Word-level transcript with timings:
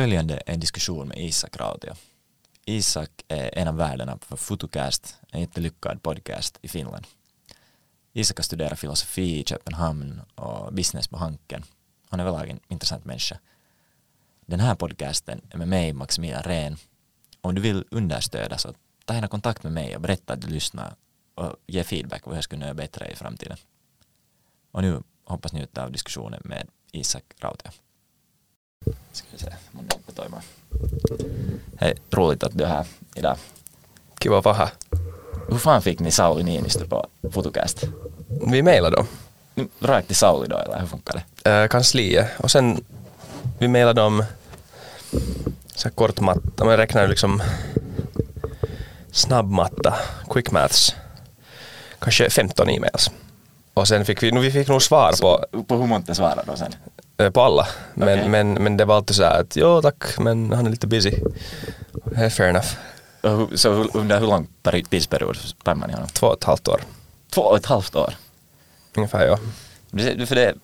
Följande 0.00 0.34
är 0.34 0.52
en 0.52 0.60
diskussion 0.60 1.08
med 1.08 1.18
Isak 1.18 1.56
Rautio. 1.56 1.92
Isak 2.64 3.10
är 3.28 3.58
en 3.58 3.68
av 3.68 3.76
värdarna 3.76 4.18
för 4.20 4.36
Fotocast, 4.36 5.16
en 5.30 5.40
jättelyckad 5.40 6.02
podcast 6.02 6.58
i 6.62 6.68
Finland. 6.68 7.06
Isak 8.12 8.38
har 8.38 8.42
studerat 8.42 8.78
filosofi 8.78 9.40
i 9.40 9.44
Köpenhamn 9.44 10.20
och 10.34 10.72
business 10.72 11.08
på 11.08 11.16
Hanken. 11.16 11.64
Han 12.08 12.20
är 12.20 12.24
väl 12.24 12.50
en 12.50 12.60
intressant 12.68 13.04
människa. 13.04 13.38
Den 14.46 14.60
här 14.60 14.74
podcasten 14.74 15.40
är 15.50 15.58
med 15.58 15.68
mig, 15.68 15.92
Maximilian 15.92 16.42
Rehn. 16.42 16.76
Om 17.40 17.54
du 17.54 17.60
vill 17.60 17.84
understöda 17.90 18.58
så 18.58 18.74
ta 19.04 19.14
gärna 19.14 19.28
kontakt 19.28 19.62
med 19.62 19.72
mig 19.72 19.96
och 19.96 20.02
berätta 20.02 20.32
att 20.32 20.40
du 20.40 20.48
lyssnar 20.48 20.94
och 21.34 21.56
ge 21.66 21.84
feedback 21.84 22.24
på 22.24 22.30
hur 22.30 22.36
jag 22.36 22.44
skulle 22.44 22.64
göra 22.64 22.74
bättre 22.74 23.10
i 23.10 23.16
framtiden. 23.16 23.58
Och 24.70 24.82
nu 24.82 25.02
hoppas 25.24 25.52
njuta 25.52 25.84
av 25.84 25.92
diskussionen 25.92 26.42
med 26.44 26.68
Isak 26.92 27.24
Rautio. 27.40 27.70
Ska 29.12 29.26
se, 29.36 29.52
mun. 29.70 29.88
Hej, 31.76 31.94
roligt 32.10 32.42
att 32.42 32.58
du 32.58 32.64
är 32.64 32.68
här 32.68 32.86
idag. 33.14 33.36
Kiva 34.20 34.52
här. 34.52 34.70
Hur 35.48 35.58
fan 35.58 35.82
fick 35.82 36.00
ni 36.00 36.10
Sauli 36.10 36.44
Niinistö 36.44 36.86
på 36.86 37.06
Fotocast? 37.32 37.84
Vi 38.46 38.62
mejlade 38.62 38.96
dem. 38.96 39.06
Rakt 39.80 40.06
till 40.06 40.16
Sauli 40.16 40.48
då 40.48 40.58
eller 40.58 40.80
hur 40.80 40.86
funkar 40.86 41.22
det? 41.42 41.50
Äh, 41.50 41.68
kansliet. 41.68 42.28
Och 42.38 42.50
sen 42.50 42.84
vi 43.58 43.68
mejlade 43.68 44.00
dem 44.00 44.24
så 45.74 45.88
här 45.88 45.94
kort 45.94 46.20
matta, 46.20 46.64
man 46.64 46.76
räknar 46.76 47.08
liksom 47.08 47.42
snabbmatta, 49.10 49.94
quick 50.30 50.50
maths. 50.50 50.94
Kanske 51.98 52.30
15 52.30 52.70
e-mails. 52.70 53.10
Och 53.78 53.88
sen 53.88 54.04
fick 54.04 54.22
vi, 54.22 54.30
vi 54.30 54.50
fick 54.50 54.68
nog 54.68 54.82
svar 54.82 55.12
på, 55.20 55.44
På 55.64 55.76
hur 55.76 55.86
många 55.86 56.14
svarade 56.14 56.42
då 56.46 56.56
sen? 56.56 56.74
eh, 57.18 57.30
på 57.30 57.40
alla. 57.40 57.66
Men, 57.94 58.18
Okej. 58.18 58.28
men, 58.28 58.52
men 58.52 58.76
det 58.76 58.84
var 58.84 58.96
alltid 58.96 59.16
så 59.16 59.22
här 59.22 59.40
att 59.40 59.56
jo 59.56 59.82
tack, 59.82 60.18
men 60.18 60.52
han 60.52 60.66
är 60.66 60.70
lite 60.70 60.86
busy. 60.86 61.12
Fair 62.30 62.48
enough. 62.48 62.68
Så 63.54 63.70
under 63.72 64.20
hur 64.20 64.26
lång 64.26 64.46
peri- 64.62 64.84
tidsperiod 64.88 65.36
spann 65.36 65.78
man 65.78 65.90
i 65.90 65.92
honom? 65.92 66.08
Två 66.08 66.26
och 66.26 66.36
ett 66.38 66.44
halvt 66.44 66.68
år. 66.68 66.80
Två 67.34 67.42
och 67.42 67.56
ett 67.56 67.66
halvt 67.66 67.96
år. 67.96 68.14
Ungefär 68.96 69.26
ja. 69.26 69.38
Det- 69.90 70.26
För 70.26 70.34
det, 70.34 70.54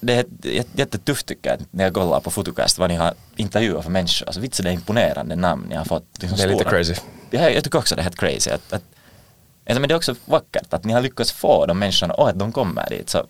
det 0.00 0.14
är 0.14 0.24
jät- 0.42 0.66
jättetufft 0.74 1.26
tycker 1.26 1.50
jag 1.50 1.58
när 1.70 1.84
jag 1.84 1.94
kollar 1.94 2.20
på 2.20 2.30
Fotocast 2.30 2.78
vad 2.78 2.90
ni 2.90 2.96
har 2.96 3.14
intervjuat 3.36 3.84
för 3.84 3.90
människor. 3.90 4.26
Alltså 4.26 4.40
vitsen 4.40 4.64
det 4.64 4.70
är 4.70 4.74
imponerande 4.74 5.36
namn 5.36 5.66
ni 5.68 5.74
har 5.76 5.84
fått. 5.84 6.04
Liksom 6.20 6.36
Det 6.38 6.44
är 6.44 6.48
lite 6.48 6.60
stora- 6.60 6.70
crazy. 6.70 6.94
Ja, 7.30 7.50
jag 7.50 7.64
tycker 7.64 7.78
också 7.78 7.94
det 7.94 8.00
är 8.00 8.04
helt 8.04 8.18
crazy. 8.18 8.50
Att, 8.50 8.72
att, 8.72 8.82
alltså, 9.66 9.80
men 9.80 9.88
det 9.88 9.94
är 9.94 9.96
också 9.96 10.14
vackert 10.24 10.74
att 10.74 10.84
ni 10.84 10.92
har 10.92 11.00
lyckats 11.00 11.32
få 11.32 11.66
de 11.66 11.78
människorna 11.78 12.14
och 12.14 12.28
att 12.28 12.38
de 12.38 12.52
kommer 12.52 12.88
dit. 12.90 13.10
Så, 13.10 13.26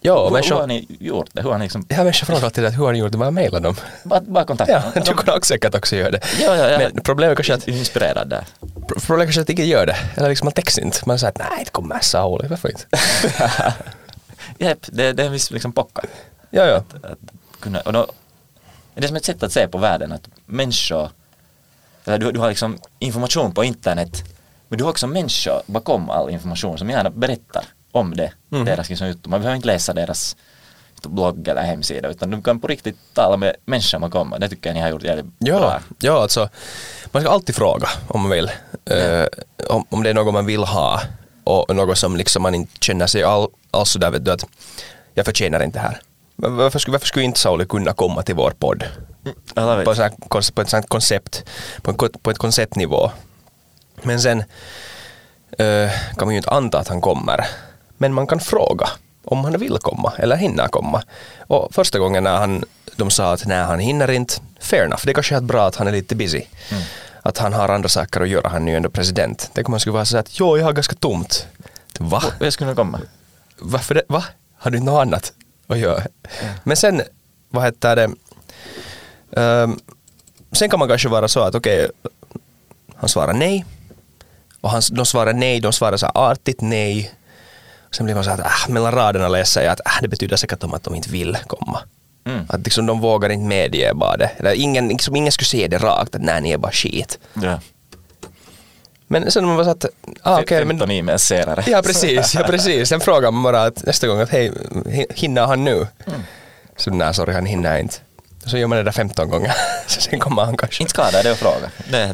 Ja, 0.00 0.24
hur, 0.24 0.30
men 0.30 0.42
hur 0.44 0.54
har 0.54 0.66
ni 0.66 0.86
gjort 1.00 1.30
det? 1.32 1.42
Hur 1.42 1.50
har 1.50 1.58
ni 1.58 1.64
liksom, 1.64 1.86
har 1.90 2.04
människor 2.04 2.26
frågat 2.26 2.44
alltid 2.44 2.64
hur 2.64 2.84
har 2.84 2.92
ni 2.92 2.98
gjort 2.98 3.12
det? 3.12 3.18
Bara 3.18 3.30
mejla 3.30 3.60
dem. 3.60 3.76
bara, 4.02 4.20
bara 4.20 4.44
kontakta 4.44 4.82
Ja, 4.94 5.00
du 5.00 5.14
kan 5.14 5.42
säkert 5.42 5.74
också 5.74 5.96
göra 5.96 6.10
det. 6.10 6.20
Ja, 6.40 6.56
ja, 6.56 6.70
ja. 6.70 6.78
Men 6.78 7.02
problemet 7.02 7.32
är 7.32 7.42
kanske 7.42 7.54
att 7.54 7.66
Jag 7.66 7.76
är 7.76 7.78
inspirerad 7.78 8.28
där. 8.28 8.44
Problemet 8.86 9.26
kanske 9.26 9.40
att 9.40 9.50
ingen 9.50 9.66
gör 9.66 9.86
det. 9.86 9.96
Eller 10.16 10.28
liksom 10.28 10.46
man 10.46 10.52
textar 10.52 10.82
inte. 10.82 10.98
Man 11.06 11.18
säger 11.18 11.30
att 11.30 11.38
nej, 11.38 11.64
det 11.64 11.70
kommer 11.70 11.98
Sauli. 12.00 12.48
Varför 12.48 12.68
inte? 12.68 12.84
Japp, 14.58 14.78
det, 14.86 15.12
det 15.12 15.22
är 15.22 15.26
en 15.26 15.32
viss 15.32 15.50
liksom 15.50 15.72
pocka. 15.72 16.02
ja, 16.50 16.64
ja. 16.64 16.76
Att, 16.76 17.04
att 17.04 17.18
kunna, 17.60 17.80
och 17.80 17.92
då, 17.92 18.06
är 18.94 19.00
det 19.00 19.08
som 19.08 19.16
ett 19.16 19.24
sätt 19.24 19.42
att 19.42 19.52
se 19.52 19.68
på 19.68 19.78
världen 19.78 20.12
att 20.12 20.28
människor, 20.46 21.10
eller 22.04 22.18
du, 22.18 22.32
du 22.32 22.40
har 22.40 22.48
liksom 22.48 22.78
information 22.98 23.54
på 23.54 23.64
internet, 23.64 24.24
men 24.68 24.78
du 24.78 24.84
har 24.84 24.90
också 24.90 25.06
människor 25.06 25.62
bakom 25.66 26.10
all 26.10 26.30
information 26.30 26.78
som 26.78 26.90
gärna 26.90 27.10
berättar 27.10 27.64
om 27.92 28.16
det, 28.16 28.32
Mm. 28.52 28.64
deras 28.64 28.88
liksom. 28.88 29.14
Man 29.26 29.40
behöver 29.40 29.56
inte 29.56 29.66
läsa 29.66 29.92
deras 29.92 30.36
blogg 31.02 31.48
eller 31.48 31.62
hemsida 31.62 32.08
utan 32.08 32.30
du 32.30 32.42
kan 32.42 32.60
på 32.60 32.66
riktigt 32.66 32.96
tala 33.14 33.36
med 33.36 33.56
människor 33.64 33.98
bakom 33.98 34.32
och 34.32 34.40
det 34.40 34.48
tycker 34.48 34.68
jag 34.70 34.74
ni 34.74 34.80
har 34.80 34.88
gjort 34.88 35.02
jävligt 35.02 35.26
Ja, 35.38 35.58
bra. 35.58 35.80
ja, 35.98 36.22
alltså 36.22 36.48
man 37.12 37.22
ska 37.22 37.30
alltid 37.32 37.54
fråga 37.54 37.88
om 38.08 38.20
man 38.20 38.30
vill. 38.30 38.50
Eh, 38.84 39.26
om, 39.68 39.84
om 39.90 40.02
det 40.02 40.10
är 40.10 40.14
något 40.14 40.34
man 40.34 40.46
vill 40.46 40.62
ha 40.64 41.00
och 41.44 41.76
något 41.76 41.98
som 41.98 42.16
liksom 42.16 42.42
man 42.42 42.54
inte 42.54 42.72
känner 42.80 43.06
sig 43.06 43.22
all, 43.22 43.48
alls 43.70 43.90
sådär 43.90 44.10
vet 44.10 44.24
du 44.24 44.30
att 44.32 44.44
jag 45.14 45.26
förtjänar 45.26 45.62
inte 45.62 45.78
det 45.78 45.82
här. 45.82 46.00
Varför 46.36 46.78
skulle, 46.78 46.92
varför 46.92 47.06
skulle 47.06 47.24
inte 47.24 47.40
Sauli 47.40 47.66
kunna 47.66 47.92
komma 47.92 48.22
till 48.22 48.34
vår 48.34 48.50
podd? 48.58 48.84
Vet. 49.22 49.84
På, 49.84 49.94
sån 49.94 50.02
här, 50.02 50.12
på 50.54 50.60
ett 50.62 50.68
sånt 50.70 50.88
koncept, 50.88 51.44
på, 51.82 51.90
en, 51.90 51.96
på 52.22 52.30
ett 52.30 52.38
konceptnivå. 52.38 53.10
Men 54.02 54.20
sen 54.20 54.44
eh, 55.58 55.90
kan 56.16 56.26
man 56.26 56.30
ju 56.30 56.36
inte 56.36 56.50
anta 56.50 56.78
att 56.78 56.88
han 56.88 57.00
kommer. 57.00 57.46
Men 57.98 58.14
man 58.14 58.26
kan 58.26 58.40
fråga 58.40 58.88
om 59.24 59.44
han 59.44 59.58
vill 59.58 59.78
komma 59.78 60.12
eller 60.18 60.36
hinner 60.36 60.68
komma. 60.68 61.02
Och 61.46 61.74
första 61.74 61.98
gången 61.98 62.24
när 62.24 62.36
han, 62.36 62.64
de 62.96 63.10
sa 63.10 63.32
att 63.32 63.46
nej, 63.46 63.64
han 63.64 63.78
hinner 63.78 64.10
inte, 64.10 64.34
fair 64.60 64.84
enough. 64.84 65.02
Det 65.04 65.10
är 65.10 65.14
kanske 65.14 65.36
är 65.36 65.40
bra 65.40 65.66
att 65.66 65.76
han 65.76 65.86
är 65.86 65.92
lite 65.92 66.14
busy. 66.14 66.42
Att 67.22 67.38
han 67.38 67.52
har 67.52 67.68
andra 67.68 67.88
saker 67.88 68.20
att 68.20 68.28
göra, 68.28 68.48
han 68.48 68.68
är 68.68 68.72
ju 68.72 68.76
ändå 68.76 68.90
president. 68.90 69.50
Tänk 69.54 69.68
om 69.68 69.70
man 69.70 69.80
skulle 69.80 69.94
vara 69.94 70.04
så 70.04 70.18
att 70.18 70.40
jo, 70.40 70.58
jag 70.58 70.64
har 70.64 70.72
ganska 70.72 70.96
tomt. 70.96 71.46
Va? 71.98 72.22
Jag 72.40 72.52
skulle 72.52 72.74
komma. 72.74 73.00
Varför 73.58 73.94
det? 73.94 74.02
Va? 74.08 74.24
Har 74.58 74.70
du 74.70 74.80
något 74.80 75.02
annat 75.02 75.32
att 75.66 75.78
göra? 75.78 76.02
Men 76.64 76.76
sen, 76.76 77.02
vad 77.50 77.64
heter 77.64 77.96
det? 77.96 78.10
Ehm, 79.40 79.80
sen 80.52 80.70
kan 80.70 80.78
man 80.78 80.88
kanske 80.88 81.08
vara 81.08 81.28
så 81.28 81.40
att 81.40 81.54
okej, 81.54 81.90
han 82.96 83.08
svarar 83.08 83.32
nej. 83.32 83.64
Och 84.68 84.72
han, 84.72 84.82
de 84.92 85.06
svarar 85.06 85.32
nej, 85.32 85.60
de 85.60 85.72
svarar 85.72 85.96
så 85.96 86.06
här 86.06 86.12
artigt 86.30 86.60
nej. 86.60 87.10
Sen 87.90 88.04
blir 88.06 88.14
man 88.14 88.24
så 88.24 88.30
här 88.30 88.38
äh, 88.38 88.68
mellan 88.68 88.92
raderna 88.92 89.28
läser 89.28 89.62
jag 89.62 89.72
att 89.72 89.80
äh, 89.86 89.92
det 90.02 90.08
betyder 90.08 90.36
säkert 90.36 90.64
om 90.64 90.74
att 90.74 90.82
de 90.84 90.94
inte 90.94 91.10
vill 91.10 91.38
komma. 91.46 91.80
Mm. 92.26 92.44
Att 92.48 92.64
liksom 92.64 92.86
de 92.86 93.00
vågar 93.00 93.30
inte 93.30 93.44
medge 93.46 93.94
bara 93.94 94.16
det. 94.16 94.30
Eller 94.36 94.52
ingen, 94.54 94.88
liksom, 94.88 95.16
ingen 95.16 95.32
skulle 95.32 95.46
säga 95.46 95.68
det 95.68 95.78
rakt 95.78 96.14
att 96.14 96.22
nej, 96.22 96.40
ni 96.42 96.50
är 96.52 96.58
bara 96.58 96.72
skit. 96.72 97.18
Ja. 97.42 97.60
Men 99.06 99.30
sen 99.30 99.46
man 99.46 99.56
var 99.56 99.64
så 99.64 99.70
att, 99.70 99.84
ah, 100.22 100.40
okej, 100.40 100.58
men 100.64 100.68
15 100.78 100.90
e-mails 100.90 101.22
senare. 101.22 101.64
Ja 101.66 101.82
precis, 101.82 102.34
ja 102.34 102.42
precis. 102.42 102.88
Sen 102.88 103.00
frågar 103.00 103.30
man 103.30 103.42
bara 103.42 103.62
att 103.62 103.84
nästa 103.86 104.06
gång 104.06 104.20
att 104.20 104.30
hej, 104.30 104.52
hi- 104.84 105.14
hinner 105.14 105.46
han 105.46 105.64
nu? 105.64 105.86
Så 106.76 106.90
nej, 106.90 107.14
sorry, 107.14 107.32
han 107.34 107.46
hinner 107.46 107.78
inte. 107.78 107.96
Så 108.48 108.58
gör 108.58 108.66
man 108.66 108.78
det 108.78 108.84
där 108.84 108.92
15 108.92 109.30
gånger. 109.30 109.54
Så 109.86 110.00
sen 110.00 110.20
kommer 110.20 110.44
han 110.44 110.56
kanske. 110.56 110.82
Inte 110.82 110.90
skadar 110.90 111.22
det 111.22 111.32
att 111.32 111.38
fråga. 111.38 111.70
Nej, 111.90 112.12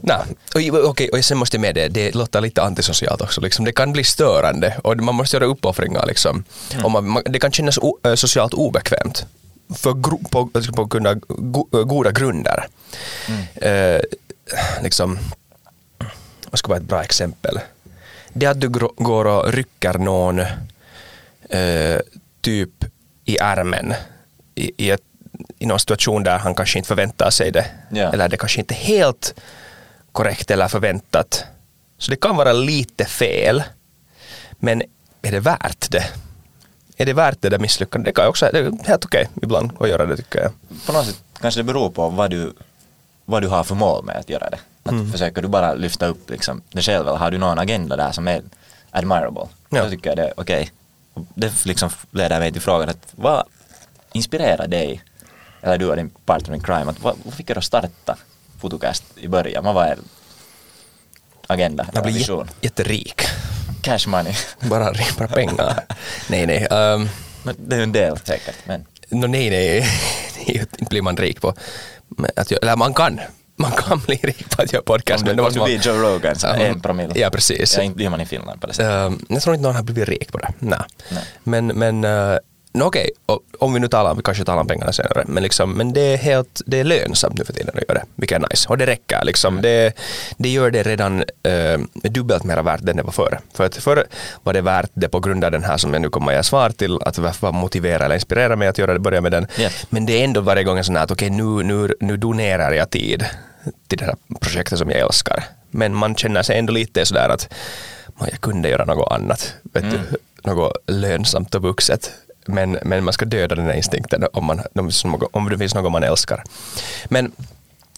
och, 0.70 0.84
okej, 0.84 1.08
och 1.08 1.24
sen 1.24 1.38
måste 1.38 1.56
jag 1.56 1.60
med 1.60 1.74
det, 1.74 1.88
det 1.88 2.14
låter 2.14 2.40
lite 2.40 2.62
antisocialt 2.62 3.20
också. 3.20 3.40
Liksom. 3.40 3.64
Det 3.64 3.72
kan 3.72 3.92
bli 3.92 4.04
störande 4.04 4.76
och 4.82 4.96
man 4.96 5.14
måste 5.14 5.36
göra 5.36 5.44
uppoffringar. 5.44 6.06
Liksom. 6.06 6.44
Och 6.84 6.90
man, 6.90 7.08
man, 7.08 7.22
det 7.26 7.38
kan 7.38 7.52
kännas 7.52 7.78
o, 7.78 7.98
eh, 8.04 8.14
socialt 8.14 8.54
obekvämt 8.54 9.26
för 9.74 9.92
gro, 9.92 10.20
på, 10.30 10.50
liksom 10.54 10.74
på 10.74 10.82
av 10.82 11.20
go, 11.28 11.68
eh, 11.72 11.84
goda 11.84 12.12
grunder. 12.12 12.66
Eh, 13.54 14.00
liksom, 14.82 15.18
vad 16.50 16.58
ska 16.58 16.68
vara 16.68 16.78
ett 16.78 16.88
bra 16.88 17.02
exempel? 17.02 17.60
Det 18.32 18.46
att 18.46 18.60
du 18.60 18.68
går 18.68 19.24
och 19.24 19.52
rycker 19.52 19.98
någon 19.98 20.40
eh, 21.50 22.00
typ 22.40 22.84
i 23.24 23.38
ärmen 23.38 23.94
i, 24.54 24.72
i, 24.76 24.90
ett, 24.90 25.02
i 25.58 25.66
någon 25.66 25.80
situation 25.80 26.22
där 26.22 26.38
han 26.38 26.54
kanske 26.54 26.78
inte 26.78 26.88
förväntar 26.88 27.30
sig 27.30 27.50
det. 27.50 27.66
Ja. 27.90 28.12
Eller 28.12 28.28
det 28.28 28.36
kanske 28.36 28.60
inte 28.60 28.74
är 28.74 28.76
helt 28.76 29.34
korrekt 30.12 30.50
eller 30.50 30.68
förväntat. 30.68 31.44
Så 31.98 32.10
det 32.10 32.16
kan 32.16 32.36
vara 32.36 32.52
lite 32.52 33.04
fel. 33.04 33.62
Men 34.50 34.82
är 35.22 35.32
det 35.32 35.40
värt 35.40 35.90
det? 35.90 36.04
Är 36.96 37.06
det 37.06 37.12
värt 37.12 37.38
det 37.40 37.48
där 37.48 37.58
misslyckandet? 37.58 38.14
Det 38.14 38.20
kan 38.20 38.28
också, 38.28 38.48
det 38.52 38.58
är 38.58 38.72
helt 38.84 39.04
okej 39.04 39.28
ibland 39.42 39.72
att 39.80 39.88
göra 39.88 40.06
det 40.06 40.16
tycker 40.16 40.40
jag. 40.42 40.52
på 40.86 40.92
något 40.92 41.06
sätt 41.06 41.24
kanske 41.40 41.60
det 41.60 41.64
beror 41.64 41.90
på 41.90 42.08
vad 42.08 42.30
du, 42.30 42.52
vad 43.24 43.42
du 43.42 43.48
har 43.48 43.64
för 43.64 43.74
mål 43.74 44.04
med 44.04 44.16
att 44.16 44.28
göra 44.30 44.50
det. 44.50 44.58
Att 44.82 44.92
Mm. 44.92 45.12
Försöker 45.12 45.42
du 45.42 45.48
bara 45.48 45.74
lyfta 45.74 46.06
upp 46.06 46.30
liksom, 46.30 46.62
dig 46.72 46.82
själv 46.82 47.08
eller 47.08 47.18
har 47.18 47.30
du 47.30 47.38
någon 47.38 47.58
agenda 47.58 47.96
där 47.96 48.12
som 48.12 48.28
är 48.28 48.42
admirable? 48.90 49.46
Ja. 49.68 49.84
Då 49.84 49.90
tycker 49.90 50.10
jag 50.10 50.16
det 50.16 50.22
är 50.22 50.32
okej. 50.36 50.70
Och 51.14 51.22
Det 51.34 51.66
liksom 51.66 51.90
leder 52.10 52.38
mig 52.38 52.52
till 52.52 52.60
frågan 52.60 52.88
att 52.88 53.06
vad 53.10 53.44
inspirerar 54.12 54.66
dig, 54.66 55.02
eller 55.64 55.78
du 55.78 55.86
och 55.90 55.96
din 55.96 56.10
partner 56.10 56.54
in 56.54 56.62
crime, 56.62 56.90
att 56.90 57.00
vad, 57.00 57.16
vad 57.24 57.34
fick 57.34 57.50
er 57.50 57.58
att 57.58 57.64
starta 57.64 58.16
Fotocast 58.60 59.04
i 59.16 59.28
början? 59.28 59.64
Vad 59.64 59.74
var 59.74 59.86
er 59.86 59.98
agenda, 61.46 61.86
Jag 61.94 62.02
blir 62.02 62.12
vision? 62.12 62.46
jät- 62.46 62.54
jätterik. 62.60 63.22
Cash 63.82 64.06
money. 64.08 64.34
Bara, 64.60 64.92
bara 65.18 65.28
pengar. 65.28 65.84
nej, 66.28 66.46
nej. 66.46 66.66
Um, 66.66 67.08
Men 67.42 67.54
det 67.58 67.74
är 67.74 67.78
ju 67.78 67.82
en 67.82 67.92
del 67.92 68.18
säkert, 68.18 68.54
men 68.66 68.86
no, 69.08 69.26
nej, 69.26 69.50
nej. 69.50 69.90
inte 70.78 70.84
blir 70.90 71.02
man 71.02 71.16
rik 71.16 71.40
på. 71.40 71.54
Men 72.08 72.30
Att, 72.36 72.50
göra- 72.50 72.60
eller 72.62 72.76
man 72.76 72.94
kan. 72.94 73.20
Man 73.56 73.70
kan 73.72 73.98
bli 73.98 74.16
rik 74.16 74.50
på 74.56 74.62
att 74.62 74.72
göra 74.72 74.82
podcast. 74.82 75.22
om 75.22 75.26
men 75.28 75.36
du, 75.36 75.42
det 75.42 75.42
om 75.42 75.46
måste 75.46 75.58
du 75.60 75.64
blir 75.64 75.86
Joe 76.02 76.14
Rogan 76.14 76.36
så 76.36 76.46
Ja, 76.46 76.54
en 76.54 76.80
promille. 76.80 77.12
Ja, 77.20 77.30
precis. 77.30 77.76
Ja, 77.76 77.82
inte 77.82 77.96
blir 77.96 78.08
man 78.08 78.20
i 78.20 78.26
Finland 78.26 78.60
på 78.60 78.66
det 78.66 78.72
sättet. 78.74 78.90
Ehm, 78.90 79.26
jag 79.28 79.42
tror 79.42 79.54
inte 79.54 79.66
någon 79.66 79.76
har 79.76 79.82
blivit 79.82 80.08
rik 80.08 80.32
på 80.32 80.38
det. 80.38 80.52
Nej. 80.58 80.78
Nej. 81.10 81.24
Men, 81.44 81.66
men 81.66 82.04
eh, 82.04 82.36
no 82.74 82.84
okej, 82.84 83.10
om 83.58 83.74
vi 83.74 83.80
nu 83.80 83.88
talar, 83.88 84.14
vi 84.14 84.22
kanske 84.22 84.44
talar 84.44 84.60
om 84.60 84.66
pengarna 84.66 84.92
senare, 84.92 85.24
men, 85.26 85.42
liksom, 85.42 85.72
men 85.72 85.92
det, 85.92 86.00
är 86.00 86.16
helt, 86.16 86.62
det 86.66 86.80
är 86.80 86.84
lönsamt 86.84 87.38
nu 87.38 87.44
för 87.44 87.52
tiden 87.52 87.74
att 87.74 87.82
göra 87.88 87.98
det, 87.98 88.04
vilket 88.14 88.42
är 88.42 88.48
nice. 88.50 88.68
Och 88.68 88.78
det 88.78 88.86
räcker, 88.86 89.24
liksom. 89.24 89.62
det, 89.62 89.92
det 90.36 90.48
gör 90.48 90.70
det 90.70 90.82
redan 90.82 91.24
eh, 91.42 91.80
dubbelt 91.92 92.44
mer 92.44 92.62
värt 92.62 92.88
än 92.88 92.96
det 92.96 93.02
var 93.02 93.12
förr. 93.12 93.40
För 93.54 93.66
att 93.66 93.76
förr 93.76 94.06
var 94.42 94.52
det 94.52 94.60
värt 94.60 94.90
det 94.94 95.08
på 95.08 95.20
grund 95.20 95.44
av 95.44 95.50
den 95.50 95.64
här 95.64 95.76
som 95.76 95.92
jag 95.92 96.02
nu 96.02 96.10
kommer 96.10 96.32
att 96.32 96.38
ge 96.38 96.42
svar 96.42 96.70
till, 96.70 96.98
att 97.02 97.18
varför 97.18 97.52
motivera 97.52 98.04
eller 98.04 98.14
inspirera 98.14 98.56
mig 98.56 98.68
att 98.68 98.78
göra 98.78 98.92
det, 98.92 98.98
börja 98.98 99.20
med 99.20 99.32
den. 99.32 99.46
Yep. 99.58 99.72
Men 99.90 100.06
det 100.06 100.20
är 100.20 100.24
ändå 100.24 100.40
varje 100.40 100.64
gång 100.64 100.78
en 100.78 100.84
sån 100.84 100.96
här 100.96 101.02
att 101.04 101.10
okej, 101.10 101.30
nu, 101.30 101.62
nu, 101.62 101.94
nu 102.00 102.16
donerar 102.16 102.72
jag 102.72 102.90
tid 102.90 103.24
till 103.88 103.98
det 103.98 104.04
här 104.04 104.16
projektet 104.40 104.78
som 104.78 104.90
jag 104.90 105.00
älskar. 105.00 105.44
Men 105.70 105.94
man 105.94 106.14
känner 106.14 106.42
sig 106.42 106.58
ändå 106.58 106.72
lite 106.72 107.06
sådär 107.06 107.28
att 107.28 107.52
man, 108.18 108.28
jag 108.30 108.40
kunde 108.40 108.68
göra 108.68 108.84
något 108.84 109.12
annat. 109.12 109.54
Vet 109.62 109.90
du? 109.90 110.00
Något 110.44 110.76
lönsamt 110.86 111.54
och 111.54 111.62
vuxet. 111.62 112.12
Men, 112.46 112.78
men 112.82 113.04
man 113.04 113.12
ska 113.12 113.24
döda 113.24 113.54
den 113.54 113.64
här 113.64 113.74
instinkten 113.74 114.26
om, 114.32 114.44
man, 114.44 114.60
om 115.32 115.48
det 115.48 115.58
finns 115.58 115.74
något 115.74 115.92
man 115.92 116.02
älskar. 116.02 116.44
Men 117.08 117.32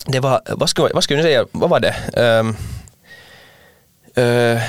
det 0.07 0.21
var, 0.21 0.41
vad 0.47 0.69
skulle, 0.69 0.95
vad 0.95 1.05
skulle 1.05 1.17
ni 1.17 1.23
säga, 1.23 1.47
vad 1.53 1.71
var 1.71 1.81
det? 1.81 1.95
Um, 2.17 2.49
uh, 4.19 4.63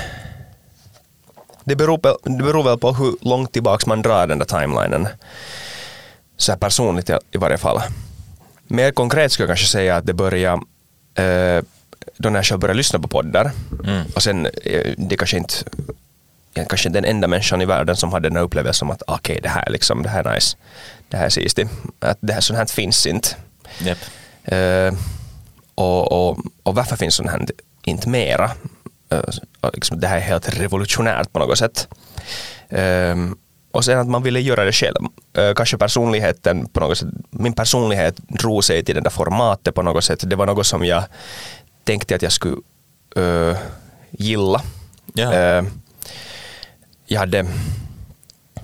det, 1.64 1.76
beror 1.76 1.98
på, 1.98 2.18
det 2.22 2.42
beror 2.42 2.64
väl 2.64 2.78
på 2.78 2.92
hur 2.92 3.16
långt 3.20 3.52
tillbaka 3.52 3.84
man 3.86 4.02
drar 4.02 4.26
den 4.26 4.38
där 4.38 4.46
timelinen. 4.46 5.08
Så 6.36 6.52
här 6.52 6.58
personligt 6.58 7.10
i 7.10 7.38
varje 7.38 7.58
fall. 7.58 7.80
Mer 8.66 8.90
konkret 8.90 9.32
skulle 9.32 9.44
jag 9.44 9.48
kanske 9.48 9.72
säga 9.72 9.96
att 9.96 10.06
det 10.06 10.14
började 10.14 10.62
uh, 11.18 11.62
då 12.16 12.30
när 12.30 12.38
jag 12.38 12.46
själv 12.46 12.60
började 12.60 12.76
lyssna 12.76 12.98
på 12.98 13.08
poddar. 13.08 13.50
Mm. 13.84 14.02
Och 14.14 14.22
sen, 14.22 14.46
uh, 14.46 14.94
det 14.96 15.16
kanske 15.16 15.36
inte 15.36 15.54
kanske 16.54 16.88
den 16.88 17.04
enda 17.04 17.28
människan 17.28 17.62
i 17.62 17.64
världen 17.64 17.96
som 17.96 18.12
hade 18.12 18.28
den 18.28 18.36
här 18.36 18.42
upplevelsen 18.42 18.78
som 18.78 18.90
att 18.90 19.02
okej, 19.06 19.32
okay, 19.32 19.40
det 19.40 19.48
här 19.48 19.70
liksom, 19.70 20.02
det 20.02 20.08
här 20.08 20.24
är 20.24 20.34
nice, 20.34 20.56
det 21.08 21.16
här 21.16 21.24
är 21.24 21.30
sistigt, 21.30 21.70
att 22.00 22.18
det 22.20 22.32
här 22.32 22.40
sånt 22.40 22.58
här 22.58 22.66
finns 22.66 23.06
inte. 23.06 23.28
Yep. 23.82 23.98
Uh, 24.52 24.98
och, 25.74 26.12
och, 26.12 26.38
och 26.62 26.74
varför 26.74 26.96
finns 26.96 27.14
sånt 27.14 27.30
här 27.30 27.46
inte 27.84 28.08
mera? 28.08 28.50
Uh, 29.12 29.20
liksom, 29.72 30.00
det 30.00 30.08
här 30.08 30.16
är 30.16 30.20
helt 30.20 30.60
revolutionärt 30.60 31.32
på 31.32 31.38
något 31.38 31.58
sätt. 31.58 31.88
Uh, 32.72 33.32
och 33.70 33.84
sen 33.84 33.98
att 33.98 34.08
man 34.08 34.22
ville 34.22 34.40
göra 34.40 34.64
det 34.64 34.72
själv. 34.72 34.96
Uh, 35.38 35.54
kanske 35.54 35.78
personligheten 35.78 36.68
på 36.68 36.80
något 36.80 36.98
sätt, 36.98 37.08
min 37.30 37.52
personlighet 37.52 38.16
drog 38.16 38.64
sig 38.64 38.84
till 38.84 38.94
det 38.94 39.00
där 39.00 39.10
formatet 39.10 39.74
på 39.74 39.82
något 39.82 40.04
sätt. 40.04 40.30
Det 40.30 40.36
var 40.36 40.46
något 40.46 40.66
som 40.66 40.84
jag 40.84 41.04
tänkte 41.84 42.14
att 42.14 42.22
jag 42.22 42.32
skulle 42.32 42.56
gilla. 44.10 44.62
Yeah 45.14 45.64
jag 47.08 47.20
hade, 47.20 47.46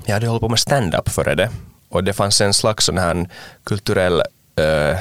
jag 0.05 0.15
hade 0.15 0.27
hållit 0.27 0.41
på 0.41 0.49
med 0.49 0.59
stand-up 0.59 1.09
före 1.09 1.35
det 1.35 1.51
och 1.89 2.05
det 2.05 2.13
fanns 2.13 2.41
en 2.41 2.55
slags 2.55 2.85
sån 2.85 2.99
här 2.99 3.29
kulturell 3.65 4.23
uh, 4.61 4.99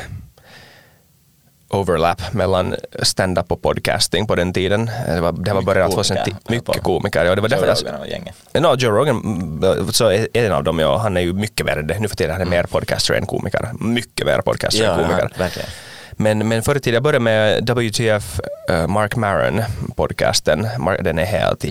overlap 1.69 2.33
mellan 2.33 2.75
stand-up 3.01 3.51
och 3.51 3.61
podcasting 3.61 4.27
på 4.27 4.35
den 4.35 4.53
tiden. 4.53 4.91
Det 5.07 5.21
var, 5.21 5.31
det 5.31 5.53
var 5.53 5.61
början 5.61 5.85
av 5.87 5.91
2010. 5.91 6.35
Mycket 6.49 6.83
komiker. 6.83 7.25
Ja, 7.25 7.35
det 7.35 7.41
var 7.41 7.49
Joe 7.49 7.65
därför 7.65 7.85
Rogan 7.85 8.01
och 8.01 8.07
gänget. 8.07 8.35
No, 8.53 8.75
Joe 8.77 8.91
Rogan 8.91 9.17
mm, 9.17 9.91
så 9.91 10.11
är 10.11 10.27
en 10.33 10.51
av 10.51 10.63
dem, 10.63 10.79
ja, 10.79 10.97
han 10.97 11.17
är 11.17 11.21
ju 11.21 11.33
mycket 11.33 11.65
värre 11.65 11.99
nu 11.99 12.07
för 12.07 12.15
tiden. 12.15 12.31
Han 12.31 12.41
är 12.41 12.45
mer 12.45 12.63
podcaster 12.63 13.13
än 13.13 13.25
komiker. 13.25 13.69
Mycket 13.79 14.25
mer 14.25 14.41
podcaster 14.41 14.83
Ja, 14.83 14.91
än 14.91 14.95
komiker. 14.95 15.29
ja, 15.31 15.43
verkligen. 15.43 15.69
Men, 16.11 16.47
men 16.47 16.63
förr 16.63 16.75
i 16.75 16.79
tiden, 16.79 16.93
jag 16.93 17.03
började 17.03 17.23
med 17.23 17.69
WTF 17.69 18.39
uh, 18.71 18.87
Mark 18.87 19.15
Maron 19.15 19.61
podcasten. 19.95 20.67
Den 20.99 21.19
är 21.19 21.25
helt 21.25 21.65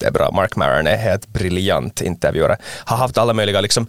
jättebra. 0.00 0.30
Mark 0.30 0.56
Maron 0.56 0.86
är 0.86 0.96
helt 0.96 1.26
briljant 1.26 2.00
intervjuare. 2.00 2.56
Har 2.84 2.96
haft 2.96 3.18
alla 3.18 3.32
möjliga, 3.32 3.60
liksom, 3.60 3.86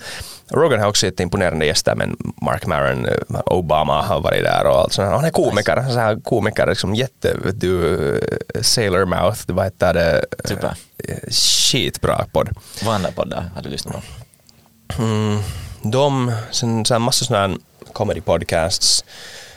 Rogan 0.50 0.80
har 0.80 0.88
också 0.88 1.06
jätteimponerande 1.06 1.66
gäster 1.66 1.96
men 1.96 2.18
Mark 2.42 2.66
Maron, 2.66 3.06
uh, 3.06 3.40
Obama 3.46 4.02
har 4.02 4.20
varit 4.20 4.44
där 4.44 4.66
och 4.68 4.80
allt 4.80 4.94
sånt. 4.94 5.12
Han 5.12 5.26
är 5.26 5.30
komiker, 5.30 5.84
så 5.90 6.00
här 6.00 6.20
komiker, 6.24 6.68
liksom 6.68 6.96
jätte, 6.96 7.38
du, 7.54 7.70
uh, 7.70 8.62
Sailor 8.62 9.06
Mouth, 9.06 9.42
vad 9.48 9.66
heter 9.66 9.94
det? 9.94 10.26
Super. 10.46 10.68
Uh, 11.10 11.16
Skitbra 11.32 12.26
podd. 12.32 12.50
Vad 12.86 12.96
andra 12.96 13.12
poddar 13.12 13.52
har 13.56 13.62
du 13.62 13.70
lyssnat 13.70 13.94
på? 13.94 14.02
Mm, 15.04 15.40
de, 15.82 16.32
sen 16.52 16.86
så 16.86 16.94
här 16.94 17.00
massa 17.00 17.26
sådana 17.26 17.48
här 17.48 17.58
comedy 17.94 18.22
podcasts. 18.22 19.04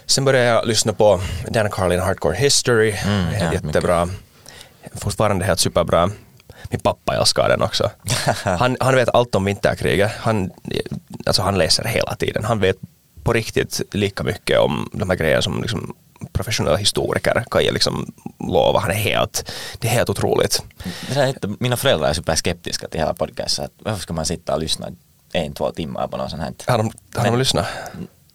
Sen 0.06 0.24
började 0.24 0.46
jag 0.46 0.66
lyssna 0.66 0.92
på 0.92 1.20
Dan 1.48 1.70
Carlin 1.70 2.00
Hardcore 2.00 2.36
History, 2.36 2.94
Mm, 3.06 3.34
ja, 3.40 3.52
jättebra. 3.52 4.08
Fortfarande 4.94 5.44
helt 5.44 5.60
superbra. 5.60 6.10
Min 6.74 6.80
pappa 6.80 7.16
älskar 7.16 7.48
den 7.48 7.62
också. 7.62 7.90
Han, 8.44 8.76
han 8.80 8.94
vet 8.94 9.08
allt 9.08 9.34
om 9.34 9.44
vinterkriget. 9.44 10.12
Han, 10.18 10.50
alltså 11.26 11.42
han 11.42 11.58
läser 11.58 11.84
hela 11.84 12.14
tiden. 12.14 12.44
Han 12.44 12.60
vet 12.60 12.76
på 13.22 13.32
riktigt 13.32 13.80
lika 13.92 14.22
mycket 14.22 14.58
om 14.58 14.90
de 14.92 15.10
här 15.10 15.16
grejerna 15.16 15.42
som 15.42 15.62
liksom 15.62 15.94
professionella 16.32 16.76
historiker 16.76 17.44
kan 17.50 17.64
jag 17.64 17.72
liksom 17.72 18.12
lova. 18.38 18.80
Han 18.80 18.90
är 18.90 18.94
helt, 18.94 19.52
det 19.78 19.88
är 19.88 19.92
helt 19.92 20.10
otroligt. 20.10 20.62
Det 21.08 21.14
där 21.14 21.26
är 21.26 21.56
mina 21.60 21.76
föräldrar 21.76 22.08
är 22.08 22.12
superskeptiska 22.12 22.88
till 22.88 23.00
hela 23.00 23.14
podcasten. 23.14 23.68
Varför 23.78 24.00
ska 24.00 24.12
man 24.12 24.26
sitta 24.26 24.54
och 24.54 24.60
lyssna 24.60 24.88
en, 25.32 25.52
två 25.52 25.70
timmar 25.70 26.08
på 26.08 26.16
något 26.16 26.30
sånt 26.30 26.42
här? 26.42 26.54
Har 26.66 26.78
de, 26.78 26.92
har 27.16 27.24
de 27.24 27.38
lyssnat? 27.38 27.66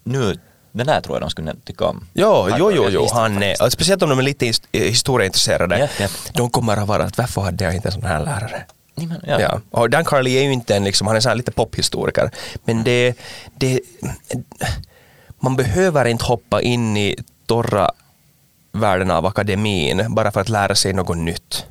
Nu, 0.03 0.39
den 0.71 0.88
där 0.88 1.01
tror 1.01 1.16
jag 1.16 1.21
de 1.21 1.30
skulle 1.30 1.56
tycka 1.66 1.86
om. 1.86 2.07
Jo, 2.13 2.50
jo, 2.57 2.71
jo, 2.75 2.88
jo, 2.89 3.07
han 3.13 3.44
är, 3.44 3.69
speciellt 3.69 4.04
om 4.04 4.10
de 4.10 4.19
är 4.19 4.24
lite 4.24 4.45
his- 4.45 4.63
historieintresserade. 4.71 5.80
Japp, 5.80 6.00
japp. 6.00 6.12
De 6.33 6.50
kommer 6.50 6.77
att 6.77 6.88
vara 6.88 7.04
att 7.04 7.18
varför 7.18 7.42
hade 7.42 7.63
jag 7.63 7.75
inte 7.75 7.88
en 7.88 7.92
sån 7.92 8.04
här 8.04 8.19
lärare? 8.25 8.66
Ja. 9.27 9.42
ja. 9.42 9.62
Och 9.71 9.89
Dan 9.89 10.06
Carly 10.06 10.38
är 10.38 10.44
ju 10.44 10.51
inte 10.54 10.75
en, 10.75 10.83
liksom, 10.83 11.07
han 11.07 11.16
är 11.16 11.19
så 11.19 11.30
här 11.30 11.36
lite 11.36 11.51
pophistoriker. 11.51 12.31
Men 12.63 12.83
det, 12.83 13.13
det, 13.57 13.80
man 15.39 15.56
behöver 15.56 16.06
inte 16.06 16.25
hoppa 16.25 16.62
in 16.62 16.98
i 16.98 17.15
torra 17.45 17.92
världen 18.72 19.12
av 19.12 19.25
akademin 19.25 20.06
bara 20.10 20.31
för 20.31 20.42
att 20.42 20.50
lära 20.50 20.75
sig 20.75 20.94
något 20.94 21.18
nytt. 21.18 21.65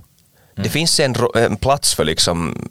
Det 0.54 0.68
finns 0.68 1.00
en, 1.00 1.14
en 1.34 1.56
plats 1.56 1.94
för 1.94 2.04
liksom 2.04 2.68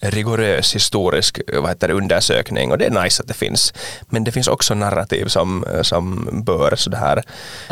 rigorös 0.00 0.74
historisk 0.74 1.40
vad 1.54 1.68
heter 1.68 1.88
det, 1.88 1.94
undersökning 1.94 2.72
och 2.72 2.78
det 2.78 2.86
är 2.86 3.02
nice 3.02 3.22
att 3.22 3.28
det 3.28 3.34
finns. 3.34 3.74
Men 4.08 4.24
det 4.24 4.32
finns 4.32 4.48
också 4.48 4.74
narrativ 4.74 5.26
som, 5.26 5.64
som 5.82 6.28
bör 6.44 6.76
så 6.76 6.90
det 6.90 6.96
här 6.96 7.22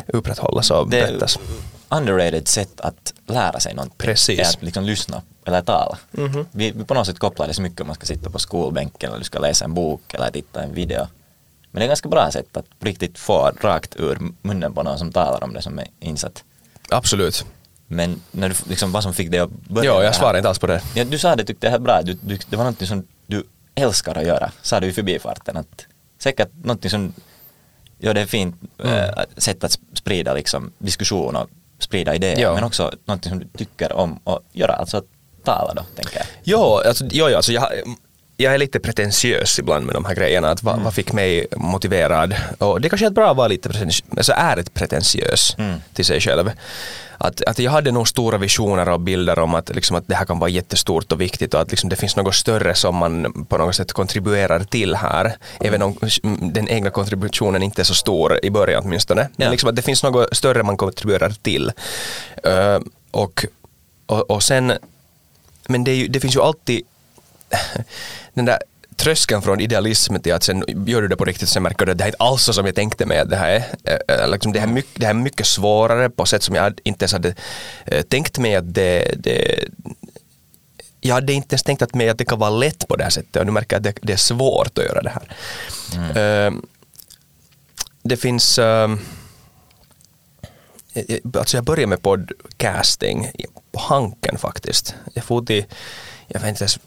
upprätthållas 0.06 0.70
och 0.70 0.90
Det 0.90 1.00
berättas. 1.06 1.38
underrated 1.88 2.48
sätt 2.48 2.80
att 2.80 3.12
lära 3.26 3.60
sig 3.60 3.75
någonting. 3.75 3.96
Precis. 3.98 4.38
Är 4.38 4.44
att 4.44 4.62
liksom 4.62 4.84
lyssna 4.84 5.22
eller 5.44 5.62
tala. 5.62 5.98
Mhm. 6.10 6.46
vi, 6.52 6.70
vi 6.70 6.84
på 6.84 6.94
något 6.94 7.06
sätt 7.06 7.19
kopplar 7.19 7.46
det 7.48 7.54
så 7.54 7.62
mycket 7.62 7.80
om 7.80 7.86
man 7.86 7.96
ska 7.96 8.06
sitta 8.06 8.30
på 8.30 8.38
skolbänken 8.38 9.08
eller 9.08 9.19
du 9.19 9.25
ska 9.25 9.38
läsa 9.38 9.64
en 9.64 9.75
bok 9.75 10.14
eller 10.14 10.30
titta 10.30 10.62
en 10.62 10.75
video. 10.75 11.06
Men 11.70 11.80
det 11.80 11.86
är 11.86 11.88
ganska 11.88 12.08
bra 12.08 12.30
sätt 12.30 12.56
att 12.56 12.66
riktigt 12.80 13.19
få 13.19 13.52
rakt 13.60 13.96
ur 13.96 14.19
munnen 14.42 14.75
på 14.75 14.82
någon 14.82 14.98
som 14.98 15.12
talar 15.12 15.44
om 15.44 15.52
det 15.52 15.62
som 15.62 15.78
är 15.78 15.86
insatt. 16.00 16.44
Absolut. 16.90 17.44
Men 17.88 18.20
när 18.31 18.49
du, 18.49 18.55
liksom, 18.69 18.93
vad 18.93 19.02
som 19.02 19.14
fick 19.14 19.31
dig 19.31 19.40
att 19.40 19.50
börja 19.50 19.94
det 19.94 19.96
jag 19.99 20.05
här? 20.05 20.12
svarar 20.12 20.37
inte 20.37 20.49
alls 20.49 20.58
på 20.58 20.67
det. 20.67 20.81
Ja, 20.94 21.05
du 21.05 21.19
sa 21.19 21.37
det 21.37 21.44
tyckte 21.44 21.67
jag 21.67 21.70
helt 21.70 21.82
bra, 21.82 22.02
du, 22.02 22.12
du, 22.23 22.38
det 22.50 22.56
var 22.56 22.64
något 22.64 22.88
som 22.88 23.06
du 23.26 23.44
älskar 23.75 24.19
att 24.19 24.26
göra, 24.26 24.52
sa 24.62 24.81
du 24.81 24.87
i 24.87 24.93
förbifarten. 24.93 25.56
Att, 25.56 25.87
säkert 26.19 26.49
något 26.64 26.90
som, 26.90 27.12
ja 27.99 28.12
det 28.14 28.20
är 28.20 28.26
fint 28.26 28.56
Mm. 28.85 28.94
äh, 28.94 29.11
sätt 29.37 29.64
att 29.64 29.79
sprida 29.94 30.35
liksom, 30.35 30.73
diskussion 30.79 31.37
och 31.37 31.49
sprida 31.78 32.14
idéer, 32.14 32.38
Ja. 32.40 32.54
men 32.54 32.64
också 32.64 32.92
något 33.04 33.25
som 33.25 33.38
du 33.38 33.47
tycker 33.59 33.92
om 33.92 34.21
att 34.25 34.42
göra, 34.52 34.73
alltså 34.73 34.97
att 34.97 35.04
tala 35.45 35.75
då, 35.75 35.83
tänker 35.97 36.16
jag. 36.16 36.26
Ja, 36.45 36.83
alltså, 36.87 37.04
jo, 37.11 37.28
ja, 37.28 37.37
alltså 37.37 37.52
jag, 37.52 37.68
jag 38.37 38.54
är 38.54 38.59
lite 38.59 38.80
pretentiös 38.80 39.59
ibland 39.59 39.87
med 39.87 39.95
de 39.95 40.04
här 40.04 40.14
grejerna. 40.14 40.50
Att 40.50 40.62
vad, 40.62 40.80
vad 40.80 40.95
fick 40.95 41.12
mig 41.12 41.47
motiverad? 41.57 42.35
Och 42.59 42.80
det 42.80 42.88
kanske 42.88 43.07
är 43.07 43.11
bra 43.11 43.30
att 43.30 43.37
vara 43.37 43.49
lite 43.49 43.68
pretentiös, 43.68 44.04
alltså 44.16 44.33
ärligt 44.37 44.75
pretentiös 44.75 45.54
Mm. 45.59 45.80
till 45.95 46.04
sig 46.04 46.21
själv. 46.21 46.50
Att, 47.18 47.42
att 47.42 47.58
jag 47.58 47.70
hade 47.70 47.90
nog 47.92 48.08
stora 48.08 48.38
visioner 48.38 48.88
och 48.88 49.00
bilder 49.00 49.38
om 49.38 49.54
att, 49.54 49.75
liksom, 49.75 49.96
att 49.96 50.08
det 50.08 50.14
här 50.14 50.25
kan 50.25 50.38
vara 50.38 50.50
jättestort 50.50 51.12
och 51.12 51.20
viktigt 51.20 51.54
och 51.54 51.60
att 51.60 51.70
liksom, 51.70 51.88
det 51.90 51.96
finns 51.96 52.16
något 52.16 52.34
större 52.34 52.75
som 52.75 52.96
man 52.96 53.46
på 53.48 53.58
något 53.58 53.75
sätt 53.75 53.92
kontribuerar 53.92 54.64
till 54.64 54.94
här. 54.94 55.37
Även 55.60 55.82
om 55.82 55.98
den 56.52 56.68
egna 56.68 56.90
kontributionen 56.90 57.62
inte 57.62 57.82
är 57.82 57.84
så 57.84 57.94
stor 57.94 58.44
i 58.44 58.50
början 58.50 58.82
åtminstone. 58.84 59.28
Men 59.37 59.44
Ja. 59.46 59.50
liksom 59.50 59.68
att 59.68 59.76
det 59.76 59.82
finns 59.82 60.02
något 60.02 60.37
större 60.37 60.62
man 60.62 60.76
kontribuerar 60.76 61.30
till. 61.42 61.72
Eh, 62.44 62.80
och, 63.10 63.46
och, 64.06 64.30
och 64.30 64.42
sen 64.42 64.72
men 65.68 65.84
det, 65.84 65.94
ju, 65.94 66.08
det 66.08 66.20
finns 66.20 66.37
ju 66.37 66.40
alltid 66.40 66.82
den 68.34 68.44
där 68.44 68.58
tröskeln 68.99 69.43
från 69.43 69.61
idealism 69.61 70.17
till 70.17 70.35
att 70.35 70.43
sen 70.43 70.64
gör 70.87 71.02
du 71.02 71.09
det 71.09 71.17
på 71.17 71.25
riktigt 71.25 71.49
sen 71.49 71.62
märker 71.62 71.87
du 71.87 71.93
att 71.93 71.99
det 71.99 72.05
här 72.05 72.09
är 72.09 72.12
inte 72.14 72.25
alls 72.25 72.43
som 72.45 72.67
jag 72.67 72.75
tänkte 72.75 73.07
mig 73.07 73.19
att 73.19 73.31
det 73.31 73.37
här 73.37 73.50
är. 73.50 73.64
Eh, 74.09 74.17
eh, 74.23 74.28
Liksom 74.31 74.52
det, 74.52 74.61
här 74.61 74.67
är 74.69 74.73
mycket, 74.73 75.00
det 75.00 75.07
här 75.07 75.14
är 75.14 75.19
mycket 75.19 75.47
svårare 75.47 76.11
på 76.11 76.26
sätt 76.26 76.43
som 76.43 76.55
jag 76.55 76.81
inte 76.85 77.02
ens 77.05 77.12
hade 77.12 77.35
eh, 77.87 78.02
tänkt 78.02 78.38
mig 78.38 78.55
att 78.57 78.75
det, 78.75 79.14
det 79.19 79.64
jag 81.00 81.14
hade 81.14 81.33
inte 81.33 81.55
ens 81.55 81.62
tänkt 81.62 81.83
att, 81.83 81.95
mig 81.95 82.09
att 82.09 82.19
det 82.19 82.25
kan 82.25 82.38
vara 82.38 82.50
lätt 82.50 82.88
på 82.88 82.97
det 82.97 83.02
här 83.05 83.11
sättet 83.11 83.37
och 83.37 83.47
nu 83.47 83.52
märker 83.52 83.76
jag 83.76 83.87
att 83.87 83.95
det, 83.97 84.07
det 84.07 84.12
är 84.12 84.17
svårt 84.17 84.78
att 84.78 84.85
göra 84.85 85.02
det 85.02 85.11
här. 85.11 86.47
Eh, 86.47 86.52
det 88.02 88.17
finns 88.17 88.59
eh, 88.59 88.88
jag- 90.93 91.37
alltså 91.37 91.57
jag 91.57 91.64
började 91.64 91.87
med 91.87 92.02
podcasting 92.02 93.31
på 93.73 93.81
Hanken 93.81 94.38
faktiskt. 94.38 94.95
Jag 95.14 95.25
for 95.25 95.43
till, 95.45 95.64
jag 96.30 96.40
vet 96.40 96.49
inte 96.49 96.62
ens 96.62 96.78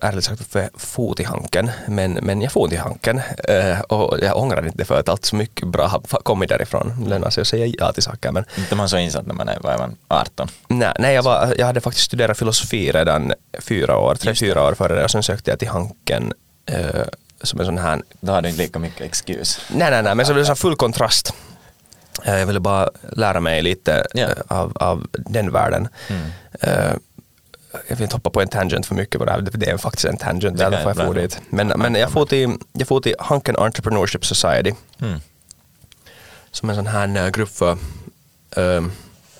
ärligt 0.00 0.24
sagt 0.24 0.54
jag 0.54 0.68
for 0.76 1.14
till 1.14 1.26
Hanken, 1.26 1.70
men, 1.88 2.12
men 2.12 2.42
jag 2.42 2.52
for 2.52 2.68
till 2.68 2.78
Hanken 2.78 3.20
eh, 3.48 3.80
och 3.80 4.18
jag 4.22 4.36
ångrar 4.36 4.66
inte 4.66 4.84
för 4.84 5.00
att 5.00 5.08
allt 5.08 5.24
så 5.24 5.36
mycket 5.36 5.68
bra 5.68 5.86
har 5.86 6.00
kommit 6.00 6.48
därifrån. 6.48 6.94
Det 7.04 7.08
lönar 7.10 7.30
sig 7.30 7.42
att 7.42 7.48
säga 7.48 7.66
ja 7.78 7.92
till 7.92 8.02
saker 8.02 8.32
men 8.32 8.44
Inte 8.58 8.74
man 8.74 8.88
så 8.88 8.98
insatt 8.98 9.26
när 9.26 9.34
man 9.34 9.48
är, 9.48 9.58
vad 9.60 9.74
är 9.74 9.78
man, 9.78 9.96
18? 10.08 10.48
nej, 10.68 10.92
nej 10.98 11.14
jag, 11.14 11.22
var, 11.22 11.54
jag 11.58 11.66
hade 11.66 11.80
faktiskt 11.80 12.06
studerat 12.06 12.38
filosofi 12.38 12.92
redan 12.92 13.32
fyra 13.58 13.98
år, 13.98 14.14
tre, 14.14 14.34
fyra 14.34 14.64
år 14.64 14.74
före 14.74 14.94
det 14.94 15.04
och 15.04 15.10
sen 15.10 15.22
sökte 15.22 15.50
jag 15.50 15.58
till 15.58 15.68
Hanken 15.68 16.32
eh, 16.66 17.02
som 17.42 17.60
en 17.60 17.66
sån 17.66 17.78
här 17.78 18.02
Då 18.20 18.32
har 18.32 18.42
du 18.42 18.48
inte 18.48 18.62
lika 18.62 18.78
mycket 18.78 19.00
excuse. 19.00 19.60
Nej, 19.74 19.90
nej, 19.90 20.02
nej, 20.02 20.14
men 20.14 20.26
så 20.26 20.32
blev 20.34 20.46
det 20.46 20.56
full 20.56 20.76
kontrast. 20.76 21.34
Eh, 22.24 22.38
Jag 22.38 22.46
ville 22.46 22.60
bara 22.60 22.90
lära 23.12 23.40
mig 23.40 23.62
lite 23.62 24.06
eh, 24.14 24.28
av, 24.48 24.72
av 24.74 25.06
den 25.12 25.52
världen. 25.52 25.88
Eh, 26.60 26.92
Jag 27.88 27.96
vill 27.96 28.02
inte 28.02 28.16
hoppa 28.16 28.30
på 28.30 28.40
en 28.40 28.48
tangent 28.48 28.86
för 28.86 28.94
mycket 28.94 29.18
på 29.18 29.24
det 29.58 29.70
är 29.70 29.76
faktiskt 29.76 30.04
en 30.04 30.16
tangent, 30.16 30.58
det 30.58 30.64
är 30.64 30.70
därför 30.70 30.88
jag 30.88 30.96
jag 30.96 31.14
dit. 31.14 31.40
Men, 31.50 31.66
men 31.68 31.94
jag 31.94 32.10
får 32.10 32.26
till, 32.26 32.56
jag 32.72 32.88
får 32.88 33.00
till 33.00 33.14
Hanken 33.18 33.56
Entrepreneurship 33.56 34.24
Society, 34.26 34.72
Mm. 35.00 35.20
som 36.50 36.68
är 36.70 36.72
en 36.72 36.76
sån 36.76 36.86
här 36.86 37.16
eh, 37.24 37.28
grupp 37.30 37.48
för 37.48 37.78
eh, 38.56 38.82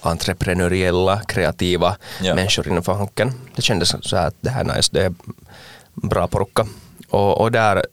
entreprenöriella, 0.01 1.21
kreativa 1.21 1.97
Ja. 2.23 2.35
människor 2.35 2.69
inom 2.69 2.83
Hanken. 2.95 3.33
Det 3.57 3.63
kändes 3.63 3.95
så 4.09 4.17
här 4.17 4.33
det 4.41 4.51
här 4.51 4.65
är 4.65 4.77
nice, 4.77 4.91
det 4.93 5.05
är 5.05 5.15
bra 5.95 6.29
porukka. 6.29 6.67
Och, 7.09 7.41
och 7.41 7.53
där 7.53 7.87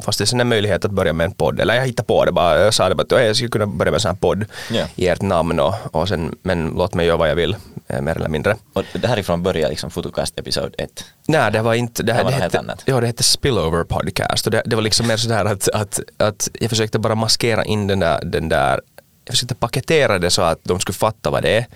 fast 0.00 0.18
det 0.18 0.32
är 0.32 0.40
en 0.40 0.48
möjlighet 0.48 0.84
att 0.84 0.90
börja 0.90 1.12
med 1.12 1.24
en 1.24 1.32
podd, 1.32 1.60
eller 1.60 1.74
jag 1.74 1.86
hittade 1.86 2.06
på 2.06 2.24
det 2.24 2.32
bara, 2.32 2.60
jag 2.60 2.74
sa 2.74 2.88
det 2.88 2.94
bara 2.94 3.02
att 3.02 3.10
jag 3.26 3.36
skulle 3.36 3.48
kunna 3.50 3.66
börja 3.66 3.90
med 3.90 3.96
en 3.96 4.00
sån 4.00 4.08
här 4.08 4.16
podd 4.16 4.44
Ja. 4.70 4.84
i 4.96 5.08
ert 5.08 5.22
namn 5.22 5.60
och, 5.60 5.74
och 5.90 6.08
sen, 6.08 6.34
men 6.42 6.68
låt 6.76 6.94
mig 6.94 7.06
göra 7.06 7.16
vad 7.16 7.30
jag 7.30 7.34
vill, 7.34 7.56
eh, 7.88 8.00
mer 8.00 8.16
eller 8.16 8.28
mindre. 8.28 8.56
Och 8.72 8.84
det 8.92 9.08
härifrån 9.08 9.42
börjar 9.42 9.68
liksom 9.68 9.90
Fotocast 9.90 10.38
episod 10.38 10.74
1. 10.78 11.04
Nej, 11.28 11.52
det 11.52 11.62
var 11.62 11.74
inte, 11.74 12.02
det, 12.02 12.12
Det 12.12 12.22
var 12.22 12.30
det, 12.30 12.36
hette, 12.36 12.58
annat. 12.58 12.82
ja, 12.84 13.00
det 13.00 13.06
hette 13.06 13.22
Spillover 13.22 13.84
Podcast 13.84 14.46
och 14.46 14.52
det, 14.52 14.62
det 14.66 14.76
var 14.76 14.82
liksom 14.82 15.06
mer 15.06 15.16
sådär 15.16 15.44
att, 15.44 15.68
att, 15.68 16.00
att 16.16 16.48
jag 16.60 16.70
försökte 16.70 16.98
bara 16.98 17.14
maskera 17.14 17.64
in 17.64 17.86
den 17.86 18.00
där, 18.00 18.20
den 18.24 18.48
där, 18.48 18.80
jag 19.24 19.32
försökte 19.32 19.54
paketera 19.54 20.18
det 20.18 20.30
så 20.30 20.42
att 20.42 20.58
de 20.62 20.80
skulle 20.80 20.94
fatta 20.96 21.30
vad 21.30 21.42
det 21.42 21.56
är 21.56 21.66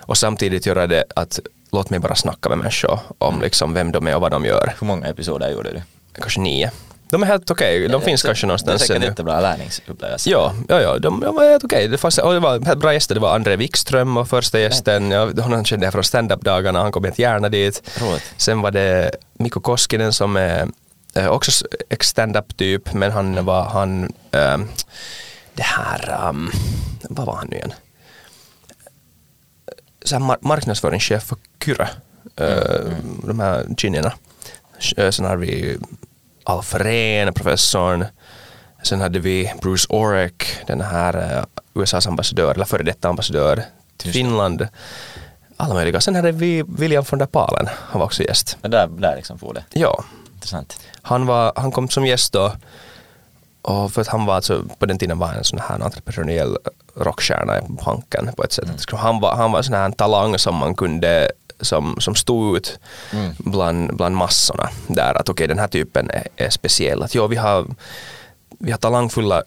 och 0.00 0.16
samtidigt 0.18 0.66
göra 0.66 0.86
det 0.86 1.04
att 1.16 1.40
låt 1.72 1.90
mig 1.90 1.98
bara 2.00 2.14
snacka 2.14 2.48
med 2.48 2.58
människor 2.58 2.98
om 3.18 3.34
Mm. 3.34 3.42
liksom 3.44 3.74
vem 3.74 3.92
de 3.92 4.06
är 4.06 4.14
och 4.14 4.20
vad 4.20 4.30
de 4.30 4.44
gör. 4.44 4.74
Hur 4.80 4.86
många 4.86 5.06
episoder 5.06 5.50
gjorde 5.50 5.70
du? 5.72 5.82
Kanske 6.20 6.40
nio. 6.40 6.70
De 7.10 7.22
är 7.22 7.26
helt 7.26 7.50
okej, 7.50 7.88
de 7.88 8.02
finns 8.02 8.20
Så 8.20 8.26
kanske 8.26 8.44
Det 8.44 8.46
är 8.46 8.48
någonstans 8.48 8.80
säkert 8.80 8.96
ännu. 8.96 9.06
jättebra 9.06 9.40
lärningsupplevelse. 9.40 10.30
Ja, 10.30 10.54
ja, 10.68 10.80
ja 10.80 10.98
de, 10.98 11.20
de 11.20 11.34
var 11.34 11.44
helt 11.50 11.64
okej. 11.64 11.88
Det, 11.88 11.96
fanns- 11.96 12.18
och 12.18 12.32
det 12.32 12.40
var 12.40 12.60
helt 12.60 12.78
bra 12.80 12.92
gäster. 12.92 13.14
Det 13.14 13.20
var 13.20 13.34
André 13.34 13.56
Wikström 13.56 14.14
var 14.14 14.24
första 14.24 14.60
gästen. 14.60 15.10
Ja, 15.10 15.30
honom 15.42 15.64
kände 15.64 15.86
jag 15.86 15.92
från 15.92 16.04
stand-up-dagarna. 16.04 16.82
Han 16.82 16.92
kom 16.92 17.04
helt 17.04 17.18
gärna 17.18 17.48
dit. 17.48 17.82
Roligt. 18.00 18.22
Sen 18.36 18.60
var 18.60 18.70
det 18.70 19.10
Mikko 19.38 19.60
Koskinen 19.60 20.12
som 20.12 20.36
är 20.36 20.68
eh, 21.14 21.26
också 21.28 21.50
s- 21.50 21.62
ex 21.88 22.06
stand-up 22.08 22.56
typ, 22.56 22.92
men 22.92 23.12
han 23.12 23.44
var 23.44 23.62
han, 23.64 24.12
ehm, 24.32 24.68
det 25.54 25.62
här, 25.62 26.28
um, 26.28 26.50
vad 27.02 27.26
var 27.26 27.36
han 27.36 27.46
nu 27.50 27.56
igen? 27.56 27.72
Så 30.04 30.14
här 30.14 30.22
mar- 30.22 30.38
marknadsföringschef 30.40 31.22
för 31.22 31.36
Kyrö, 31.64 31.86
eh, 32.36 32.92
de 33.26 33.40
här 33.40 33.66
ginierna. 33.78 34.12
Eh, 34.96 35.10
Sen 35.10 35.24
har 35.24 35.36
vi 35.36 35.78
Alf 36.46 36.74
Rehn, 36.74 37.34
professorn. 37.34 38.04
Sen 38.82 39.00
hade 39.00 39.18
vi 39.18 39.52
Bruce 39.62 39.86
Orek, 39.88 40.46
den 40.66 40.80
här 40.80 41.36
eh, 41.38 41.44
USAs 41.82 42.06
ambassadör, 42.06 42.54
eller 42.54 42.64
före 42.64 42.82
detta 42.82 43.08
ambassadör 43.08 43.62
till 43.96 44.12
Finland. 44.12 44.68
Alla 45.56 45.74
möjliga. 45.74 46.00
Sen 46.00 46.14
hade 46.14 46.32
vi 46.32 46.64
William 46.68 47.04
von 47.10 47.18
der 47.18 47.26
Palen, 47.26 47.68
han 47.72 47.98
var 47.98 48.06
också 48.06 48.22
gäst. 48.22 48.56
Men 48.62 48.70
där, 48.70 48.86
där 48.86 49.16
liksom 49.16 49.38
får 49.38 49.54
det. 49.54 49.64
Ja, 49.72 50.04
Intressant. 50.34 50.78
han, 51.02 51.26
var, 51.26 51.52
han 51.56 51.72
kom 51.72 51.88
som 51.88 52.06
gäst 52.06 52.32
då 52.32 52.52
och 53.62 53.92
för 53.92 54.00
att 54.00 54.08
han 54.08 54.26
var 54.26 54.34
alltså, 54.34 54.64
på 54.78 54.86
den 54.86 54.98
tiden 54.98 55.18
var 55.18 55.26
han 55.26 55.36
en 55.36 55.44
sån 55.44 55.58
här 55.58 55.80
entreprenöriell 55.84 56.56
rockstjärna 56.96 57.60
på 57.78 57.84
Hanken 57.84 58.30
på 58.36 58.44
ett 58.44 58.52
sätt. 58.52 58.68
Så 58.76 58.96
Han 58.96 59.20
var, 59.20 59.36
han 59.36 59.52
var 59.52 59.58
en 59.58 59.64
sån 59.64 59.74
här 59.74 59.90
talang 59.90 60.38
som 60.38 60.54
man 60.54 60.74
kunde 60.74 61.32
som, 61.60 61.96
som 62.00 62.14
stod 62.14 62.56
ut 62.56 62.78
bland, 63.38 63.96
bland 63.96 64.16
massorna 64.16 64.68
där 64.86 65.14
att 65.14 65.28
okej 65.28 65.48
den 65.48 65.58
här 65.58 65.68
typen 65.68 66.10
är, 66.10 66.28
är 66.36 66.50
speciell. 66.50 67.02
Att 67.02 67.14
jo, 67.14 67.26
vi 67.26 67.36
har, 67.36 67.66
vi 68.58 68.70
har 68.70 68.78
talangfulla 68.78 69.42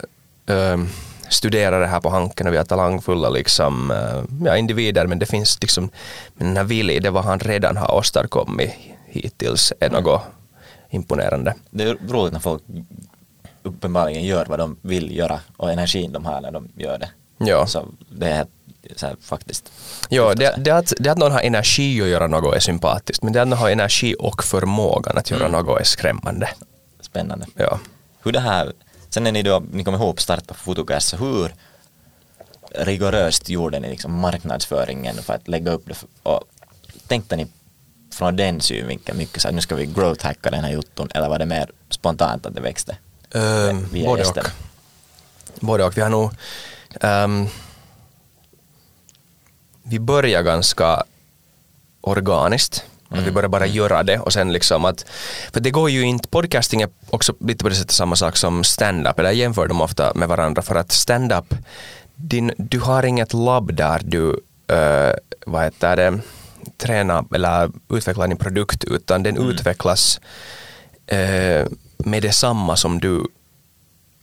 ehm, 0.46 0.88
studerare 1.30 1.86
här 1.86 2.02
på 2.02 2.10
Hanken 2.10 2.48
och 2.48 2.54
vi 2.54 2.58
har 2.58 2.66
talangfulla 2.66 3.30
liksom, 3.30 3.92
eh, 3.92 4.46
ja, 4.46 4.58
individer 4.58 5.08
men 5.08 5.20
det 5.20 5.26
finns 5.26 5.58
liksom, 5.62 5.90
men 6.34 6.48
den 6.48 6.58
här 6.58 6.64
Willy, 6.64 7.00
det 7.00 7.10
vad 7.10 7.26
han 7.26 7.40
redan 7.40 7.78
har 7.78 7.96
åstadkommit 7.96 8.72
hittills 9.06 9.74
är 9.80 9.90
något 9.90 10.22
imponerande. 10.90 11.56
Det 11.70 11.84
är 11.84 11.98
roligt 12.10 12.34
när 12.34 12.40
folk 12.40 12.64
uppenbarligen 13.64 14.24
gör 14.24 14.46
vad 14.46 14.60
de 14.60 14.78
vill 14.82 15.18
göra 15.18 15.40
och 15.58 15.72
energin 15.72 16.14
de 16.14 16.26
har 16.26 16.42
när 16.42 16.52
de 16.52 16.70
gör 16.76 16.98
det. 16.98 17.10
Ja. 17.38 17.68
Så 17.68 17.86
det 18.10 18.28
är 18.28 18.42
så 18.42 18.48
här, 19.02 19.16
faktiskt. 19.22 19.72
Ja, 20.10 20.34
det, 20.34 20.56
det, 20.58 20.72
att, 20.72 20.94
det 21.00 21.10
att 21.10 21.18
någon 21.18 21.32
har 21.32 21.42
energi 21.42 22.02
att 22.02 22.08
göra 22.08 22.28
något 22.28 22.56
är 22.56 22.60
sympatiskt, 22.60 23.24
men 23.24 23.34
det 23.34 23.42
att 23.42 23.48
någon 23.48 23.60
har 23.60 23.70
energi 23.70 24.16
och 24.20 24.44
förmågan 24.44 25.18
att 25.18 25.32
göra 25.32 25.48
något 25.48 25.80
är 25.80 25.84
skrämmande. 25.84 26.50
Spännande. 27.02 27.46
Ja. 27.56 27.80
Hur 28.24 28.32
det 28.32 28.40
här, 28.40 28.74
sen 29.10 29.24
när 29.24 29.32
ni 29.32 29.44
då, 29.44 29.64
ni 29.72 29.84
kom 29.84 29.94
ihop 29.94 30.22
starta 30.22 30.54
Fotocast, 30.54 31.08
så 31.10 31.18
hur 31.18 31.54
rigoröst 32.76 33.50
gjorde 33.50 33.80
ni 33.80 33.90
liksom 33.90 34.20
marknadsföringen 34.20 35.16
för 35.16 35.34
att 35.34 35.48
lägga 35.48 35.72
upp 35.72 35.84
det? 35.86 35.96
Och 36.24 36.44
tänkte 37.08 37.36
ni 37.36 37.48
från 38.14 38.36
den 38.36 38.62
synvinkeln 38.62 39.18
mycket 39.18 39.42
så 39.42 39.48
här, 39.48 39.56
nu 39.56 39.62
ska 39.62 39.76
vi 39.76 39.86
growth 39.86 40.26
hacka 40.26 40.50
den 40.50 40.64
här 40.64 40.72
jotton, 40.72 41.10
eller 41.14 41.30
var 41.30 41.40
det 41.40 41.46
mer 41.46 41.72
spontant 41.90 42.46
att 42.46 42.56
det 42.56 42.62
växte? 42.62 42.98
Um, 43.32 43.88
både 43.92 44.20
gäster. 44.22 44.42
och. 44.42 44.50
Både 45.60 45.84
och. 45.84 45.98
Vi 45.98 46.02
har 46.02 46.10
nog... 46.10 46.32
ehm, 47.02 47.48
vi 49.90 50.00
börjar 50.00 50.44
ganska 50.44 51.04
organiskt. 52.02 52.84
Att 53.12 53.28
vi 53.28 53.32
börjar 53.32 53.50
bara 53.50 53.66
göra 53.66 54.04
det 54.04 54.20
och 54.20 54.34
sen 54.34 54.54
liksom 54.54 54.86
att, 54.86 55.06
för 55.54 55.60
det 55.60 55.72
går 55.72 55.90
ju 55.90 56.02
inte, 56.02 56.28
podcasting 56.28 56.82
är 56.82 56.90
också 57.10 57.34
lite 57.40 57.64
på 57.64 57.70
det 57.70 57.76
sättet 57.76 57.92
samma 57.92 58.16
sak 58.16 58.38
som 58.38 58.64
stand-up, 58.64 59.20
eller 59.20 59.30
jag 59.30 59.36
jämför 59.36 59.68
dem 59.68 59.82
ofta 59.82 60.14
med 60.16 60.28
varandra 60.28 60.62
för 60.62 60.76
att 60.76 60.92
stand-up, 60.92 61.56
din, 62.16 62.52
du 62.58 62.80
har 62.80 63.06
inget 63.06 63.34
labb 63.34 63.74
där 63.74 64.02
du, 64.04 64.30
uh, 64.72 65.14
vad 65.46 65.64
heter 65.64 65.96
det, 65.96 66.20
tränar 66.78 67.26
eller 67.36 67.72
utvecklar 67.90 68.28
din 68.28 68.38
produkt 68.38 68.84
utan 68.84 69.24
den 69.24 69.38
utvecklas 69.38 70.22
eh, 71.08 71.68
med 71.98 72.22
detsamma 72.22 72.76
som 72.76 73.00
du 73.00 73.28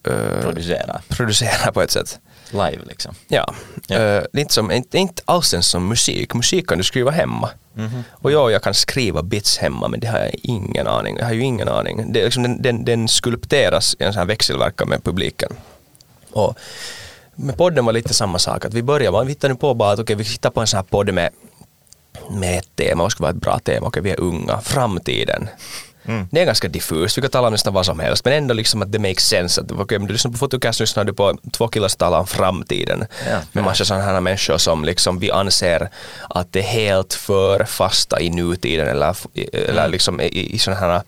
eh, 0.05 0.41
Producera 0.43 1.01
producerar 1.09 1.73
på 1.73 1.83
ett 1.83 1.91
sätt. 1.91 2.19
Live 2.51 2.79
liksom. 2.87 3.15
Ja, 3.29 3.55
Ja. 3.87 3.97
Eh, 3.97 4.23
det 4.33 4.39
är 4.39 4.41
inte, 4.41 4.55
som, 4.55 4.71
inte, 4.71 4.99
inte 4.99 5.23
alls 5.25 5.53
ens 5.55 5.71
som 5.71 5.89
musik. 5.89 6.35
Musik 6.35 6.69
kan 6.69 6.79
du 6.79 6.85
skriva 6.85 7.11
hemma. 7.11 7.51
Mhm. 7.75 8.03
Och 8.11 8.33
ja, 8.33 8.51
jag 8.51 8.63
kan 8.63 8.75
skriva 8.75 9.23
bits 9.23 9.59
hemma 9.59 9.89
men 9.89 10.01
det 10.01 10.07
har 10.07 10.19
jag 10.19 10.31
ingen 10.43 10.87
aning. 10.87 11.17
Jag 11.17 11.25
har 11.25 11.33
ju 11.33 11.41
ingen 11.43 11.69
aning. 11.69 12.13
Det 12.13 12.25
liksom, 12.25 12.43
den, 12.43 12.63
den, 12.63 12.85
den 12.85 13.09
skulpteras 13.09 13.97
i 13.99 14.05
en 14.05 14.13
sån 14.13 14.19
här 14.21 14.27
växelverkan 14.27 14.89
med 14.89 15.05
publiken. 15.05 15.53
Och 16.33 16.59
med 17.35 17.57
podden 17.57 17.85
var 17.85 17.93
lite 17.93 18.15
samma 18.15 18.39
sak. 18.39 18.65
Att 18.65 18.75
vi 18.75 18.83
började, 18.83 19.13
bara- 19.13 19.25
vi 19.25 19.29
hittade 19.29 19.55
på 19.55 19.75
bara 19.75 19.93
att 19.93 19.99
okej, 19.99 20.17
vi 20.17 20.25
hittar 20.25 20.51
på 20.51 20.61
en 20.61 20.67
sån 20.67 20.79
här 20.79 20.85
podd 20.85 21.15
med, 21.15 21.31
med 22.31 22.59
ett 22.59 22.77
tema. 22.77 23.03
Vad 23.03 23.13
ska 23.13 23.23
vara 23.23 23.31
ett 23.31 23.37
bra 23.41 23.59
tema? 23.59 23.87
Okej, 23.87 24.03
vi 24.03 24.11
är 24.11 24.21
unga. 24.21 24.61
Framtiden. 24.61 25.49
Mm. 26.09 26.29
Det 26.31 26.41
är 26.41 26.45
ganska 26.45 26.69
diffust, 26.69 27.19
vi 27.19 27.23
kan 27.23 27.31
tala 27.31 27.47
om 27.47 27.53
nästan 27.53 27.75
vad 27.75 27.87
som 27.87 28.01
helst 28.01 28.25
men 28.25 28.35
ändå 28.35 28.55
liksom 28.55 28.83
att 28.83 28.93
det 28.93 28.99
makes 28.99 29.29
sense. 29.29 29.61
Att, 29.61 29.73
okay, 29.73 29.99
om 29.99 30.07
du 30.07 30.13
lyssnar 30.13 30.33
på 30.33 30.39
Fotocast 30.39 30.81
lyssnar 30.81 31.05
du 31.05 31.13
på 31.13 31.39
två 31.53 31.69
killar 31.69 31.89
som 31.89 31.99
talar 31.99 32.19
om 32.19 32.27
framtiden. 32.27 33.05
Ja. 33.31 33.39
Med 33.53 33.65
massa 33.65 33.85
sådana 33.85 34.05
här 34.05 34.21
människor 34.21 34.59
som 34.59 34.85
liksom 34.85 35.19
vi 35.19 35.31
anser 35.31 35.89
att 36.31 36.57
är 36.57 36.63
helt 36.63 37.15
för 37.15 37.65
fasta 37.65 38.21
i 38.21 38.31
nutiden 38.31 38.89
eller, 38.89 39.17
eller 39.53 39.89
liksom 39.89 40.21
i, 40.21 40.55
i 40.55 40.59
sådana 40.59 40.81
här 40.81 41.03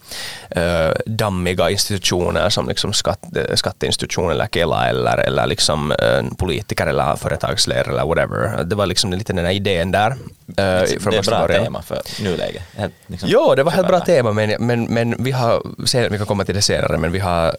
uh, 0.56 0.94
dammiga 1.06 1.70
institutioner 1.70 2.50
som 2.50 2.68
liksom 2.68 2.92
skatt, 2.92 3.36
eh, 3.36 3.54
skatteinstitutioner 3.54 4.30
eller 4.30 4.46
Kela 4.46 4.88
eller, 4.88 5.16
eller 5.16 5.46
liksom 5.46 5.90
uh, 5.90 6.34
politiker 6.36 6.86
eller 6.86 7.16
företagsledare 7.16 7.92
eller 7.92 8.06
whatever. 8.06 8.64
Det 8.64 8.76
var 8.76 8.86
liksom 8.86 9.12
lite 9.12 9.32
den 9.32 9.44
här 9.44 9.52
idén 9.52 9.92
där. 9.92 10.16
Uh, 10.48 10.54
det 10.54 10.62
är 10.94 11.22
bra 11.22 11.48
tema 11.48 11.82
för 11.82 12.02
nuläget. 12.22 12.62
Liksom, 13.06 13.28
Jo, 13.32 13.54
det 13.54 13.62
var 13.62 13.72
helt 13.72 13.88
bra 13.88 14.00
tema 14.00 14.32
men, 14.32 14.66
men, 14.66 14.84
men 14.84 15.24
vi 15.24 15.30
har, 15.30 15.62
sen, 15.86 16.12
vi 16.12 16.18
kan 16.18 16.26
komma 16.26 16.44
till 16.44 16.54
det 16.54 16.62
senare, 16.62 16.98
men 16.98 17.12
vi 17.12 17.18
har, 17.18 17.56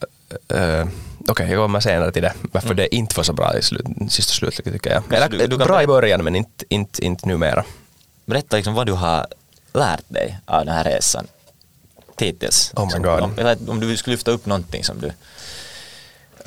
uh, 0.53 0.88
okej 1.27 1.50
jag 1.50 1.58
kommer 1.63 1.79
senare 1.79 2.12
till 2.12 2.22
det, 2.22 2.34
varför 2.51 2.74
det 2.74 2.96
inte 2.96 3.15
var 3.17 3.24
så 3.24 3.34
bra 3.34 3.58
i 3.58 3.62
slut, 3.62 3.86
sista 4.10 4.34
slutet 4.34 4.65
tycker 4.65 4.91
jag. 4.91 5.13
Eller, 5.13 5.29
du- 5.29 5.48
du 5.48 5.58
kan 5.58 5.67
bra 5.67 5.84
i 5.84 5.88
början 5.88 6.24
men 6.24 6.36
inte, 6.36 6.65
inte, 6.69 7.05
inte 7.05 7.27
numera. 7.27 7.65
Berätta 8.25 8.55
liksom 8.55 8.74
vad 8.74 8.88
du 8.88 8.93
har 8.93 9.27
lärt 9.74 10.03
dig 10.08 10.39
av 10.46 10.65
den 10.65 10.75
här 10.75 10.84
resan 10.84 11.27
hittills. 12.19 12.72
Oh 12.75 12.81
my 12.81 12.86
Liksom, 12.86 13.01
God. 13.03 13.19
Om, 13.22 13.34
eller 13.38 13.58
om 13.69 13.79
du 13.79 13.98
skulle 13.98 14.13
lyfta 14.13 14.31
upp 14.31 14.46
någonting 14.46 14.84
som 14.84 15.01
du... 15.01 15.12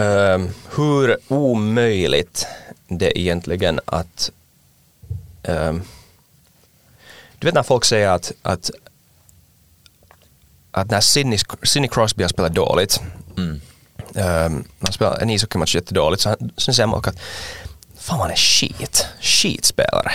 Um, 0.05 0.51
hur 0.77 1.17
omöjligt 1.29 2.47
det 2.89 3.19
egentligen 3.21 3.81
att 3.85 4.31
um, 5.49 5.83
du 7.43 7.47
vet 7.47 7.55
när 7.55 7.63
folk 7.63 7.85
säger 7.85 8.09
att, 8.09 8.33
att 8.43 8.71
att 10.71 10.91
när 10.91 11.01
Sidney, 11.01 11.39
Sidney 11.63 11.89
Crosby 11.89 12.23
har 12.25 12.29
spelat 12.29 12.55
dåligt, 12.55 13.01
Mm. 13.37 13.61
um, 14.15 14.65
han 14.81 14.93
spelar 14.93 15.19
en 15.19 15.31
ishockeymatch 15.31 15.75
jättedåligt, 15.75 16.23
så 16.23 16.29
han, 16.29 16.51
sen 16.57 16.75
säger 16.75 16.87
man 16.87 16.99
att 17.05 17.19
fan 17.99 18.19
man 18.19 18.31
är 18.31 18.37
skit, 18.37 19.07
skitspelare. 19.21 20.13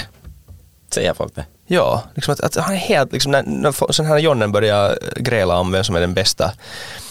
Säger 0.90 1.14
folk 1.14 1.36
det? 1.36 1.46
Ja, 1.66 2.04
liksom 2.16 2.34
att, 2.34 2.40
att 2.40 2.56
han 2.56 2.74
är 2.74 2.78
helt, 2.78 3.14
liksom, 3.14 3.32
när, 3.32 3.44
när 3.44 3.92
sen 3.94 4.06
här 4.06 4.18
Jonnen 4.18 4.52
börjar 4.52 5.00
gräla 5.16 5.60
om 5.60 5.72
vem 5.72 5.84
som 5.84 5.96
är 5.96 6.00
den 6.00 6.14
bästa 6.14 6.54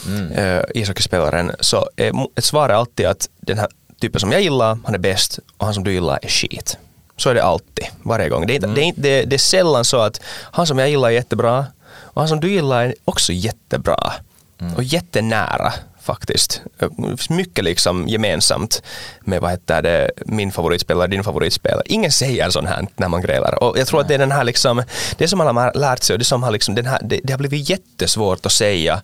Mm. 0.06 0.32
uh, 0.32 0.64
ishockeyspelaren, 0.74 1.52
så 1.60 1.88
är 1.96 2.12
ett 2.36 2.44
svar 2.44 2.68
är 2.68 2.74
alltid 2.74 3.06
att 3.06 3.28
den 3.40 3.58
här 3.58 3.68
typen 4.00 4.20
som 4.20 4.32
jag 4.32 4.42
gillar, 4.42 4.78
han 4.84 4.94
är 4.94 4.98
bäst 4.98 5.38
och 5.56 5.64
han 5.66 5.74
som 5.74 5.84
du 5.84 5.92
gillar 5.92 6.18
är 6.22 6.28
skit. 6.28 6.78
Så 7.16 7.30
är 7.30 7.34
det 7.34 7.44
alltid, 7.44 7.86
varje 8.02 8.28
gång. 8.28 8.46
Det 8.46 8.52
är, 8.52 8.54
inte, 8.54 8.66
det, 8.66 8.80
är 8.80 8.84
inte, 8.84 9.00
det, 9.00 9.24
det 9.24 9.36
är 9.36 9.38
sällan 9.38 9.84
så 9.84 10.00
att 10.00 10.20
han 10.26 10.66
som 10.66 10.78
jag 10.78 10.90
gillar 10.90 11.08
är 11.08 11.12
jättebra 11.12 11.66
och 11.98 12.22
han 12.22 12.28
som 12.28 12.40
du 12.40 12.50
gillar 12.52 12.84
är 12.84 12.94
också 13.04 13.32
jättebra. 13.32 14.12
Och 14.76 14.82
jättenära 14.82 15.72
faktiskt. 16.02 16.60
Mycket 17.28 17.64
liksom 17.64 18.08
gemensamt 18.08 18.82
med 19.20 19.40
vad 19.40 19.50
heter 19.50 19.82
det, 19.82 20.10
min 20.26 20.52
favoritspelare, 20.52 21.06
din 21.06 21.24
favoritspelare. 21.24 21.82
Ingen 21.86 22.12
säger 22.12 22.50
sånt 22.50 22.68
här 22.68 22.86
när 22.96 23.08
man 23.08 23.22
grälar. 23.22 23.62
Och 23.62 23.78
jag 23.78 23.86
tror 23.86 24.00
att 24.00 24.08
det 24.08 24.14
är 24.14 24.18
den 24.18 24.32
här 24.32 24.44
liksom, 24.44 24.82
det 25.18 25.28
som 25.28 25.38
man 25.38 25.56
har 25.56 25.72
lärt 25.74 26.02
sig 26.02 26.14
och 26.14 26.18
det 26.18 26.24
som 26.24 26.42
har 26.42 26.50
liksom, 26.50 26.74
den 26.74 26.86
här, 26.86 27.00
det, 27.04 27.20
det 27.24 27.32
har 27.32 27.38
blivit 27.38 27.70
jättesvårt 27.70 28.46
att 28.46 28.52
säga. 28.52 29.02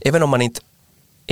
Även 0.00 0.22
om 0.22 0.30
man 0.30 0.42
inte 0.42 0.60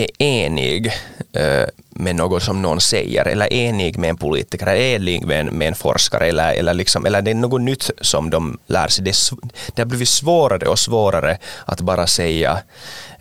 är 0.03 0.23
enig 0.23 0.93
eh, 1.33 1.65
med 1.91 2.17
något 2.17 2.43
som 2.43 2.63
någon 2.63 2.81
säger 2.81 3.25
eller 3.29 3.53
enig 3.53 3.99
med 3.99 4.11
en 4.11 4.17
politiker 4.17 4.67
eller 4.67 4.81
enig 4.81 5.27
med 5.27 5.41
en, 5.41 5.47
med 5.47 5.69
en 5.69 5.75
forskare 5.75 6.27
eller, 6.27 6.53
eller, 6.53 6.75
liksom, 6.75 7.07
eller 7.07 7.23
det 7.23 7.31
är 7.31 7.35
något 7.35 7.61
nytt 7.61 7.91
som 8.01 8.31
de 8.31 8.59
lär 8.67 8.89
sig. 8.89 9.05
Det, 9.05 9.11
är, 9.11 9.37
det 9.75 9.83
har 9.83 9.87
blivit 9.87 10.09
svårare 10.09 10.69
och 10.69 10.79
svårare 10.79 11.39
att 11.65 11.81
bara 11.81 12.07
säga 12.07 12.63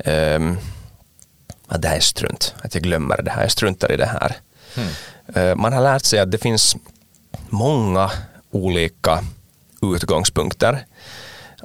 ehm, 0.05 0.57
att 1.67 1.81
det 1.81 1.87
här 1.87 1.95
är 1.95 1.99
strunt, 2.01 2.55
att 2.61 2.73
jag 2.73 2.83
glömmer 2.83 3.21
det 3.21 3.31
här, 3.31 3.41
jag 3.41 3.51
struntar 3.51 3.91
i 3.91 3.97
det 3.97 4.05
här. 4.05 4.37
Eh, 5.35 5.55
man 5.55 5.73
har 5.73 5.81
lärt 5.81 6.03
sig 6.05 6.19
att 6.19 6.31
det 6.31 6.37
finns 6.37 6.75
många 7.49 8.11
olika 8.51 9.23
utgångspunkter 9.81 10.85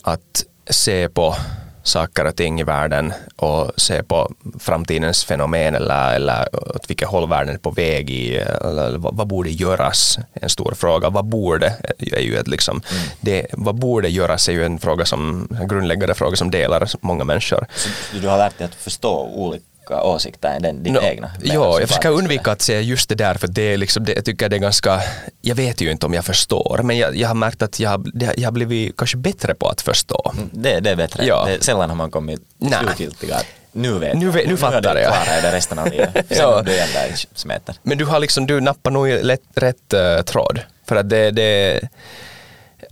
att 0.03 0.45
se 0.71 1.09
på 1.09 1.37
saker 1.85 2.25
och 2.25 2.37
ting 2.37 2.61
i 2.61 2.65
världen 2.65 3.13
och 3.37 3.73
se 3.77 4.03
på 4.03 4.33
framtidens 4.59 5.25
fenomen 5.25 5.75
eller, 5.75 6.15
eller 6.15 6.49
åt 6.77 6.91
vilket 6.91 7.09
håll 7.09 7.29
världen 7.29 7.55
är 7.55 7.59
på 7.59 7.71
väg 7.71 8.11
i. 8.11 8.37
Eller 8.37 8.99
vad, 8.99 9.17
vad 9.17 9.27
borde 9.27 9.51
göras? 9.51 10.19
En 10.33 10.49
stor 10.49 10.75
fråga. 10.75 11.11
Vad 11.11 11.25
borde 11.25 11.75
är 11.99 12.21
ju 12.21 12.37
ett 12.37 12.49
liksom, 12.49 12.83
det, 13.21 13.47
vad 13.53 13.75
borde 13.75 14.09
göras 14.09 14.49
är 14.49 14.53
ju 14.53 14.65
en 14.65 14.79
fråga 14.79 15.05
som, 15.05 15.49
en 15.61 15.69
grundläggande 15.69 16.15
fråga 16.15 16.37
som 16.37 16.51
delar 16.51 16.89
många 17.01 17.25
människor. 17.25 17.67
Så 17.75 17.89
du 18.19 18.29
har 18.29 18.39
lärt 18.39 18.59
dig 18.59 18.65
att 18.65 18.75
förstå 18.75 19.31
olika 19.35 19.65
åsikter 19.91 20.49
än 20.57 20.63
den, 20.63 20.77
Nå, 20.93 21.01
egna? 21.03 21.31
Ja, 21.43 21.81
jag 21.81 21.89
försöker 21.89 22.11
undvika 22.11 22.53
att 22.53 22.63
säga 22.63 22.81
just 22.81 23.09
det 23.09 23.15
där 23.15 23.35
för 23.35 23.49
det 23.49 23.63
är 23.63 23.77
liksom, 23.77 24.05
det, 24.05 24.13
jag 24.13 24.25
tycker 24.25 24.49
det 24.49 24.57
är 24.57 24.61
ganska, 24.61 25.01
jag 25.41 25.55
vet 25.55 25.81
ju 25.81 25.91
inte 25.91 26.07
om 26.07 26.15
jag 26.15 26.25
förstår 26.25 26.81
men 26.83 26.99
jag, 26.99 27.17
jag 27.17 27.29
har 27.29 27.35
märkt 27.35 27.63
att 27.63 27.81
jag, 27.81 27.91
har- 27.91 28.05
jag 28.37 28.47
har 28.47 28.53
blivit 28.53 28.97
kanske 28.97 29.17
bättre 29.17 29.55
på 29.55 29.69
att 29.69 29.81
förstå. 29.81 30.33
Det, 30.53 30.81
det 30.81 30.91
är 30.91 30.97
bättre. 30.97 31.27
Ja. 31.27 31.45
Det, 31.47 31.65
sällan 31.65 31.89
har 31.91 31.97
man 31.97 32.11
kommit 32.11 32.41
slutgiltiga 32.81 33.37
nu 33.77 33.99
vet 33.99 34.17
Nu 34.19 34.31
vet- 34.31 34.49
nu 34.49 34.57
fattar 34.57 34.97
jag. 34.97 35.13
jag 35.27 35.43
det 35.43 35.53
resten 35.53 35.79
av 35.79 35.87
livet. 35.91 36.13
Sen 36.29 36.37
Ja. 36.39 36.63
du 36.63 36.79
ändrar. 36.79 37.77
Men 37.83 37.99
du 37.99 38.05
har 38.05 38.21
liksom, 38.21 38.47
du 38.47 38.61
nappar 38.61 38.91
nog 38.91 39.09
lätt, 39.09 39.41
rätt 39.55 39.93
eh, 39.93 40.23
tråd. 40.23 40.61
För 40.89 40.97
att 40.97 41.11
det, 41.11 41.31
det, 41.31 41.81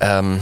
ehm, 0.01 0.41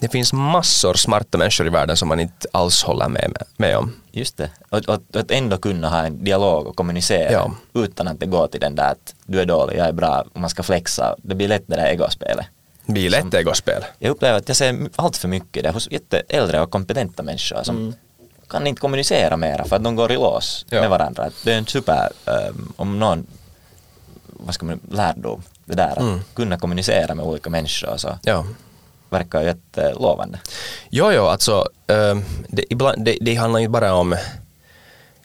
det 0.00 0.08
finns 0.08 0.32
massor 0.32 0.94
smarta 0.94 1.38
människor 1.38 1.66
i 1.66 1.70
världen 1.70 1.96
som 1.96 2.08
man 2.08 2.20
inte 2.20 2.48
alls 2.52 2.82
håller 2.82 3.08
med, 3.08 3.36
med, 3.56 3.76
om. 3.76 3.92
Just 4.12 4.36
det. 4.36 4.50
Och, 4.68 4.78
och, 4.88 5.00
att 5.14 5.30
ändå 5.30 5.56
kunna 5.58 5.88
ha 5.88 5.98
en 6.06 6.24
dialog 6.24 6.66
och 6.66 6.76
kommunicera 6.76 7.32
Ja. 7.32 7.50
utan 7.74 8.08
att 8.08 8.20
det 8.20 8.26
går 8.26 8.46
till 8.46 8.60
den 8.60 8.74
där 8.74 8.90
att 8.90 9.14
du 9.26 9.40
är 9.40 9.46
dålig, 9.46 9.78
jag 9.78 9.86
är 9.88 9.92
bra 9.92 10.24
och 10.34 10.40
man 10.40 10.50
ska 10.50 10.62
flexa. 10.62 11.16
Det 11.22 11.34
blir 11.34 11.48
lätt 11.48 11.64
det 11.66 11.76
där 11.76 11.86
egospelet. 11.86 12.46
Det 12.86 12.92
blir 12.92 13.10
lätt 13.10 13.34
egospel. 13.34 13.84
Jag 13.98 14.10
upplever 14.10 14.38
att 14.38 14.48
jag 14.48 14.56
ser 14.56 14.88
allt 14.96 15.16
för 15.16 15.28
mycket 15.28 15.62
det 15.64 15.70
hos 15.70 15.88
jätteäldre 15.90 16.60
och 16.60 16.70
kompetenta 16.70 17.22
människor 17.22 17.62
som 17.62 17.94
kan 18.48 18.66
inte 18.66 18.80
kommunicera 18.80 19.36
mera 19.36 19.64
för 19.64 19.76
att 19.76 19.84
de 19.84 19.96
går 19.96 20.12
i 20.12 20.14
lås 20.14 20.66
Ja. 20.70 20.80
med 20.80 20.90
varandra. 20.90 21.22
Att 21.24 21.34
Det 21.44 21.52
är 21.52 21.58
en 21.58 21.66
super, 21.66 22.08
um, 22.50 22.72
om 22.76 22.98
någon, 22.98 23.26
vad 24.26 24.54
ska 24.54 24.66
man, 24.66 24.80
lärdom, 24.90 25.42
det 25.64 25.74
där 25.74 25.90
att 26.18 26.34
kunna 26.34 26.58
kommunicera 26.58 27.14
med 27.14 27.24
olika 27.24 27.50
människor 27.50 27.96
så 27.96 28.18
Ja. 28.22 28.44
Verkar 29.10 29.42
jättelovande. 29.42 30.38
Jo, 30.90 31.12
jo, 31.12 31.26
alltså 31.26 31.68
ehm, 31.86 32.24
det, 32.48 32.64
ibland, 32.70 33.04
det, 33.04 33.18
det 33.20 33.34
handlar 33.34 33.60
ju 33.60 33.68
bara 33.68 33.94
om 33.94 34.16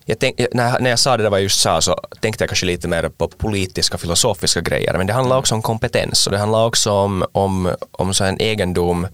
jag 0.06 0.20
tänk, 0.20 0.40
när, 0.54 0.70
jag- 0.72 0.82
när 0.82 0.90
jag 0.90 1.00
sa 1.00 1.18
det 1.18 1.24
där 1.24 1.30
vad 1.30 1.40
jag 1.40 1.44
just 1.44 1.62
sa 1.62 1.82
så 1.82 2.00
tänkte 2.22 2.42
jag 2.44 2.50
kanske 2.50 2.66
lite 2.66 2.88
mer 2.88 3.10
på 3.10 3.28
politiska 3.28 3.98
filosofiska 3.98 4.62
grejer 4.62 4.94
men 4.98 5.08
det 5.08 5.14
handlar 5.14 5.38
också 5.38 5.56
om 5.56 5.62
kompetens 5.62 6.26
och 6.28 6.32
det 6.32 6.38
handlar 6.40 6.66
också 6.66 6.92
om, 6.92 7.26
om, 7.32 7.76
om 7.92 8.14
så 8.14 8.24
en 8.24 8.42
egendom 8.42 9.08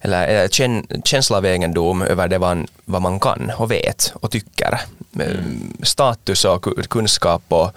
eller, 0.00 0.26
eller 0.26 0.48
kän, 0.48 0.86
känsla 1.04 1.36
av 1.36 1.46
egendom 1.46 2.02
över 2.02 2.28
det 2.28 2.38
man, 2.38 2.66
vad 2.84 3.02
man 3.02 3.20
kan 3.20 3.52
och 3.56 3.70
vet 3.70 4.12
och 4.20 4.30
tycker. 4.30 4.80
Ehm, 5.20 5.72
Status 5.82 6.44
och 6.44 6.64
ku- 6.64 6.82
kunskap 6.88 7.42
och, 7.48 7.70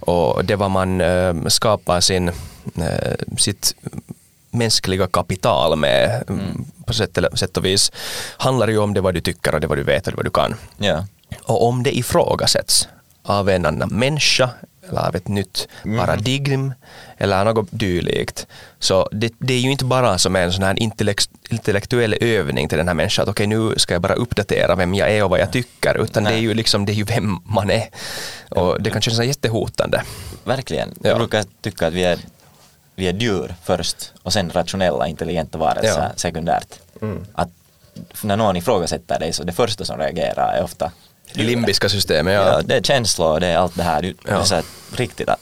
och 0.00 0.44
det 0.44 0.56
vad 0.56 0.70
man 0.70 1.00
ehm, 1.00 1.50
skapar 1.50 2.00
sin, 2.00 2.28
eh, 2.78 3.14
sitt 3.38 3.74
mänskliga 4.50 5.06
kapital 5.06 5.78
med 5.78 6.24
mm. 6.28 6.64
på 6.86 6.92
sätt, 6.92 7.18
sätt 7.34 7.56
och 7.56 7.64
vis 7.64 7.92
handlar 8.36 8.68
ju 8.68 8.78
om 8.78 8.94
det 8.94 9.00
vad 9.00 9.14
du 9.14 9.20
tycker 9.20 9.54
och 9.54 9.60
det 9.60 9.66
vad 9.66 9.78
du 9.78 9.84
vet 9.84 10.06
och 10.06 10.12
det 10.12 10.16
vad 10.16 10.26
du 10.26 10.30
kan. 10.30 10.54
Ja. 10.76 11.06
Och 11.42 11.66
om 11.66 11.82
det 11.82 11.96
ifrågasätts 11.96 12.88
av 13.22 13.48
en 13.48 13.66
annan 13.66 13.88
människa 13.88 14.50
eller 14.88 15.08
av 15.08 15.16
ett 15.16 15.28
nytt 15.28 15.68
paradigm 15.98 16.72
eller 17.18 17.44
något 17.44 17.68
dylikt 17.70 18.46
så 18.78 19.08
det, 19.12 19.32
det 19.38 19.54
är 19.54 19.58
ju 19.58 19.70
inte 19.70 19.84
bara 19.84 20.18
som 20.18 20.36
en 20.36 20.52
sån 20.52 20.62
här 20.62 20.78
intellekt, 20.78 21.30
intellektuell 21.48 22.14
övning 22.20 22.68
till 22.68 22.78
den 22.78 22.88
här 22.88 22.94
människan 22.94 23.22
att 23.22 23.28
okej 23.28 23.46
nu 23.46 23.74
ska 23.76 23.94
jag 23.94 24.02
bara 24.02 24.14
uppdatera 24.14 24.74
vem 24.74 24.94
jag 24.94 25.10
är 25.10 25.24
och 25.24 25.30
vad 25.30 25.40
jag 25.40 25.52
tycker 25.52 26.02
utan 26.02 26.24
det 26.24 26.30
är 26.30 26.34
Nej. 26.34 26.42
ju 26.42 26.54
liksom 26.54 26.86
det 26.86 26.92
är 26.92 26.94
ju 26.94 27.04
vem 27.04 27.38
man 27.44 27.70
är 27.70 27.88
och 28.48 28.82
det 28.82 28.90
kan 28.90 29.02
kännas 29.02 29.26
jättehotande. 29.26 30.02
Verkligen. 30.44 30.94
Ja. 31.02 31.08
Jag 31.08 31.18
brukar 31.18 31.44
tycka 31.60 31.86
att 31.86 31.92
vi 31.92 32.04
är, 32.04 32.18
vi 32.98 33.08
är 33.08 33.12
djur 33.12 33.54
först 33.64 34.12
och 34.22 34.32
sen 34.32 34.50
rationella, 34.50 35.06
intelligenta 35.08 35.58
varelser 35.58 35.88
Ja. 35.98 36.04
Mm. 36.04 36.16
sekundärt. 36.16 36.74
Att 37.34 37.48
när 38.22 38.36
någon 38.36 38.56
ifrågasätter 38.56 39.18
dig 39.18 39.32
så 39.32 39.44
det 39.44 39.52
första 39.52 39.84
som 39.84 39.98
reagerar 39.98 40.52
är 40.52 40.62
ofta 40.64 40.92
Limbiska 41.32 41.88
systemet, 41.88 42.34
Ja, 42.34 42.42
ja. 42.52 42.60
det 42.64 42.76
är 42.76 42.80
känslor 42.82 43.32
och 43.32 43.40
det 43.40 43.46
är 43.46 43.56
allt 43.56 43.76
det 43.76 43.82
här. 43.82 44.02
Du, 44.02 44.12
det 44.12 44.30
Ja. 44.30 44.44
så 44.44 44.54
här, 44.54 44.64
riktigt 44.96 45.28
att 45.28 45.40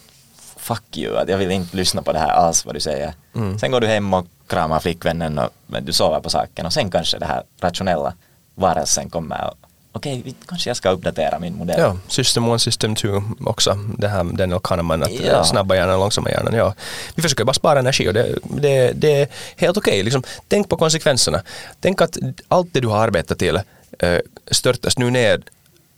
fuck 0.56 0.96
you, 0.96 1.16
att 1.18 1.28
jag 1.28 1.38
vill 1.38 1.50
inte 1.50 1.76
lyssna 1.76 2.02
på 2.02 2.12
det 2.12 2.18
här 2.18 2.28
alls 2.28 2.64
vad 2.66 2.74
du 2.74 2.80
säger. 2.80 3.12
Mm. 3.34 3.58
Sen 3.58 3.70
går 3.70 3.80
du 3.80 3.86
hem 3.86 4.14
och 4.14 4.26
kramar 4.46 4.80
flickvännen 4.80 5.38
och 5.38 5.50
du 5.82 5.92
sover 5.92 6.20
på 6.20 6.30
saken 6.30 6.66
och 6.66 6.72
sen 6.72 6.90
kanske 6.90 7.18
det 7.18 7.26
här 7.26 7.42
rationella 7.60 8.12
varelsen 8.54 9.10
kommer 9.10 9.46
och 9.50 9.58
okej, 9.96 10.22
vi- 10.24 10.34
kanske 10.48 10.70
jag 10.70 10.76
ska 10.76 10.90
uppdatera 10.90 11.38
min 11.38 11.54
modell. 11.54 11.80
Ja, 11.80 11.96
System 12.08 12.44
1, 12.54 12.62
System 12.62 12.94
2 12.94 13.22
också. 13.46 13.78
Det 13.98 14.08
här 14.08 14.24
Daniel 14.24 14.60
Kahneman, 14.60 15.02
att 15.02 15.10
Ja. 15.12 15.44
snabba 15.44 15.74
hjärnan, 15.74 15.98
långsamma 16.00 16.30
hjärnan. 16.30 16.54
Ja. 16.54 16.74
Vi 17.14 17.22
försöker 17.22 17.44
bara 17.44 17.54
spara 17.54 17.78
energi 17.78 18.08
och 18.08 18.14
det, 18.14 18.38
det, 18.44 18.92
det 18.92 19.20
är 19.22 19.28
helt 19.56 19.76
okej. 19.76 20.02
Liksom, 20.02 20.22
tänk 20.48 20.68
på 20.68 20.76
konsekvenserna. 20.76 21.42
Tänk 21.80 22.00
att 22.00 22.16
allt 22.48 22.68
det 22.72 22.80
du 22.80 22.88
har 22.88 22.98
arbetat 23.04 23.38
till 23.38 23.56
eh, 23.98 24.18
störtas 24.50 24.98
nu 24.98 25.10
ner 25.10 25.42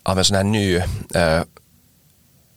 av 0.03 0.19
en 0.19 0.25
sån 0.25 0.37
här 0.37 0.45
ny 0.45 0.77
eh, 1.15 1.43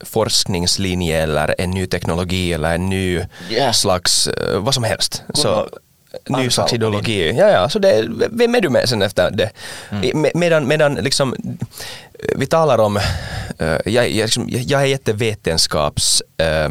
forskningslinje 0.04 1.24
eller 1.24 1.56
en 1.58 1.72
ny 1.72 1.88
teknologi 1.88 2.54
eller 2.54 2.76
en 2.76 2.90
ny 2.90 3.26
Ja. 3.50 3.74
slags, 3.74 4.28
eh, 4.28 4.60
vad 4.60 4.74
som 4.74 4.84
helst. 4.84 5.24
Så, 5.34 5.70
ny 6.30 6.50
på 6.50 6.68
ideologi. 6.76 7.34
Ja, 7.38 7.50
ja, 7.50 7.70
så 7.70 7.80
det, 7.80 8.06
vem 8.32 8.56
är 8.56 8.62
du 8.62 8.70
med 8.70 8.90
sen 8.90 9.02
efter 9.02 9.32
det? 9.32 9.50
Me- 9.90 10.32
Medan, 10.36 10.68
medan 10.68 10.94
liksom, 10.96 11.36
vi 12.36 12.46
talar 12.46 12.78
om, 12.78 12.98
eh, 12.98 13.04
jag, 13.86 14.10
jag, 14.10 14.10
liksom, 14.26 14.50
jag 14.50 14.62
jag 14.62 14.82
är 14.82 14.86
jättevetenskaps, 14.86 16.24
eh, 16.38 16.66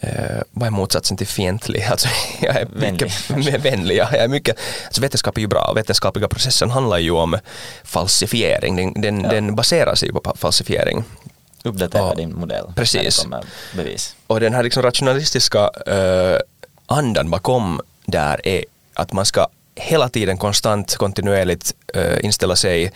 eh, 0.00 0.42
vad 0.50 0.66
är 0.66 0.70
motsatsen 0.70 1.16
till 1.16 1.26
fientlig? 1.26 1.82
Alltså, 1.90 2.08
jag 2.40 2.56
är 2.56 2.66
Vänlig. 2.72 3.12
mycket 3.36 3.64
vänlig. 3.64 3.96
Ja, 3.96 4.08
jag 4.12 4.24
är 4.24 4.28
mycket, 4.28 4.56
alltså 4.86 5.00
vetenskap 5.00 5.36
är 5.36 5.40
ju 5.40 5.46
bra. 5.46 5.72
Vetenskapliga 5.72 6.28
processen 6.28 6.70
handlar 6.70 6.98
ju 6.98 7.10
om 7.10 7.38
falsifiering. 7.84 8.76
Den, 8.76 8.92
den, 9.02 9.22
den 9.22 9.54
baserar 9.56 9.94
sig 9.94 10.08
ju 10.08 10.12
på 10.14 10.34
falsifiering. 10.36 11.04
Uppdatera 11.64 12.02
Ja. 12.02 12.14
din 12.14 12.34
modell 12.34 12.72
Precis. 12.76 13.26
bevis. 13.76 14.14
Och 14.26 14.40
den 14.40 14.54
här 14.54 14.62
liksom 14.62 14.82
rationalistiska 14.82 15.70
eh, 15.86 16.38
andan 16.86 17.30
bakom 17.30 17.80
där 18.10 18.46
är 18.46 18.64
att 18.94 19.12
man 19.12 19.26
ska 19.26 19.48
hela 19.74 20.08
tiden 20.08 20.38
konstant, 20.38 20.96
kontinuerligt 20.96 21.74
eh, 21.94 22.24
inställa 22.24 22.56
sig 22.56 22.92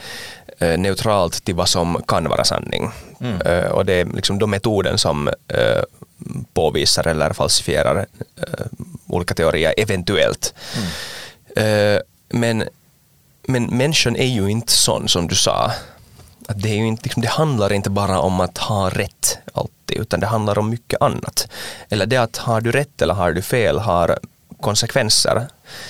eh, 0.59 0.79
neutralt 0.79 1.45
till 1.45 1.55
vad 1.55 1.69
som 1.69 2.03
kan 2.09 2.29
vara 2.29 2.45
sanning. 2.45 2.91
Mm. 3.21 3.41
Eh, 3.41 3.71
och 3.71 3.87
det 3.87 3.93
är 3.93 4.05
liksom 4.05 4.39
de 4.39 4.51
metoden 4.51 4.99
som 4.99 5.31
påvisar 6.55 7.07
eller 7.07 7.33
falsifierar 7.33 8.07
olika 9.07 9.35
teorier 9.35 9.75
eventuellt. 9.77 10.55
Mm. 11.57 12.01
Men 12.29 12.65
men 13.49 13.65
människan 13.65 14.17
är 14.17 14.27
ju 14.27 14.49
inte 14.49 14.73
sån 14.73 15.09
som 15.09 15.29
du 15.29 15.35
sa. 15.35 15.73
Att 16.49 16.63
det, 16.63 16.69
är 16.69 16.75
ju 16.75 16.87
inte, 16.87 17.03
liksom, 17.03 17.23
det 17.23 17.29
handlar 17.29 17.73
inte 17.73 17.91
bara 17.91 18.21
om 18.21 18.41
att 18.41 18.59
ha 18.59 18.91
rätt 18.91 19.39
alltid, 19.53 20.01
utan 20.01 20.21
det 20.21 20.27
handlar 20.27 20.59
om 20.59 20.71
mycket 20.71 21.03
annat. 21.03 21.49
Eller 21.89 22.07
det 22.07 22.17
att 22.17 22.37
har 22.37 22.61
du 22.61 22.73
rätt 22.73 23.03
eller 23.03 23.15
har 23.15 23.33
du 23.33 23.43
fel 23.43 23.79
har 23.79 24.19
konsekvenser. 24.61 25.47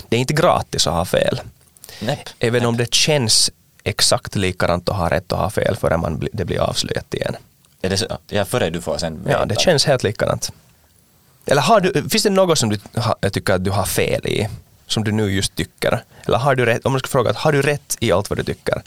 Det 0.08 0.16
är 0.16 0.20
inte 0.20 0.34
gratis 0.34 0.86
att 0.86 0.94
ha 0.94 1.04
fel. 1.04 1.40
Näpp. 2.00 2.18
Även 2.38 2.66
om 2.66 2.76
det 2.76 2.94
känns 2.94 3.50
exakt 3.84 4.36
likadant 4.36 4.88
att 4.88 4.96
ha 4.96 5.10
rätt 5.10 5.32
och 5.32 5.38
ha 5.38 5.50
fel 5.50 5.76
förrän 5.76 6.00
man, 6.00 6.28
det 6.32 6.44
blir 6.44 6.60
avslöjat 6.60 7.14
igen. 7.14 7.36
Är 7.82 7.90
det 7.90 7.96
så? 7.96 8.18
Ja, 8.28 8.44
före 8.44 8.70
du 8.70 8.80
får 8.80 8.98
sen 8.98 9.26
Ja, 9.30 9.44
det 9.44 9.60
känns 9.60 9.84
helt 9.84 10.02
likadant. 10.02 10.52
Eller 11.46 11.62
har 11.62 11.80
du, 11.80 12.08
finns 12.08 12.22
det 12.22 12.30
något 12.30 12.58
som 12.58 12.68
du 12.68 12.78
tycker 13.30 13.54
att 13.54 13.64
du 13.64 13.70
har 13.70 13.84
fel 13.84 14.26
i? 14.26 14.48
Som 14.86 15.04
du 15.04 15.12
nu 15.12 15.32
just 15.32 15.54
tycker? 15.54 16.02
Eller 16.26 16.38
har 16.38 16.54
du 16.54 16.64
rätt, 16.64 16.86
om 16.86 16.92
man 16.92 16.98
ska 16.98 17.08
fråga, 17.08 17.32
har 17.36 17.52
du 17.52 17.62
rätt 17.62 17.96
i 18.00 18.12
allt 18.12 18.30
vad 18.30 18.38
du 18.38 18.44
tycker? 18.44 18.82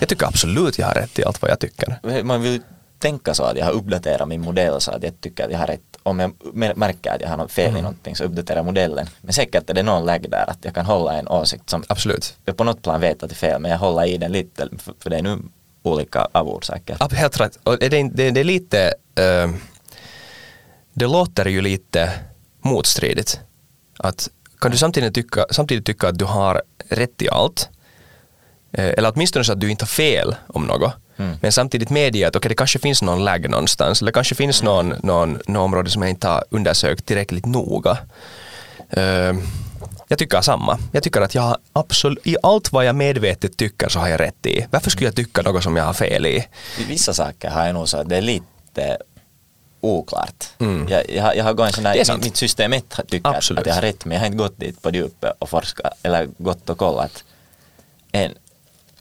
Jag 0.00 0.08
tycker 0.08 0.26
absolut 0.26 0.78
jag 0.78 0.86
har 0.86 0.94
rätt 0.94 1.18
i 1.18 1.24
allt 1.24 1.42
vad 1.42 1.50
jag 1.50 1.58
tycker. 1.58 2.22
Man 2.22 2.42
vill 2.42 2.62
tänka 2.98 3.34
så 3.34 3.44
att 3.44 3.56
jag 3.56 3.64
har 3.64 3.72
uppdaterat 3.72 4.28
min 4.28 4.40
modell 4.40 4.80
så 4.80 4.90
att 4.90 5.02
jag 5.02 5.20
tycker 5.20 5.44
att 5.44 5.52
jag 5.52 5.58
har 5.58 5.66
rätt. 5.66 5.87
Om 6.08 6.20
jag 6.20 6.32
mär- 6.54 6.74
märker 6.74 7.10
att 7.14 7.20
jag 7.20 7.28
har 7.28 7.36
något 7.36 7.52
fel 7.52 7.66
Mm. 7.68 7.78
i 7.78 7.82
någonting 7.82 8.16
så 8.16 8.24
uppdaterar 8.24 8.58
jag 8.58 8.64
modellen. 8.64 9.06
Men 9.20 9.32
säkert 9.32 9.70
är 9.70 9.74
det 9.74 9.82
någon 9.82 10.04
läge 10.06 10.28
där 10.28 10.50
att 10.50 10.58
jag 10.62 10.74
kan 10.74 10.86
hålla 10.86 11.12
en 11.18 11.28
åsikt 11.28 11.70
som 11.70 11.84
Absolut. 11.88 12.36
jag 12.44 12.56
på 12.56 12.64
något 12.64 12.82
plan 12.82 13.00
vet 13.00 13.22
att 13.22 13.28
det 13.30 13.34
är 13.34 13.36
fel 13.36 13.60
men 13.60 13.70
jag 13.70 13.78
håller 13.78 14.04
i 14.06 14.16
den 14.18 14.32
lite 14.32 14.68
för, 14.78 14.94
för 15.00 15.10
det 15.10 15.16
är 15.18 15.22
nu 15.22 15.38
olika 15.82 16.28
av 16.32 16.48
orsaker. 16.48 16.96
Ab- 17.00 17.12
Helt 17.14 17.40
rätt. 17.40 17.58
Och 17.62 17.78
det, 17.78 17.88
det, 17.88 18.30
det 18.30 18.40
är 18.40 18.44
lite... 18.44 18.94
eh, 19.14 19.50
det 20.94 21.06
låter 21.06 21.46
ju 21.48 21.60
lite 21.62 22.12
motstridigt. 22.60 23.40
Att 23.98 24.30
kan 24.60 24.70
du 24.70 24.76
samtidigt 24.76 25.14
tycka, 25.14 25.46
samtidigt 25.50 25.86
tycka 25.86 26.08
att 26.08 26.18
du 26.18 26.24
har 26.24 26.62
rätt 26.88 27.22
i 27.22 27.28
allt, 27.28 27.68
eh, 28.72 28.84
eller 28.88 29.12
åtminstone 29.14 29.44
så 29.44 29.52
att 29.52 29.60
du 29.60 29.70
inte 29.70 29.82
har 29.84 29.88
fel 29.88 30.34
om 30.46 30.66
något, 30.66 30.92
Mm. 31.18 31.36
men 31.42 31.52
samtidigt 31.52 31.90
medge 31.90 32.28
att 32.28 32.36
okay, 32.36 32.48
det 32.48 32.54
kanske 32.54 32.78
finns 32.78 33.02
någon 33.02 33.24
lag 33.24 33.50
någonstans, 33.50 34.02
eller 34.02 34.12
kanske 34.12 34.34
finns 34.34 34.62
någon, 34.62 34.88
någon, 35.02 35.38
någon 35.46 35.56
område 35.62 35.90
som 35.90 36.02
jag 36.02 36.10
inte 36.10 36.28
har 36.28 36.44
undersökt 36.50 37.06
tillräckligt 37.06 37.46
noga. 37.46 37.98
Eh, 38.90 39.34
jag 40.08 40.18
tycker 40.18 40.40
samma. 40.40 40.78
Jag 40.92 41.02
tycker 41.02 41.20
att 41.20 41.34
jag 41.34 41.56
absolut, 41.72 42.26
i 42.26 42.36
allt 42.42 42.72
vad 42.72 42.84
jag 42.84 42.96
medvetet 42.96 43.56
tycker 43.56 43.88
så 43.88 43.98
har 43.98 44.08
jag 44.08 44.20
rätt 44.20 44.46
i. 44.46 44.66
Varför 44.70 44.90
skulle 44.90 45.06
jag 45.06 45.16
tycka 45.16 45.42
något 45.42 45.62
som 45.62 45.76
jag 45.76 45.84
har 45.84 45.92
fel 45.92 46.26
i? 46.26 46.46
I 46.78 46.84
vissa 46.88 47.14
saker 47.14 47.50
har 47.50 47.66
jag 47.66 47.74
nog 47.74 47.88
så 47.88 47.96
att 47.96 48.08
det 48.08 48.16
är 48.16 48.22
lite 48.22 48.98
oklart. 49.80 50.44
Mm. 50.58 50.88
Jag, 50.88 51.10
jag, 51.10 51.22
har- 51.22 51.34
jag 51.34 51.44
har 51.44 51.52
gått 51.52 51.66
en 51.66 51.72
sån 51.72 51.84
Det 51.84 51.90
är 51.90 51.94
där, 51.94 52.04
sant. 52.04 52.24
mitt 52.24 52.36
system 52.36 52.72
1 52.72 53.00
tycker 53.08 53.30
Absolut. 53.36 53.60
att 53.60 53.66
jag 53.66 53.74
har 53.74 53.82
rätt 53.82 54.04
men 54.04 54.12
jag 54.14 54.20
har 54.20 54.26
inte 54.26 54.38
gått 54.38 54.60
dit 54.60 54.82
på 54.82 54.90
djupet 54.90 55.32
och 55.38 55.48
forskat 55.48 55.92
eller 56.02 56.28
gått 56.38 56.70
och 56.70 56.78
kollat. 56.78 57.24
En, 58.12 58.32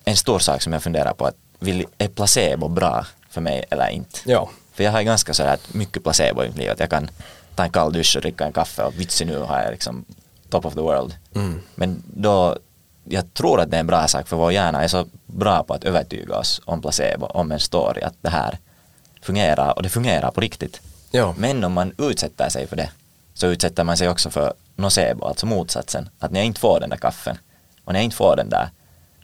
en 0.05 0.15
stor 0.17 0.39
sak 0.39 0.61
som 0.61 0.73
jag 0.73 0.83
funderar 0.83 1.13
på 1.13 1.25
att 1.25 1.35
vill, 1.59 1.85
är 1.97 2.07
placebo 2.07 2.67
bra 2.67 3.05
för 3.29 3.41
mig 3.41 3.65
eller 3.69 3.89
inte? 3.89 4.19
Ja. 4.25 4.49
För 4.73 4.83
jag 4.83 4.91
har 4.91 5.01
ganska 5.01 5.33
sådär 5.33 5.53
att 5.53 5.73
mycket 5.73 6.03
placebo 6.03 6.43
i 6.43 6.47
mitt 6.47 6.57
liv. 6.57 6.71
Att 6.71 6.79
jag 6.79 6.89
kan 6.89 7.09
ta 7.55 7.63
en 7.63 7.69
kall 7.69 7.93
dusch 7.93 8.15
och 8.15 8.21
dricka 8.21 8.45
en 8.45 8.53
kaffe 8.53 8.83
och 8.83 8.99
vitsi 8.99 9.25
nu 9.25 9.39
har 9.39 9.61
jag 9.61 9.71
liksom 9.71 10.05
top 10.49 10.65
of 10.65 10.73
the 10.73 10.81
world. 10.81 11.15
Mm. 11.35 11.61
Men 11.75 12.03
då, 12.05 12.57
jag 13.03 13.33
tror 13.33 13.61
att 13.61 13.71
det 13.71 13.77
är 13.77 13.79
en 13.79 13.87
bra 13.87 14.07
sak 14.07 14.27
för 14.27 14.37
vår 14.37 14.51
hjärna 14.51 14.83
är 14.83 14.87
så 14.87 15.05
bra 15.25 15.63
på 15.63 15.73
att 15.73 15.83
övertyga 15.83 16.37
oss 16.37 16.61
om 16.65 16.81
placebo, 16.81 17.25
om 17.25 17.51
en 17.51 17.59
story, 17.59 18.01
att 18.01 18.15
det 18.21 18.29
här 18.29 18.57
fungerar 19.21 19.73
och 19.75 19.83
det 19.83 19.89
fungerar 19.89 20.31
på 20.31 20.41
riktigt. 20.41 20.81
Ja. 21.11 21.35
Men 21.37 21.63
om 21.63 21.73
man 21.73 21.93
utsätter 21.97 22.49
sig 22.49 22.67
för 22.67 22.75
det 22.75 22.89
så 23.33 23.47
utsätter 23.47 23.83
man 23.83 23.97
sig 23.97 24.09
också 24.09 24.29
för 24.29 24.53
nocebo, 24.75 25.25
alltså 25.25 25.45
motsatsen. 25.45 26.09
Att 26.19 26.31
när 26.31 26.39
jag 26.39 26.45
inte 26.45 26.59
får 26.59 26.79
den 26.79 26.89
där 26.89 26.97
kaffen 26.97 27.37
och 27.83 27.93
när 27.93 27.99
jag 27.99 28.05
inte 28.05 28.17
får 28.17 28.35
den 28.35 28.49
där 28.49 28.69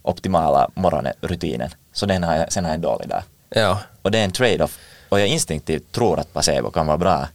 optimala 0.02 0.70
morgonrutinen 0.76 1.70
så 1.94 2.06
den 2.06 2.24
har 2.24 2.36
jag, 2.36 2.52
sen 2.54 2.64
har 2.64 2.72
jag 2.72 2.76
en 2.76 2.82
dålig 2.82 3.10
dag. 3.10 3.24
Ja. 3.50 3.80
Och 4.02 4.12
det 4.12 4.20
är 4.20 4.24
en 4.24 4.32
trade-off. 4.32 4.80
Och 5.10 5.20
jag 5.20 5.28
instinktivt 5.28 5.92
tror 5.92 6.20
att 6.20 6.34
placebo 6.34 6.72
kan 6.72 6.88
vara 6.88 6.98
bra. 6.98 7.28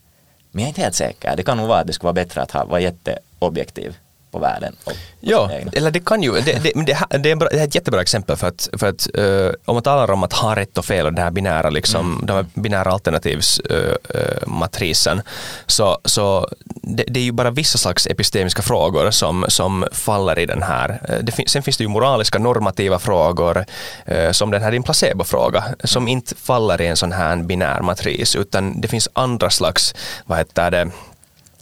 Men 0.50 0.62
jag 0.62 0.66
är 0.66 0.68
inte 0.68 0.80
helt 0.80 0.94
säker. 0.94 1.36
Det 1.36 1.42
kan 1.42 1.56
nog 1.56 1.68
vara 1.68 1.80
att 1.80 1.86
det 1.86 1.92
skulle 1.92 2.06
vara 2.06 2.24
bättre 2.24 2.42
att 2.42 2.50
ha, 2.50 2.64
vara 2.64 2.80
jätteobjektiv 2.80 3.96
på 4.38 4.44
världen. 4.44 4.76
Och 4.84 4.92
Ja, 5.20 5.50
eller 5.72 5.90
det 5.90 6.00
kan 6.00 6.22
ju, 6.22 6.32
det, 6.32 6.40
det, 6.40 6.72
det, 6.86 6.98
det, 7.18 7.30
är, 7.30 7.36
bra, 7.36 7.48
det 7.48 7.60
är 7.60 7.64
ett 7.64 7.74
jättebra 7.74 8.02
exempel 8.02 8.36
för 8.36 8.46
att, 8.46 8.68
för 8.72 8.86
att 8.86 9.08
eh, 9.14 9.50
om 9.64 9.74
man 9.74 9.82
talar 9.82 10.10
om 10.10 10.22
att 10.22 10.32
ha 10.32 10.56
rätt 10.56 10.78
och 10.78 10.84
fel 10.84 11.06
och 11.06 11.12
den 11.12 11.24
här 11.24 11.30
binära, 11.30 11.70
liksom, 11.70 12.22
den 12.26 12.36
här 12.36 12.46
binära 12.54 12.92
alternativsmatrisen 12.92 15.22
så, 15.66 15.98
så 16.04 16.48
det, 16.66 17.04
det 17.08 17.20
är 17.20 17.24
ju 17.24 17.32
bara 17.32 17.50
vissa 17.50 17.78
slags 17.78 18.06
epistemiska 18.06 18.62
frågor 18.62 19.10
som, 19.10 19.44
som 19.48 19.86
faller 19.92 20.38
i 20.38 20.46
den 20.46 20.62
här. 20.62 21.00
Eh, 21.08 21.18
Det 21.22 21.32
fin, 21.32 21.48
sen 21.48 21.62
finns 21.62 21.76
det 21.76 21.84
ju 21.84 21.88
moraliska 21.88 22.38
normativa 22.38 22.98
frågor 22.98 23.64
eh, 24.06 24.30
som 24.30 24.50
den 24.50 24.62
här 24.62 24.70
din 24.70 24.82
placebo-fråga 24.82 25.64
som 25.84 26.08
inte 26.08 26.34
faller 26.34 26.80
i 26.80 26.86
en 26.86 26.96
sån 26.96 27.12
här 27.12 27.36
binär 27.36 27.80
matris 27.80 28.36
utan 28.36 28.80
det 28.80 28.88
finns 28.88 29.08
andra 29.12 29.50
slags, 29.50 29.94
vad 30.26 30.38
heter 30.38 30.70
det, 30.70 30.90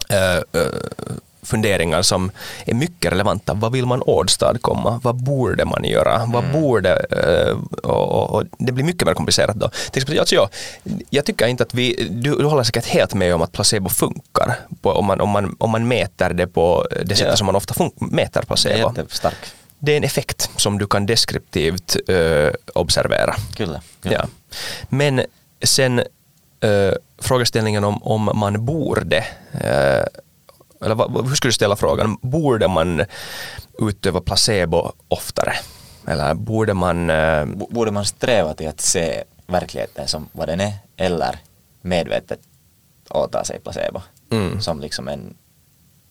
eh, 0.09 0.37
eh, 0.37 0.43
funderingar 1.47 2.03
som 2.03 2.31
är 2.67 2.75
mycket 2.75 3.13
relevanta. 3.13 3.55
Vad 3.55 3.73
vill 3.73 3.87
man 3.87 4.03
åstadkomma? 4.07 5.01
Vad 5.05 5.17
borde 5.25 5.65
man 5.65 5.85
göra? 5.85 6.23
Vad 6.27 6.53
borde... 6.53 6.93
eh, 7.11 7.57
och, 7.91 8.09
och, 8.13 8.35
och 8.35 8.45
det 8.59 8.73
blir 8.73 8.85
mycket 8.85 9.07
mer 9.07 9.15
komplicerat 9.15 9.57
då. 9.57 9.69
Till 9.69 10.03
exempel, 10.03 10.19
alltså 10.19 10.35
jag, 10.35 10.49
jag 11.11 11.25
tycker 11.25 11.47
inte 11.47 11.63
att 11.63 11.75
vi... 11.75 12.09
Du, 12.11 12.35
du 12.39 12.45
håller 12.45 12.63
säkert 12.63 12.87
helt 12.87 13.15
med 13.15 13.35
om 13.35 13.43
att 13.43 13.53
placebo 13.53 13.89
funkar 13.89 14.59
på, 14.83 14.91
om, 14.93 15.05
man, 15.07 15.21
om, 15.21 15.29
man, 15.29 15.57
om 15.59 15.71
man 15.71 15.89
mäter 15.89 16.31
det 16.35 16.47
på 16.47 16.87
det 17.05 17.17
sättet 17.17 17.31
Ja. 17.33 17.37
som 17.37 17.47
man 17.47 17.57
ofta 17.57 17.75
fun- 17.75 17.93
mäter 17.99 18.33
Det 18.33 18.39
är 18.41 18.47
placebo. 18.47 18.93
jättestark. 18.97 19.35
Det 19.79 19.93
är 19.93 19.97
en 19.97 20.05
effekt 20.05 20.51
som 20.57 20.79
du 20.79 20.87
kan 20.87 21.07
deskriptivt 21.07 21.97
eh, 22.09 22.51
observera. 22.75 23.35
Kyllä. 23.57 23.81
kyllä. 24.03 24.15
Ja. 24.15 24.27
Men 24.89 25.23
sen 25.65 25.99
eh, 26.61 26.93
frågeställningen 27.19 27.85
om, 27.85 28.03
om 28.03 28.31
man 28.35 28.65
borde, 28.65 29.17
eh, 29.61 30.05
eller 30.81 31.23
hur 31.29 31.35
skulle 31.35 31.49
du 31.49 31.53
ställa 31.55 31.77
frågan, 31.77 32.19
borde 32.23 32.69
man 32.69 33.05
utöva 33.79 34.21
placebo 34.21 34.93
oftare? 35.09 35.53
Eller 36.09 36.35
borde 36.35 36.75
man, 36.75 37.11
eh, 37.11 37.45
Borde 37.45 37.91
man 37.91 38.05
sträva 38.05 38.55
till 38.55 38.69
att 38.69 38.81
se 38.81 39.25
verkligheten 39.47 40.09
som 40.09 40.29
vad 40.33 40.49
den 40.49 40.61
är 40.61 40.73
eller 40.97 41.39
medvetet 41.81 42.41
åta 43.11 43.45
sig 43.45 43.61
placebo 43.61 44.03
Mm. 44.31 44.61
som 44.61 44.81
liksom 44.81 45.09
en 45.09 45.35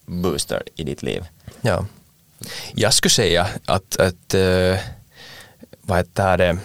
booster 0.06 0.64
i 0.76 0.84
ditt 0.84 1.04
liv? 1.04 1.26
ja. 1.62 1.86
Jag 2.74 2.94
skulle 2.94 3.10
säga 3.12 3.48
att, 3.66 3.98
att 4.00 4.34
eh, 4.34 4.80
vad 5.82 5.98
heter 5.98 6.38
det, 6.38 6.58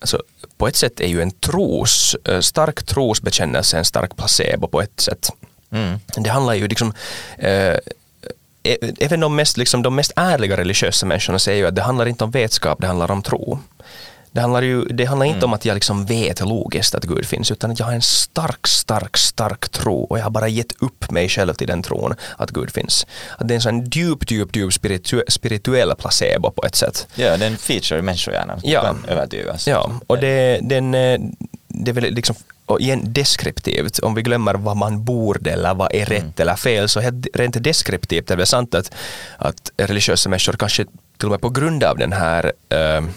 alltså, 0.00 0.22
på 0.56 0.68
ett 0.68 0.76
sätt 0.76 1.00
är 1.00 1.06
ju 1.06 1.22
en 1.22 1.30
tros, 1.30 2.16
eh, 2.24 2.40
stark 2.40 2.82
trosbekännelse 2.82 3.78
en 3.78 3.84
stark 3.84 4.16
placebo 4.16 4.68
på 4.68 4.82
ett 4.82 5.00
sätt. 5.00 5.30
Mm. 5.72 5.98
Det 6.16 6.30
handlar 6.30 6.54
ju 6.54 6.68
liksom 6.68 6.92
eh, 7.38 7.50
ä- 8.62 8.92
Även 9.00 9.20
de 9.20 9.36
mest, 9.36 9.56
liksom, 9.56 9.82
de 9.82 9.94
mest 9.94 10.12
ärliga 10.16 10.56
religiösa 10.56 11.06
människorna 11.06 11.38
säger 11.38 11.58
ju 11.58 11.66
att 11.66 11.74
det 11.74 11.82
handlar 11.82 12.06
inte 12.08 12.24
om 12.24 12.30
vetskap, 12.30 12.80
det 12.80 12.86
handlar 12.86 13.10
om 13.10 13.22
tro. 13.22 13.58
Det 14.32 14.40
handlar, 14.40 14.62
ju, 14.62 14.84
det 14.84 15.04
handlar 15.04 15.26
inte 15.26 15.44
om 15.46 15.52
att 15.52 15.64
jag 15.64 15.74
liksom 15.74 16.06
vet 16.06 16.40
logiskt 16.40 16.94
att 16.94 17.04
Gud 17.04 17.26
finns, 17.26 17.50
utan 17.50 17.70
att 17.70 17.78
jag 17.78 17.86
har 17.86 17.92
en 17.92 18.02
stark, 18.02 18.66
stark, 18.66 19.16
stark 19.16 19.68
tro 19.68 20.02
och 20.04 20.18
jag 20.18 20.22
har 20.22 20.30
bara 20.30 20.48
gett 20.48 20.82
upp 20.82 21.10
mig 21.10 21.28
själv 21.28 21.54
till 21.54 21.66
den 21.66 21.82
tron 21.82 22.14
att 22.36 22.50
Gud 22.50 22.70
finns. 22.70 23.06
Att 23.38 23.48
det 23.48 23.54
är 23.54 23.56
en 23.56 23.60
sån 23.60 23.84
djup, 23.90 24.30
djup, 24.30 24.56
djup 24.56 24.72
spiritu 24.72 25.22
spirituell 25.28 25.94
placebo 25.98 26.50
på 26.50 26.64
ett 26.66 26.74
sätt. 26.76 27.06
Ja, 27.14 27.36
det 27.36 27.44
är 27.46 27.50
en 27.50 27.56
feature 27.56 27.98
i 27.98 28.02
människohjärnan 28.02 28.60
som 28.60 28.70
Ja. 28.70 28.82
kan 28.82 29.04
övertygas. 29.08 29.66
Ja, 29.68 29.90
och 30.06 30.18
det, 30.18 30.58
den, 30.62 30.94
eh, 30.94 31.20
det 31.68 31.90
är 31.90 31.92
väl 31.94 32.14
liksom 32.14 32.36
och 32.68 32.80
igen 32.80 33.00
deskriptivt, 33.04 33.98
om 33.98 34.14
vi 34.14 34.22
glömmer 34.22 34.54
vad 34.54 34.76
man 34.76 35.04
borde 35.04 35.50
eller 35.50 35.74
vad 35.74 35.94
är 35.94 36.06
rätt 36.06 36.40
eller 36.40 36.56
fel, 36.56 36.88
så 36.88 37.00
rent 37.34 37.64
deskriptivt 37.64 38.30
är 38.30 38.36
det 38.36 38.46
sant 38.46 38.74
att, 38.74 38.94
att 39.38 39.70
religiösa 39.76 40.28
människor 40.28 40.52
kanske 40.52 40.84
till 41.18 41.26
och 41.26 41.30
med 41.30 41.40
på 41.40 41.50
grund 41.50 41.84
av 41.84 41.98
den 41.98 42.12
här 42.12 42.44
uh, 42.44 43.08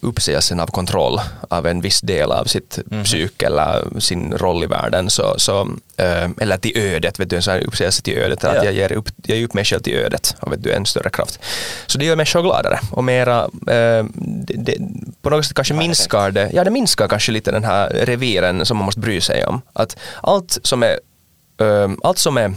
uppsägelsen 0.00 0.60
av 0.60 0.66
kontroll 0.66 1.20
av 1.48 1.66
en 1.66 1.80
viss 1.80 2.00
del 2.00 2.32
av 2.32 2.44
sitt 2.44 2.78
psyke 3.04 3.46
eller 3.46 4.00
sin 4.00 4.32
roll 4.32 4.64
i 4.64 4.66
världen, 4.66 5.10
så, 5.10 5.34
så, 5.38 5.60
eh, 5.96 6.28
eller 6.40 6.56
till 6.56 6.78
ödet, 6.78 7.20
vet 7.20 7.30
du, 7.30 7.36
en 7.36 7.42
sån 7.42 7.54
här 7.54 8.02
till 8.02 8.18
ödet, 8.18 8.42
Ja. 8.42 8.48
att 8.48 8.64
jag 8.64 8.74
ger, 8.74 8.92
upp, 8.92 9.08
jag 9.26 9.38
ger 9.38 9.44
upp 9.44 9.54
mig 9.54 9.64
själv 9.64 9.80
till 9.80 9.94
ödet 9.96 10.36
och 10.40 10.52
vet 10.52 10.62
du, 10.62 10.72
en 10.72 10.86
större 10.86 11.10
kraft. 11.10 11.40
Så 11.86 11.98
det 11.98 12.04
gör 12.04 12.16
människor 12.16 12.42
gladare 12.42 12.78
och 12.90 13.04
mera, 13.04 13.42
eh, 13.44 14.04
det, 14.14 14.54
det, 14.56 14.78
på 15.22 15.30
något 15.30 15.44
sätt 15.44 15.54
kanske 15.54 15.74
har 15.74 15.78
minskar 15.78 16.30
det, 16.30 16.50
ja 16.52 16.64
det 16.64 16.70
minskar 16.70 17.08
kanske 17.08 17.32
lite 17.32 17.50
den 17.50 17.64
här 17.64 17.88
reviren 17.88 18.66
som 18.66 18.76
man 18.76 18.84
måste 18.84 19.00
bry 19.00 19.20
sig 19.20 19.46
om. 19.46 19.62
Att 19.72 19.96
allt 20.22 20.58
som 20.62 20.82
är 20.82 20.98
eh, 21.60 21.90
allt 22.02 22.18
som 22.18 22.36
är 22.36 22.54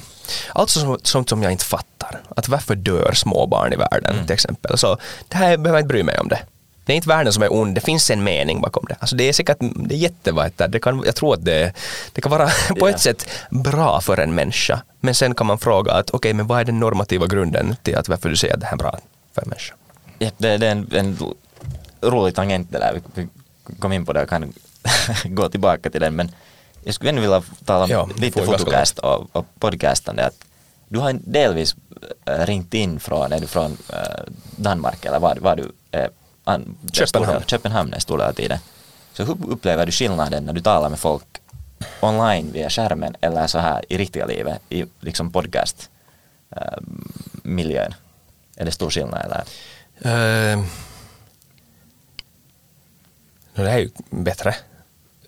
allt 0.54 0.70
som, 0.70 1.00
sånt 1.04 1.30
som 1.30 1.44
jag 1.44 1.52
inte 1.52 1.66
fattar. 1.66 2.22
Att 2.36 2.50
varför 2.50 2.76
dör 2.76 3.12
småbarn 3.14 3.74
i 3.74 3.76
världen 3.76 4.16
till 4.26 4.34
exempel. 4.34 4.78
Så 4.78 4.98
det 5.28 5.38
här 5.38 5.58
behöver 5.58 5.80
jag 5.80 5.84
inte 5.84 5.94
bry 5.94 6.04
mig 6.04 6.20
om 6.20 6.28
det. 6.28 6.40
Det 6.90 6.94
är 6.94 6.96
inte 6.96 7.10
världen 7.10 7.34
som 7.34 7.44
är 7.44 7.54
ond, 7.54 7.76
det 7.76 7.82
finns 7.82 8.10
en 8.10 8.24
mening 8.24 8.62
bakom 8.62 8.86
det. 8.90 8.96
Alltså 9.00 9.16
det 9.16 9.30
är 9.30 9.34
säkert, 9.34 9.58
det 9.60 9.96
är 9.96 9.98
jättevatt 9.98 10.58
där. 10.58 10.68
Det 10.68 10.80
kan, 10.80 11.04
jag 11.06 11.16
tror 11.16 11.34
att 11.34 11.46
det, 11.46 11.74
det 12.14 12.22
kan 12.22 12.32
vara 12.32 12.50
på 12.80 12.88
ett 12.88 13.00
sätt 13.00 13.28
bra 13.50 14.02
för 14.02 14.18
en 14.18 14.36
människa. 14.36 14.82
Men 15.00 15.16
sen 15.16 15.36
kan 15.36 15.48
man 15.48 15.58
fråga 15.58 15.92
att 15.92 16.10
okej, 16.10 16.34
men 16.34 16.48
vad 16.48 16.60
är 16.60 16.66
den 16.66 16.80
normativa 16.80 17.28
grunden 17.28 17.76
till 17.84 17.96
att 17.96 18.10
varför 18.10 18.30
du 18.30 18.36
säger 18.36 18.54
att 18.54 18.60
det 18.60 18.66
här 18.66 18.74
är 18.74 18.78
bra? 18.78 19.00
för 19.34 19.42
en 19.42 19.50
människa. 19.50 19.76
Ja, 20.20 20.30
det, 20.38 20.58
det 20.58 20.68
är 20.68 20.72
en, 20.72 20.88
en 20.92 21.18
rolig 22.02 22.36
tangent 22.36 22.72
det 22.72 22.80
där. 22.80 23.02
Vi 23.14 23.28
kom 23.80 23.94
in 23.94 24.06
på 24.06 24.14
det 24.14 24.22
och 24.22 24.30
kan 24.30 24.54
gå 25.24 25.50
tillbaka 25.50 25.90
till 25.90 26.02
den. 26.02 26.16
Men 26.16 26.32
jag 26.84 26.94
skulle 26.94 27.10
ännu 27.10 27.22
vilja 27.22 27.44
tala 27.66 27.84
om 27.84 27.90
Ja, 27.90 28.10
lite 28.18 28.46
fotocast 28.46 29.00
och, 29.00 29.36
och 29.36 29.46
podcastande. 29.60 30.26
Att 30.26 30.46
du 30.88 31.00
har 31.00 31.20
delvis 31.24 31.76
äh, 32.26 32.46
ringt 32.46 32.74
in 32.74 33.00
från, 33.00 33.32
är 33.32 33.40
du 33.40 33.48
från 33.48 33.78
äh, 33.94 33.98
Danmark 34.56 35.06
eller 35.06 35.20
var, 35.20 35.36
var 35.36 35.56
du? 35.56 35.72
Äh, 35.92 36.06
an, 36.50 36.78
Köpenhamn. 36.92 37.44
Köpenhamn 37.48 37.94
är 37.94 38.00
stora 38.00 38.34
tiden. 38.34 38.60
Så 39.14 39.24
hur 39.24 39.38
upplever 39.52 39.86
du 39.86 39.92
skillnaden 39.92 40.46
när 40.46 40.54
du 40.54 40.62
talar 40.62 40.90
med 40.90 41.00
folk 41.00 41.26
online 42.02 42.52
via 42.52 42.70
skärmen 42.70 43.16
eller 43.22 43.48
så 43.48 43.60
här 43.60 43.86
i 43.90 43.98
riktiga 43.98 44.26
livet 44.26 44.62
i 44.70 44.86
liksom 45.00 45.32
podcast 45.32 45.90
äh, 46.56 46.80
miljön? 47.44 47.94
Är 48.56 48.66
det 48.66 48.72
stor 48.72 48.90
skillnad 48.90 49.26
eller? 49.26 49.44
Uh, 50.06 50.58
no, 53.54 53.64
det 53.64 53.70
här 53.70 53.78
är 53.78 53.82
ju 53.82 53.90
bättre. 54.10 54.56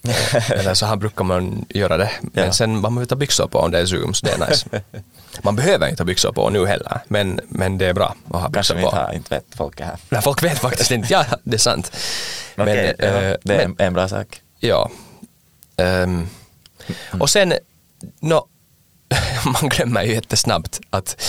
Eller 0.49 0.73
så 0.73 0.85
här 0.85 0.95
brukar 0.95 1.23
man 1.23 1.65
göra 1.69 1.97
det. 1.97 2.11
Men 2.21 2.45
Ja. 2.45 2.51
sen 2.53 2.71
man 2.81 2.95
behöver 2.95 3.05
ta 3.05 3.15
byxor 3.15 3.47
på 3.47 3.59
om 3.59 3.71
det 3.71 3.79
är 3.79 3.85
Zoom, 3.85 4.13
så 4.13 4.25
det 4.25 4.31
är 4.31 4.49
nice. 4.49 4.81
man 5.41 5.55
behöver 5.55 5.87
inte 5.89 6.03
ha 6.03 6.05
byxor 6.05 6.31
på 6.31 6.49
nu 6.49 6.65
heller, 6.65 6.99
men, 7.07 7.39
men 7.47 7.77
det 7.77 7.85
är 7.85 7.93
bra 7.93 8.15
att 8.29 8.41
ha 8.41 8.49
Kanske 8.51 8.73
byxor 8.73 8.75
vi 8.75 8.81
på. 8.81 8.87
inte 8.87 8.97
har, 8.99 9.13
inte 9.13 9.35
vet 9.35 9.45
folk 9.55 9.79
är 9.79 9.85
här. 9.85 9.97
Nej, 10.09 10.21
folk 10.21 10.43
vet 10.43 10.59
faktiskt 10.59 10.91
inte. 10.91 11.13
Ja, 11.13 11.25
det 11.43 11.55
är 11.55 11.59
sant. 11.59 11.91
Okej, 12.57 12.95
ja, 12.99 13.05
eh, 13.05 13.35
det 13.43 13.55
är 13.55 13.67
men- 13.67 13.75
en, 13.79 13.93
bra 13.93 14.07
sak. 14.07 14.41
Ja. 14.59 14.89
Ehm, 15.77 16.27
och 17.19 17.29
sen, 17.29 17.53
no, 18.19 18.47
man 19.61 19.69
glömmer 19.69 20.03
ju 20.03 20.13
jättesnabbt 20.13 20.79
att 20.89 21.21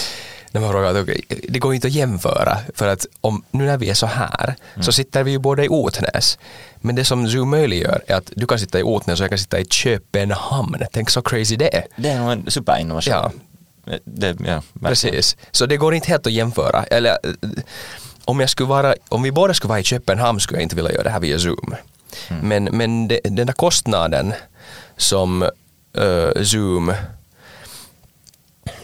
när 0.52 0.60
man 0.60 0.70
frågar, 0.70 1.06
det 1.48 1.58
går 1.58 1.72
ju 1.72 1.74
inte 1.74 1.86
att 1.86 1.92
jämföra 1.92 2.58
för 2.74 2.88
att 2.88 3.06
om, 3.20 3.44
nu 3.50 3.64
när 3.64 3.78
vi 3.78 3.90
är 3.90 3.94
så 3.94 4.06
här 4.06 4.54
så 4.80 4.92
sitter 4.92 5.22
vi 5.22 5.30
ju 5.30 5.38
båda 5.38 5.64
i 5.64 5.68
Otnäs. 5.68 6.38
Men 6.80 6.94
det 6.94 7.04
som 7.04 7.28
Zoom 7.28 7.50
möjliggör 7.50 8.02
är 8.06 8.14
att 8.14 8.32
du 8.36 8.46
kan 8.46 8.58
sitta 8.58 8.80
i 8.80 8.82
Otnäs 8.82 9.20
och 9.20 9.24
jag 9.24 9.30
kan 9.30 9.38
sitta 9.38 9.60
i 9.60 9.64
Köpenhamn. 9.64 10.82
Tänk 10.92 11.10
så 11.10 11.22
crazy 11.22 11.56
det 11.56 11.76
är. 11.76 11.84
Det 11.96 12.08
är 12.08 12.18
nog 12.20 12.32
en 12.32 12.50
superinnovation. 12.50 13.14
Ja. 13.14 13.32
Det, 14.04 14.36
ja. 14.46 14.62
Precis. 14.80 15.36
Så 15.50 15.66
det 15.66 15.76
går 15.76 15.94
inte 15.94 16.08
helt 16.08 16.26
att 16.26 16.32
jämföra. 16.32 16.84
Eller, 16.84 17.10
eh, 17.10 17.48
om, 18.24 18.40
jag 18.40 18.50
skulle 18.50 18.68
vara, 18.68 18.94
om 19.08 19.22
vi 19.22 19.32
båda 19.32 19.54
skulle 19.54 19.68
vara 19.68 19.80
i 19.80 19.84
Köpenhamn 19.84 20.40
skulle 20.40 20.58
jag 20.58 20.62
inte 20.62 20.76
vilja 20.76 20.92
göra 20.92 21.02
det 21.02 21.10
här 21.10 21.20
via 21.20 21.38
Zoom. 21.38 21.74
Men, 22.42 22.64
men 22.64 23.08
det, 23.08 23.20
den 23.24 23.46
där 23.46 23.52
kostnaden 23.52 24.32
som 24.96 25.42
eh, 25.98 26.42
Zoom 26.42 26.92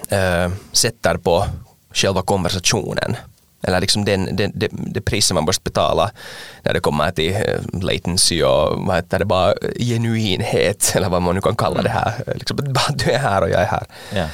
eh, 0.08 0.50
sätter 0.72 1.16
på 1.16 1.46
själva 1.92 2.22
konversationen 2.22 3.16
eller 3.62 3.80
liksom 3.80 4.04
den, 4.04 4.36
den, 4.36 4.52
det, 4.54 4.68
det 4.72 5.00
priset 5.00 5.34
man 5.34 5.44
måste 5.44 5.62
betala 5.64 6.10
när 6.62 6.74
det 6.74 6.80
kommer 6.80 7.10
till 7.10 7.34
eh, 7.34 7.80
latency 7.82 8.42
och 8.42 8.86
vad 8.86 8.96
heter 8.96 9.18
det, 9.18 9.24
bara 9.24 9.54
genuinhet 9.78 10.92
eller 10.96 11.08
vad 11.08 11.22
man 11.22 11.34
nu 11.34 11.40
kan 11.40 11.56
kalla 11.56 11.82
det 11.82 11.88
här. 11.88 12.12
Liksom, 12.34 12.56
bara 12.56 12.94
du 12.94 13.10
är 13.10 13.18
här 13.18 13.42
och 13.42 13.50
jag 13.50 13.60
är 13.60 13.66
här. 13.66 13.84
Ja. 14.14 14.26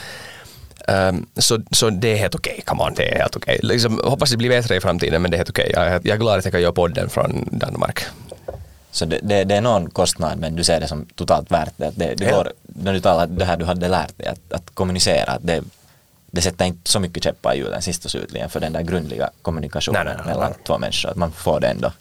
Um, 1.09 1.27
så, 1.37 1.59
så 1.71 1.91
det 1.91 2.09
är 2.13 2.17
helt 2.17 2.35
okej, 2.35 2.63
come 2.67 2.83
on, 2.83 2.95
det 2.95 3.15
är 3.15 3.19
helt 3.19 3.37
okej. 3.37 3.61
Liksom, 3.63 4.01
hoppas 4.05 4.31
det 4.31 4.37
blir 4.37 4.49
bättre 4.49 4.77
i 4.77 4.81
framtiden 4.81 5.23
men 5.23 5.31
det 5.31 5.35
är 5.35 5.39
helt 5.39 5.51
okej. 5.51 5.71
Jag, 5.75 5.87
är- 5.87 6.01
jag 6.05 6.15
är 6.15 6.17
glad 6.17 6.39
att 6.39 6.45
jag 6.45 6.53
kan 6.53 6.63
göra 6.63 6.73
podden 6.73 7.09
från 7.11 7.49
Danmark. 7.53 8.05
Så 8.95 9.05
det, 9.05 9.19
det, 9.23 9.45
det 9.45 9.55
är 9.57 9.61
någon 9.61 9.91
kostnad 9.91 10.39
men 10.39 10.57
du 10.57 10.65
ser 10.65 10.81
det 10.81 10.89
som 10.89 11.07
totalt 11.15 11.51
värt 11.51 11.73
det. 11.77 11.93
Det, 11.97 12.15
det 12.15 12.25
Ja. 12.25 12.37
går, 12.37 12.53
när 12.63 12.93
du 12.93 13.01
talar 13.01 13.27
det 13.27 13.45
här 13.45 13.57
du 13.57 13.65
hade 13.65 13.89
lärt 13.89 14.19
dig 14.19 14.27
att, 14.27 14.53
att 14.53 14.75
kommunicera, 14.75 15.33
att 15.33 15.47
det, 15.47 15.63
det 16.31 16.43
sätter 16.43 16.65
inte 16.65 16.91
så 16.91 17.01
mycket 17.01 17.25
käppar 17.25 17.55
i 17.55 17.59
hjulen 17.59 17.83
sist 17.83 18.05
och 18.05 18.11
slutligen 18.11 18.51
för 18.51 18.61
den 18.61 18.73
där 18.73 18.83
grundliga 18.83 19.31
kommunikationen 19.43 20.07
Nej, 20.07 20.15
nej, 20.17 20.25
nej, 20.27 20.35
mellan 20.35 20.53
två 20.67 20.79
människor. 20.79 21.11
Att 21.11 21.17
man 21.17 21.33
får 21.33 21.61
det 21.61 21.69
ändå 21.69 21.93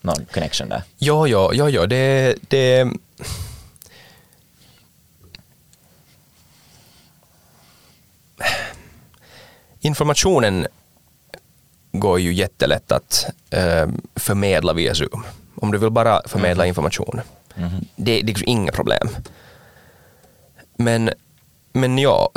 någon 0.00 0.24
connection 0.34 0.68
där. 0.68 0.82
Jo, 0.98 1.26
jo, 1.26 1.50
jo, 1.52 1.68
jo 1.68 1.86
det, 1.86 2.36
det 2.48 2.88
Informationen 9.80 10.66
går 11.92 12.20
ju 12.20 12.32
jättelätt 12.34 12.92
att 12.92 13.26
eh, 13.50 13.86
förmedla 14.16 14.72
via 14.72 14.94
Zoom. 14.94 15.24
Om 15.56 15.72
du 15.72 15.78
vill 15.78 15.90
bara 15.90 16.20
förmedla 16.26 16.66
information. 16.66 17.20
Det, 17.96 18.22
det 18.22 18.32
är 18.32 18.48
inga 18.48 18.72
problem. 18.72 19.08
Men, 20.76 21.10
men 21.72 21.98
ja, 21.98 22.30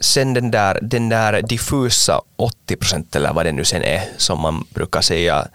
sen 0.00 0.34
den 0.34 0.50
där, 0.50 0.78
den 0.82 1.08
där 1.08 1.42
diffusa 1.42 2.20
80 2.36 2.76
procent 2.76 3.16
eller 3.16 3.32
vad 3.32 3.46
det 3.46 3.52
nu 3.52 3.64
sen 3.64 3.82
är 3.82 4.02
som 4.16 4.40
man 4.40 4.64
brukar 4.74 5.00
säga 5.00 5.48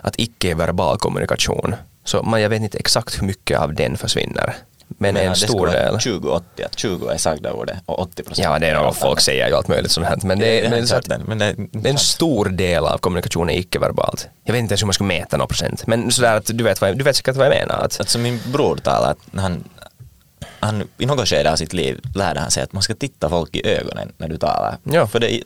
att 0.00 0.14
icke-verbal 0.18 0.98
kommunikation. 0.98 1.74
Så 2.04 2.22
man, 2.22 2.42
jag 2.42 2.48
vet 2.48 2.62
inte 2.62 2.78
exakt 2.78 3.22
hur 3.22 3.26
mycket 3.26 3.58
av 3.58 3.74
den 3.74 3.96
försvinner. 3.96 4.54
Men 4.88 5.14
Men 5.14 5.26
en 5.26 5.36
stor 5.36 5.66
del. 5.66 5.94
20-80, 5.94 6.40
att 6.64 6.78
20 6.78 7.08
är 7.08 7.16
sagda 7.16 7.52
ordet 7.52 7.76
och 7.86 7.98
80 7.98 8.22
procent. 8.22 8.44
Ja, 8.44 8.58
det 8.58 8.66
är 8.66 8.74
något 8.74 8.96
folk 8.96 9.20
säger 9.20 9.48
ju 9.48 9.54
allt 9.54 9.68
möjligt 9.68 9.90
sånt 9.90 10.06
här. 10.06 10.18
Men, 10.22 10.38
det, 10.38 10.70
men, 10.70 10.86
så 10.86 10.96
att, 10.96 11.26
men 11.26 11.38
det, 11.38 11.56
en 11.84 11.98
stor 11.98 12.44
del 12.44 12.84
av 12.84 12.98
kommunikationen 12.98 13.50
är 13.50 13.58
icke-verbalt. 13.58 14.28
Jag 14.44 14.52
vet 14.52 14.60
inte 14.60 14.72
ens 14.72 14.82
hur 14.82 14.86
man 14.86 14.94
ska 14.94 15.04
mäta 15.04 15.36
några 15.36 15.48
procent. 15.48 15.86
Men 15.86 16.10
sådär 16.10 16.36
att 16.36 16.50
du 16.54 16.64
vet, 16.64 16.80
vad, 16.80 16.98
du 16.98 17.04
vet 17.04 17.16
säkert 17.16 17.36
vad 17.36 17.46
jag 17.46 17.54
menar. 17.54 17.74
Att, 17.74 18.00
Alltså 18.00 18.18
min 18.18 18.40
bror 18.52 18.76
talar 18.76 19.10
att 19.10 19.40
han, 19.40 19.64
han 20.60 20.88
i 20.98 21.06
något 21.06 21.28
skede 21.28 21.52
av 21.52 21.56
sitt 21.56 21.72
liv 21.72 22.00
lärde 22.14 22.40
han 22.40 22.50
sig 22.50 22.62
att 22.62 22.72
man 22.72 22.82
ska 22.82 22.94
titta 22.94 23.28
folk 23.28 23.56
i 23.56 23.68
ögonen 23.68 24.12
när 24.18 24.28
du 24.28 24.38
talar. 24.38 24.78
Ja. 24.82 25.06
För 25.06 25.20
det 25.20 25.42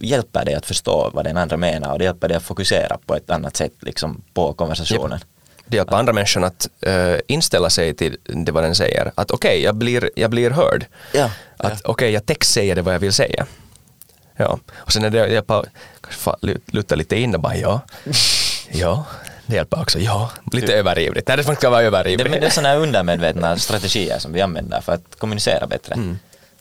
hjälper 0.00 0.44
dig 0.44 0.54
att 0.54 0.66
förstå 0.66 1.10
vad 1.14 1.24
den 1.24 1.36
andra 1.36 1.56
menar 1.56 1.92
och 1.92 1.98
det 1.98 2.04
hjälper 2.04 2.28
dig 2.28 2.36
att 2.36 2.42
fokusera 2.42 2.98
på 3.06 3.14
ett 3.14 3.30
annat 3.30 3.56
sätt 3.56 3.72
liksom, 3.80 4.22
på 4.34 4.52
konversationen. 4.52 5.18
det 5.18 5.37
hjälper 5.76 5.96
andra 5.96 6.12
människor 6.12 6.44
att 6.44 6.68
eh, 6.80 7.14
inställa 7.28 7.70
sig 7.70 7.94
till 7.94 8.16
det 8.24 8.52
vad 8.52 8.62
den 8.64 8.74
säger. 8.74 9.12
Att 9.14 9.30
okej, 9.30 9.62
jag, 9.62 9.74
blir, 9.74 10.10
jag 10.16 10.30
blir 10.30 10.50
hörd. 10.50 10.86
Ja. 11.14 11.30
Att 11.56 11.80
okej, 11.84 12.10
jag 12.10 12.26
textsäger 12.26 12.74
det 12.74 12.82
vad 12.82 12.94
jag 12.94 12.98
vill 12.98 13.12
säga. 13.12 13.46
Ja. 14.36 14.58
Och 14.76 14.92
sen 14.92 15.04
är 15.04 15.10
det 15.10 15.44
kanske 15.46 15.70
fa- 16.30 16.36
lut- 16.42 16.74
luta 16.74 16.94
lite 16.94 17.16
in 17.16 17.34
och 17.34 17.40
bara 17.40 17.56
ja. 17.56 17.80
Ja, 18.70 19.04
det 19.46 19.54
hjälper 19.56 19.80
också. 19.80 19.98
Ja, 19.98 20.30
lite 20.52 20.74
överivrigt. 20.74 21.28
Nej, 21.28 21.36
det 21.36 21.56
ska 21.56 21.70
vara 21.70 21.80
Det, 21.80 21.86
överivrigt. 21.86 22.30
men 22.30 22.40
det 22.40 22.46
är 22.46 22.50
sådana 22.50 22.74
undermedvetna 22.74 23.58
strategier 23.58 24.18
som 24.18 24.32
vi 24.32 24.40
använder 24.40 24.80
för 24.80 24.92
att 24.92 25.16
kommunicera 25.18 25.66
bättre. 25.66 25.96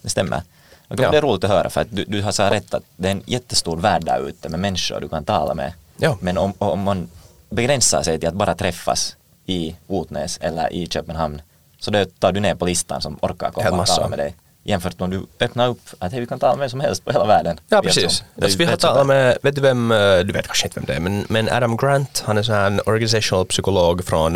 Det 0.01 0.09
stämmer. 0.09 0.41
Och 0.87 0.99
Ja. 0.99 1.11
Det 1.11 1.17
är 1.17 1.21
roligt 1.21 1.43
att 1.43 1.49
höra 1.49 1.69
för 1.69 1.81
att 1.81 1.87
du, 1.89 2.05
du 2.07 2.21
har 2.21 2.31
så 2.31 2.43
rätt 2.43 2.73
att 2.73 2.83
det 2.95 3.07
är 3.07 3.11
en 3.11 3.23
jättestor 3.25 3.77
värld 3.77 4.05
där 4.05 4.27
ute 4.27 4.49
med 4.49 4.59
människor 4.59 4.99
du 4.99 5.09
kan 5.09 5.25
tala 5.25 5.53
med. 5.53 5.73
Ja. 5.97 6.17
Men 6.21 6.37
om, 6.37 6.53
om 6.57 6.79
man 6.79 7.09
begränsar 7.49 8.03
sig 8.03 8.19
till 8.19 8.29
att 8.29 8.35
bara 8.35 8.55
träffas 8.55 9.15
i 9.45 9.75
Otnäs 9.87 10.37
eller 10.41 10.73
i 10.73 10.87
Köpenhamn 10.87 11.41
så 11.79 11.91
då 11.91 12.05
tar 12.05 12.31
du 12.31 12.39
ner 12.39 12.55
på 12.55 12.65
listan 12.65 13.01
som 13.01 13.19
orkar 13.21 13.51
komma 13.51 13.81
och 13.81 13.87
tala 13.87 14.07
med 14.07 14.19
dig. 14.19 14.35
Jämfört 14.63 14.99
med 14.99 15.03
om 15.03 15.09
du 15.09 15.45
öppnar 15.45 15.67
upp 15.67 15.81
att 15.99 16.11
hej, 16.11 16.21
vi 16.21 16.27
kan 16.27 16.39
tala 16.39 16.53
med 16.53 16.59
vem 16.59 16.69
som 16.69 16.79
helst 16.79 17.05
på 17.05 17.11
hela 17.11 17.25
världen. 17.25 17.59
Ja, 17.69 17.81
precis. 17.81 18.23
Alltså, 18.41 18.57
vi 18.57 18.65
har 18.65 18.75
talat 18.75 19.07
med, 19.07 19.37
vet 19.41 19.55
du 19.55 19.61
vem, 19.61 19.91
eh, 19.91 20.19
du 20.19 20.33
vet 20.33 20.45
kanske 20.45 20.67
inte 20.67 20.79
vem 20.79 20.85
det 20.85 20.93
är, 20.93 20.99
men, 20.99 21.25
men 21.29 21.49
Adam 21.49 21.77
Grant, 21.77 22.23
han 22.25 22.37
är 22.37 22.43
så 22.43 22.53
här 22.53 22.67
en 22.67 22.81
organizational 22.85 23.45
psykolog 23.45 24.05
från 24.05 24.35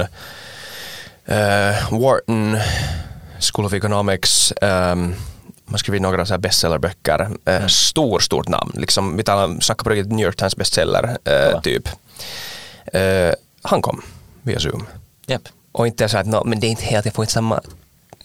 eh, 1.25 1.91
Wharton 1.91 2.57
School 3.39 3.65
of 3.65 3.73
Economics. 3.73 4.53
Um, 4.61 5.15
man 5.65 5.79
skrivit 5.79 6.01
några 6.01 6.25
så 6.25 6.33
här 6.33 6.39
bestsellerböcker. 6.39 7.29
Uh, 7.49 7.67
Stor, 7.67 8.19
stort 8.19 8.47
namn. 8.47 8.71
Liksom, 8.75 9.17
vi 9.17 9.23
talar 9.23 9.59
snackar 9.61 9.83
på 9.83 9.89
riktigt 9.89 10.11
New 10.11 10.25
York 10.25 10.35
Times 10.35 10.55
bestseller, 10.55 11.17
uh, 11.29 11.61
typ. 11.61 11.89
Eh, 12.85 13.33
han 13.61 13.81
kom 13.81 14.01
via 14.41 14.59
Zoom. 14.59 14.87
Japp. 15.27 15.41
Och 15.71 15.87
inte 15.87 16.09
så 16.09 16.17
att, 16.17 16.25
no, 16.25 16.43
men 16.45 16.59
det 16.59 16.67
är 16.67 16.69
inte 16.69 16.85
helt, 16.85 17.05
jag 17.05 17.13
får 17.13 17.23
inte 17.23 17.33
samma 17.33 17.61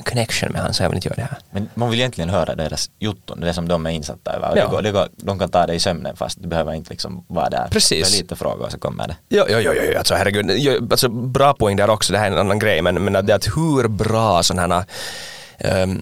connection 0.04 0.52
med 0.52 0.60
han 0.60 0.74
så 0.74 0.82
jag 0.82 0.88
vill 0.88 0.96
inte 0.96 1.08
göra 1.08 1.16
det 1.16 1.22
här. 1.22 1.38
Men 1.50 1.68
man 1.74 1.90
vill 1.90 2.00
egentligen 2.00 2.30
höra 2.30 2.54
deras 2.54 2.90
jotton, 2.98 3.40
det 3.40 3.54
som 3.54 3.68
de 3.68 3.86
är 3.86 3.90
insatta 3.90 4.32
över. 4.32 4.56
Ja. 4.56 4.64
Det 4.64 4.70
går, 4.70 4.82
det 4.82 4.90
går, 4.90 5.08
de 5.16 5.38
kan 5.38 5.48
ta 5.50 5.66
det 5.66 5.74
i 5.74 5.80
sömnen 5.80 6.16
fast 6.16 6.42
du 6.42 6.48
behöver 6.48 6.74
inte 6.74 6.90
liksom 6.90 7.24
vara 7.28 7.50
där. 7.50 7.68
Precis. 7.70 8.10
Det 8.10 8.16
är 8.16 8.22
lite 8.22 8.36
frågor 8.36 8.64
och 8.64 8.72
så 8.72 8.78
kommer 8.78 9.08
det. 9.08 9.16
Ja, 9.28 9.46
ja, 9.48 9.60
ja, 9.60 9.74
ja 9.74 9.98
alltså 9.98 10.14
herregud. 10.14 10.50
Jo, 10.50 10.88
Alltså, 10.90 11.08
bra 11.08 11.54
poäng 11.54 11.76
där 11.76 11.90
också, 11.90 12.12
det 12.12 12.18
här 12.18 12.26
är 12.26 12.30
en 12.30 12.38
annan 12.38 12.58
grej, 12.58 12.82
men, 12.82 13.04
men 13.04 13.16
att 13.16 13.26
det 13.26 13.32
är 13.32 13.36
att 13.36 13.46
hur 13.46 13.88
bra 13.88 14.42
sådana 14.42 14.74
här 14.74 14.84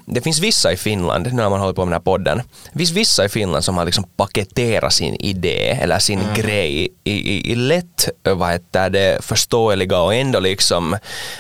det 0.07 0.21
finns 0.21 0.41
vissa 0.41 0.73
i 0.73 0.77
Finland, 0.77 1.27
nu 1.27 1.33
när 1.33 1.51
man 1.51 1.61
håller 1.61 1.73
på 1.73 1.85
med 1.85 1.93
den 1.93 2.01
här 2.01 2.05
podden, 2.05 2.43
det 2.73 2.79
finns 2.79 2.91
vissa 2.91 3.25
i 3.25 3.29
Finland 3.29 3.65
som 3.65 3.77
har 3.77 3.85
liksom 3.85 4.05
paketerat 4.17 4.93
sin 4.93 5.15
idé 5.15 5.71
eller 5.71 5.99
sin 5.99 6.21
grej 6.35 6.89
i, 7.05 7.13
i, 7.13 7.53
i 7.53 7.55
lätt, 7.55 8.09
eh, 8.27 8.35
vad 8.35 8.51
heter 8.51 8.91
det, 8.91 9.25
förståeliga 9.25 10.01
och 10.01 10.15
ändå 10.15 10.41
liksom 10.41 10.97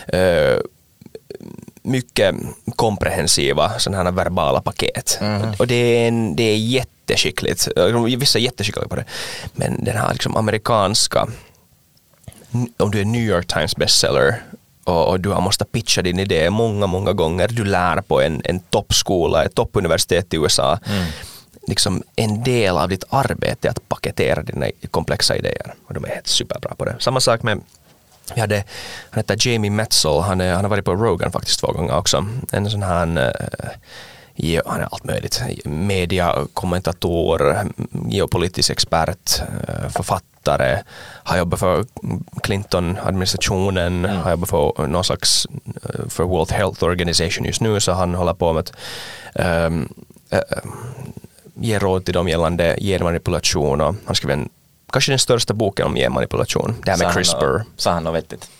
eh, 0.06 0.58
mycket 1.82 2.34
komprehensiva 2.76 3.78
sådana 3.78 4.02
här 4.02 4.16
verbala 4.16 4.60
paket. 4.60 5.18
Och, 5.20 5.60
och 5.60 5.66
det, 5.66 5.74
är 5.74 6.08
en, 6.08 6.36
det 6.36 6.42
är 6.42 6.56
jätteskickligt. 6.56 7.68
Vissa 8.18 8.38
är 8.38 8.42
jätteskickliga 8.42 8.88
på 8.88 8.96
det. 8.96 9.04
Men 9.52 9.84
den 9.84 9.96
här 9.96 10.12
liksom 10.12 10.36
amerikanska 10.36 11.28
om 12.76 12.90
du 12.90 13.00
är 13.00 13.04
New 13.04 13.22
York 13.22 13.46
Times 13.46 13.76
bestseller 13.76 14.42
och, 14.84 15.08
och 15.08 15.20
du 15.20 15.30
har 15.30 15.40
måste 15.40 15.64
pitcha 15.64 16.02
din 16.02 16.18
idé 16.18 16.50
många, 16.50 16.86
många 16.86 17.12
gånger, 17.12 17.48
du 17.48 17.64
lär 17.64 18.00
på 18.00 18.20
en, 18.20 18.42
en 18.44 18.60
toppskola, 18.60 19.44
ett 19.44 19.54
toppuniversitet 19.54 20.34
i 20.34 20.36
USA. 20.36 20.78
liksom 21.66 22.02
en 22.16 22.42
del 22.42 22.78
av 22.78 22.88
ditt 22.88 23.04
arbete 23.10 23.70
att 23.70 23.88
paketera 23.88 24.42
dina 24.42 24.66
komplexa 24.90 25.36
idéer. 25.36 25.74
Och 25.86 25.94
de 25.94 26.04
är 26.04 26.08
helt 26.08 26.26
superbra 26.26 26.74
på 26.74 26.84
det. 26.84 26.96
Samma 26.98 27.20
sak 27.20 27.42
med 27.42 27.60
vi 28.34 28.40
hade, 28.40 28.64
han 29.10 29.18
heter 29.18 29.48
Jamie 29.48 29.70
Metzl, 29.70 30.20
han, 30.20 30.40
är, 30.40 30.54
han 30.54 30.64
har 30.64 30.70
varit 30.70 30.84
på 30.84 30.94
Rogan 30.94 31.32
faktiskt 31.32 31.60
två 31.60 31.72
gånger 31.72 31.96
också. 31.96 32.26
En 32.52 32.70
sån 32.70 32.82
här 32.82 33.18
uh, 33.18 33.70
Ja, 34.36 34.62
han 34.66 34.80
är 34.80 34.88
allt 34.92 35.04
möjligt. 35.04 35.42
Mediakommentator, 35.64 37.56
geopolitisk 38.08 38.70
expert, 38.70 39.42
eh, 39.68 39.88
författare, 40.44 40.82
har 41.24 41.38
jobbat 41.38 41.60
för 41.60 41.84
Clinton-administrationen, 42.42 44.04
mm. 44.04 44.16
har 44.16 44.30
jobbat 44.30 44.50
för 44.50 44.86
någon 44.86 45.04
slags 45.04 45.46
eh, 45.82 46.08
för 46.08 46.24
World 46.24 46.52
Health 46.52 46.84
Organization 46.84 47.46
just 47.46 47.60
nu, 47.60 47.80
så 47.80 47.92
han 47.92 48.14
håller 48.14 48.34
på 48.34 48.52
med 48.52 48.60
att 48.60 48.72
um, 49.66 49.88
uh, 50.32 50.38
ge 51.54 51.78
råd 51.78 52.04
till 52.04 52.14
dem 52.14 52.28
gällande 52.28 52.76
genmanipulation 52.80 53.80
och 53.80 53.94
han 54.06 54.14
skrev 54.14 54.30
en, 54.30 54.48
kanske 54.92 55.12
den 55.12 55.18
största 55.18 55.54
boken 55.54 55.86
om 55.86 55.94
genmanipulation, 55.94 56.74
det 56.84 56.90
här 56.90 56.98
med 56.98 57.14
CRISPR. 57.14 57.64
Sa 57.76 57.90
han 57.90 58.04
något 58.04 58.14
vettigt? 58.14 58.50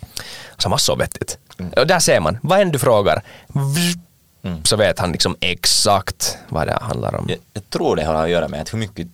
Sa 0.59 0.69
massor 0.69 0.97
vettigt. 0.97 1.39
Mm. 1.59 1.73
Och 1.77 1.87
där 1.87 1.99
ser 1.99 2.21
man, 2.21 2.39
vad 2.43 2.61
än 2.61 2.73
du 2.73 2.79
frågar, 2.79 3.23
Mm. 4.45 4.65
så 4.65 4.77
vet 4.77 4.99
han 4.99 5.13
liksom 5.13 5.37
exakt 5.41 6.39
vad 6.49 6.67
det 6.67 6.79
handlar 6.81 7.15
om. 7.15 7.27
Jag, 7.29 7.39
jag, 7.53 7.71
tror 7.71 7.97
det 7.97 8.05
har 8.05 8.15
att 8.15 8.31
göra 8.31 8.49
med 8.49 8.61
att 8.61 8.73
hur 8.73 8.79
mycket 8.79 9.09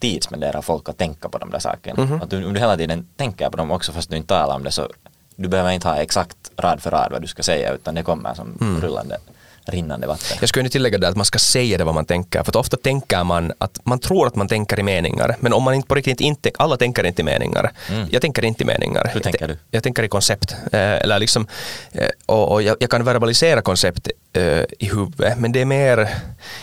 tid 0.00 0.22
spenderar 0.22 0.62
folk 0.62 0.88
att 0.88 0.98
tänka 0.98 1.28
på 1.28 1.38
de 1.38 1.50
där 1.50 1.58
sakerna. 1.58 2.02
Mm 2.02 2.14
-hmm. 2.14 2.22
Att 2.22 2.30
du, 2.30 2.44
om 2.46 2.52
du 2.52 2.60
hela 2.60 2.76
tiden 2.76 3.08
tänker 3.16 3.50
på 3.50 3.56
dem 3.56 3.70
också 3.70 3.92
fast 3.92 4.10
du 4.10 4.16
inte 4.16 4.28
talar 4.28 4.54
om 4.54 4.64
det 4.64 4.70
så 4.70 4.88
du 5.36 5.48
behöver 5.48 5.70
inte 5.70 5.88
ha 5.88 5.96
exakt 5.96 6.36
rad 6.56 6.82
för 6.82 6.90
rad 6.90 7.12
vad 7.12 7.22
du 7.22 7.26
ska 7.26 7.42
säga 7.42 7.72
utan 7.72 7.94
det 7.94 8.02
kommer 8.02 8.34
som 8.34 8.58
mm. 8.60 8.80
rullande 8.80 9.18
rinnande 9.66 10.06
vatten. 10.06 10.36
Jag 10.40 10.48
skulle 10.48 10.68
tillägga 10.68 10.98
det 10.98 11.08
att 11.08 11.16
man 11.16 11.24
ska 11.24 11.38
säga 11.38 11.78
det 11.78 11.84
vad 11.84 11.94
man 11.94 12.04
tänker, 12.04 12.42
för 12.42 12.50
att 12.50 12.56
ofta 12.56 12.76
tänker 12.76 13.24
man 13.24 13.52
att 13.58 13.80
man 13.84 13.98
tror 13.98 14.26
att 14.26 14.36
man 14.36 14.48
tänker 14.48 14.80
i 14.80 14.82
meningar, 14.82 15.36
men 15.40 15.52
om 15.52 15.62
man 15.62 15.74
inte 15.74 15.88
på 15.88 15.94
riktigt 15.94 16.20
inte, 16.20 16.50
alla 16.58 16.76
tänker 16.76 17.04
inte 17.06 17.22
i 17.22 17.24
meningar. 17.24 17.72
Mm. 17.90 18.08
Jag 18.10 18.22
tänker 18.22 18.44
inte 18.44 18.62
i 18.62 18.66
meningar. 18.66 19.10
Hur 19.12 19.20
tänker 19.20 19.48
du? 19.48 19.58
Jag 19.70 19.82
tänker 19.82 20.02
i 20.02 20.08
koncept. 20.08 20.56
Eh, 20.72 20.80
eller 20.80 21.18
liksom, 21.18 21.46
eh, 21.92 22.08
och, 22.26 22.52
och 22.52 22.62
jag, 22.62 22.76
jag, 22.80 22.90
kan 22.90 23.04
verbalisera 23.04 23.62
koncept 23.62 24.08
eh, 24.32 24.42
i 24.78 24.88
huvudet, 24.92 25.38
men 25.38 25.52
det 25.52 25.60
är 25.60 25.64
mer, 25.64 26.08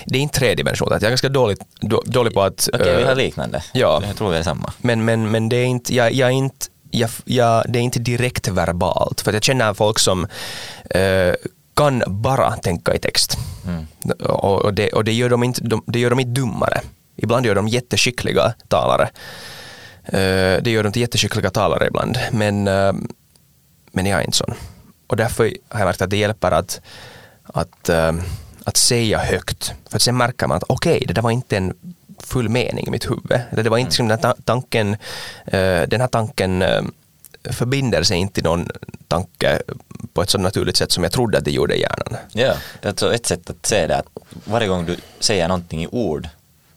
det 0.05 0.17
är 0.17 0.21
inte 0.21 0.39
tredimensionellt. 0.39 1.01
Jag 1.01 1.07
är 1.07 1.11
ganska 1.11 1.29
dålig, 1.29 1.57
då, 1.79 2.03
dålig 2.05 2.33
på 2.33 2.41
att... 2.41 2.69
Okej, 2.73 2.81
okay, 2.81 2.97
vi 2.97 3.03
har 3.03 3.15
liknande. 3.15 3.63
Ja. 3.73 4.03
Jag 4.07 4.15
tror 4.15 4.31
vi 4.31 4.37
är 4.37 4.43
samma. 4.43 4.73
Men, 4.77 5.05
men, 5.05 5.31
men 5.31 5.49
det 5.49 5.55
är 5.55 5.65
inte, 5.65 5.95
jag, 5.95 6.13
jag 6.13 6.29
är 6.29 6.33
inte 6.33 6.65
jag, 6.91 7.09
jag, 7.25 7.65
det 7.69 7.79
är 7.79 7.83
inte 7.83 7.99
direkt 7.99 8.47
verbalt, 8.47 9.21
för 9.21 9.33
jag 9.33 9.43
känner 9.43 9.73
folk 9.73 9.99
som 9.99 10.23
uh, 10.95 11.33
kan 11.81 12.03
bara 12.07 12.51
tänka 12.51 12.93
i 12.93 12.99
text. 12.99 13.37
Mm. 13.67 13.85
Och, 14.29 14.73
det, 14.73 14.89
och 14.89 15.03
det, 15.03 15.13
gör 15.13 15.29
de 15.29 15.43
inte, 15.43 15.61
de, 15.63 15.83
det 15.87 15.99
gör 15.99 16.09
de 16.09 16.19
inte 16.19 16.41
dummare. 16.41 16.81
Ibland 17.15 17.45
gör 17.45 17.55
de 17.55 17.67
jätteskickliga 17.67 18.53
talare. 18.67 19.09
Uh, 20.13 20.61
det 20.63 20.67
gör 20.67 20.83
de 20.83 20.91
till 20.91 21.01
jätteskickliga 21.01 21.49
talare 21.49 21.87
ibland. 21.87 22.17
Men, 22.31 22.67
uh, 22.67 22.93
men 23.91 24.05
jag 24.05 24.19
är 24.19 24.25
inte 24.25 24.37
sån. 24.37 24.53
Och 25.07 25.17
därför 25.17 25.43
har 25.69 25.79
jag 25.79 25.85
märkt 25.85 26.01
att 26.01 26.09
det 26.09 26.17
hjälper 26.17 26.51
att, 26.51 26.81
att, 27.43 27.89
uh, 27.89 28.21
att 28.63 28.77
säga 28.77 29.17
högt. 29.17 29.73
För 29.89 29.95
att 29.95 30.01
sen 30.01 30.17
märker 30.17 30.47
man 30.47 30.57
att 30.57 30.63
okej, 30.67 30.95
okay, 30.95 31.05
det 31.07 31.13
där 31.13 31.21
var 31.21 31.31
inte 31.31 31.57
en 31.57 31.73
full 32.19 32.49
mening 32.49 32.87
i 32.87 32.91
mitt 32.91 33.09
huvud. 33.09 33.41
Det 33.51 33.69
var 33.69 33.77
inte 33.77 34.01
mm. 34.01 34.17
den 34.21 34.33
tanken, 34.45 34.97
den 35.87 36.01
här 36.01 36.07
tanken 36.07 36.63
förbinder 37.43 38.03
sig 38.03 38.17
inte 38.17 38.33
till 38.33 38.43
någon 38.43 38.67
tanke 39.07 39.61
på 40.13 40.21
ett 40.21 40.29
så 40.29 40.37
naturligt 40.37 40.77
sätt 40.77 40.91
som 40.91 41.03
jag 41.03 41.11
trodde 41.11 41.37
att 41.37 41.45
det 41.45 41.51
gjorde 41.51 41.75
i 41.75 41.81
hjärnan. 41.81 42.17
Ja, 42.33 42.53
alltså 42.83 43.13
ett 43.15 43.25
sätt 43.25 43.49
att 43.49 43.65
se 43.65 43.87
det 43.87 43.97
att 43.97 44.07
varje 44.45 44.67
gång 44.67 44.85
du 44.85 44.97
säger 45.19 45.47
någonting 45.47 45.83
i 45.83 45.87
ord 45.87 46.27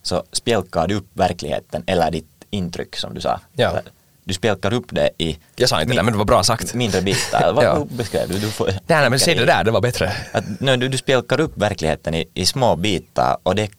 så 0.03 0.24
spjälkar 0.33 0.88
du 0.88 0.94
upp 0.94 1.09
verkligheten 1.12 1.83
eller 1.87 2.11
ditt 2.11 2.44
intryck 2.50 2.96
som 2.96 3.14
du 3.14 3.20
sa. 3.20 3.40
Ja. 3.53 3.81
Du 4.24 4.35
spjälkar 4.35 4.72
upp 4.72 4.87
det 4.88 5.11
i 5.18 5.38
Jag 5.57 5.68
sa 5.68 5.83
inte 5.83 5.94
det, 5.94 6.03
men 6.03 6.12
det 6.12 6.18
var 6.18 6.24
bra 6.24 6.42
sagt. 6.42 6.74
Mindre 6.74 7.03
bitar. 7.03 7.53
Vad 7.53 7.64
ja. 7.64 7.87
beskrev 7.90 8.29
du? 8.29 8.38
du 8.38 8.50
får, 8.50 8.66
nej, 8.66 8.81
nej, 8.87 9.11
men 9.11 9.18
säg 9.18 9.35
det 9.35 9.44
där, 9.44 9.64
det 9.64 9.70
var 9.70 9.81
bättre. 9.81 10.12
Att, 10.33 10.44
nej, 10.61 10.77
du, 10.77 10.88
du 10.88 10.98
spjälkar 10.98 11.40
upp 11.40 11.53
verkligheten 11.59 12.14
i, 12.14 12.29
i 12.35 12.46
små 12.46 12.77
bitar 12.77 13.37
och 13.42 13.55
det 13.55 13.70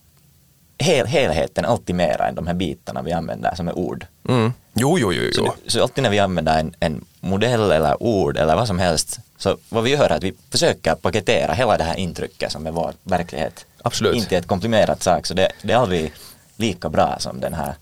hel, 0.77 1.07
helheten 1.07 1.65
alltid 1.65 1.95
mera 1.95 2.27
än 2.27 2.35
de 2.35 2.47
här 2.47 2.53
bitarna 2.53 3.01
vi 3.01 3.11
använder 3.11 3.55
som 3.55 3.67
är 3.67 3.77
ord. 3.77 4.05
Mm. 4.29 4.53
Jo, 4.75 4.99
jo, 4.99 5.13
jo. 5.13 5.21
jo. 5.23 5.31
Så, 5.33 5.53
så 5.67 5.81
alltid 5.81 6.03
när 6.03 6.09
vi 6.09 6.19
använder 6.19 6.59
en, 6.59 6.75
en 6.79 7.05
modell 7.19 7.71
eller 7.71 8.03
ord 8.03 8.37
eller 8.37 8.55
vad 8.55 8.67
som 8.67 8.79
helst 8.79 9.19
så 9.37 9.57
vad 9.69 9.83
vi 9.83 9.89
gör 9.89 10.09
är 10.09 10.15
att 10.15 10.23
vi 10.23 10.33
försöker 10.49 10.95
paketera 10.95 11.53
hela 11.53 11.77
det 11.77 11.83
här 11.83 11.95
intrycket 11.95 12.51
som 12.51 12.67
är 12.67 12.71
vår 12.71 12.93
verklighet. 13.03 13.65
Absolut. 13.81 14.15
Inte 14.15 14.37
ett 14.37 14.47
komprimerat 14.47 15.03
sak 15.03 15.25
så 15.25 15.33
det, 15.33 15.51
det 15.61 15.73
är 15.73 15.77
aldrig 15.77 16.13
lika 16.57 16.89
bra 16.89 17.15
som 17.19 17.39
den 17.39 17.53
här 17.53 17.73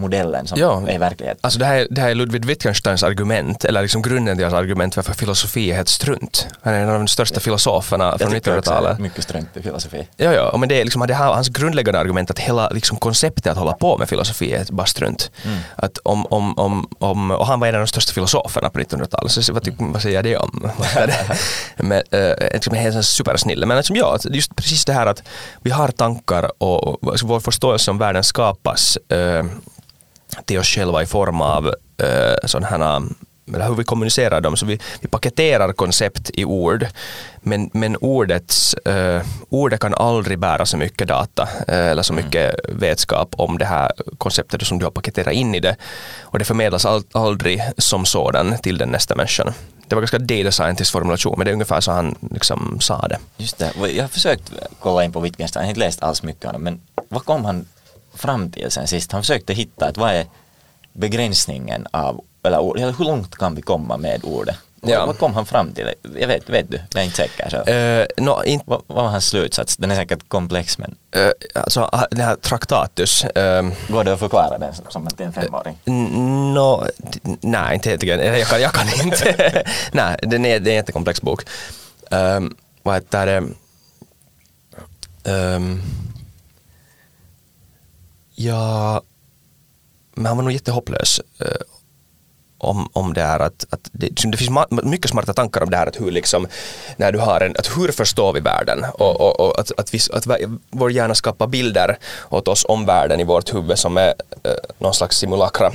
modellen 0.00 0.46
som 0.46 0.58
ja, 0.58 0.88
är 0.88 0.98
verklighet. 0.98 1.38
Alltså 1.40 1.58
det 1.58 1.64
här, 1.64 1.86
det 1.90 2.00
här 2.00 2.10
är 2.10 2.14
Ludwig 2.14 2.44
Wittgensteins 2.44 3.02
argument, 3.02 3.64
eller 3.64 3.82
liksom 3.82 4.02
grunden 4.02 4.36
till 4.36 4.44
hans 4.44 4.54
argument 4.54 4.96
varför 4.96 5.14
filosofi 5.14 5.70
är 5.70 5.74
helt 5.74 5.88
strunt. 5.88 6.46
Han 6.62 6.74
är 6.74 6.80
en 6.80 6.88
av 6.88 6.94
de 6.94 7.08
största 7.08 7.40
filosoferna 7.40 8.18
från 8.18 8.34
1900-talet. 8.34 8.98
mycket 8.98 9.24
strunt 9.24 9.56
i 9.56 9.62
filosofi. 9.62 10.08
Ja, 10.16 10.32
ja, 10.32 10.56
men 10.56 10.68
det 10.68 10.80
är 10.80 10.84
liksom 10.84 11.06
det 11.06 11.14
här, 11.14 11.32
hans 11.32 11.48
grundläggande 11.48 12.00
argument 12.00 12.30
att 12.30 12.38
hela 12.38 12.68
liksom 12.68 12.96
konceptet 12.96 13.46
att 13.46 13.58
hålla 13.58 13.72
på 13.72 13.98
med 13.98 14.08
filosofi 14.08 14.52
är 14.52 14.66
bara 14.72 14.86
strunt. 14.86 15.30
Mm. 15.44 15.58
Att 15.76 15.98
om, 15.98 16.26
om, 16.26 16.58
om, 16.58 16.88
om, 16.98 17.30
och 17.30 17.46
han 17.46 17.60
var 17.60 17.66
en 17.66 17.74
av 17.74 17.80
de 17.80 17.86
största 17.86 18.12
filosoferna 18.12 18.70
på 18.70 18.78
1900-talet, 18.78 19.32
så 19.32 19.52
vad, 19.52 19.68
mm. 19.68 19.92
vad 19.92 20.02
säger 20.02 20.16
jag 20.16 20.24
det 20.24 20.36
om? 20.36 20.70
men, 21.76 22.02
äh, 22.10 22.52
liksom 22.52 22.74
helt 22.74 23.06
supersnille. 23.06 23.66
Men 23.66 23.76
liksom, 23.76 23.96
ja, 23.96 24.18
just 24.24 24.56
precis 24.56 24.84
det 24.84 24.92
här 24.92 25.06
att 25.06 25.22
vi 25.62 25.70
har 25.70 25.88
tankar 25.88 26.50
och, 26.58 26.88
och 26.88 27.10
alltså 27.10 27.26
vår 27.26 27.40
förståelse 27.40 27.90
om 27.90 27.98
världen 27.98 28.24
skapas 28.24 28.96
äh, 28.96 29.44
till 30.44 30.58
oss 30.58 30.66
själva 30.66 31.02
i 31.02 31.06
form 31.06 31.40
av 31.40 31.66
uh, 31.66 32.36
sådana 32.44 32.66
här 32.66 33.02
eller 33.54 33.68
hur 33.68 33.74
vi 33.74 33.84
kommunicerar 33.84 34.40
dem. 34.40 34.56
Så 34.56 34.66
vi, 34.66 34.78
vi 35.00 35.08
paketerar 35.08 35.72
koncept 35.72 36.30
i 36.34 36.44
ord, 36.44 36.86
men, 37.40 37.70
men 37.72 37.96
ordets, 37.96 38.76
uh, 38.88 39.22
ordet 39.48 39.80
kan 39.80 39.94
aldrig 39.94 40.38
bära 40.38 40.66
så 40.66 40.76
mycket 40.76 41.08
data 41.08 41.42
uh, 41.42 41.74
eller 41.74 42.02
så 42.02 42.12
mm. 42.12 42.24
mycket 42.24 42.54
mm. 42.68 42.78
vetskap 42.78 43.34
om 43.38 43.58
det 43.58 43.64
här 43.64 43.92
konceptet 44.18 44.66
som 44.66 44.78
du 44.78 44.84
har 44.84 44.90
paketerat 44.90 45.34
in 45.34 45.54
i 45.54 45.60
det. 45.60 45.76
Och 46.20 46.38
det 46.38 46.44
förmedlas 46.44 46.84
all, 46.84 47.02
aldrig 47.12 47.62
som 47.78 48.04
sådan 48.04 48.58
till 48.58 48.78
den 48.78 48.88
nästa 48.88 49.16
människan. 49.16 49.52
Det 49.86 49.94
var 49.94 50.02
ganska 50.02 50.18
data 50.18 50.50
scientist 50.50 50.92
formulation, 50.92 51.34
men 51.38 51.44
det 51.44 51.50
är 51.50 51.52
ungefär 51.52 51.80
så 51.80 51.92
han 51.92 52.14
liksom 52.30 52.80
sa 52.80 53.08
det. 53.08 53.18
Just 53.36 53.58
det, 53.58 53.72
jag 53.94 54.04
har 54.04 54.08
försökt 54.08 54.52
kolla 54.80 55.04
in 55.04 55.12
på 55.12 55.20
Wittgenstein, 55.20 55.62
jag 55.62 55.66
har 55.66 55.70
inte 55.70 55.80
läst 55.80 56.02
alls 56.02 56.22
mycket 56.22 56.44
av 56.44 56.52
det, 56.52 56.58
men 56.58 56.80
vad 57.08 57.24
kom 57.24 57.44
han 57.44 57.66
fram 58.20 58.50
till 58.50 58.70
sen 58.70 58.86
sist. 58.86 59.12
Han 59.12 59.22
försökte 59.22 59.52
hitta 59.52 59.86
att 59.86 59.96
vad 59.96 60.10
är 60.10 60.26
begränsningen 60.92 61.86
av, 61.90 62.24
eller 62.42 62.92
hur 62.98 63.04
långt 63.04 63.36
kan 63.36 63.54
vi 63.54 63.62
komma 63.62 63.96
med 63.96 64.24
ordet? 64.24 64.56
Ja. 64.82 65.06
Vad 65.06 65.18
kom 65.18 65.34
han 65.34 65.46
fram 65.46 65.72
till? 65.72 65.94
Jag 66.18 66.28
vet, 66.28 66.48
vet 66.48 66.70
du? 66.70 66.80
Jag 66.92 67.00
är 67.00 67.04
inte 67.04 67.16
säker. 67.16 67.48
Så. 67.48 67.56
Uh, 67.56 68.26
no, 68.26 68.44
in... 68.44 68.60
vad, 68.64 68.82
vad 68.86 69.04
var 69.04 69.10
hans 69.10 69.26
slutsats? 69.26 69.76
Den 69.76 69.90
är 69.90 69.94
säkert 69.94 70.28
komplex 70.28 70.78
men... 70.78 70.94
Uh, 71.16 71.30
alltså 71.54 71.80
ah, 71.92 72.06
den 72.10 72.20
här 72.20 72.36
traktatus. 72.36 73.24
Uh, 73.24 73.32
Går 73.88 74.04
det 74.04 74.12
att 74.12 74.18
förklara 74.18 74.58
den 74.58 74.74
som 74.88 75.08
en 75.18 75.32
femåring? 75.32 75.78
Uh, 75.88 75.94
no, 76.54 76.86
nej, 77.40 77.74
inte 77.74 77.90
helt 77.90 78.02
jag 78.02 78.46
kan, 78.46 78.60
jag 78.60 78.72
kan 78.72 79.04
inte. 79.04 79.64
nej, 79.92 80.18
den 80.22 80.46
är, 80.46 80.60
det 80.60 80.70
är 80.70 80.72
en 80.72 80.76
jättekomplex 80.76 81.22
bok. 81.22 81.42
Um, 82.10 82.56
vad 82.82 82.94
heter 82.94 83.26
det? 83.26 83.42
Um, 85.32 85.82
Ja, 88.42 89.02
men 90.14 90.26
han 90.26 90.36
var 90.36 90.44
nog 90.44 90.52
jättehopplös 90.52 91.20
eh, 91.38 91.46
om, 92.58 92.88
om 92.92 93.14
det 93.14 93.22
är 93.22 93.40
att, 93.40 93.66
att 93.70 93.88
det, 93.92 94.08
det 94.30 94.36
finns 94.36 94.50
mycket 94.82 95.10
smarta 95.10 95.32
tankar 95.32 95.62
om 95.62 95.70
det 95.70 95.76
här 95.76 95.86
att 95.86 96.00
hur 96.00 96.10
liksom, 96.10 96.46
när 96.96 97.12
du 97.12 97.18
har 97.18 97.40
en, 97.40 97.56
att 97.58 97.76
hur 97.76 97.92
förstår 97.92 98.32
vi 98.32 98.40
världen? 98.40 98.84
Och, 98.94 99.20
och, 99.20 99.40
och 99.40 99.60
att, 99.60 99.72
att, 99.78 99.94
vi, 99.94 99.98
att 100.12 100.26
vår 100.70 100.92
hjärna 100.92 101.14
skapar 101.14 101.46
bilder 101.46 101.98
åt 102.28 102.48
oss 102.48 102.64
om 102.68 102.86
världen 102.86 103.20
i 103.20 103.24
vårt 103.24 103.54
huvud 103.54 103.78
som 103.78 103.96
är 103.96 104.14
eh, 104.42 104.52
någon 104.78 104.94
slags 104.94 105.16
simulakra. 105.16 105.72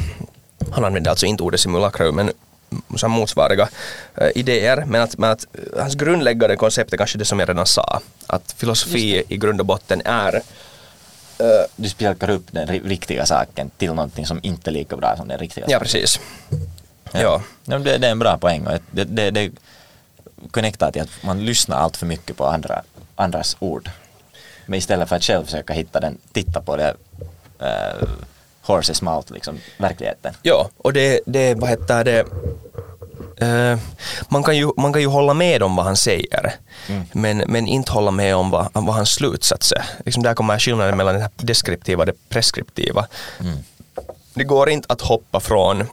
Han 0.72 0.86
använder 0.86 1.10
alltså 1.10 1.26
inte 1.26 1.44
ordet 1.44 1.60
simulakra 1.60 2.12
men 2.12 2.32
som 2.96 3.12
motsvariga 3.12 3.70
eh, 4.16 4.30
idéer. 4.36 4.86
Men 4.88 5.02
att, 5.02 5.18
men 5.18 5.30
att 5.30 5.46
hans 5.78 5.96
grundläggande 5.96 6.56
koncept 6.56 6.94
är 6.94 6.98
kanske 6.98 7.18
det 7.18 7.26
som 7.26 7.40
jag 7.40 7.50
redan 7.50 7.66
sa 7.66 8.02
att 8.28 8.56
filosofi 8.58 9.24
i 9.28 9.38
grund 9.38 9.60
och 9.60 9.66
botten 9.66 10.02
är 10.06 10.42
du 11.76 11.90
spjälkar 11.90 12.30
upp 12.30 12.44
den 12.52 12.68
riktiga 12.68 13.26
saken 13.26 13.70
till 13.78 13.94
någonting 13.94 14.26
som 14.26 14.40
inte 14.44 14.70
är 14.70 14.72
lika 14.72 14.98
bra 14.98 15.18
som 15.18 15.28
den 15.28 15.38
riktiga 15.38 15.66
Ja, 15.70 15.80
precis. 15.80 16.20
Ja. 17.12 17.20
ja. 17.22 17.42
ja 17.66 17.80
det, 17.80 17.98
det, 17.98 18.08
är 18.08 18.12
en 18.12 18.20
bra 18.20 18.38
poäng 18.38 18.68
och 18.68 18.80
det, 18.92 19.04
det, 19.04 19.32
det 19.32 19.52
connectar 20.52 20.92
till 20.92 21.02
att 21.02 21.24
man 21.24 21.46
lyssnar 21.46 21.78
allt 21.78 21.98
för 21.98 22.06
mycket 22.06 22.38
på 22.38 22.46
andra, 22.46 22.82
andras 23.16 23.58
ord. 23.60 23.90
Men 24.66 24.78
istället 24.78 25.10
för 25.10 25.16
att 25.16 25.24
själv 25.24 25.46
försöka 25.46 25.74
hitta 25.74 26.00
den, 26.00 26.18
titta 26.32 26.62
på 26.62 26.78
det 26.78 26.96
uh, 27.62 28.10
horses 28.62 29.02
mouth, 29.02 29.34
liksom, 29.34 29.60
verkligheten. 29.78 30.34
Ja, 30.42 30.70
och 30.78 30.94
det, 30.94 31.20
det 31.26 31.54
vad 31.54 31.70
heter 31.70 32.04
det, 32.04 32.26
eh, 33.38 33.80
man, 34.30 34.44
kan 34.44 34.58
ju, 34.58 34.72
man 34.78 34.94
kan 34.94 35.02
ju 35.02 35.08
hålla 35.08 35.34
med 35.34 35.64
om 35.64 35.76
vad 35.76 35.86
han 35.86 35.98
säger, 35.98 36.54
men, 37.12 37.38
men 37.38 37.68
inte 37.68 37.92
hålla 37.92 38.12
med 38.12 38.36
om 38.36 38.50
vad, 38.50 38.68
vad 38.74 38.96
hans 38.96 39.10
slutsats 39.10 39.72
är. 39.72 39.86
Liksom 40.06 40.24
där 40.24 40.34
kommer 40.34 40.60
skillnaden 40.60 40.98
mellan 40.98 41.16
det 41.16 41.30
deskriptiva 41.38 42.00
och 42.00 42.06
det 42.06 42.30
preskriptiva. 42.30 43.08
Det 44.34 44.44
går 44.44 44.70
inte 44.70 44.94
att 44.94 45.02
hoppa 45.02 45.40
från 45.40 45.84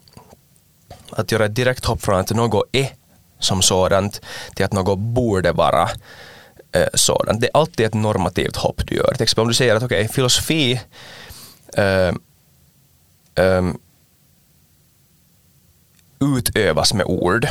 att 1.11 1.33
göra 1.33 1.45
ett 1.45 1.55
direkt 1.55 1.85
hopp 1.85 2.03
från 2.03 2.21
att 2.21 2.31
något 2.31 2.69
är 2.73 2.89
som 3.39 3.63
sådant 3.63 4.21
till 4.55 4.65
att 4.65 4.73
något 4.73 4.99
borde 4.99 5.53
vara 5.53 5.91
eh, 6.73 6.89
sådant. 6.95 7.41
Det 7.41 7.47
är 7.47 7.57
alltid 7.57 7.87
ett 7.87 7.95
normativt 7.95 8.57
hopp 8.57 8.87
du 8.87 8.95
gör. 8.95 9.13
Till 9.15 9.23
exempel 9.23 9.43
om 9.43 9.49
du 9.49 9.55
säger 9.55 9.77
att 9.77 9.83
okej, 9.83 10.05
okay, 10.05 10.15
filosofi 10.15 10.81
eh, 11.77 12.15
eh, 13.35 13.63
utövas 16.23 16.95
med 16.95 17.07
ord. 17.07 17.49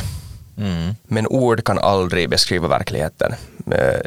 Mm. 0.58 0.94
Men 1.02 1.26
ord 1.26 1.64
kan 1.64 1.78
aldrig 1.78 2.30
beskriva 2.30 2.68
verkligheten 2.68 3.34
eh, 3.70 4.00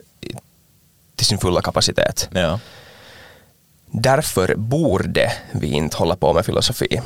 till 1.15 1.25
sin 1.25 1.37
fulla 1.37 1.61
kapacitet. 1.61 2.29
Ja. 2.31 2.59
Därför 3.91 4.55
borde 4.55 5.31
vi 5.51 5.67
inte 5.67 5.97
hålla 5.97 6.15
på 6.15 6.33
med 6.33 6.45
filosofi. 6.45 7.01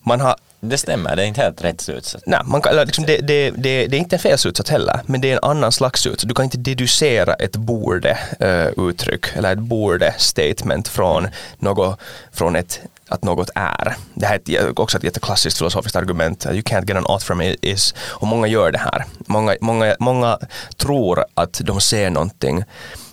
Man 0.00 0.20
har 0.20 0.36
det 0.60 0.78
stämmer, 0.78 1.16
det 1.16 1.22
är 1.22 1.26
inte 1.26 1.40
helt 1.40 1.64
rätt 1.64 1.80
slutsats. 1.80 2.24
Nej, 2.26 2.40
man 2.44 2.62
kan, 2.62 2.76
liksom, 2.76 3.06
det, 3.06 3.16
det, 3.16 3.50
det, 3.50 3.86
det, 3.86 3.96
är 3.96 4.00
inte 4.00 4.16
en 4.16 4.20
fel 4.20 4.38
slutsats 4.38 4.70
heller, 4.70 5.00
men 5.06 5.20
det 5.20 5.30
är 5.30 5.32
en 5.32 5.50
annan 5.50 5.72
slags 5.72 6.00
slutsats. 6.00 6.24
Du 6.24 6.34
kan 6.34 6.44
inte 6.44 6.58
deducera 6.58 7.34
ett 7.34 7.56
borde-uttryck 7.56 9.26
uh, 9.26 9.38
eller 9.38 9.52
ett 9.52 9.58
borde-statement 9.58 10.88
från, 10.88 11.28
något, 11.58 12.00
från 12.32 12.56
ett 12.56 12.80
att 13.08 13.24
något 13.24 13.50
är. 13.54 13.96
Det 14.14 14.26
här 14.26 14.40
är 14.50 14.80
också 14.80 14.98
ett 14.98 15.04
jätteklassiskt 15.04 15.58
filosofiskt 15.58 15.96
argument. 15.96 16.46
You 16.46 16.60
can't 16.60 16.88
get 16.88 16.96
an 16.96 17.06
ought 17.06 17.22
from 17.22 17.42
it 17.42 17.58
is. 17.62 17.94
Och 18.08 18.26
många 18.26 18.46
gör 18.46 18.72
det 18.72 18.78
här. 18.78 19.04
Många, 19.18 19.56
många, 19.60 19.96
många 19.98 20.38
tror 20.76 21.24
att 21.34 21.60
de 21.64 21.80
ser 21.80 22.10
någonting. 22.10 22.64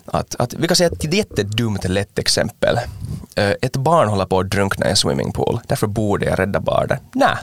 Att, 0.06 0.34
att, 0.38 0.54
vi 0.54 0.68
kan 0.68 0.76
säga 0.76 0.90
ett 0.92 1.14
jättedumt 1.14 1.84
lätt 1.84 2.18
exempel. 2.18 2.78
Eh, 3.34 3.50
ett 3.62 3.76
barn 3.76 4.08
håller 4.08 4.26
på 4.26 4.38
att 4.38 4.50
drunkna 4.50 4.86
i 4.86 4.90
en 4.90 4.96
swimmingpool. 4.96 5.60
Därför 5.66 5.86
borde 5.86 6.26
jag 6.26 6.38
rädda 6.38 6.60
barnet. 6.60 7.02
Nej. 7.12 7.36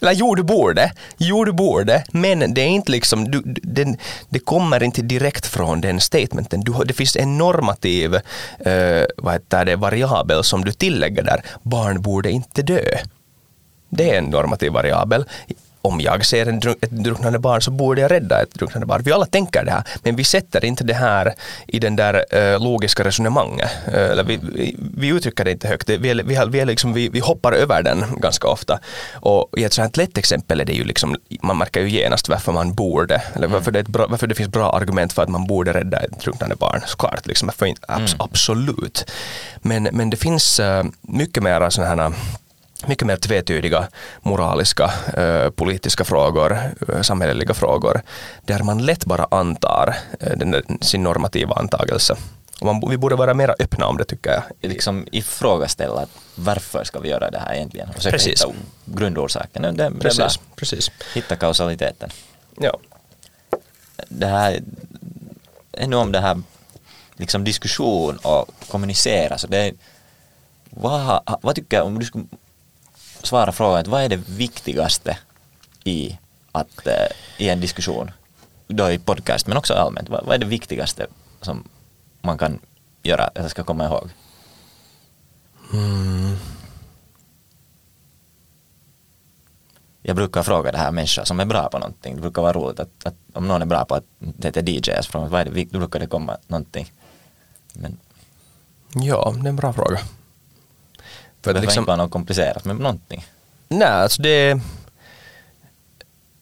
Eller 0.00 0.12
jo, 0.12 0.34
du 0.34 0.42
borde. 0.42 0.92
Jo, 1.18 1.44
du 1.44 1.52
borde. 1.52 2.04
Men 2.12 2.54
det 2.54 2.60
är 2.60 2.68
inte 2.68 2.92
liksom, 2.92 3.30
du, 3.30 3.42
den, 3.62 3.96
det 4.28 4.38
kommer 4.38 4.82
inte 4.82 5.02
direkt 5.02 5.46
från 5.46 5.80
den 5.80 6.00
statementen. 6.00 6.60
Du, 6.60 6.72
det 6.84 6.94
finns 6.94 7.16
en 7.16 7.38
normativ 7.38 8.14
uh, 8.14 8.72
eh, 8.72 9.06
vad 9.16 9.32
heter 9.32 9.64
det, 9.64 9.76
variabel 9.76 10.44
som 10.44 10.64
du 10.64 10.72
tillägger 10.72 11.22
där. 11.22 11.42
Barn 11.62 12.02
borde 12.02 12.30
inte 12.30 12.62
dö. 12.62 12.84
Det 13.88 14.10
är 14.10 14.18
en 14.18 14.24
normativ 14.24 14.72
variabel 14.72 15.24
om 15.82 16.00
jag 16.00 16.26
ser 16.26 16.46
en 16.46 16.60
ett 16.80 16.90
drunknande 16.90 17.38
barn 17.38 17.62
så 17.62 17.70
borde 17.70 18.00
jag 18.00 18.10
rädda 18.10 18.42
ett 18.42 18.54
drunknande 18.54 18.86
barn. 18.86 19.02
Vi 19.02 19.12
alla 19.12 19.26
tänker 19.26 19.64
det 19.64 19.70
här, 19.70 19.84
men 20.02 20.16
vi 20.16 20.24
sätter 20.24 20.64
inte 20.64 20.84
det 20.84 20.94
här 20.94 21.34
i 21.66 21.78
den 21.78 21.96
där 21.96 22.24
uh, 22.36 22.62
logiska 22.62 23.04
resonemanget. 23.04 23.70
Uh, 23.88 24.22
vi, 24.22 24.40
vi, 24.54 24.76
vi, 24.94 25.08
uttrycker 25.08 25.44
det 25.44 25.50
inte 25.50 25.68
högt, 25.68 25.88
vi, 25.88 25.96
vi, 25.96 26.40
vi, 26.48 26.64
liksom, 26.64 26.92
vi, 26.92 27.08
vi 27.08 27.20
hoppar 27.20 27.52
över 27.52 27.82
den 27.82 28.04
ganska 28.16 28.48
ofta. 28.48 28.78
Och 29.12 29.48
i 29.56 29.64
ett 29.64 29.72
sådant 29.72 29.96
lätt 29.96 30.18
exempel 30.18 30.60
är 30.60 30.64
det 30.64 30.72
ju 30.72 30.84
liksom, 30.84 31.16
man 31.42 31.58
märker 31.58 31.80
ju 31.80 31.90
genast 31.90 32.28
varför 32.28 32.52
man 32.52 32.74
borde, 32.74 33.22
eller 33.34 33.46
mm. 33.46 33.52
varför 33.52 33.70
det, 33.70 33.88
bra, 33.88 34.06
varför 34.06 34.26
det 34.26 34.34
finns 34.34 34.48
bra 34.48 34.72
argument 34.72 35.12
för 35.12 35.22
att 35.22 35.28
man 35.28 35.46
borde 35.46 35.72
rädda 35.72 35.98
ett 35.98 36.20
drunknande 36.20 36.56
barn. 36.56 36.80
Såklart, 36.86 37.26
liksom, 37.26 37.46
varför 37.46 37.66
inte, 37.66 37.82
abs, 37.88 38.14
mm. 38.14 38.26
absolut. 38.30 39.10
Men, 39.62 39.82
men 39.82 40.10
det 40.10 40.16
finns 40.16 40.60
uh, 40.60 40.82
mycket 41.00 41.42
mer 41.42 41.70
sådana 41.70 42.02
här 42.02 42.12
mycket 42.86 43.06
mer 43.06 43.16
tvetydiga 43.16 43.88
moraliska, 44.22 44.92
eh, 45.16 45.50
politiska 45.50 46.04
frågor, 46.04 46.58
eh, 46.88 47.02
samhälleliga 47.02 47.54
frågor, 47.54 48.02
där 48.44 48.62
man 48.62 48.86
lätt 48.86 49.04
bara 49.04 49.26
antar 49.30 49.96
eh, 50.20 50.36
den, 50.36 50.78
sin 50.80 51.02
normativa 51.02 51.54
antagelse. 51.54 52.16
Man, 52.62 52.82
vi 52.90 52.96
borde 52.96 53.16
vara 53.16 53.34
mer 53.34 53.54
öppna 53.58 53.86
om 53.86 53.96
det 53.96 54.04
tycker 54.04 54.30
jag. 54.30 54.70
Liksom 54.70 55.06
ifrågaställa 55.12 56.06
varför 56.34 56.84
ska 56.84 57.00
vi 57.00 57.08
göra 57.08 57.30
det 57.30 57.38
här 57.38 57.54
egentligen? 57.54 57.88
Och 57.88 57.94
försöka 57.94 58.16
precis. 58.16 58.44
hitta 58.44 58.54
grundorsaken. 58.84 59.62
Det, 59.62 59.70
det 59.70 59.90
precis, 60.00 60.40
precis. 60.56 60.90
Hitta 61.14 61.36
kausaliteten. 61.36 62.10
Ja. 62.58 62.78
Det 64.08 64.26
här, 64.26 64.60
ännu 65.72 65.96
om 65.96 66.12
det 66.12 66.20
här 66.20 66.42
liksom 67.16 67.44
diskussion 67.44 68.16
och 68.16 68.48
kommunicera, 68.68 69.38
så 69.38 69.46
det 69.46 69.72
vad, 70.70 71.22
vad 71.42 71.54
tycker 71.54 71.76
jag 71.76 71.86
om 71.86 71.98
du 71.98 72.04
skulle 72.04 72.24
svara 73.26 73.52
frågan, 73.52 73.84
vad 73.88 74.02
är 74.02 74.08
det 74.08 74.28
viktigaste 74.28 75.18
i, 75.84 76.18
att, 76.52 76.86
eh, 76.86 76.94
i 77.38 77.48
en 77.48 77.60
diskussion, 77.60 78.10
då 78.66 78.90
i 78.90 78.98
podcast 78.98 79.46
men 79.46 79.56
också 79.56 79.74
allmänt, 79.74 80.08
vad, 80.08 80.24
vad 80.24 80.34
är 80.34 80.38
det 80.38 80.46
viktigaste 80.46 81.06
som 81.40 81.64
man 82.22 82.38
kan 82.38 82.58
göra, 83.02 83.24
att 83.24 83.32
jag 83.34 83.50
ska 83.50 83.64
komma 83.64 83.84
ihåg? 83.84 84.10
Mm. 85.72 86.36
Jag 90.02 90.16
brukar 90.16 90.42
fråga 90.42 90.72
det 90.72 90.78
här 90.78 90.90
människor 90.90 91.24
som 91.24 91.40
är 91.40 91.44
bra 91.44 91.68
på 91.68 91.78
någonting. 91.78 92.14
Det 92.14 92.20
brukar 92.20 92.42
vara 92.42 92.52
roligt 92.52 92.80
att, 92.80 93.06
att 93.06 93.14
om 93.32 93.48
någon 93.48 93.62
är 93.62 93.66
bra 93.66 93.84
på 93.84 93.94
att 93.94 94.04
det 94.18 94.56
är 94.56 94.68
DJ, 94.68 95.02
så 95.02 95.10
frågar 95.10 95.28
vad 95.28 95.40
är 95.40 95.44
det, 95.44 95.64
då 95.64 95.78
brukar 95.78 96.00
det 96.00 96.06
komma 96.06 96.36
någonting. 96.46 96.92
Men... 97.72 97.98
Ja, 98.94 99.34
det 99.36 99.46
är 99.46 99.48
en 99.48 99.56
bra 99.56 99.72
fråga. 99.72 100.00
För 101.42 101.54
det 101.54 101.60
liksom, 101.60 101.82
inte 101.82 101.88
vara 101.88 101.96
något 101.96 102.10
komplicerat 102.10 102.64
med 102.64 102.76
någonting. 102.76 103.26
Nej, 103.68 103.88
alltså 103.88 104.22
det 104.22 104.60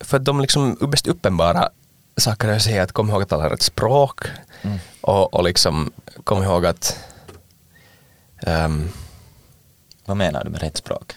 för 0.01 0.17
att 0.17 0.25
de 0.25 0.41
liksom 0.41 0.77
mest 0.81 1.07
uppenbara 1.07 1.69
saker 2.17 2.49
jag 2.49 2.63
säger 2.63 2.83
att 2.83 2.93
kom 2.93 3.11
ihåg 3.11 3.23
att 3.23 3.29
tala 3.29 3.51
rätt 3.51 3.63
språk 3.63 4.21
mm. 4.63 4.79
och, 5.01 5.35
och 5.35 5.45
liksom 5.45 5.93
kom 6.25 6.43
ihåg 6.43 6.67
att 6.67 6.99
um, 8.47 8.89
Vad 10.05 10.17
menar 10.17 10.45
du 10.45 10.51
med 10.51 10.61
rätt 10.61 10.77
språk? 10.77 11.15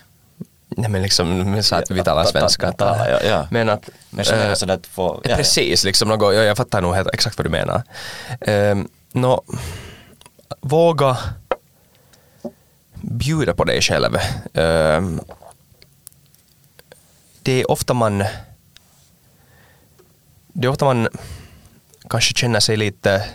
Nej 0.68 0.90
men 0.90 1.02
liksom, 1.02 1.64
så 1.64 1.76
att 1.76 1.92
vi 1.92 2.04
talar 2.04 2.26
svenska. 2.26 2.68
Att, 2.68 2.80
ja, 2.80 3.20
ja. 3.24 3.48
Men 3.52 3.70
att... 3.70 3.90
Men 4.10 4.26
äh, 4.26 4.54
sådär 4.54 4.74
att 4.74 4.88
få, 4.88 5.22
ja, 5.24 5.36
precis, 5.36 5.84
liksom 5.84 6.10
något, 6.10 6.36
jag, 6.36 6.46
jag 6.46 6.58
fattar 6.58 6.82
nog 6.82 6.96
helt, 6.96 7.10
exakt 7.14 7.38
vad 7.38 7.46
du 7.46 7.50
menar. 7.50 7.84
Um, 8.40 8.90
no, 9.12 9.44
våga 10.62 11.18
bjuda 13.12 13.54
på 13.54 13.64
dig 13.64 13.82
själv. 13.82 14.18
Ehm, 14.54 15.22
det 17.42 17.62
är 17.62 17.72
ofta 17.72 17.94
man 17.94 18.24
det 20.54 20.68
är 20.68 20.72
ofta 20.72 20.86
man 20.86 21.08
kanske 22.10 22.34
känner 22.34 22.60
sig 22.60 22.78
lite 22.78 23.26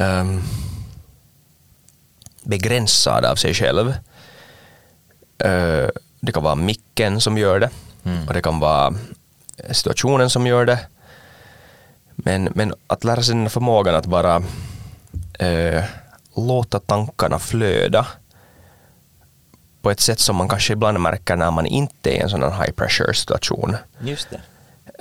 um, 0.00 0.42
begränsad 2.42 3.24
av 3.24 3.36
sig 3.36 3.54
själv. 3.54 3.88
Uh, 5.44 5.88
det 6.20 6.32
kan 6.32 6.42
vara 6.42 6.54
micken 6.54 7.20
som 7.20 7.38
gör 7.38 7.60
det 7.60 7.70
mm. 8.04 8.28
och 8.28 8.34
det 8.34 8.42
kan 8.42 8.60
vara 8.60 8.94
situationen 9.70 10.30
som 10.30 10.46
gör 10.46 10.66
det. 10.66 10.78
Men, 12.14 12.48
men 12.54 12.74
att 12.86 13.04
lära 13.04 13.22
sig 13.22 13.34
den 13.34 13.50
förmågan 13.50 13.94
att 13.94 14.06
bara 14.06 14.38
uh, 15.42 15.84
låta 16.36 16.80
tankarna 16.80 17.38
flöda 17.38 18.06
på 19.82 19.90
ett 19.90 20.00
sätt 20.00 20.20
som 20.20 20.36
man 20.36 20.48
kanske 20.48 20.72
ibland 20.72 21.00
märker 21.00 21.36
när 21.36 21.50
man 21.50 21.66
inte 21.66 22.10
är 22.10 22.14
i 22.14 22.18
en 22.18 22.30
sån 22.30 22.42
high 22.42 22.70
pressure 22.70 23.14
situation. 23.14 23.76
Just 24.00 24.28
det. 24.30 24.36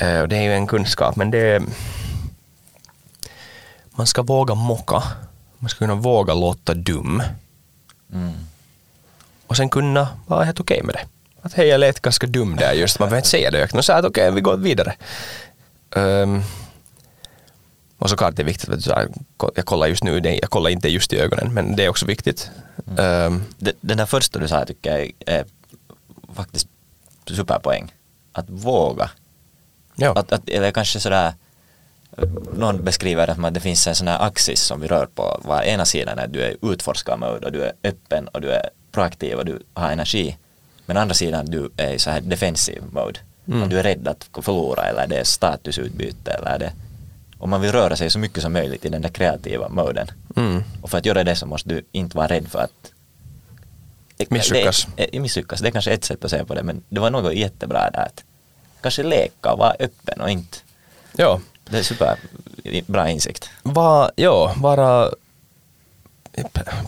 Uh, 0.01 0.27
det 0.27 0.38
är 0.38 0.41
ju 0.41 0.53
en 0.53 0.67
kunskap, 0.67 1.15
men 1.15 1.32
det 1.32 1.38
är, 1.38 1.63
man 3.91 4.07
ska 4.07 4.21
våga 4.21 4.55
mocka. 4.55 5.03
Man 5.57 5.69
ska 5.69 5.77
kunna 5.77 5.95
våga 5.95 6.34
låta 6.34 6.73
dum. 6.73 7.23
Mm. 8.13 8.34
Och 9.47 9.57
sen 9.57 9.69
kunna 9.69 10.07
vara 10.27 10.43
helt 10.43 10.59
okej 10.59 10.75
okay 10.75 10.86
med 10.86 10.95
det. 10.95 11.05
Att 11.41 11.53
hej, 11.53 11.67
jag 11.67 11.80
lät 11.80 11.99
ganska 11.99 12.27
dum 12.27 12.55
där 12.55 12.73
just. 12.73 12.99
Man 12.99 13.09
behöver 13.09 13.17
inte 13.17 13.30
säga 13.30 13.51
det. 13.51 13.73
Man 13.73 13.84
säger 13.84 13.99
att 13.99 14.05
okej, 14.05 14.23
okay, 14.23 14.36
vi 14.36 14.41
går 14.41 14.57
vidare. 14.57 14.95
Um, 15.95 16.43
och 18.00 18.10
såklart 18.10 18.36
det 18.36 18.41
är 18.41 18.45
viktigt, 18.45 18.70
att 18.70 19.10
jag 19.56 19.66
kollar 19.66 19.88
just 19.88 20.04
nu, 20.04 20.20
jag 20.41 20.50
kollar 20.50 20.70
inte 20.70 20.89
just 20.89 21.14
i 21.14 21.20
ögonen, 21.20 21.54
men 21.54 21.76
det 21.76 21.86
är 21.86 21.89
också 21.89 22.06
viktigt. 22.06 22.52
Mm. 22.88 23.34
Um, 23.34 23.43
den 23.82 23.97
där 23.97 24.06
första 24.06 24.39
du 24.39 24.47
sa 24.47 24.66
tycker 24.66 24.97
jag 24.97 25.12
är 25.26 25.45
faktiskt 26.34 26.68
superpoäng. 27.28 27.93
Att 28.32 28.50
våga. 28.50 29.10
Ja. 29.95 30.14
Att, 30.16 30.32
att, 30.32 30.50
eller 30.50 30.72
kanske 30.72 31.00
sådär, 31.00 31.34
någon 32.54 32.84
beskriver 32.84 33.28
det 33.28 33.36
som 33.36 33.45
att 33.45 33.54
det 33.54 33.60
finns 33.60 33.88
en 33.88 33.95
sån 33.95 34.08
här 34.08 34.26
axis 34.28 34.60
som 34.60 34.82
vi 34.82 34.88
rör 34.88 35.06
på. 35.06 35.41
Var 35.43 35.62
ena 35.62 35.86
sidan 35.86 36.20
är 36.20 36.26
att 36.26 36.34
du 36.34 36.41
är 36.41 36.56
utforskarmode 36.62 37.45
och 37.45 37.52
du 37.52 37.64
är 37.64 37.74
öppen 37.84 38.28
och 38.28 38.41
du 38.41 38.52
är 38.52 38.70
proaktiv 38.91 39.38
och 39.38 39.45
du 39.45 39.64
har 39.74 39.91
energi. 39.91 40.38
Men 40.86 40.97
andra 40.97 41.14
sidan 41.14 41.45
du 41.45 41.70
är 41.78 41.93
i 41.93 42.00
så 42.00 42.10
här 42.10 42.22
defensiv 42.22 42.84
mode. 42.91 43.20
Mm. 43.47 43.70
du 43.70 43.80
är 43.80 43.84
rädd 43.84 44.08
att 44.08 44.30
förlora 44.41 44.84
eller 44.84 45.08
det 45.08 45.20
är 45.20 45.24
statusutbyte 45.24 46.32
eller 46.32 46.60
det 46.60 46.72
och 47.39 47.49
man 47.49 47.61
vill 47.61 47.71
röra 47.71 47.95
sig 47.95 48.09
så 48.09 48.19
mycket 48.19 48.43
som 48.43 48.53
möjligt 48.53 48.85
i 48.85 48.89
den 48.89 49.01
där 49.01 49.09
kreativa 49.09 49.69
moden. 49.69 50.07
Mm. 50.35 50.63
Och 50.81 50.89
för 50.89 50.97
att 50.97 51.05
göra 51.05 51.23
det 51.23 51.35
så 51.35 51.45
måste 51.45 51.69
du 51.69 51.83
inte 51.91 52.17
vara 52.17 52.27
rädd 52.27 52.47
för 52.47 52.59
att 52.59 52.91
misslyckas. 54.29 54.87
Det, 54.95 55.19
misslyckas. 55.19 55.61
Det 55.61 55.67
är 55.67 55.71
kanske 55.71 55.91
ett 55.91 56.05
sätt 56.05 56.25
att 56.25 56.31
säga 56.31 56.45
på 56.45 56.55
det 56.55 56.63
men 56.63 56.83
det 56.89 56.99
var 56.99 57.09
något 57.09 57.33
jättebra 57.33 57.89
där 57.89 58.05
att 58.05 58.23
kanske 58.81 59.03
leka 59.03 59.51
och 59.51 59.59
vara 59.59 59.75
öppen 59.79 60.21
och 60.21 60.29
inte. 60.29 60.57
Ja. 61.15 61.39
Det 61.69 61.77
är 61.77 61.83
superbra 61.83 63.09
insikt. 63.09 63.49
Va, 63.63 64.11
ja, 64.15 64.53
vara 64.57 65.09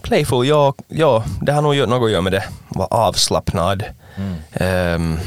playful, 0.01 0.47
ja, 0.47 0.73
ja, 0.87 1.23
det 1.41 1.51
har 1.51 1.61
nog 1.61 1.89
något 1.89 2.05
att 2.05 2.11
göra 2.11 2.21
med 2.21 2.31
det. 2.31 2.43
Vara 2.69 2.87
avslappnad. 2.87 3.83
Mm. 4.15 4.35
Ehm, 4.53 5.19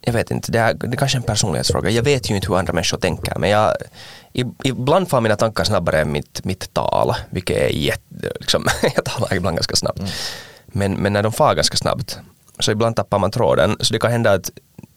jag 0.00 0.12
vet 0.12 0.30
inte, 0.30 0.52
det 0.52 0.58
är, 0.58 0.74
det 0.74 0.86
är 0.86 0.96
kanske 0.96 1.18
en 1.18 1.22
personlighetsfråga. 1.22 1.90
Jag 1.90 2.02
vet 2.02 2.30
ju 2.30 2.34
inte 2.34 2.48
hur 2.48 2.58
andra 2.58 2.72
människor 2.72 2.98
tänker, 2.98 3.38
men 3.38 3.50
jag, 3.50 3.76
ibland 4.64 5.10
får 5.10 5.20
mina 5.20 5.36
tankar 5.36 5.64
snabbare 5.64 6.00
än 6.00 6.12
mitt, 6.12 6.44
mitt 6.44 6.74
tal, 6.74 7.14
vilket 7.30 7.56
är 7.56 7.68
jätte... 7.68 8.32
Liksom, 8.40 8.66
jag 8.94 9.04
talar 9.04 9.34
ibland 9.34 9.56
ganska 9.56 9.76
snabbt. 9.76 10.00
Men, 10.66 10.94
men 10.94 11.12
när 11.12 11.22
de 11.22 11.32
far 11.32 11.54
ganska 11.54 11.76
snabbt, 11.76 12.18
så 12.58 12.72
ibland 12.72 12.96
tappar 12.96 13.18
man 13.18 13.30
tråden. 13.30 13.76
Så 13.80 13.92
det 13.92 13.98
kan 13.98 14.10
hända 14.10 14.32
att 14.32 14.50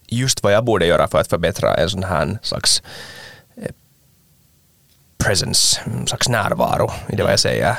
just 0.08 0.44
vad 0.44 0.54
jag 0.54 0.66
borde 0.66 0.86
göra 0.86 1.08
för 1.08 1.20
att 1.20 1.28
förbättra 1.28 1.76
en 1.76 1.90
sån 1.90 2.04
här 2.04 2.40
slags 2.42 2.82
eh, 3.56 3.72
presence, 5.18 5.82
en 5.86 6.08
slags 6.08 6.30
närvaro 6.30 6.92
i 7.10 7.16
det 7.16 7.24
vad 7.24 7.32
jag 7.32 7.40
säger. 7.40 7.78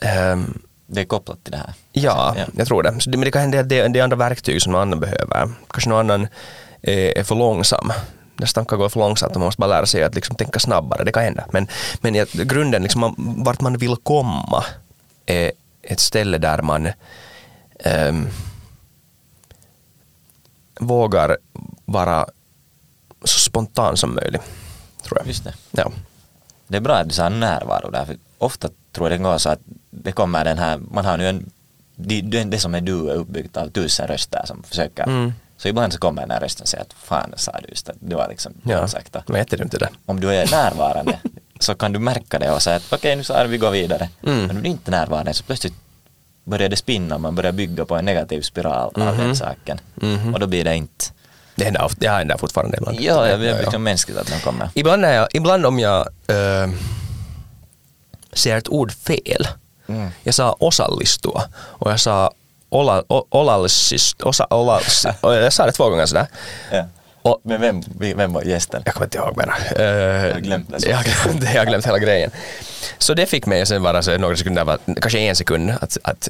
Ehm, 0.00 0.62
Det 0.92 1.00
är 1.00 1.04
kopplat 1.04 1.44
till 1.44 1.50
det 1.52 1.58
här. 1.58 1.72
Ja, 1.92 2.34
Ja. 2.38 2.44
jag 2.56 2.66
tror 2.66 2.82
det. 2.82 3.00
Så 3.00 3.10
det. 3.10 3.18
Men 3.18 3.24
det 3.24 3.30
kan 3.30 3.42
hända 3.42 3.60
att 3.60 3.68
det, 3.68 3.88
det 3.88 3.98
är 3.98 4.04
andra 4.04 4.16
verktyg 4.16 4.62
som 4.62 4.72
någon 4.72 4.80
annan 4.82 5.00
behöver. 5.00 5.50
Kanske 5.70 5.90
någon 5.90 6.10
annan 6.10 6.28
är, 6.82 7.18
är 7.18 7.22
för 7.24 7.34
långsam. 7.34 7.92
Dess 8.36 8.52
tankar 8.52 8.76
går 8.76 8.88
för 8.88 9.00
långsamt 9.00 9.32
och 9.32 9.40
man 9.40 9.46
måste 9.46 9.60
bara 9.60 9.66
lära 9.66 9.86
sig 9.86 10.02
att 10.02 10.14
liksom 10.14 10.36
tänka 10.36 10.58
snabbare. 10.58 11.04
Det 11.04 11.12
kan 11.12 11.22
hända. 11.22 11.44
Men, 11.52 11.68
men 12.00 12.14
jag, 12.14 12.28
grunden, 12.28 12.82
liksom, 12.82 13.00
man, 13.00 13.14
vart 13.44 13.60
man 13.60 13.76
vill 13.76 13.96
komma 14.02 14.64
är 15.26 15.52
ett 15.82 16.00
ställe 16.00 16.38
där 16.38 16.62
man 16.62 16.88
ehm, 17.80 18.28
vågar 20.80 21.36
vara 21.84 22.26
så 23.24 23.40
spontan 23.40 23.96
som 23.96 24.14
möjligt. 24.14 24.42
Tror 25.02 25.18
jag. 25.18 25.26
Just 25.26 25.44
det. 25.44 25.54
Ja. 25.70 25.92
Det 26.68 26.76
är 26.76 26.80
bra 26.80 26.94
att 26.96 27.08
du 27.08 27.14
sa 27.14 27.28
närvaro 27.28 27.90
där, 27.90 28.04
för 28.04 28.16
ofta 28.40 28.68
tror 28.92 29.10
jag 29.10 29.20
det 29.20 29.24
går 29.24 29.38
så 29.38 29.48
att 29.50 29.60
det 29.90 30.12
kommer 30.12 30.44
den 30.44 30.58
här, 30.58 30.78
man 30.90 31.04
har 31.04 31.16
nu 31.16 31.28
en, 31.28 31.50
det, 31.96 32.20
det 32.20 32.44
det 32.44 32.58
som 32.58 32.74
är 32.74 32.80
du 32.80 33.10
är 33.10 33.14
uppbyggt 33.14 33.56
av 33.56 33.68
tusen 33.70 34.06
röster 34.06 34.42
som 34.46 34.62
försöker, 34.62 35.02
Mm. 35.04 35.32
så 35.56 35.68
ibland 35.68 35.92
så 35.92 35.98
kommer 35.98 36.22
den 36.22 36.30
här 36.30 36.40
rösten 36.40 36.62
och 36.62 36.68
säger 36.68 36.84
att 36.84 36.92
fan 36.92 37.32
sa 37.36 37.52
du 37.62 37.68
just 37.68 37.86
det, 37.86 37.92
det 38.00 38.14
var 38.16 38.28
liksom 38.28 38.52
Ja, 38.62 38.88
sakta. 38.88 39.22
men 39.26 39.36
jättedumt 39.36 39.72
det. 39.72 39.88
Om 40.06 40.20
du 40.20 40.34
är 40.34 40.50
närvarande 40.50 41.18
så 41.60 41.74
kan 41.74 41.92
du 41.92 41.98
märka 41.98 42.38
det 42.38 42.50
och 42.50 42.62
säga 42.62 42.76
att 42.76 42.92
okej 42.92 43.16
nu 43.16 43.24
sa 43.24 43.42
du 43.42 43.48
vi 43.48 43.58
går 43.58 43.70
vidare. 43.70 44.08
Mm. 44.26 44.38
Men 44.46 44.56
om 44.56 44.62
du 44.62 44.68
inte 44.68 44.88
är 44.90 44.92
närvarande 44.92 45.34
så 45.34 45.44
plötsligt 45.44 45.74
börjar 46.44 46.68
det 46.68 46.76
spinna, 46.76 47.18
man 47.18 47.34
börjar 47.34 47.52
bygga 47.52 47.84
på 47.84 47.96
en 47.96 48.04
negativ 48.04 48.40
spiral 48.42 48.92
av 48.94 49.14
Mhm. 49.14 49.18
den 49.18 49.36
saken. 49.36 49.80
Mhm. 49.94 50.34
Och 50.34 50.40
då 50.40 50.46
blir 50.46 50.64
det 50.64 50.76
inte, 50.76 51.04
Det 51.54 51.64
händer, 51.64 51.82
ofta, 51.84 51.96
det 52.00 52.08
händer 52.08 52.36
fortfarande 52.36 52.76
ibland. 52.76 53.00
ja, 53.00 53.22
det 53.36 53.50
är 53.50 53.60
liksom 53.60 53.82
mänskligt 53.82 54.18
att 54.18 54.26
de 54.26 54.40
kommer. 54.40 54.68
Ibland, 54.74 55.02
när 55.02 55.12
jag, 55.12 55.28
ibland 55.34 55.66
om 55.66 55.78
jag 55.78 56.00
äh, 56.28 56.70
säger 58.32 58.56
ett 58.56 58.68
ord 58.68 58.92
fel. 58.92 59.48
Mm. 59.88 60.10
Jag 60.22 60.34
sa 60.34 60.56
osallistua 60.58 61.42
och 61.54 61.90
jag 61.90 62.00
sa 62.00 62.32
ola, 62.68 63.04
o, 63.08 63.26
olallisist, 63.30 64.22
osa, 64.22 64.46
olallis, 64.50 65.06
jag 65.22 65.52
sa 65.52 65.66
det 65.66 65.72
två 65.72 65.90
gånger 65.90 66.06
sådär. 66.06 66.26
Och, 67.22 67.40
Men 67.42 67.60
vem, 67.60 67.82
vem 68.16 68.32
var 68.32 68.42
gästen? 68.42 68.82
jag 68.84 68.94
kommer 68.94 69.06
inte 69.06 69.18
ihåg 69.18 69.36
mera. 69.36 69.52
Uh, 69.52 70.32
har 70.32 70.40
glömt 70.40 70.70
det 70.70 70.88
jag, 70.88 70.96
har 70.96 71.64
glömt, 71.64 71.84
jag 71.84 71.86
hela 71.86 71.98
grejen. 71.98 72.30
Så 72.98 73.14
det 73.14 73.26
fick 73.26 73.46
mig 73.46 73.66
sen 73.66 73.82
bara 73.82 74.02
så 74.02 74.18
några 74.18 74.36
sekunder, 74.36 74.78
kanske 75.00 75.18
en 75.18 75.36
sekund, 75.36 75.70
att, 75.80 75.98
att 76.02 76.28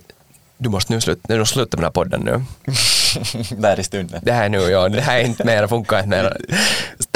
du 0.58 0.68
måste 0.68 0.92
nu 0.92 1.00
sluta, 1.00 1.34
nu 1.34 1.46
sluta 1.46 1.76
med 1.76 1.82
den 1.82 1.84
här 1.84 1.90
podden 1.90 2.20
nu. 2.20 2.44
Där 3.56 3.80
i 3.80 3.84
stunden. 3.84 4.20
Det 4.22 4.32
här 4.32 4.44
är 4.44 4.48
nu, 4.48 4.58
ja, 4.58 4.88
det 4.88 5.00
här 5.00 5.18
är 5.18 5.24
inte 5.24 5.44
mer, 5.44 5.66
funkar 5.66 5.98
inte 5.98 6.08
mer. 6.08 6.36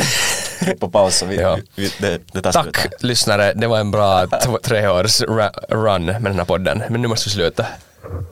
På 0.80 0.90
paus 0.90 1.22
vi, 1.22 1.36
Ja. 1.36 1.58
vi, 1.74 1.92
det, 2.00 2.20
det 2.32 2.42
tar 2.42 2.52
Tack 2.52 2.76
slut. 2.78 3.02
lyssnare, 3.02 3.52
det 3.52 3.66
var 3.66 3.80
en 3.80 3.90
bra 3.90 4.26
treårs 4.62 5.20
run 5.68 6.04
med 6.04 6.22
den 6.24 6.38
här 6.38 6.44
podden. 6.44 6.82
Men 6.90 7.02
nu 7.02 7.08
måste 7.08 7.28
vi 7.28 7.32
sluta. 7.32 7.66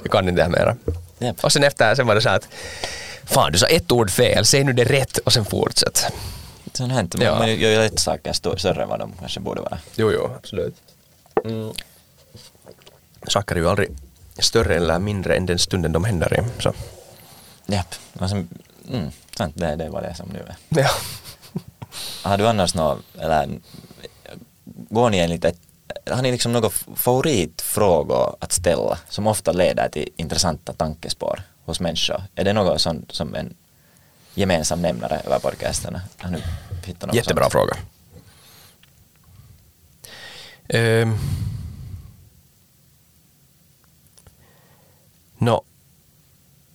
Jag 0.02 0.12
kan 0.12 0.28
inte 0.28 0.40
det 0.40 0.42
här 0.42 0.50
mera. 0.50 0.76
Japp. 1.18 1.44
Och 1.44 1.52
sen 1.52 1.64
efter 1.64 1.94
sen 1.94 2.06
var 2.06 2.14
det 2.14 2.20
så 2.20 2.28
att 2.28 2.48
Fan, 3.24 3.52
du 3.52 3.58
sa 3.58 3.66
ett 3.66 3.92
ord 3.92 4.10
fel, 4.10 4.44
säg 4.46 4.64
nu 4.64 4.72
det 4.72 4.84
rätt 4.84 5.18
och 5.18 5.32
sen 5.32 5.44
fortsätt. 5.44 6.12
Sånt 6.72 6.92
hänt. 6.92 7.14
Ja. 7.20 7.38
Man 7.38 7.48
gör 7.54 7.70
ju 7.70 7.76
lätt 7.76 8.00
saker 8.00 8.32
större 8.32 8.82
än 8.82 8.88
vad 8.88 8.98
de 8.98 9.12
kanske 9.20 9.40
borde 9.40 9.60
vara. 9.60 9.78
Jo, 9.94 10.12
jo, 10.12 10.30
absolut. 10.36 10.74
Mm. 11.44 11.72
Saker 13.28 13.54
är 13.56 13.60
ju 13.60 13.68
aldrig 13.68 13.88
större 14.38 14.74
eller 14.76 14.98
mindre 14.98 15.36
än 15.36 15.46
den 15.46 15.58
stunden 15.58 15.92
de 15.92 16.04
händer 16.04 16.40
i. 16.40 16.62
Så. 16.62 16.72
Japp. 17.66 17.94
Och 18.18 18.28
sen, 18.30 18.48
mm, 18.92 19.10
sant, 19.36 19.54
det, 19.56 19.76
det 19.76 19.88
var 19.88 20.02
det 20.02 20.14
som 20.14 20.28
nu 20.28 20.38
är. 20.38 20.82
Ja. 20.82 20.90
Har 22.22 22.38
du 22.38 22.48
annars 22.48 22.74
något, 22.74 22.98
eller 23.18 23.48
går 24.64 25.10
ni 25.10 25.18
enligt 25.18 25.44
ett, 25.44 25.58
har 26.10 26.22
ni 26.22 26.32
liksom 26.32 26.52
några 26.52 26.70
favoritfrågor 26.96 28.36
att 28.38 28.52
ställa 28.52 28.98
som 29.08 29.26
ofta 29.26 29.52
leder 29.52 29.88
till 29.88 30.08
intressanta 30.16 30.72
tankespår 30.72 31.42
hos 31.64 31.80
människor? 31.80 32.22
Är 32.34 32.44
det 32.44 32.52
något 32.52 32.80
som, 32.80 33.04
som 33.08 33.34
en 33.34 33.54
gemensam 34.34 34.82
nämnare 34.82 35.20
över 35.26 35.38
podcasterna? 35.38 36.00
Har 36.18 36.30
ni 36.30 36.42
hittat 36.84 37.06
något 37.06 37.16
Jättebra 37.16 37.44
sånt? 37.44 37.52
fråga. 37.52 37.76
Um. 41.02 41.18
Nå, 45.38 45.62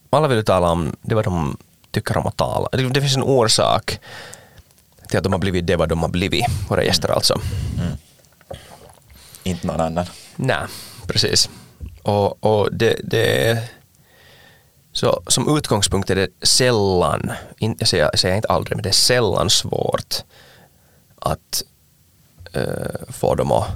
alla 0.10 0.28
vill 0.28 0.46
tala 0.46 0.72
om 0.72 0.96
det 1.02 1.16
vad 1.16 1.24
de 1.24 1.58
tycker 1.92 2.18
om 2.18 2.28
att 2.28 2.38
tala. 2.38 2.70
Det 2.72 3.02
finns 3.02 3.16
en 3.16 3.24
orsak 3.24 4.00
till 5.10 5.18
att 5.18 5.24
de 5.24 5.34
har 5.34 5.40
blivit 5.40 5.68
det 5.68 5.76
vad 5.76 5.90
de 5.90 6.02
har 6.02 6.10
blivit, 6.10 6.46
våra 6.70 6.84
gäster 6.84 7.10
alltså. 7.10 7.42
Mm. 7.80 7.98
Inte 9.44 9.68
någon 9.68 9.82
annan. 9.82 10.06
Nej, 10.36 10.66
precis. 11.08 11.50
Och, 12.02 12.44
och 12.44 12.74
det, 12.74 12.96
det 13.04 13.64
så 14.92 15.22
som 15.28 15.58
utgångspunkt 15.58 16.10
är 16.10 16.16
det 16.16 16.28
sällan, 16.42 17.32
in, 17.58 17.76
jag, 17.80 17.88
säger, 17.88 18.04
jag 18.04 18.20
säger 18.20 18.36
inte 18.36 18.48
aldrig, 18.48 18.76
men 18.78 18.84
det 18.84 18.90
är 18.90 18.94
sällan 18.94 19.50
svårt 19.50 20.16
att 21.22 21.64
eh, 22.54 23.02
få 23.10 23.36
dem 23.36 23.52
att 23.52 23.68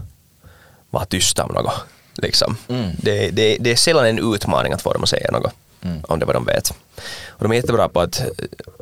vara 0.90 1.06
tysta 1.06 1.44
om 1.44 1.54
något. 1.54 1.74
Liksom. 2.16 2.58
Mm. 2.68 2.92
Det, 2.98 3.30
det, 3.30 3.58
det 3.60 3.72
är 3.72 3.76
sällan 3.76 4.06
en 4.06 4.34
utmaning 4.34 4.74
att 4.74 4.82
få 4.82 4.94
dem 4.94 5.04
att 5.04 5.10
säga 5.10 5.32
något 5.32 5.54
Mm. 5.84 6.02
om 6.08 6.20
det 6.20 6.26
vad 6.26 6.36
de 6.36 6.46
vet. 6.46 6.70
Och 7.28 7.44
de 7.44 7.52
är 7.52 7.56
jättebra 7.56 7.90
på 7.90 8.02
att, 8.02 8.24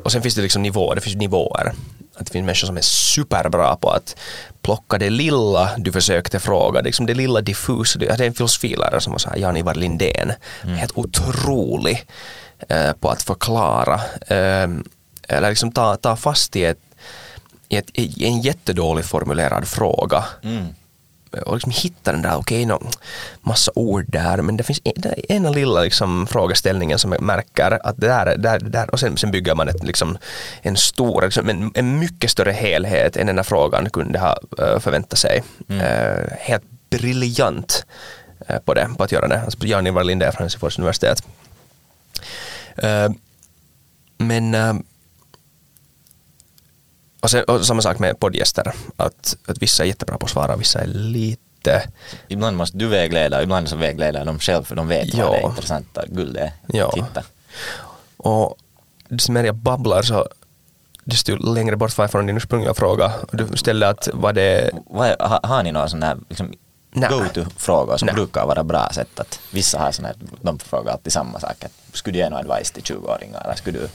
och 0.04 0.12
sen 0.12 0.22
finns 0.22 0.34
det 0.34 0.42
liksom 0.42 0.62
nivåer, 0.62 0.94
det 0.94 1.00
finns 1.00 1.16
nivåer. 1.16 1.72
Att 2.14 2.26
det 2.26 2.32
finns 2.32 2.46
människor 2.46 2.66
som 2.66 2.76
är 2.76 2.80
superbra 2.80 3.76
på 3.76 3.90
att 3.90 4.16
plocka 4.62 4.98
det 4.98 5.10
lilla 5.10 5.70
du 5.78 5.92
försökte 5.92 6.40
fråga, 6.40 6.80
liksom 6.80 7.06
det 7.06 7.14
lilla 7.14 7.40
diffusa. 7.40 7.98
Det 7.98 8.06
det 8.06 8.24
är 8.24 8.26
en 8.26 8.34
filosofilärare 8.34 9.00
som 9.00 9.12
var 9.12 9.18
så 9.18 9.30
här, 9.30 9.36
Jan-Ivar 9.36 9.74
Lindén, 9.74 10.32
helt 10.62 10.92
otrolig 10.98 12.06
eh, 12.68 12.92
på 12.92 13.08
att 13.08 13.22
förklara, 13.22 13.94
eh, 14.26 14.68
eller 15.28 15.48
liksom 15.48 15.72
ta, 15.72 15.96
ta 15.96 16.16
fast 16.16 16.56
i, 16.56 16.64
ett, 16.64 16.78
i, 17.68 17.76
ett, 17.76 17.90
i 17.94 18.24
en 18.26 18.40
jättedåligt 18.40 19.08
formulerad 19.08 19.68
fråga 19.68 20.24
Mm. 20.42 20.66
Och 21.46 21.54
liksom 21.54 21.72
hitta 21.72 22.12
den 22.12 22.22
där, 22.22 22.36
okej, 22.36 22.72
okay, 22.72 22.88
massa 23.40 23.72
ord 23.74 24.04
där, 24.08 24.42
men 24.42 24.56
det 24.56 24.62
finns 24.62 24.80
en, 24.84 25.14
ena 25.28 25.50
lilla 25.50 25.80
liksom, 25.80 26.26
frågeställningen 26.26 26.98
som 26.98 27.12
jag 27.12 27.22
märker 27.22 27.86
att 27.86 27.96
det 27.96 28.06
där, 28.06 28.36
där, 28.36 28.58
där 28.58 28.90
och 28.90 29.00
sen, 29.00 29.16
sen 29.16 29.30
bygger 29.30 29.54
man 29.54 29.68
ett, 29.68 29.84
liksom, 29.84 30.18
en 30.62 30.76
stor, 30.76 31.22
liksom, 31.22 31.48
en, 31.48 31.70
en 31.74 31.98
mycket 31.98 32.30
större 32.30 32.52
helhet 32.52 33.16
än 33.16 33.26
den 33.26 33.36
här 33.36 33.44
frågan 33.44 33.90
kunde 33.90 34.18
ha 34.18 34.38
uh, 34.60 34.78
förväntat 34.78 35.18
sig. 35.18 35.42
Mm. 35.68 35.80
Eh, 35.80 36.26
helt 36.38 36.64
briljant 36.90 37.86
eh, 38.48 38.58
på 38.58 38.74
det, 38.74 38.88
på 38.96 39.04
att 39.04 39.12
göra 39.12 39.28
det. 39.28 39.40
Alltså, 39.40 39.66
Jan-Ivar 39.66 40.04
Lindé 40.04 40.32
från 40.32 40.44
Helsingfors 40.44 40.78
universitet. 40.78 41.22
Eh, 42.76 43.10
men 44.18 44.54
eh, 44.54 44.74
och, 47.20 47.30
sen, 47.30 47.44
och 47.44 47.66
samma 47.66 47.82
sak 47.82 47.98
med 47.98 48.20
poddgäster, 48.20 48.72
att, 48.96 49.36
att 49.46 49.58
vissa 49.62 49.82
är 49.82 49.86
jättebra 49.86 50.18
på 50.18 50.24
att 50.26 50.30
svara, 50.32 50.56
vissa 50.56 50.80
är 50.80 50.86
lite 50.86 51.82
Ibland 52.28 52.56
måste 52.56 52.76
du 52.78 52.86
vägleda, 52.86 53.42
ibland 53.42 53.68
så 53.68 53.76
vägleder 53.76 54.24
de 54.24 54.38
själv 54.38 54.64
för 54.64 54.76
de 54.76 54.88
vet 54.88 55.14
Ja. 55.14 55.26
vad 55.28 55.36
det 55.36 55.42
intressanta 55.42 56.04
guld 56.06 56.36
är. 56.36 56.52
Ja. 56.66 56.90
Titta. 56.92 57.22
Och 58.16 58.56
desto 59.08 59.32
mer 59.32 59.44
jag 59.44 59.54
babblar 59.54 60.02
så 60.02 60.28
desto 61.04 61.36
längre 61.36 61.76
bort 61.76 61.98
var 61.98 62.02
jag 62.04 62.10
från 62.10 62.26
din 62.26 62.36
ursprungliga 62.36 62.74
fråga. 62.74 63.12
Du 63.32 63.56
ställde 63.56 63.88
att 63.88 64.08
vad 64.12 64.34
det 64.34 64.70
Vad 64.86 65.08
är, 65.08 65.16
har, 65.20 65.40
har 65.42 65.62
ni 65.62 65.72
några 65.72 65.88
sådana 65.88 66.06
här 66.06 66.18
liksom, 66.28 66.52
go-to-frågor 66.92 67.96
som 67.96 68.06
Nej. 68.06 68.14
brukar 68.14 68.46
vara 68.46 68.64
bra 68.64 68.88
sätt 68.92 69.20
att 69.20 69.40
vissa 69.50 69.78
har 69.78 69.92
sådana 69.92 70.08
här, 70.08 70.16
de 70.42 70.58
frågar 70.58 70.92
alltid 70.92 71.12
samma 71.12 71.40
sak. 71.40 71.64
Att, 71.64 71.72
skulle 71.92 72.12
du 72.12 72.18
ge 72.18 72.30
någon 72.30 72.50
advice 72.50 72.70
till 72.70 72.82
20-åringar 72.82 73.44
eller 73.44 73.54
skulle 73.54 73.78
du, 73.78 73.88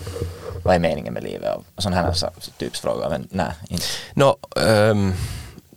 vad 0.64 0.76
är 0.76 0.80
meningen 0.80 1.14
med 1.14 1.24
livet 1.24 1.56
och 1.76 1.84
sådana 1.84 2.02
här 2.02 2.14
så- 2.14 2.30
typs 2.58 2.80
frågor. 2.80 3.10
Men 3.10 3.28
nej, 3.32 3.52
inte. 3.70 3.86
Nå, 4.14 4.38
ehm, 4.56 5.14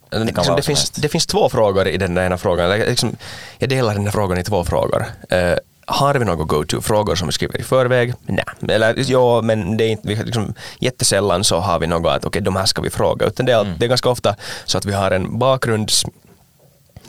kan 0.09 0.25
liksom, 0.25 0.55
det, 0.55 0.61
finns, 0.61 0.89
det 0.89 1.09
finns 1.09 1.27
två 1.27 1.49
frågor 1.49 1.87
i 1.87 1.97
den 1.97 2.15
där 2.15 2.25
ena 2.25 2.37
frågan. 2.37 2.79
Liksom, 2.79 3.15
jag 3.57 3.69
delar 3.69 3.93
den 3.93 4.05
här 4.05 4.11
frågan 4.11 4.37
i 4.37 4.43
två 4.43 4.63
frågor. 4.63 5.05
Eh, 5.29 5.55
har 5.85 6.13
vi 6.13 6.25
några 6.25 6.43
go-to-frågor 6.43 7.15
som 7.15 7.27
vi 7.27 7.33
skriver 7.33 7.59
i 7.59 7.63
förväg? 7.63 8.13
Nej, 8.25 8.45
eller 8.67 9.11
ja, 9.11 9.41
men 9.41 9.77
det 9.77 9.83
är 9.83 9.89
inte, 9.89 10.23
liksom, 10.23 10.53
jättesällan 10.79 11.43
så 11.43 11.59
har 11.59 11.79
vi 11.79 11.87
något 11.87 12.11
att 12.11 12.17
okej, 12.17 12.27
okay, 12.27 12.41
de 12.41 12.55
här 12.55 12.65
ska 12.65 12.81
vi 12.81 12.89
fråga, 12.89 13.25
utan 13.25 13.45
det 13.45 13.51
är, 13.51 13.61
mm. 13.61 13.73
det 13.77 13.85
är 13.85 13.89
ganska 13.89 14.09
ofta 14.09 14.35
så 14.65 14.77
att 14.77 14.85
vi 14.85 14.93
har 14.93 15.11
en 15.11 15.39
bakgrunds, 15.39 16.05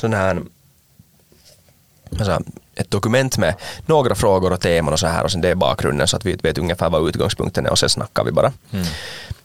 sån 0.01 0.13
här 0.13 0.43
alltså, 2.19 2.43
ett 2.81 2.91
dokument 2.91 3.39
med 3.39 3.55
några 3.87 4.14
frågor 4.14 4.53
och 4.53 4.61
teman 4.61 4.93
och 4.93 5.01
så 5.01 5.07
här 5.07 5.24
och 5.24 5.33
sen 5.33 5.41
det 5.41 5.49
är 5.49 5.55
bakgrunden 5.55 6.09
så 6.09 6.16
att 6.16 6.26
vi 6.26 6.37
vet 6.43 6.59
ungefär 6.59 6.91
vad 6.91 7.09
utgångspunkten 7.09 7.66
är 7.66 7.70
och 7.70 7.78
sen 7.78 7.91
snackar 7.91 8.24
vi 8.24 8.33
bara. 8.33 8.53
Mm. 8.70 8.87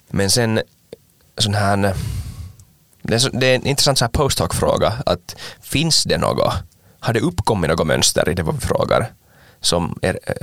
Men 0.07 0.29
sen 0.29 0.61
sån 1.38 1.53
här 1.53 1.95
det 3.01 3.15
är, 3.15 3.19
så, 3.19 3.29
det 3.29 3.47
är 3.47 3.55
en 3.55 3.65
intressant 3.65 3.97
så 3.97 4.05
här 4.05 4.09
post-hoc-fråga 4.09 4.93
att 5.05 5.36
finns 5.61 6.03
det 6.03 6.17
något, 6.17 6.53
har 6.99 7.13
det 7.13 7.19
uppkommit 7.19 7.69
något 7.69 7.88
mönster 7.88 8.29
i 8.29 8.33
det 8.33 8.43
vi 8.43 8.51
frågar 8.59 9.11
som 9.61 9.99
är, 10.01 10.19
eh, 10.23 10.33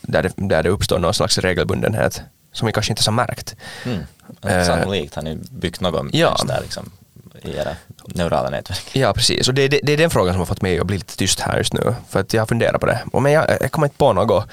där, 0.00 0.22
det, 0.22 0.32
där 0.36 0.62
det 0.62 0.68
uppstår 0.68 0.98
någon 0.98 1.14
slags 1.14 1.38
regelbundenhet 1.38 2.22
som 2.52 2.66
vi 2.66 2.72
kanske 2.72 2.92
inte 2.92 3.02
har 3.06 3.12
märkt. 3.12 3.56
Mm. 3.84 3.98
Uh, 4.46 4.66
Sannolikt 4.66 5.14
har 5.14 5.22
ni 5.22 5.38
byggt 5.50 5.80
något 5.80 6.06
ja. 6.12 6.28
mönster 6.28 6.60
liksom, 6.62 6.90
i 7.42 7.56
era 7.56 7.76
neurala 8.06 8.50
nätverk. 8.50 8.96
Ja, 8.96 9.12
precis. 9.12 9.48
Och 9.48 9.54
det, 9.54 9.68
det, 9.68 9.80
det, 9.82 9.92
är 9.92 9.96
den 9.96 10.10
frågan 10.10 10.34
som 10.34 10.38
har 10.38 10.46
fått 10.46 10.62
mig 10.62 10.78
att 10.78 10.86
bli 10.86 10.96
lite 10.96 11.16
tyst 11.16 11.40
här 11.40 11.58
just 11.58 11.72
nu. 11.72 11.94
För 12.08 12.20
att 12.20 12.34
jag 12.34 12.40
har 12.40 12.46
funderat 12.46 12.80
på 12.80 12.86
det. 12.86 13.02
Och 13.12 13.22
men 13.22 13.32
jag, 13.32 13.50
jag 13.60 13.72
kommer 13.72 13.86
inte 13.86 13.96
på 13.96 14.12
några 14.12 14.44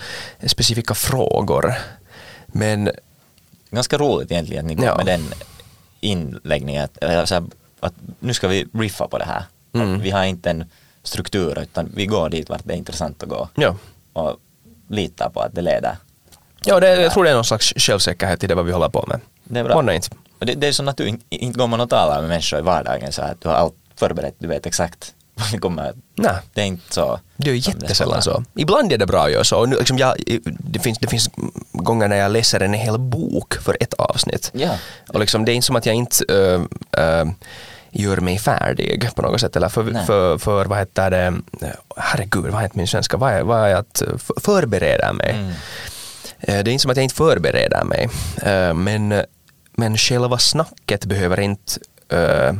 specifika 0.45 0.93
frågor. 0.93 1.73
Men... 2.47 2.91
Ganska 3.69 3.97
roligt 3.97 4.31
egentligen 4.31 4.65
att 4.65 4.69
ni 4.69 4.75
går 4.75 4.85
ja. 4.85 4.97
med 4.97 5.05
den 5.05 5.25
inläggningen. 5.99 6.83
Att, 7.01 7.31
att 7.79 7.93
nu 8.19 8.33
ska 8.33 8.47
vi 8.47 8.67
riffa 8.73 9.07
på 9.07 9.17
det 9.17 9.25
här. 9.25 9.43
Mm. 9.73 9.99
Vi 10.01 10.11
har 10.11 10.23
inte 10.23 10.49
en 10.49 10.65
struktur 11.03 11.59
utan 11.59 11.91
vi 11.95 12.05
går 12.05 12.29
dit 12.29 12.49
vart 12.49 12.61
det 12.63 12.73
är 12.73 12.77
intressant 12.77 13.23
att 13.23 13.29
gå. 13.29 13.49
Ja. 13.55 13.75
Och 14.13 14.37
litar 14.87 15.29
på 15.29 15.41
att 15.41 15.55
det 15.55 15.61
leder. 15.61 15.95
Ja, 16.65 16.79
det, 16.79 17.01
jag 17.01 17.11
tror 17.11 17.23
det 17.23 17.29
är 17.29 17.35
någon 17.35 17.45
slags 17.45 17.73
självsäkerhet 17.77 18.43
i 18.43 18.47
det 18.47 18.55
vad 18.55 18.65
vi 18.65 18.71
håller 18.71 18.89
på 18.89 19.05
med. 19.07 19.19
Det 19.43 19.59
är 19.59 19.63
bra. 19.63 19.93
inte. 19.93 20.09
Det, 20.45 20.55
det 20.55 20.67
är 20.67 20.71
som 20.71 20.87
att 20.87 20.97
du 20.97 21.07
inte, 21.07 21.25
inte 21.29 21.59
går 21.59 21.67
man 21.67 21.81
och 21.81 21.89
talar 21.89 22.19
med 22.19 22.29
människor 22.29 22.59
i 22.59 22.61
vardagen 22.61 23.11
så 23.11 23.21
att 23.21 23.41
du 23.41 23.49
har 23.49 23.55
allt 23.55 23.75
förberett, 23.95 24.35
du 24.39 24.47
vet 24.47 24.65
exakt 24.65 25.13
vad 25.35 25.51
det 25.51 25.57
kommer. 25.57 25.93
Nej. 26.15 26.35
Det 26.53 26.61
är 26.61 26.65
inte 26.65 26.93
så. 26.93 27.19
Det 27.37 27.49
är 27.49 27.55
jättesällan 27.55 28.21
så. 28.21 28.43
Ibland 28.55 28.93
är 28.93 28.97
det 28.97 29.05
bra 29.05 29.25
att 29.25 29.31
göra 29.31 29.43
så. 29.43 29.57
Och 29.57 29.69
nu, 29.69 29.75
liksom 29.75 29.97
jag, 29.97 30.15
det, 30.45 30.79
finns, 30.79 30.97
det 30.99 31.07
finns 31.07 31.29
gånger 31.71 32.07
när 32.07 32.15
jag 32.15 32.31
läser 32.31 32.59
en 32.59 32.73
hel 32.73 32.99
bok 32.99 33.53
för 33.53 33.77
ett 33.79 33.93
avsnitt. 33.93 34.51
Ja. 34.53 34.77
Och 35.07 35.19
liksom, 35.19 35.45
det 35.45 35.51
är 35.51 35.53
inte 35.53 35.65
som 35.65 35.75
att 35.75 35.85
jag 35.85 35.95
inte 35.95 36.25
uh, 36.33 36.61
uh, 36.99 37.31
gör 37.91 38.17
mig 38.17 38.39
färdig 38.39 39.09
på 39.15 39.21
något 39.21 39.41
sätt. 39.41 39.55
Eller 39.55 39.69
för, 39.69 40.05
för, 40.05 40.37
för, 40.37 40.65
vad 40.65 40.77
heter 40.77 41.09
det, 41.09 41.33
herregud, 41.97 42.51
vad 42.51 42.61
heter 42.61 42.77
min 42.77 42.87
svenska, 42.87 43.17
vad 43.17 43.33
är, 43.33 43.43
vad 43.43 43.69
är 43.69 43.75
att 43.75 44.01
förbereda 44.41 45.13
mig. 45.13 45.31
Mm. 45.31 45.53
Det 46.39 46.51
är 46.51 46.69
inte 46.69 46.81
som 46.81 46.91
att 46.91 46.97
jag 46.97 47.03
inte 47.03 47.15
förbereder 47.15 47.83
mig. 47.83 48.09
Men 48.73 49.23
men 49.81 49.97
själva 49.97 50.37
snacket 50.37 51.05
behöver 51.05 51.39
inte 51.39 51.79
äh, 52.09 52.53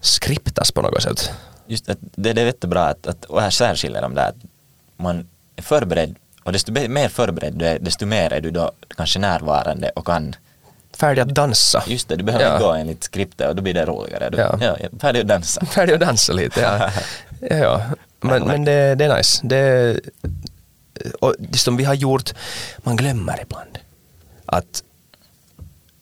skriptas 0.00 0.72
på 0.72 0.82
något 0.82 1.02
sätt. 1.02 1.30
Just 1.66 1.88
att 1.88 1.98
det, 2.00 2.32
det 2.32 2.40
är 2.40 2.46
jättebra 2.46 2.84
att, 2.84 3.06
att 3.06 3.24
och 3.24 3.40
här 3.40 3.50
särskiljer 3.50 4.02
de 4.02 4.14
där 4.14 4.28
att 4.28 4.36
man 4.96 5.28
är 5.56 5.62
förberedd 5.62 6.14
och 6.44 6.52
desto 6.52 6.72
mer 6.72 7.08
förberedd 7.08 7.54
du 7.54 7.66
är 7.66 7.78
desto 7.78 8.06
mer 8.06 8.32
är 8.32 8.40
du 8.40 8.50
då 8.50 8.72
kanske 8.96 9.18
närvarande 9.18 9.90
och 9.90 10.06
kan 10.06 10.36
Färdig 10.96 11.22
att 11.22 11.34
dansa. 11.34 11.84
Just 11.86 12.08
det, 12.08 12.16
du 12.16 12.24
behöver 12.24 12.44
ja. 12.44 12.58
gå 12.58 12.72
enligt 12.72 13.04
skriptet 13.04 13.48
och 13.48 13.56
då 13.56 13.62
blir 13.62 13.74
det 13.74 13.84
roligare. 13.84 14.30
Du, 14.30 14.38
ja. 14.38 14.58
Ja, 14.60 14.76
färdig 15.00 15.20
att 15.20 15.28
dansa. 15.28 15.66
Färdig 15.74 15.94
att 15.94 16.00
dansa 16.00 16.32
lite, 16.32 16.60
ja. 16.60 16.90
ja, 17.56 17.82
Men, 18.20 18.42
men 18.46 18.64
det, 18.64 18.94
det 18.94 19.04
är 19.04 19.16
nice. 19.16 19.40
Det, 19.46 20.00
och 21.20 21.34
det 21.38 21.58
som 21.58 21.76
vi 21.76 21.84
har 21.84 21.94
gjort, 21.94 22.34
man 22.78 22.96
glömmer 22.96 23.42
ibland 23.42 23.78
att 24.46 24.82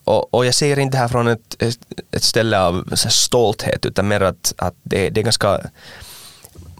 och, 0.04 0.34
och 0.34 0.46
jag 0.46 0.54
säger 0.54 0.78
inte 0.78 0.96
det 0.96 1.00
här 1.00 1.08
från 1.08 1.28
ett, 1.28 1.62
ett 2.10 2.22
ställe 2.22 2.58
av 2.58 2.96
stolthet 2.96 3.86
utan 3.86 4.08
mer 4.08 4.20
att, 4.20 4.54
att 4.58 4.74
det, 4.82 5.10
det 5.10 5.20
är 5.20 5.24
ganska 5.24 5.60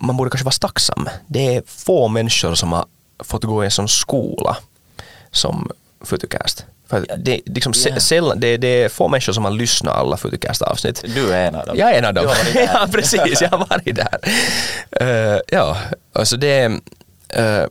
man 0.02 0.16
borde 0.16 0.30
kanske 0.30 0.44
vara 0.44 0.52
tacksam. 0.52 1.08
Det 1.26 1.56
är 1.56 1.62
få 1.66 2.08
människor 2.08 2.54
som 2.54 2.72
har 2.72 2.86
fått 3.18 3.44
gå 3.44 3.62
i 3.62 3.66
en 3.66 3.70
sån 3.70 3.88
skola 3.88 4.56
som 5.30 5.70
Futucast. 6.04 6.66
För 6.88 7.06
det, 7.18 7.40
liksom, 7.46 7.72
yeah. 7.86 7.98
sällan, 7.98 8.40
det, 8.40 8.56
det 8.56 8.68
är 8.68 8.88
få 8.88 9.08
människor 9.08 9.32
som 9.32 9.44
har 9.44 9.50
lyssnat 9.50 9.96
alla 9.96 10.16
Futucast-avsnitt. 10.16 11.04
Du 11.14 11.32
är 11.32 11.48
en 11.48 11.54
av 11.54 11.66
dem. 11.66 11.76
Jag 11.78 11.90
är 11.90 11.98
en 11.98 12.04
av 12.04 12.14
dem. 12.14 12.26
ja, 12.54 12.88
precis. 12.92 13.40
Jag 13.40 13.48
har 13.48 13.58
varit 13.58 13.96
där. 13.96 14.18
Uh, 15.02 15.40
ja, 15.48 15.76
alltså 16.12 16.36
det, 16.36 16.68
uh, 17.38 17.66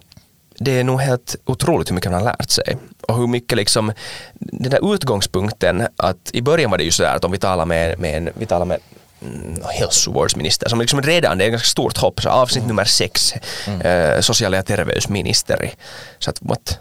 det 0.64 0.80
är 0.80 0.84
nog 0.84 1.01
helt 1.01 1.36
otroligt 1.45 1.89
hur 1.89 1.95
mycket 1.95 2.12
man 2.12 2.22
har 2.22 2.32
lärt 2.32 2.49
sig. 2.49 2.78
Och 3.07 3.18
hur 3.18 3.28
mycket 3.28 3.57
liksom, 3.57 3.93
den 4.34 4.72
där 4.72 4.93
utgångspunkten 4.93 5.88
att 5.97 6.30
i 6.34 6.41
början 6.41 6.72
var 6.72 6.78
det 6.78 6.84
ju 6.84 6.91
sådär 6.91 7.16
att 7.16 7.24
om 7.24 7.32
vi 7.32 7.38
talar 7.38 7.66
med, 7.66 7.99
med, 7.99 8.30
vi 8.34 8.45
talar 8.45 8.66
med 8.66 8.80
mm, 9.22 9.62
hälsovårdsminister 9.70 10.70
som 10.70 10.82
liksom 10.82 11.01
redan, 11.01 11.38
det 11.38 11.43
är 11.43 11.45
ett 11.45 11.51
ganska 11.51 11.68
stort 11.68 11.97
hopp, 11.97 12.22
så 12.22 12.30
avsnitt 12.30 12.64
mm. 12.64 12.68
nummer 12.68 12.86
sex, 12.86 13.34
mm. 13.68 13.82
eh, 13.82 14.22
social 14.22 14.53
och 14.53 14.66
terveysministeri. 14.66 15.72
Så 16.20 16.30
att, 16.30 16.38
what? 16.41 16.80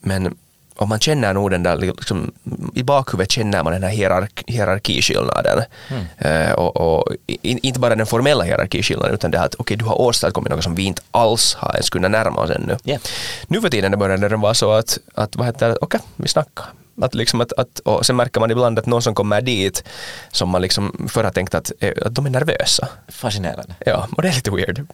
Men 0.00 0.36
och 0.78 0.88
man 0.88 1.00
känner 1.00 1.34
nog 1.34 1.50
den 1.50 1.62
där, 1.62 1.76
liksom, 1.76 2.32
i 2.74 2.82
bakhuvudet 2.82 3.32
känner 3.32 3.62
man 3.62 3.72
den 3.72 3.82
här 3.82 3.90
hierark 3.90 4.44
hierarkiskillnaden. 4.46 5.62
Mm. 5.88 6.48
Uh, 6.48 6.52
och, 6.52 6.76
och 6.76 7.14
in, 7.26 7.58
inte 7.62 7.80
bara 7.80 7.96
den 7.96 8.06
formella 8.06 8.44
hierarkiskillnaden 8.44 9.14
utan 9.14 9.30
det 9.30 9.40
att 9.40 9.54
okej, 9.54 9.62
okay, 9.62 9.76
du 9.76 9.84
har 9.84 10.00
åstadkommit 10.00 10.50
något 10.50 10.64
som 10.64 10.74
vi 10.74 10.82
inte 10.82 11.02
alls 11.10 11.54
har 11.54 11.72
ens 11.72 11.90
kunnat 11.90 12.10
närma 12.10 12.40
oss 12.40 12.50
ännu. 12.50 12.76
Yeah. 12.84 13.00
Nu 13.46 13.60
för 13.60 13.68
tiden 13.68 13.98
började 13.98 14.28
det 14.28 14.36
vara 14.36 14.54
så 14.54 14.72
att, 14.72 14.98
att 15.14 15.36
vad 15.36 15.46
heter 15.46 15.68
det, 15.68 15.76
okej, 15.80 15.98
okay, 15.98 16.00
vi 16.16 16.28
snackar. 16.28 16.64
Att 17.02 17.14
liksom 17.14 17.40
att, 17.40 17.52
att, 17.52 17.78
och 17.78 18.06
sen 18.06 18.16
märker 18.16 18.40
man 18.40 18.50
ibland 18.50 18.78
att 18.78 18.86
någon 18.86 19.02
som 19.02 19.14
kommer 19.14 19.40
dit 19.40 19.84
som 20.32 20.48
man 20.48 20.62
liksom 20.62 21.08
förr 21.08 21.24
har 21.24 21.30
tänkt 21.30 21.54
att, 21.54 21.72
eh, 21.80 21.92
att 22.06 22.14
de 22.14 22.26
är 22.26 22.30
nervösa. 22.30 22.88
Fascinerande. 23.08 23.74
Ja, 23.86 24.08
och 24.16 24.22
det 24.22 24.28
är 24.28 24.32
lite 24.32 24.50
weird. 24.50 24.86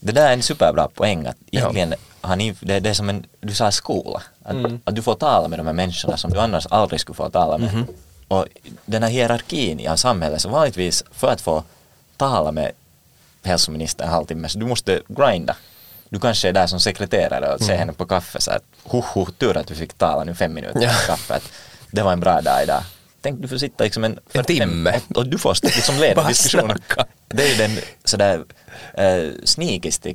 Det 0.00 0.12
där 0.12 0.28
är 0.28 0.32
en 0.32 0.42
superbra 0.42 0.88
poäng 0.88 1.26
att 1.26 1.36
egentligen 1.50 1.90
ja. 1.90 1.96
Har 2.20 2.36
ni, 2.36 2.54
det, 2.60 2.80
det 2.80 2.90
är 2.90 2.94
som 2.94 3.08
en, 3.08 3.26
du 3.40 3.54
sa 3.54 3.70
skola, 3.70 4.22
att, 4.42 4.52
mm. 4.52 4.80
att 4.84 4.94
du 4.94 5.02
får 5.02 5.14
tala 5.14 5.48
med 5.48 5.58
de 5.58 5.66
här 5.66 5.74
människorna 5.74 6.16
som 6.16 6.30
du 6.30 6.40
annars 6.40 6.66
aldrig 6.70 7.00
skulle 7.00 7.16
få 7.16 7.30
tala 7.30 7.58
med. 7.58 7.74
Mm. 7.74 7.86
Och 8.28 8.46
den 8.86 9.02
här 9.02 9.10
hierarkin 9.10 9.80
i 9.80 9.98
samhället 9.98 10.40
så 10.40 10.48
vanligtvis 10.48 11.04
för 11.10 11.28
att 11.32 11.40
få 11.40 11.64
tala 12.16 12.52
med 12.52 12.72
hälsoministern 13.42 14.06
en 14.06 14.12
halvtimme 14.12 14.48
så 14.48 14.58
du 14.58 14.66
måste 14.66 15.02
grinda. 15.08 15.56
Du 16.08 16.20
kanske 16.20 16.48
är 16.48 16.52
där 16.52 16.66
som 16.66 16.80
sekreterare 16.80 17.54
och 17.54 17.58
säger 17.58 17.72
mm. 17.72 17.78
henne 17.78 17.92
på 17.92 18.06
kaffe 18.06 18.40
så 18.40 18.50
att 18.50 18.62
ho, 18.84 19.26
tur 19.38 19.56
att 19.56 19.70
vi 19.70 19.74
fick 19.74 19.92
tala 19.92 20.24
nu 20.24 20.34
fem 20.34 20.54
minuter 20.54 20.82
ja. 20.82 20.88
på 20.88 21.06
kaffe. 21.06 21.34
Att 21.34 21.52
det 21.90 22.02
var 22.02 22.12
en 22.12 22.20
bra 22.20 22.40
dag 22.40 22.62
idag. 22.62 22.82
Tänk 23.20 23.42
du 23.42 23.48
får 23.48 23.58
sitta 23.58 23.84
liksom 23.84 24.04
en, 24.04 24.18
en 24.32 24.44
timme 24.44 25.00
och, 25.08 25.16
och, 25.16 25.26
du 25.26 25.38
får 25.38 25.56
liksom 25.62 25.96
leda 26.00 26.28
diskussionen. 26.28 26.78
Det 27.28 27.42
är 27.42 27.48
ju 27.48 27.54
den 27.54 27.78
sådär 28.04 28.44
eh, 28.94 29.30
sneakist 29.44 30.06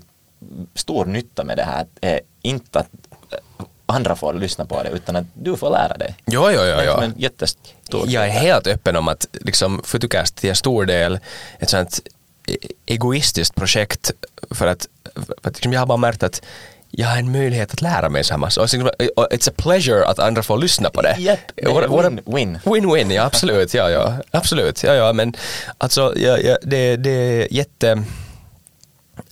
stor 0.76 1.06
nytta 1.06 1.44
med 1.44 1.58
det 1.58 1.64
här 1.64 1.86
är 2.02 2.20
inte 2.42 2.80
att 2.80 2.90
eh, 3.32 3.66
andra 3.86 4.16
får 4.16 4.34
lyssna 4.34 4.66
på 4.66 4.84
det 4.84 4.90
utan 4.90 5.16
att 5.16 5.26
du 5.34 5.58
får 5.58 5.70
lära 5.70 5.98
dig. 5.98 6.16
Jo, 6.26 6.50
jo, 6.52 6.62
jo. 6.64 6.82
jo. 6.86 7.12
jättestor 7.18 8.04
Jag 8.08 8.26
är 8.26 8.30
helt 8.30 8.68
öppen 8.68 8.96
om 8.96 9.08
att 9.08 9.28
liksom 9.32 9.82
Futucast 9.84 10.36
till 10.36 10.50
en 10.50 10.56
stor 10.56 10.86
del 10.86 11.20
ett 11.60 11.70
sånt 11.70 12.00
e-, 12.48 12.68
egoistiskt 12.86 13.56
projekt 13.56 14.12
för 14.52 14.68
att, 14.68 14.88
för 15.16 15.50
att 15.50 15.56
liksom 15.56 15.74
jag 15.74 15.82
har 15.82 15.86
bara 15.86 15.98
märkt 15.98 16.24
att 16.24 16.42
jag 16.98 17.08
har 17.08 17.18
en 17.18 17.32
möjlighet 17.32 17.74
att 17.74 17.82
lära 17.82 18.10
mig 18.10 18.24
här 18.30 18.38
massa. 18.38 18.62
It's 18.62 19.50
a 19.50 19.54
pleasure 19.58 20.06
att 20.06 20.20
andra 20.20 20.44
får 20.44 20.58
lyssna 20.58 20.90
på 20.90 21.02
det. 21.02 21.16
Yep, 21.20 21.40
win, 21.56 22.22
win. 22.26 22.60
Win-win, 22.64 23.14
ja 23.14 23.24
absolut. 23.24 23.74
Ja, 23.74 23.90
ja, 23.90 24.14
absolut. 24.32 24.84
Ja, 24.84 24.94
ja, 24.94 25.14
men 25.14 25.36
alltså 25.78 26.14
ja, 26.16 26.38
ja, 26.38 26.58
det, 26.62 26.96
det 26.96 27.10
är 27.10 27.54
jätte... 27.54 28.04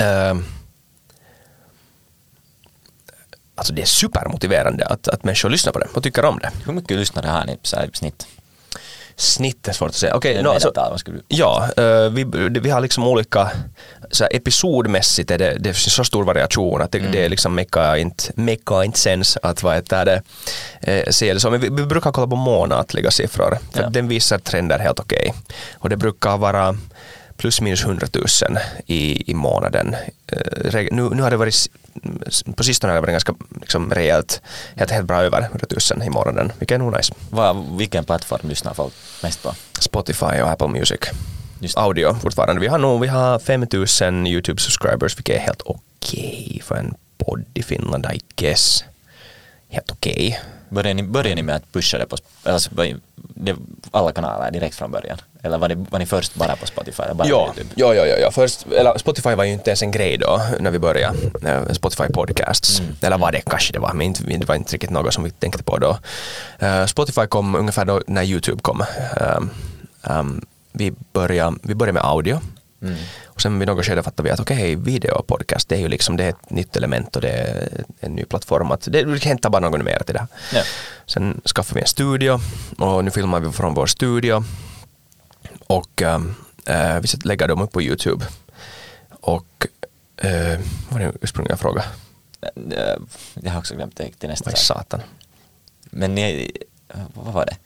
Uh, 0.02 0.42
alltså 3.56 3.74
det 3.74 3.82
är 3.82 3.86
supermotiverande 3.86 4.86
att, 4.86 5.08
att 5.08 5.24
människor 5.24 5.50
lyssnar 5.50 5.74
på 5.74 5.80
det 5.80 5.88
och 5.94 6.04
tycker 6.04 6.26
om 6.26 6.40
det. 6.40 6.52
Hur 6.66 6.74
mycket 6.74 6.98
lyssnare 6.98 7.28
har 7.28 7.46
ni 7.46 7.58
så 7.64 7.76
här 7.76 7.86
i 7.86 7.98
snitt? 7.98 8.28
Snitt 9.16 9.68
är 9.68 9.74
svårt 9.74 9.90
att 9.90 9.96
säga. 9.96 10.16
Okej, 10.16 10.32
okay, 10.32 10.44
no, 10.44 10.50
alltså, 10.50 10.72
ja, 11.28 11.70
uh, 11.80 12.10
vi, 12.10 12.24
vi 12.60 12.70
har 12.70 12.82
liksom 12.82 13.08
olika, 13.08 13.52
så 14.12 14.24
här, 14.24 14.36
episodmässigt 14.36 15.32
är 15.32 15.38
det, 15.38 15.58
det 15.60 15.70
är 15.70 15.74
så 15.74 16.04
stor 16.04 16.24
variation 16.24 16.82
att 16.82 16.92
det, 16.92 17.00
mm. 17.00 17.12
det 17.12 17.26
är 17.26 17.30
liksom 17.30 17.56
meka 17.56 17.98
inte, 17.98 18.24
meka 18.36 18.84
inte 18.84 19.00
sens 19.00 19.38
att 19.44 19.64
vad 19.64 19.76
heter 19.76 20.06
det, 20.06 20.22
eh, 20.82 21.10
se 21.10 21.34
det 21.34 21.40
så. 21.40 21.52
Men 21.52 21.62
vi, 21.62 21.70
vi, 21.70 21.86
brukar 21.86 22.12
kolla 22.12 22.28
på 22.28 22.36
månatliga 22.36 23.12
siffror, 23.12 23.58
för 23.72 23.82
ja. 23.82 23.90
den 23.90 24.08
visar 24.08 24.38
trender 24.38 24.80
helt 24.80 25.00
okej. 25.00 25.30
Okay. 25.30 25.56
Och 25.74 25.90
det 25.90 25.98
brukar 25.98 26.38
vara 26.38 26.78
plus 27.38 27.62
minus 27.62 27.84
100 27.84 28.08
000 28.14 28.26
i, 28.86 29.32
i 29.32 29.34
månaden. 29.34 29.96
Uh, 30.34 30.88
nu, 30.92 31.10
nu 31.10 31.22
har 31.22 31.30
det 31.30 31.38
varit 31.38 31.70
på 32.56 32.64
sistone 32.64 32.92
har 32.92 32.96
det 32.96 33.02
varit 33.02 33.14
ganska 33.14 33.36
liksom, 33.62 33.92
rejält, 33.94 34.42
helt, 34.76 34.92
helt 34.92 35.08
bra 35.08 35.22
över 35.22 35.42
100 35.42 35.68
000 35.96 36.08
i 36.08 36.10
månaden, 36.10 36.52
vilket 36.60 36.76
är 36.76 36.80
nog 36.80 36.98
nice. 36.98 37.14
Vad, 37.30 37.78
vilken 37.78 38.06
plattform 38.06 38.50
lyssnar 38.50 38.74
folk 38.74 38.94
mest 39.24 39.44
på? 39.44 39.56
Spotify 39.80 40.42
och 40.42 40.50
Apple 40.50 40.68
Music. 40.68 41.00
Just. 41.60 41.78
Audio 41.78 42.14
fortfarande. 42.14 42.62
Vi 42.62 42.68
har 42.68 42.78
nog 42.78 43.02
vi 43.02 43.08
har 43.08 43.40
5000 43.40 44.28
YouTube 44.28 44.62
subscribers, 44.62 45.18
vilket 45.18 45.36
är 45.36 45.40
helt 45.40 45.62
okej 45.62 46.46
okay 46.50 46.62
för 46.62 46.76
en 46.76 46.94
podd 47.18 47.46
i 47.54 47.64
Finland, 47.64 48.06
I 48.14 48.22
guess. 48.36 48.84
Helt 49.70 49.92
okej. 49.92 50.40
Började 50.74 50.94
ni, 50.94 51.04
började 51.04 51.36
ni 51.36 51.42
med 51.44 51.56
att 51.56 51.72
pusha 51.72 51.98
det 51.98 52.06
på 52.06 52.18
alltså, 52.44 52.70
det, 53.16 53.56
alla 53.92 54.12
kanaler 54.12 54.52
direkt 54.52 54.76
från 54.76 54.92
början? 54.92 55.18
Eller 55.44 55.58
var, 55.58 55.70
det, 55.70 55.76
var 55.90 56.00
ni 56.00 56.06
först 56.06 56.36
bara 56.36 56.56
på 56.56 56.66
Spotify? 56.68 57.04
Bara 57.04 57.24
på 57.24 57.30
Ja, 57.30 57.46
YouTube? 57.48 57.70
ja, 57.76 57.94
ja, 57.96 58.06
ja, 58.06 58.18
ja. 58.18 58.32
Först, 58.32 58.66
eller 58.72 58.98
Spotify 58.98 59.36
var 59.36 59.44
ju 59.44 59.52
inte 59.54 59.70
ens 59.70 59.82
en 59.84 59.92
grej 59.92 60.18
då 60.18 60.42
när 60.60 60.72
vi 60.72 60.80
började. 60.80 61.18
eh, 61.46 61.74
Spotify 61.74 62.04
Podcasts. 62.14 62.82
Eller 63.02 63.18
var 63.18 63.32
det 63.32 63.42
kanske 63.42 63.74
det 63.74 63.80
var, 63.80 63.94
men 63.94 64.02
inte, 64.08 64.24
det 64.24 64.46
var 64.48 64.56
inte 64.56 64.74
riktigt 64.74 64.90
något 64.90 65.14
som 65.14 65.24
vi 65.24 65.32
tänkte 65.32 65.64
på 65.64 65.78
då. 65.78 65.98
Eh, 66.60 66.86
Spotify 66.86 67.28
kom 67.28 67.56
ungefär 67.56 67.86
då 67.86 68.02
när 68.08 68.24
YouTube 68.24 68.62
kom. 68.62 68.84
Um, 69.38 69.50
um, 70.02 70.46
vi, 70.72 70.94
började, 71.14 71.58
vi 71.64 71.76
började 71.76 71.94
med 71.94 72.06
audio. 72.06 72.40
Och 73.26 73.42
sen 73.42 73.60
vid 73.60 73.68
något 73.68 73.86
skede 73.86 74.04
fattade 74.04 74.28
vi 74.30 74.34
att 74.34 74.40
okej, 74.40 74.78
okay, 74.78 75.10
podcast 75.28 75.70
det 75.70 75.76
är 75.76 75.80
ju 75.80 75.88
liksom 75.88 76.18
det 76.18 76.24
är 76.24 76.30
ett 76.30 76.50
nytt 76.50 76.76
element 76.76 77.16
och 77.16 77.22
det 77.22 77.30
är 77.30 77.84
en 78.00 78.16
ny 78.16 78.26
plattform. 78.26 78.72
Att 78.72 78.88
det, 78.92 79.04
vi 79.04 79.20
hämtar 79.20 79.50
bara 79.50 79.70
något 79.70 79.84
mer 79.84 80.00
till 80.06 80.16
det. 80.16 80.28
Ja. 80.54 80.64
Sen 81.06 81.42
skaffade 81.46 81.76
vi 81.76 81.82
en 81.82 81.88
studio 81.88 82.40
och 82.78 83.06
nu 83.06 83.12
filmar 83.12 83.40
vi 83.40 83.52
från 83.52 83.74
vår 83.74 83.88
studio 83.88 84.44
och 85.68 86.02
äh, 86.02 87.00
vi 87.02 87.08
lägger 87.24 87.48
dem 87.48 87.62
upp 87.62 87.72
på 87.72 87.82
YouTube. 87.82 88.26
Och 89.10 89.68
äh, 90.18 90.60
vad 90.90 90.94
var 90.94 91.00
den 91.00 91.18
ursprungliga 91.22 91.58
frågan? 91.58 91.84
Eh, 92.72 92.98
Jag 93.34 93.52
har 93.52 93.60
också 93.60 93.76
glömt 93.76 93.98
det 93.98 94.12
till 94.12 94.30
nästa 94.30 94.52
i 94.52 94.56
sak. 94.56 94.78
satan? 94.78 95.02
Men 95.84 96.16
ni, 96.16 96.52
vad 97.14 97.34
var 97.34 97.46
det? 97.46 97.58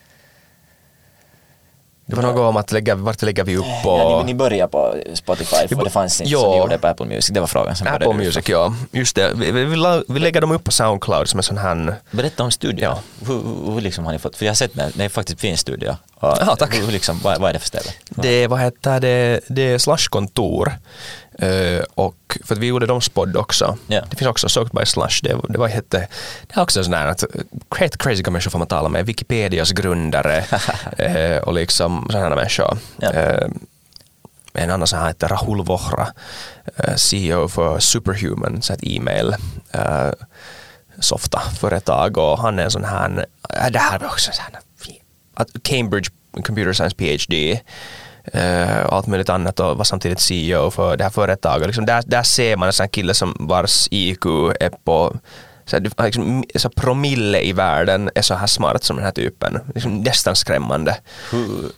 Det 2.10 2.16
var 2.16 2.24
något 2.24 2.40
om 2.50 2.58
att 2.58 2.72
lägga, 2.72 2.96
vart 2.96 3.22
lägger 3.22 3.44
vi 3.44 3.58
upp 3.58 3.66
Ja, 3.84 4.04
och... 4.04 4.26
ni, 4.26 4.34
ni 4.34 4.38
började 4.38 4.72
på 4.72 4.96
Spotify 5.14 5.68
för 5.68 5.84
det 5.84 5.90
fanns 5.90 6.22
inte 6.22 6.34
Ja. 6.34 6.40
så 6.40 6.52
ni 6.52 6.58
gjorde 6.58 6.78
på 6.78 6.88
Apple 6.88 7.06
Music. 7.06 7.28
Det 7.34 7.40
var 7.40 7.48
frågan. 7.48 7.76
Sen 7.76 7.88
Apple 7.88 8.14
Music, 8.14 8.50
ja. 8.50 8.74
Just 8.92 9.16
det. 9.16 9.32
Vi, 9.36 9.52
vi, 9.52 9.66
vi, 9.66 9.76
la- 9.76 10.04
vi 10.08 10.20
lägger 10.20 10.42
dem 10.42 10.52
upp 10.52 10.64
på 10.64 10.72
Soundcloud 10.72 11.30
som 11.30 11.40
en 11.40 11.44
sån 11.44 11.58
här... 11.58 11.96
Berätta 12.12 12.44
om 12.44 12.52
studion. 12.52 12.80
Ja. 12.82 13.00
Hur, 13.28 13.74
hur, 13.74 13.82
liksom 13.82 14.06
har 14.06 14.12
ni 14.12 14.20
fått, 14.20 14.36
för 14.36 14.46
jag 14.46 14.50
har 14.52 14.56
sett 14.56 14.74
det, 14.74 14.92
det 14.94 15.04
är 15.06 15.10
faktiskt 15.10 15.40
fin 15.40 15.58
studio. 15.58 15.96
Ja, 16.22 16.56
tack. 16.60 16.76
Hur, 16.76 16.92
liksom, 16.92 17.20
vad, 17.24 17.40
vad 17.42 17.50
är 17.50 17.54
det 17.54 17.60
för 17.60 17.68
ställe? 17.68 17.90
Det, 18.10 18.48
vad 18.48 18.60
heter 18.60 19.00
det, 19.00 19.40
det 19.48 19.62
är 19.62 19.78
Slush-kontor. 19.78 20.72
Eh, 21.40 21.84
och 21.96 22.38
för 22.44 22.56
att 22.56 22.60
vi 22.60 22.68
gjorde 22.68 22.86
dem 22.86 23.02
spodd 23.02 23.38
också. 23.38 23.78
Ja. 23.88 24.02
Det 24.10 24.16
finns 24.16 24.30
också 24.30 24.50
Soaked 24.50 24.80
by 24.80 24.86
Slush. 24.86 25.20
Det, 25.24 25.38
det 25.50 25.58
var 25.58 25.68
hette, 25.68 26.08
det 26.48 26.56
är 26.56 26.62
också 26.62 26.84
sån 26.84 26.94
här 26.94 27.08
att 27.08 27.24
helt 27.78 27.98
crazy 27.98 28.24
människor 28.24 28.52
får 28.52 28.60
man 28.60 28.68
tala 28.68 28.90
med. 28.90 29.06
Wikipedias 29.06 29.72
grundare 29.72 30.46
eh, 30.98 31.38
och 31.38 31.54
liksom 31.54 32.08
sådana 32.12 32.36
människor. 32.36 32.78
Ja. 32.98 33.14
Eh, 33.14 33.48
en 34.54 34.70
annan 34.72 34.88
som 34.88 35.06
heter 35.06 35.28
Rahul 35.28 35.66
Vohra, 35.66 36.08
eh, 36.76 36.96
CEO 36.96 37.48
för 37.48 37.80
Superhuman, 37.80 38.62
så 38.62 38.74
ett 38.74 38.84
e-mail 38.84 39.36
softa 41.00 41.40
företag 41.40 42.18
och 42.18 42.40
han 42.40 42.60
är 42.60 42.64
en 42.64 42.72
sån 42.72 42.84
här, 42.84 43.26
det 43.72 43.80
här 43.80 44.00
var 44.00 44.08
också 44.08 44.32
så 44.32 44.42
här, 44.42 44.62
att 45.34 45.64
Cambridge 45.64 46.10
Computer 46.44 46.74
Science 46.74 46.96
PhD 46.96 47.60
och 48.86 48.94
allt 48.94 49.08
möjligt 49.08 49.30
annat 49.30 49.60
och 49.60 49.78
var 49.78 49.84
samtidigt 49.84 50.20
CEO 50.20 50.72
för 50.72 50.98
det 50.98 51.04
här 51.04 51.12
företaget. 51.12 51.68
Liksom 51.68 51.86
där, 51.86 52.04
där 52.08 52.24
ser 52.24 52.58
man 52.58 52.68
en 52.68 52.74
sån 52.74 52.90
kille 52.90 53.14
som 53.14 53.36
vars 53.40 53.88
IQ 53.92 54.26
är 54.60 54.70
på 54.84 55.16
så 55.66 55.76
här, 55.76 55.80
det- 55.80 56.04
liksom, 56.06 56.44
så 56.56 56.70
promille 56.70 57.42
i 57.42 57.54
världen 57.54 58.10
är 58.16 58.22
så 58.22 58.34
här 58.34 58.48
smart 58.48 58.84
som 58.84 58.96
den 58.96 59.06
här 59.06 59.12
typen. 59.12 59.60
Liksom, 59.76 60.02
nästan 60.02 60.36
skrämmande. 60.36 60.98
Hur, 61.32 61.72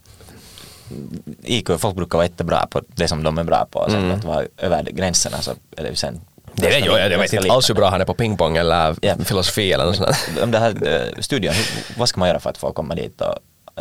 IQ, 1.44 1.70
folk 1.78 1.96
brukar 1.96 2.18
vara 2.18 2.26
jättebra 2.28 2.68
på 2.72 2.82
det 2.96 3.08
som 3.08 3.24
de 3.24 3.38
är 3.38 3.44
bra 3.44 3.68
på. 3.72 3.86
Sen 3.90 4.04
Mm. 4.04 4.12
att 4.18 4.24
vara 4.24 4.44
över 4.58 4.84
gränserna 4.84 5.42
så 5.42 5.52
är 5.78 5.84
det 5.84 5.90
ju 5.90 5.96
sen 5.96 6.22
Det 6.54 6.68
vet 6.68 6.86
jag, 6.86 7.12
jag 7.12 7.20
vet 7.20 7.34
inte 7.34 7.52
alls 7.52 7.70
hur 7.70 7.76
bra 7.76 7.90
han 7.90 8.02
är 8.02 8.06
på 8.06 8.14
pingpong 8.14 8.58
eller 8.58 8.96
Ja. 9.02 9.16
filosofi 9.26 9.74
eller 9.74 9.86
något 9.86 9.96
sånt. 9.96 10.16
Om 10.44 10.52
det 10.52 10.60
här 10.60 10.88
eh, 10.88 11.74
vad 11.98 12.10
ska 12.10 12.20
man 12.20 12.28
göra 12.30 12.40
för 12.40 12.50
att 12.50 12.58
få 12.58 12.72
komma 12.72 12.96
dit? 12.96 13.22
Och, 13.22 13.36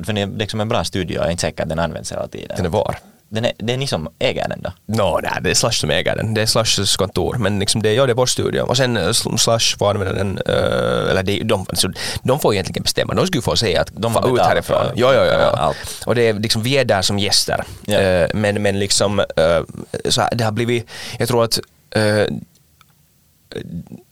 för 0.05 0.13
det 0.13 0.21
är 0.21 0.27
liksom 0.27 0.61
en 0.61 0.69
bra 0.69 0.85
studio, 0.85 1.17
jag 1.17 1.27
är 1.27 1.31
inte 1.31 1.41
säker 1.41 1.63
att 1.63 1.69
den 1.69 1.79
används 1.79 2.13
hela 2.13 2.29
tiden. 2.29 2.57
Den 2.57 2.67
är 2.67 2.71
var. 2.71 2.99
Den 3.31 3.45
är, 3.45 3.53
det 3.59 3.73
är 3.73 3.77
ni 3.77 3.87
som 3.87 4.09
äger 4.19 4.49
den 4.49 4.63
då? 4.63 4.73
No, 4.87 5.21
nej, 5.23 5.33
det 5.41 5.51
är 5.51 5.55
Slash 5.55 5.71
som 5.73 5.91
äger 5.91 6.17
den. 6.17 6.35
Det 6.35 6.43
är 6.43 6.47
Slashs 6.47 6.97
kontor. 6.97 7.37
Men 7.39 7.59
liksom 7.59 7.83
det, 7.83 7.95
ja, 7.95 8.07
det 8.07 8.13
är 8.13 8.15
vår 8.15 8.27
studio. 8.27 8.61
Och 8.61 8.77
sen 8.77 8.97
eh, 8.97 9.13
Slash 9.13 9.77
får 9.79 9.91
använda 9.91 10.15
den, 10.15 10.39
eh, 10.39 11.11
eller 11.11 11.23
det, 11.23 11.43
de, 11.43 11.67
alltså, 11.69 11.89
de 12.23 12.41
får 12.41 12.55
egentligen 12.55 12.83
bestämma. 12.83 13.15
De 13.15 13.27
skulle 13.27 13.43
få 13.43 13.57
säga 13.57 13.81
att 13.81 13.89
de 13.93 14.01
De 14.01 14.13
får 14.13 14.35
ut 14.35 14.41
härifrån. 14.41 14.87
Ja, 14.95 15.15
ja, 15.15 15.25
ja. 15.25 15.53
ja. 15.57 15.75
Och 16.07 16.15
det 16.15 16.29
är 16.29 16.35
liksom, 16.35 16.63
vi 16.63 16.79
är 16.79 16.85
där 16.85 17.03
som 17.03 17.19
gäster. 17.19 17.65
Ja. 17.87 17.99
Eh, 17.99 18.29
men, 18.35 18.63
men 18.63 18.79
liksom, 18.79 19.21
eh, 19.21 19.61
så 20.09 20.21
här, 20.21 20.31
det 20.35 20.45
har 20.45 20.53
blivit, 20.53 20.91
jag 21.19 21.29
tror 21.29 21.45
att 21.45 21.61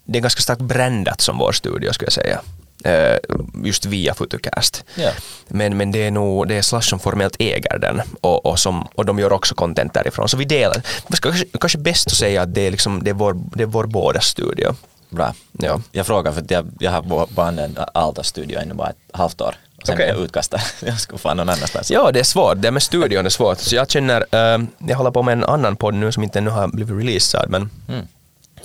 det 0.05 0.19
är 0.19 0.23
ganska 0.23 0.41
starkt 0.41 0.61
brandat 0.61 1.21
som 1.21 1.39
vår 1.39 1.53
studio 1.53 1.93
skulle 1.93 2.07
jag 2.07 2.13
säga. 2.13 2.41
Eh, 2.87 3.17
just 3.65 3.87
via 3.87 4.15
Futucast. 4.15 4.85
Ja. 4.95 5.11
Men, 5.49 5.77
men 5.77 5.93
det 5.93 6.07
är 6.07 6.11
nog 6.11 6.49
det 6.49 6.55
är 6.55 6.63
Slash 6.63 6.81
som 6.81 6.99
formellt 6.99 7.37
äger 7.39 7.79
den 7.79 8.03
och, 8.21 8.47
och, 8.47 8.59
som, 8.59 8.89
och 8.95 9.05
de 9.05 9.19
gör 9.19 9.33
också 9.33 9.55
content 9.55 9.95
därifrån. 9.95 10.29
Så 10.29 10.37
vi 10.37 10.45
delar. 10.45 10.83
Det 11.09 11.17
ska 11.17 11.29
kanske, 11.29 11.47
kanske 11.61 11.79
bäst 11.79 12.07
att 12.07 12.13
säga 12.13 12.43
att 12.43 12.55
det 12.55 12.61
är, 12.61 12.71
liksom, 12.71 13.03
det 13.05 13.11
är, 13.11 13.15
vår, 13.15 13.37
det 13.55 13.63
är 13.63 13.67
vår 13.67 13.85
båda 13.87 14.21
studio. 14.21 14.75
Bra. 15.11 15.35
Ja. 15.53 15.81
Jag 15.93 16.07
frågar 16.07 16.33
för 16.33 16.41
att 16.41 16.51
jag, 16.51 16.67
jag 16.81 16.91
har 16.91 17.03
bara- 17.03 17.47
använt 17.49 17.79
Altas 17.95 18.27
studio 18.27 18.59
ännu 18.59 18.75
bara 18.75 18.89
ett 18.89 18.97
halvt 19.13 19.41
år. 19.41 19.55
Och 19.81 19.87
sen 19.87 20.01
är 20.01 20.07
jag 20.07 20.17
utkastad. 20.19 20.61
jag 20.87 21.01
ska 21.01 21.19
fan 21.19 21.37
någon 21.37 21.49
annanstans. 21.49 21.91
ja, 21.91 22.11
det 22.13 22.21
är 22.21 22.25
svårt. 22.25 22.55
Det 22.57 22.71
med 22.71 22.83
studion 22.83 23.27
är 23.27 23.31
svårt. 23.31 23.59
Så 23.59 23.75
jag 23.77 23.91
känner, 23.91 24.27
eh, 24.31 24.59
jag 24.89 24.97
håller 24.97 25.11
på 25.11 25.23
med 25.23 25.33
en 25.33 25.45
annan 25.45 25.77
podd 25.77 25.95
nu 25.95 26.13
som 26.13 26.23
inte 26.23 26.39
ännu 26.39 26.51
har 26.51 26.69
blivit 26.69 26.97
releasad 26.99 27.51
men 27.51 27.71
Mm. 27.89 28.07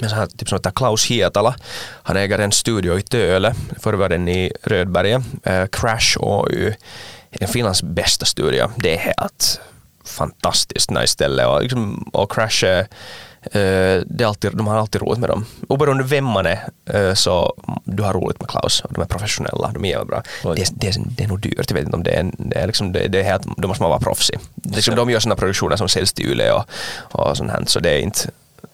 Men 0.01 0.09
så 0.09 0.15
här, 0.15 0.27
typ 0.27 0.49
som 0.49 0.55
heter 0.55 0.71
Klaus 0.71 1.05
Hietala. 1.05 1.55
Han 2.03 2.17
äger 2.17 2.39
en 2.39 2.51
studio 2.51 2.99
i 2.99 3.01
Töle, 3.01 3.53
förr 3.79 3.93
var 3.93 4.09
den 4.09 4.27
i 4.27 4.51
Rödberget. 4.63 5.21
Eh, 5.43 5.65
Crash 5.65 6.17
OY. 6.19 6.73
En 7.31 7.47
Finlands 7.47 7.83
bästa 7.83 8.25
studio. 8.25 8.71
Det 8.77 8.93
är 8.93 8.97
helt 8.97 9.59
fantastiskt 10.05 10.89
nice 10.91 11.07
ställe 11.07 11.45
och, 11.45 11.61
liksom, 11.61 12.09
och 12.13 12.31
Crash 12.31 12.63
eh, 12.65 12.85
det 14.05 14.21
är 14.21 14.25
alltid, 14.25 14.51
de 14.57 14.67
har 14.67 14.77
alltid 14.77 15.01
roligt 15.01 15.19
med 15.19 15.29
dem. 15.29 15.45
Oberoende 15.67 16.03
vem 16.03 16.25
man 16.25 16.45
är 16.45 16.59
eh, 16.93 17.13
så 17.13 17.53
du 17.83 18.03
har 18.03 18.13
roligt 18.13 18.39
med 18.39 18.49
Klaus 18.49 18.83
de 18.89 19.01
är 19.01 19.05
professionella, 19.05 19.71
de 19.73 19.85
är 19.85 19.89
jävligt 19.89 20.07
bra. 20.07 20.23
Det, 20.55 20.61
är- 20.61 20.67
det, 20.71 20.97
det 21.17 21.23
är 21.23 21.27
nog 21.27 21.39
dyrt, 21.39 21.65
jag 21.69 21.73
vet 21.75 21.83
inte 21.85 21.97
om 21.97 22.03
det 22.03 22.11
är, 22.11 22.31
det 22.37 22.57
är, 22.59 22.67
liksom, 22.67 22.91
det, 22.91 23.07
det 23.07 23.19
är 23.19 23.23
helt, 23.23 23.43
då 23.57 23.67
måste 23.67 23.83
man 23.83 23.89
vara 23.89 23.99
proffsig. 23.99 24.39
Liksom, 24.63 24.95
de 24.95 25.09
gör 25.09 25.19
sådana 25.19 25.35
produktioner 25.35 25.75
som 25.75 25.89
säljs 25.89 26.13
till 26.13 26.25
Yle 26.31 26.51
och, 26.51 26.65
och 27.11 27.37
sånt 27.37 27.51
här, 27.51 27.63
så 27.67 27.79
det 27.79 27.89
är 27.89 27.99
inte, 27.99 28.29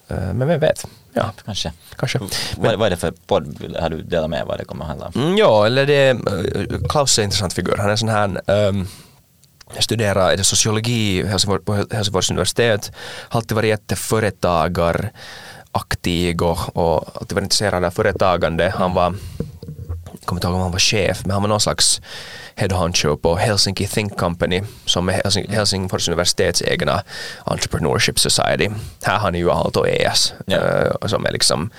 eh, 0.07 0.33
men 0.33 0.47
vem 0.47 0.59
vet. 0.59 0.87
Ja, 1.17 1.31
Kanske. 1.45 1.71
kanske. 1.95 2.19
Vad, 2.57 2.79
vad 2.79 2.85
är 2.85 2.89
det 2.89 2.97
för 2.97 3.11
podd? 3.11 3.75
Har 3.79 3.89
du 3.89 4.01
delat 4.01 4.29
med 4.29 4.45
vad 4.45 4.57
det 4.57 4.65
kommer 4.65 4.83
att 4.83 4.89
handla 4.89 5.05
om? 5.07 5.21
Mm, 5.21 5.37
ja, 5.37 5.65
eller 5.65 5.85
det 5.85 5.93
är, 5.93 6.13
eh, 6.13 6.79
Klaus 6.89 7.17
är 7.17 7.21
en 7.21 7.25
intressant 7.25 7.53
figur. 7.53 7.77
Han 7.77 7.89
är 7.89 7.95
sån 7.95 8.09
här 8.09 8.41
um, 8.45 8.87
studerar 9.79 10.31
är 10.31 10.37
det 10.37 10.43
sociologi 10.43 11.23
Helsingfors, 11.23 11.65
på 11.65 11.73
Helsingfors 11.91 12.31
universitet. 12.31 12.91
Har 13.29 13.39
alltid 13.39 13.55
varit 13.55 13.69
jätteföretagar 13.69 15.11
aktiv 15.71 16.41
och, 16.41 16.77
och 16.77 17.17
alltid 17.21 17.35
varit 17.35 17.43
intresserad 17.43 17.83
av 17.83 17.91
företagande. 17.91 18.73
Han 18.77 18.93
var, 18.93 19.15
kommer 20.27 20.39
inte 20.39 20.47
ihåg 20.47 20.55
om 20.55 20.61
han 20.61 20.71
var 20.71 20.79
chef, 20.79 21.21
men 21.25 21.31
han 21.31 21.41
var 21.41 21.49
någon 21.49 21.61
slags 21.61 22.01
head 22.55 22.67
honcho 22.75 23.17
på 23.17 23.35
Helsinki 23.35 23.87
Think 23.87 24.17
Company 24.17 24.61
som 24.85 25.09
är 25.09 25.13
Helsing, 25.13 25.49
Helsingfors 25.51 26.07
universitets 26.09 26.61
egna 26.61 27.03
entrepreneurship 27.45 28.19
society. 28.19 28.69
Här 29.03 29.17
har 29.17 29.31
ni 29.31 29.37
ju 29.37 29.51
Aalto 29.51 29.85
ES 29.87 30.33
eh, 30.47 31.07
som 31.07 31.25
är 31.25 31.31
liksom 31.31 31.69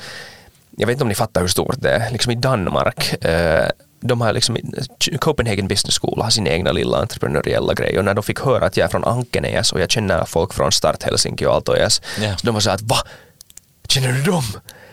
jag 0.80 0.86
vet 0.86 0.92
inte 0.94 1.04
om 1.04 1.08
ni 1.08 1.14
fattar 1.14 1.40
hur 1.40 1.48
stort 1.48 1.74
det 1.78 1.90
är. 1.90 2.10
Liksom 2.10 2.32
i 2.32 2.34
Danmark, 2.34 3.24
eh, 3.24 3.68
de 4.00 4.20
har 4.20 4.32
liksom, 4.32 4.56
Copenhagen 5.20 5.68
Business 5.68 5.98
School 5.98 6.22
har 6.22 6.30
sin 6.30 6.46
egna 6.46 6.72
lilla 6.72 6.98
entreprenöriella 6.98 7.74
grej 7.74 7.98
och 7.98 8.04
när 8.04 8.14
de 8.14 8.22
fick 8.24 8.40
höra 8.40 8.66
att 8.66 8.76
jag 8.76 8.84
är 8.84 8.88
från 8.88 9.04
Ankenes 9.04 9.72
och 9.72 9.80
jag 9.80 9.90
känner 9.90 10.24
folk 10.24 10.54
från 10.54 10.72
Start 10.72 11.02
Helsinki 11.02 11.46
och 11.46 11.52
Aalto 11.54 11.74
ES, 11.76 12.02
Ja. 12.20 12.36
så 12.36 12.46
de 12.46 12.54
var 12.54 12.60
så 12.60 12.70
att 12.70 12.82
va? 12.82 12.96
Känner 13.88 14.12
du 14.12 14.22
dem? 14.22 14.44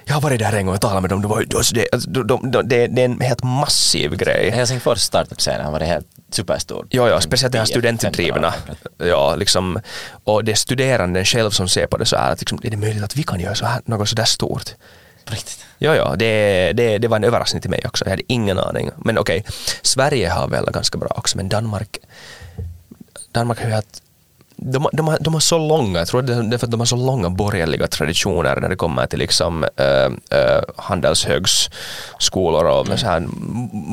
Jag 0.08 0.14
har 0.14 0.22
varit 0.22 0.40
där 0.40 0.54
en 0.54 0.66
gång 0.66 0.76
och 0.76 0.82
talat 0.82 1.02
med 1.02 1.10
dem. 1.10 1.22
Det, 1.22 1.28
var, 1.28 1.46
det, 1.74 1.88
de, 2.08 2.52
de, 2.52 2.68
de, 2.70 3.02
är 3.02 3.06
en 3.06 3.22
helt 3.22 3.44
massiv 3.44 4.16
grej. 4.16 4.50
Helsingfors 4.50 5.00
startup-scenen 5.00 5.66
har 5.66 5.72
varit 5.72 5.88
helt 5.88 6.08
superstor. 6.32 6.88
Ja, 6.90 7.10
ja, 7.10 7.22
speciellt 7.22 7.52
den 7.52 7.60
här 7.60 7.66
10-15 7.66 7.70
studentdrivna. 7.70 8.54
Ja, 8.98 9.36
liksom, 9.36 9.80
och 10.24 10.44
det 10.44 10.52
är 10.52 10.56
studeranden 10.56 11.26
själv 11.26 11.50
som 11.50 11.68
ser 11.68 11.88
på 11.88 11.98
det 11.98 12.06
så 12.06 12.18
här 12.18 12.32
att 12.32 12.40
liksom, 12.40 12.60
är 12.64 12.70
det 12.70 12.78
möjligt 12.78 13.04
att 13.04 13.16
vi 13.16 13.24
kan 13.24 13.40
göra 13.40 13.56
så 13.56 13.66
här, 13.66 13.82
något 13.86 14.10
så 14.10 14.16
där 14.16 14.26
stort? 14.26 14.70
Riktigt. 15.26 15.66
Ja, 15.78 15.96
ja, 15.96 16.16
det, 16.16 16.74
det, 16.74 16.98
det 16.98 17.08
var 17.08 17.18
en 17.18 17.24
överraskning 17.24 17.62
till 17.62 17.72
mig 17.72 17.82
också. 17.86 18.06
Jag 18.06 18.10
hade 18.10 18.34
ingen 18.34 18.60
aning. 18.60 18.92
Men 18.98 19.18
okej, 19.18 19.46
Sverige 19.82 20.30
har 20.30 20.48
väl 20.48 20.66
ganska 20.66 20.98
bra 20.98 21.10
också, 21.16 21.38
men 21.38 21.50
Danmark, 21.50 21.98
Danmark 23.32 23.60
har 23.60 23.68
ju 23.68 23.74
haft 23.74 24.02
de, 24.58 24.88
de, 24.94 25.18
de 25.20 25.34
har 25.34 25.40
så 25.40 25.58
långa, 25.58 26.00
jag 26.00 26.08
tror 26.08 26.22
det 26.22 26.34
är 26.34 26.58
för 26.58 26.68
att 26.68 26.72
de 26.72 26.80
har 26.80 26.86
så 26.86 26.96
långa 26.96 27.30
borgerliga 27.30 27.88
traditioner 27.88 28.56
när 28.62 28.70
det 28.70 28.76
kommer 28.76 29.06
till 29.06 29.20
liksom 29.20 29.64
äh, 29.64 30.40
äh, 30.40 30.62
handelshögskolor 30.76 32.66
och 32.66 32.88
med 32.88 33.00
så 33.00 33.06
här 33.06 33.28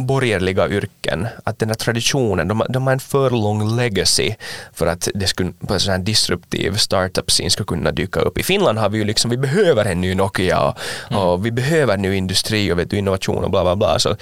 borgerliga 0.07 0.69
yrken. 0.69 1.29
Att 1.45 1.59
den 1.59 1.69
här 1.69 1.75
traditionen, 1.75 2.49
de, 2.49 2.63
de 2.69 2.87
har 2.87 2.93
en 2.93 3.01
för 3.01 3.31
lång 3.31 3.77
legacy 3.77 4.35
för 4.73 4.87
att 4.87 5.09
det 5.15 5.27
skulle, 5.27 5.53
på 5.67 5.75
en 5.75 5.81
sån 5.81 5.93
här 5.93 5.99
disruptiv 5.99 6.77
startup-scene 6.77 7.51
ska 7.51 7.65
kunna 7.65 7.93
dyka 7.93 8.21
upp. 8.21 8.39
I 8.39 8.43
Finland 8.43 8.79
har 8.79 8.89
vi 8.89 8.99
ju 8.99 9.05
liksom, 9.05 9.31
vi 9.31 9.37
behöver 9.37 9.85
en 9.85 10.01
ny 10.01 10.15
Nokia 10.15 10.61
och, 10.61 10.77
och 11.11 11.47
vi 11.47 11.51
behöver 11.51 11.97
ny 11.97 12.15
industri 12.15 12.73
och 12.73 12.79
vet 12.79 12.91
du, 12.91 12.99
innovation 12.99 13.45
och 13.45 13.51
bla 13.51 13.63
bla 13.63 13.77
bla. 13.77 13.99
Så 13.99 14.17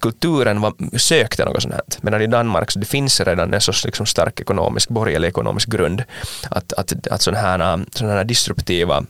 kulturen 0.00 0.60
var, 0.60 0.98
sökte 0.98 1.44
något 1.44 1.62
sånt 1.62 1.74
här. 1.74 1.82
Medan 2.00 2.22
i 2.22 2.26
Danmark 2.26 2.70
så 2.70 2.78
det 2.78 2.86
finns 2.86 3.20
redan 3.20 3.54
en 3.54 3.60
sorts 3.60 3.84
liksom 3.84 4.06
stark 4.06 4.40
ekonomisk, 4.40 4.88
borgerlig 4.88 5.28
ekonomisk 5.28 5.68
grund 5.68 5.85
att, 6.50 6.72
att, 6.72 7.06
att 7.06 7.22
sådana 7.22 7.40
här, 7.40 7.86
såna 7.94 8.12
här 8.12 8.24
disruptiva 8.24 9.04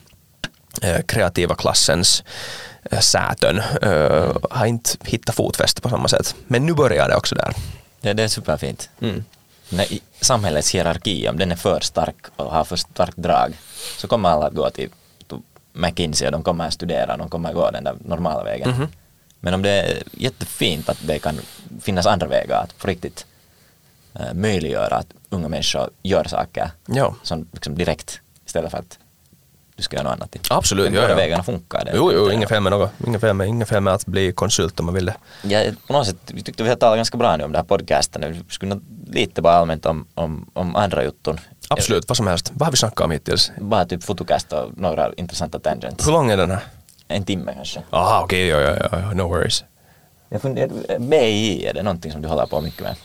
eh, 0.83 1.03
kreativa 1.07 1.55
klassens 1.55 2.25
eh, 2.91 3.01
säten 3.01 3.59
eh, 3.83 4.37
har 4.51 4.67
inte 4.67 4.91
hittat 5.05 5.35
fotfäste 5.35 5.81
på 5.81 5.89
samma 5.89 6.09
sätt. 6.09 6.35
Men 6.47 6.67
nu 6.67 6.75
börjar 6.75 7.09
det 7.09 7.17
också 7.17 7.35
där. 7.35 7.53
Det, 8.01 8.13
det 8.13 8.23
är 8.23 8.29
superfint. 8.29 8.91
Mm. 9.01 9.25
När 9.69 9.87
samhällets 10.21 10.75
hierarki, 10.75 11.29
om 11.29 11.39
den 11.39 11.53
är 11.53 11.57
för 11.57 11.81
stark 11.81 12.27
och 12.37 12.53
har 12.53 12.65
för 12.65 12.77
starkt 12.77 13.17
drag, 13.17 13.53
så 13.97 14.09
kommer 14.09 14.29
alla 14.29 14.47
att 14.47 14.55
gå 14.55 14.71
till 14.71 14.91
McKinsey 15.73 16.27
och 16.27 16.33
de 16.33 16.43
kommer 16.43 16.67
att 16.67 16.75
studera, 16.75 17.17
de 17.17 17.29
kommer 17.29 17.49
att 17.49 17.55
gå 17.55 17.71
den 17.71 17.85
där 17.85 17.97
normala 18.05 18.45
vägen. 18.45 18.71
Mhm. 18.71 18.89
Men 19.41 19.55
om 19.55 19.63
det 19.63 19.71
är 19.71 20.03
jättefint 20.13 20.89
att 20.89 20.99
det 21.07 21.19
kan 21.19 21.41
finnas 21.81 22.07
andra 22.07 22.27
vägar 22.27 22.63
att 22.63 22.79
på 22.79 22.87
riktigt 22.87 23.27
möjliggöra 24.35 24.97
att 24.97 25.07
unga 25.31 25.49
människor 25.49 25.91
gör 26.03 26.25
saker 26.25 26.71
Ja. 26.87 27.15
som 27.23 27.49
liksom 27.53 27.75
direkt 27.75 28.21
istället 28.47 28.71
för 28.71 28.79
att 28.79 28.99
du 29.77 29.83
ska 29.83 29.97
göra 29.97 30.05
något 30.05 30.13
annat. 30.13 30.37
Absolut, 30.51 30.85
Men 30.85 30.95
ja, 30.95 31.01
båda 31.01 31.13
ja. 31.13 31.17
vägarna 31.17 31.43
funkar. 31.43 31.85
Det, 31.85 31.93
Jo, 31.95 32.11
jo, 32.15 32.31
inget 32.31 32.49
fel 32.49 32.63
med 32.63 32.73
något. 32.73 32.91
Inget 33.07 33.21
fel 33.21 33.35
med, 33.35 33.49
inget 33.49 33.69
fel 33.69 33.81
med 33.83 33.95
att 33.95 34.07
bli 34.07 34.33
konsult 34.33 34.81
om 34.81 34.87
man 34.87 34.95
vill 34.95 35.05
det. 35.07 35.15
Ja, 35.43 35.71
på 35.87 35.93
något 35.93 36.07
sätt, 36.07 36.17
vi 36.27 36.43
tyckte 36.43 36.63
vi 36.63 36.69
har 36.69 36.77
talat 36.77 36.99
ganska 36.99 37.17
bra 37.19 37.37
nu 37.37 37.45
om 37.45 37.53
det 37.53 37.59
här 37.59 37.65
podcasten. 37.65 38.33
Vi 38.33 38.45
skulle 38.55 38.81
lite 39.11 39.43
bara 39.43 39.55
allmänt 39.55 39.87
om, 39.87 40.07
om, 40.15 40.51
om 40.53 40.77
andra 40.77 41.05
jutton. 41.05 41.41
Absolut, 41.69 42.09
vad 42.09 42.17
som 42.17 42.27
helst. 42.27 42.51
Vad 42.55 42.67
har 42.67 42.71
vi 42.71 42.77
snackat 42.77 43.01
om 43.01 43.11
hittills? 43.11 43.53
Bara 43.61 43.85
typ 43.87 44.05
fotocast 44.05 44.53
och 44.53 44.71
några 44.79 45.13
intressanta 45.17 45.59
tangents. 45.59 46.07
Hur 46.07 46.13
lång 46.13 46.31
är 46.31 46.37
den 46.37 46.51
här? 46.51 46.61
En 47.09 47.25
timme 47.25 47.53
kanske. 47.55 47.83
Aha, 47.91 48.21
okej, 48.25 48.47
ja, 48.47 48.59
ja, 48.61 48.89
ja, 48.93 48.99
no 49.15 49.23
worries. 49.23 49.65
Jag 50.29 50.43
funderar, 50.43 50.99
BI, 50.99 51.67
är 51.67 51.75
det 51.75 51.83
någonting 51.83 52.13
som 52.13 52.23
du 52.23 52.29
håller 52.29 52.47
på 52.47 52.61
mycket 52.61 52.81
med? 52.81 52.97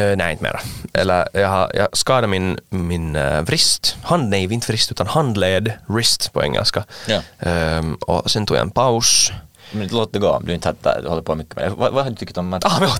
Uh, 0.00 0.16
nej, 0.16 0.32
inte 0.32 0.44
mera. 0.44 0.60
Eller 0.92 1.28
jag, 1.32 1.48
har, 1.48 1.72
jag 1.74 1.96
skadade 1.96 2.26
min, 2.26 2.58
min 2.68 3.16
uh, 3.16 3.40
vrist. 3.40 3.96
Hand, 4.02 4.28
nej, 4.28 4.52
inte 4.52 4.66
vrist 4.66 4.90
utan 4.90 5.06
handled, 5.06 5.72
wrist 5.86 6.32
på 6.32 6.42
engelska. 6.42 6.84
Ja. 7.06 7.22
Ehm, 7.38 7.94
och 7.94 8.30
sen 8.30 8.46
tog 8.46 8.56
jag 8.56 8.62
en 8.62 8.70
paus. 8.70 9.32
Men 9.72 9.88
låt 9.88 10.12
det 10.12 10.18
gå 10.18 10.30
om 10.30 10.46
du 10.46 10.54
inte 10.54 10.68
har, 10.68 11.02
du 11.02 11.08
håller 11.08 11.22
på 11.22 11.34
mycket 11.34 11.56
med 11.56 11.64
det. 11.64 11.70
Vad, 11.70 11.92
vad 11.92 12.04
har 12.04 12.10
du 12.10 12.16
tyckt 12.16 12.38
om 12.38 12.52
att 12.52 12.64
Ah, 12.64 12.96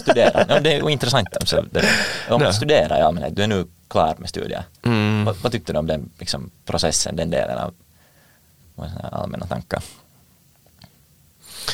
studera? 0.00 0.44
Ja, 0.48 0.60
det 0.60 0.74
är 0.74 0.90
intressant. 0.90 1.28
Det, 1.70 1.84
om 2.28 2.40
Nej. 2.40 2.48
att 2.48 2.54
studera 2.54 2.98
i 2.98 3.02
allmänhet, 3.02 3.36
du 3.36 3.42
är 3.42 3.46
nu 3.46 3.66
klar 3.88 4.14
med 4.18 4.28
studier. 4.28 4.62
Mm. 4.82 5.24
Vad, 5.24 5.36
vad 5.36 5.52
tyckte 5.52 5.72
du 5.72 5.78
om 5.78 5.86
den 5.86 6.10
liksom, 6.18 6.50
processen, 6.64 7.16
den 7.16 7.30
delen 7.30 7.58
av 7.58 7.74
allmänna 9.12 9.46
tankar? 9.46 9.82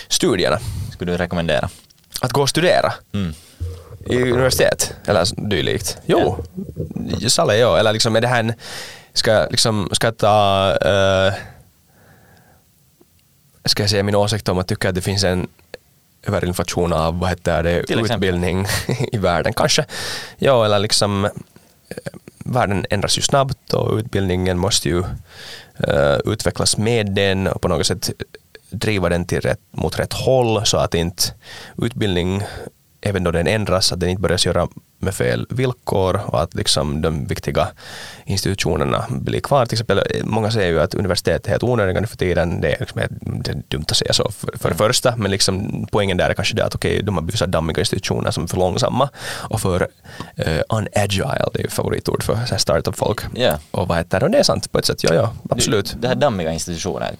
Studierna. 0.09 0.59
Skulle 0.93 1.13
du 1.13 1.19
rekommendera? 1.19 1.69
Att 2.21 2.33
gå 2.33 2.43
och 2.43 2.49
studera 2.49 2.93
Mm. 3.13 3.35
i 4.07 4.17
universitet 4.17 4.95
eller 5.07 5.49
dylikt. 5.51 5.99
Jo, 6.07 6.45
ja. 7.21 7.29
Salle, 7.29 7.57
ja. 7.57 7.79
Eller 7.79 7.93
liksom 7.93 8.17
är 8.17 8.21
det 8.21 8.29
här 8.29 8.41
en, 8.41 8.53
ska, 9.13 9.47
liksom, 9.51 9.89
ska 9.93 10.13
ta, 10.13 10.71
uh, 10.85 11.35
ska 13.65 13.83
jag 13.83 13.91
säga 13.91 14.03
min 14.03 14.15
åsikt 14.15 14.49
om 14.49 14.59
att 14.59 14.69
tycka 14.69 14.89
att 14.89 14.95
det 14.95 15.01
finns 15.03 15.25
en 15.25 15.49
överinflation 16.27 16.93
av 16.93 17.19
vad 17.19 17.31
heter 17.31 17.63
det, 17.63 17.79
utbildning 17.79 18.67
i 19.13 19.19
världen 19.19 19.53
kanske. 19.53 19.85
Ja, 20.39 20.65
eller 20.65 20.79
liksom 20.79 21.25
eh, 21.25 21.31
världen 22.39 22.87
ändras 22.91 23.19
ju 23.19 23.23
snabbt 23.23 23.75
och 23.75 23.97
utbildningen 23.97 24.59
måste 24.59 24.89
ju 24.89 25.05
eh, 25.89 26.17
utvecklas 26.25 26.77
med 26.77 27.13
den 27.13 27.47
och 27.47 27.61
på 27.63 27.69
något 27.69 27.87
sätt 27.87 28.11
driva 28.71 29.09
den 29.09 29.27
till 29.27 29.41
rätt, 29.41 29.61
mot 29.71 29.99
rätt 29.99 30.13
håll 30.13 30.67
så 30.67 30.77
att 30.77 30.95
inte 30.95 31.23
utbildning, 31.83 32.43
även 33.01 33.25
då 33.25 33.31
den 33.31 33.47
ändras, 33.47 33.93
att 33.93 34.01
den 34.01 34.09
inte 34.09 34.23
börjar 34.23 34.47
göra 34.47 34.69
med 34.99 35.15
fel 35.15 35.47
villkor 35.51 36.21
och 36.27 36.43
att 36.43 36.55
liksom 36.55 37.03
de 37.03 37.27
viktiga 37.27 37.69
institutionerna 38.25 39.05
blir 39.09 39.41
kvar. 39.41 39.67
Till 39.67 39.75
exempel, 39.75 40.03
många 40.25 40.51
säger 40.51 40.73
ju 40.73 40.81
att 40.81 40.95
universitet 40.95 41.47
är 41.47 41.51
helt 41.51 41.63
onödiga 41.63 42.01
nu 42.01 42.07
för 42.07 42.17
tiden. 42.17 42.61
Det 42.61 42.73
är, 42.73 42.81
liksom, 42.81 43.01
det 43.21 43.51
är 43.51 43.63
dumt 43.69 43.85
att 43.89 43.97
säga 43.97 44.13
så 44.13 44.31
för, 44.31 44.59
för 44.59 44.69
det 44.69 44.75
första, 44.75 45.17
men 45.17 45.31
liksom, 45.31 45.87
poängen 45.93 46.17
där 46.17 46.31
är 46.31 46.35
kanske 46.35 46.57
det 46.57 46.65
att 46.65 46.75
okej, 46.75 47.03
de 47.03 47.17
har 47.17 47.37
så 47.37 47.45
här 47.45 47.53
dammiga 47.53 47.79
institutioner 47.79 48.31
som 48.31 48.45
är 48.45 48.49
för 48.49 48.57
långsamma 48.57 49.09
och 49.27 49.61
för 49.61 49.83
uh, 50.47 50.61
unagile, 50.69 51.49
det 51.53 51.59
är 51.59 51.63
ju 51.63 51.69
favoritord 51.69 52.23
för 52.23 52.59
startup-folk. 52.59 53.21
Ja. 53.35 53.59
Och 53.71 53.89
vad 53.89 53.99
heter 53.99 54.21
det? 54.21 54.27
Och 54.27 54.33
det 54.33 54.39
är 54.39 54.43
sant 54.43 54.73
på 54.73 54.79
ett 54.79 54.85
sätt, 54.85 55.05
ja, 55.05 55.15
ja, 55.15 55.33
absolut. 55.51 55.93
Det, 55.93 55.99
det 55.99 56.09
här 56.09 56.15
dammiga 56.15 56.53
institutioner, 56.53 57.15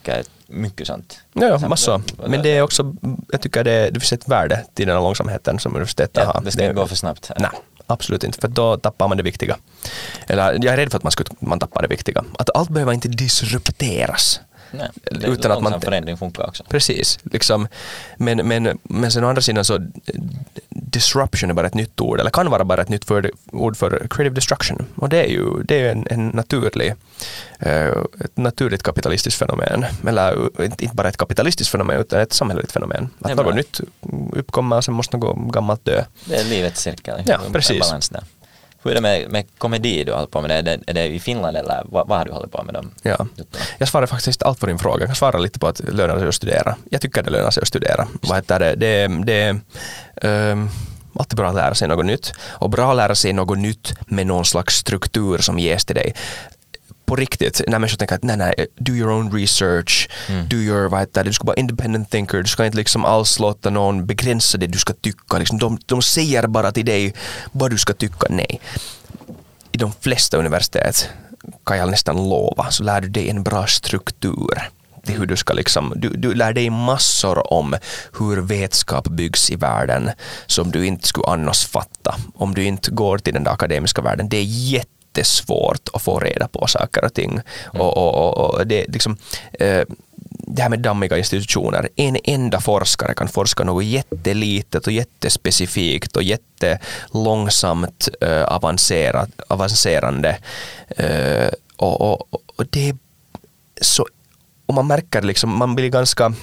mycket 0.47 0.87
sant. 0.87 1.19
Ja, 1.33 1.45
ja, 1.45 1.59
Samt- 1.59 1.69
massor. 1.69 2.01
Men 2.27 2.41
det 2.41 2.49
är 2.57 2.61
också, 2.61 2.95
jag 3.31 3.41
tycker 3.41 3.63
det, 3.63 3.89
det 3.89 3.99
finns 3.99 4.13
ett 4.13 4.27
värde 4.27 4.65
till 4.73 4.87
den 4.87 4.95
här 4.95 5.03
långsamheten 5.03 5.59
som 5.59 5.75
universitetet 5.75 6.23
Ja, 6.25 6.31
har. 6.33 6.41
det 6.41 6.51
ska 6.51 6.61
inte 6.63 6.73
gå 6.73 6.87
för 6.87 6.95
snabbt. 6.95 7.31
Nej, 7.39 7.49
absolut 7.87 8.23
inte, 8.23 8.39
för 8.41 8.47
då 8.47 8.77
tappar 8.77 9.07
man 9.07 9.17
det 9.17 9.23
viktiga. 9.23 9.57
Eller 10.27 10.53
jag 10.53 10.65
är 10.65 10.77
rädd 10.77 10.91
för 10.91 10.97
att 10.97 11.03
man, 11.03 11.11
skulle, 11.11 11.29
man 11.39 11.59
tappar 11.59 11.81
det 11.81 11.87
viktiga. 11.87 12.23
Att 12.39 12.49
allt 12.55 12.69
behöver 12.69 12.93
inte 12.93 13.07
disrupteras. 13.07 14.39
Nej, 14.71 14.89
det, 15.11 15.27
Utan 15.27 15.51
att 15.51 15.61
man- 15.63 15.81
förändring 15.81 16.17
funkar 16.17 16.47
också. 16.47 16.63
Precis, 16.69 17.19
liksom. 17.23 17.67
men, 18.17 18.37
men, 18.47 18.77
men 18.83 19.11
sen 19.11 19.23
å 19.23 19.27
andra 19.29 19.41
sidan 19.41 19.65
så 19.65 19.79
disruption 20.91 21.49
är 21.49 21.53
bara 21.53 21.67
ett 21.67 21.73
nytt 21.73 22.01
ord, 22.01 22.19
eller 22.19 22.29
kan 22.29 22.49
vara 22.49 22.65
bara 22.65 22.81
ett 22.81 22.89
nytt 22.89 23.05
för, 23.05 23.31
ord 23.51 23.77
för 23.77 23.89
creative 24.09 24.35
destruction. 24.35 24.85
Och 24.95 25.09
det 25.09 25.23
är 25.23 25.27
ju 25.27 25.63
det 25.63 25.81
är 25.81 25.91
en, 25.91 26.07
en 26.09 26.27
naturlig, 26.27 26.93
eh, 27.59 27.87
ett 28.19 28.37
naturligt 28.37 28.83
kapitalistiskt 28.83 29.39
fenomen. 29.39 29.85
Eller 30.07 30.49
eh, 30.61 30.65
inte 30.65 30.89
bara 30.93 31.09
ett 31.09 31.17
kapitalistiskt 31.17 31.71
fenomen 31.71 31.99
utan 31.99 32.19
ett 32.19 32.33
samhälleligt 32.33 32.71
fenomen. 32.71 33.09
Att 33.21 33.35
något 33.35 33.55
nytt 33.55 33.81
uppkommer 34.33 34.75
och 34.75 34.83
sen 34.83 34.93
måste 34.93 35.17
något 35.17 35.53
gammalt 35.53 35.85
dö. 35.85 36.03
Det 36.25 36.35
är 36.35 36.43
livets 36.43 36.81
cirkel. 36.81 37.21
Ja, 37.25 37.39
precis. 37.53 37.93
Hur 38.87 38.91
är 38.91 38.95
det 38.95 39.01
med, 39.01 39.29
med 39.31 39.45
komedi 39.57 40.03
du 40.03 40.13
håller 40.13 40.27
på 40.27 40.41
med? 40.41 40.51
Är 40.51 40.61
det, 40.61 40.79
är 40.87 40.93
det 40.93 41.05
i 41.05 41.19
Finland 41.19 41.57
eller 41.57 41.83
vad, 41.85 42.07
vad 42.07 42.17
har 42.17 42.25
du 42.25 42.31
hållit 42.31 42.51
på 42.51 42.63
med 42.63 42.73
dem? 42.73 42.91
Ja. 43.01 43.27
Jag 43.77 43.87
svarar 43.87 44.05
faktiskt 44.07 44.43
allt 44.43 44.59
på 44.59 44.65
din 44.65 44.79
fråga. 44.79 44.99
Jag 44.99 45.07
kan 45.07 45.15
svara 45.15 45.37
lite 45.37 45.59
på 45.59 45.67
att 45.67 45.75
det 45.75 45.91
lönar 45.91 46.19
sig 46.19 46.27
att 46.27 46.35
studera. 46.35 46.75
Jag 46.89 47.01
tycker 47.01 47.23
det 47.23 47.29
lönar 47.29 47.51
sig 47.51 47.61
att 47.61 47.67
studera. 47.67 48.07
Vad 48.21 48.37
heter 48.37 48.59
det? 48.59 48.75
Det, 48.75 49.07
det 49.25 49.59
är 50.23 50.51
um, 50.51 50.69
alltid 51.15 51.37
bra 51.37 51.49
att 51.49 51.55
lära 51.55 51.75
sig 51.75 51.87
något 51.87 52.05
nytt. 52.05 52.33
Och 52.39 52.69
bra 52.69 52.91
att 52.91 52.97
lära 52.97 53.15
sig 53.15 53.33
något 53.33 53.57
nytt 53.57 53.93
med 54.07 54.27
någon 54.27 54.45
slags 54.45 54.75
struktur 54.75 55.37
som 55.37 55.59
ges 55.59 55.85
till 55.85 55.95
dig. 55.95 56.13
På 57.07 57.15
riktigt, 57.15 57.61
när 57.67 57.79
människor 57.79 57.97
tänker 57.97 58.15
att 58.15 58.23
nej, 58.23 58.37
nej, 58.37 58.67
do 58.79 58.91
your 58.93 59.11
own 59.11 59.31
research, 59.31 60.09
Mm. 60.29 60.47
do 60.49 60.57
your, 60.57 60.89
vad 60.89 60.99
heter 60.99 61.23
det, 61.23 61.29
du 61.29 61.33
ska 61.33 61.43
vara 61.45 61.55
independent 61.55 62.09
thinker, 62.11 62.37
du 62.37 62.47
ska 62.47 62.65
inte 62.65 62.77
liksom 62.77 63.05
alls 63.05 63.39
låta 63.39 63.69
någon 63.69 64.05
begränsa 64.05 64.57
det 64.57 64.67
du 64.67 64.77
ska 64.79 64.93
tycka. 64.93 65.37
Liksom, 65.37 65.57
de, 65.57 65.79
de 65.85 66.01
säger 66.01 66.47
bara 66.47 66.71
till 66.71 66.85
dig 66.85 67.13
vad 67.51 67.71
du 67.71 67.77
ska 67.77 67.93
tycka. 67.93 68.27
Nej 68.29 68.59
i 69.71 69.77
de 69.77 69.91
flesta 70.01 70.37
universitet 70.37 71.09
kan 71.65 71.77
jag 71.77 71.89
nästan 71.91 72.15
lova 72.29 72.71
så 72.71 72.83
lär 72.83 73.01
du 73.01 73.09
dig 73.09 73.29
en 73.29 73.43
bra 73.43 73.67
struktur 73.67 74.61
till 75.05 75.15
hur 75.17 75.25
du 75.25 75.35
ska 75.37 75.53
liksom, 75.53 75.93
du, 75.95 76.09
du 76.09 76.33
lär 76.33 76.53
dig 76.53 76.69
massor 76.69 77.53
om 77.53 77.75
hur 78.19 78.41
vetskap 78.41 79.07
byggs 79.07 79.49
i 79.49 79.55
världen 79.55 80.11
som 80.45 80.71
du 80.71 80.85
inte 80.85 81.07
skulle 81.07 81.27
annars 81.27 81.65
fatta 81.67 82.15
om 82.35 82.53
du 82.53 82.63
inte 82.63 82.91
går 82.91 83.17
till 83.17 83.33
den 83.33 83.43
där 83.43 83.51
akademiska 83.51 84.01
världen. 84.01 84.29
Det 84.29 84.37
är 84.37 84.43
jättesvårt 85.17 85.89
att 85.93 86.01
få 86.01 86.19
reda 86.19 86.47
på 86.47 86.67
saker 86.67 87.05
och 87.05 87.13
ting. 87.13 87.41
Och, 87.65 87.97
och, 87.97 88.15
och, 88.15 88.37
och 88.37 88.67
det, 88.67 88.85
liksom, 88.87 89.17
eh, 89.53 89.83
det 90.47 90.61
här 90.61 90.69
med 90.69 90.79
dammiga 90.79 91.17
institutioner. 91.17 91.89
En 91.95 92.17
enda 92.23 92.59
forskare 92.59 93.13
kan 93.13 93.27
forska 93.27 93.63
något 93.63 93.85
jättelitet 93.85 94.87
och 94.87 94.93
jättespecifikt 94.93 96.15
och 96.15 96.23
jättelångsamt 96.23 98.09
äh, 98.21 98.43
avancerat, 98.43 99.29
avancerande. 99.47 100.37
Äh, 100.97 101.49
och, 101.77 102.01
och, 102.01 102.41
och 102.55 102.65
det 102.69 102.89
är 102.89 102.97
så... 103.81 104.07
Och 104.65 104.73
man 104.73 104.87
märker 104.87 105.21
liksom, 105.21 105.57
man 105.57 105.75
blir 105.75 105.89
ganska 105.89 106.33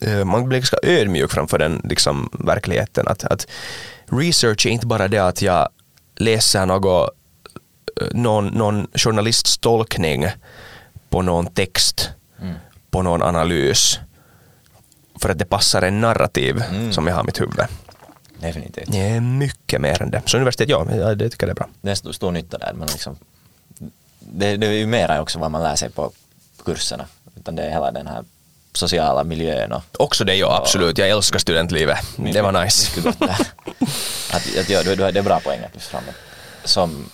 eh, 0.00 0.24
man 0.24 0.48
blir 0.48 0.58
ganska 0.58 0.78
ödmjuk 0.82 1.30
framför 1.30 1.58
den 1.58 1.80
liksom, 1.84 2.30
verkligheten. 2.32 3.08
Att, 3.08 3.24
att 3.24 3.46
research 4.10 4.66
är 4.66 4.70
inte 4.70 4.86
bara 4.86 5.08
det 5.08 5.18
att 5.18 5.42
jag 5.42 5.68
läser 6.18 6.66
något, 6.66 7.10
eh, 7.10 7.17
någon, 8.12 8.46
någon 8.46 8.86
journalists 8.94 9.58
tolkning 9.58 10.26
på 11.10 11.22
någon 11.22 11.46
text, 11.46 12.10
Mm. 12.40 12.54
på 12.90 13.02
någon 13.02 13.22
analys, 13.22 13.98
för 15.20 15.28
att 15.30 15.38
det 15.38 15.44
passar 15.44 15.82
en 15.82 16.00
narrativ 16.00 16.62
Mm. 16.70 16.92
som 16.92 17.06
jag 17.06 17.14
har 17.14 17.22
i 17.22 17.26
mitt 17.26 17.40
huvud. 17.40 17.60
Definitivt. 18.40 18.92
Det 18.92 18.98
är 19.00 19.20
mycket 19.20 19.80
mer 19.80 20.02
än 20.02 20.10
det. 20.10 20.22
Så 20.26 20.36
universitet, 20.36 20.68
ja, 20.68 20.86
ja, 20.94 21.14
det 21.14 21.30
tycker 21.30 21.46
jag 21.46 21.56
det 21.56 21.60
är 21.60 21.64
bra. 21.64 21.68
Det 21.80 21.90
är 21.90 21.94
stor, 21.94 22.12
stor 22.12 22.32
nytta 22.32 22.58
där, 22.58 22.72
men 22.72 22.88
liksom, 22.88 23.16
det, 24.20 24.56
det 24.56 24.66
är 24.66 24.72
ju 24.72 24.86
mera 24.86 25.20
också 25.22 25.38
vad 25.38 25.50
man 25.50 25.62
lär 25.62 25.76
sig 25.76 25.90
på 25.90 26.12
kurserna, 26.64 27.06
utan 27.36 27.56
det 27.56 27.62
är 27.62 27.70
hela 27.70 27.90
den 27.90 28.06
här 28.06 28.24
sociala 28.72 29.24
miljön 29.24 29.72
och 29.72 29.82
Också 29.98 30.24
det, 30.24 30.34
ja 30.34 30.56
absolut. 30.56 30.98
Jag 30.98 31.08
älskar 31.08 31.38
studentlivet. 31.38 31.98
Det 32.16 32.42
var 32.42 32.64
nice. 32.64 33.00
att, 33.20 34.56
att, 34.58 34.68
ja, 34.70 34.82
du, 34.82 34.94
du, 34.96 35.10
det 35.12 35.18
är 35.18 35.22
bra 35.22 35.40
poäng 35.40 35.60
att 35.64 35.74
lyfta 35.74 35.90
fram. 35.90 36.02
Som 36.64 37.10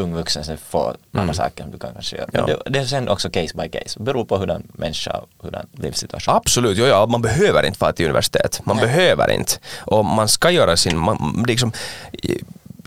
ung 0.00 0.14
vuxen 0.14 0.44
sen 0.44 0.58
får 0.58 0.96
andra 1.12 1.34
saker 1.34 1.62
som 1.62 1.72
du 1.72 1.78
kan 1.78 1.92
kanske 1.92 2.16
göra. 2.16 2.28
Mm. 2.32 2.50
Ja. 2.50 2.56
det, 2.64 2.70
det 2.70 2.78
är 2.78 2.84
sen 2.84 3.08
också 3.08 3.30
case 3.30 3.54
by 3.56 3.68
case, 3.68 4.00
beror 4.00 4.24
på 4.24 4.36
hurdan 4.36 4.62
människa 4.72 5.12
och 5.12 5.44
hurdan 5.44 5.66
livssituation. 5.72 6.34
Absolut, 6.34 6.78
jo, 6.78 6.84
ja, 6.86 7.06
man 7.06 7.22
behöver 7.22 7.66
inte 7.66 7.78
fara 7.78 7.92
till 7.92 8.04
universitet. 8.04 8.60
Man 8.64 8.76
behöver 8.76 9.30
inte. 9.30 9.52
Och 9.78 10.04
man 10.04 10.28
ska 10.28 10.50
göra 10.50 10.76
sin... 10.76 10.98
Man, 10.98 11.44
liksom, 11.48 11.72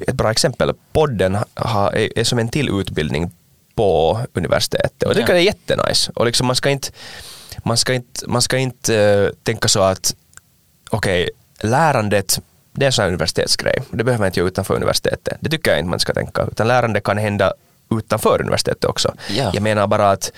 ett 0.08 0.16
bra 0.16 0.32
exempel, 0.32 0.74
podden 0.94 1.38
har, 1.54 1.96
är, 1.96 2.24
som 2.24 2.40
en 2.40 2.50
till 2.50 2.70
utbildning 2.70 3.32
på 3.76 4.20
universitetet. 4.34 5.04
Och 5.04 5.14
det 5.14 5.20
tycker 5.20 5.34
jag 5.34 5.42
är 5.42 5.46
jättenice. 5.46 6.12
Och 6.16 6.26
liksom 6.26 6.48
man 6.48 6.56
ska 6.56 6.70
inte, 6.70 6.90
man 7.64 7.78
ska 7.78 7.94
inte, 7.94 8.28
man 8.28 8.42
ska 8.42 8.58
inte 8.58 8.96
eh, 8.96 9.30
tänka 9.44 9.68
så 9.68 9.82
att 9.82 10.16
okej, 10.90 11.30
lärandet 11.62 12.40
det 12.74 12.86
är 12.86 12.88
en 12.88 12.92
sån 12.94 13.04
här 13.04 13.10
universitetsgrej. 13.10 13.82
Det 13.92 14.04
behöver 14.04 14.20
man 14.22 14.26
inte 14.28 14.40
göra 14.40 14.48
utanför 14.48 14.74
universitetet. 14.76 15.38
Det 15.40 15.50
tycker 15.50 15.72
jag 15.72 15.80
inte 15.80 15.90
man 15.90 16.00
ska 16.00 16.14
tänka. 16.14 16.48
Utan 16.52 16.68
lärande 16.68 17.02
kan 17.02 17.18
hända 17.18 17.54
utanför 17.92 18.42
universitetet 18.42 18.86
också. 18.86 19.14
Ja. 19.30 19.52
Jag 19.54 19.64
menar 19.64 19.88
bara 19.88 20.12
att, 20.12 20.32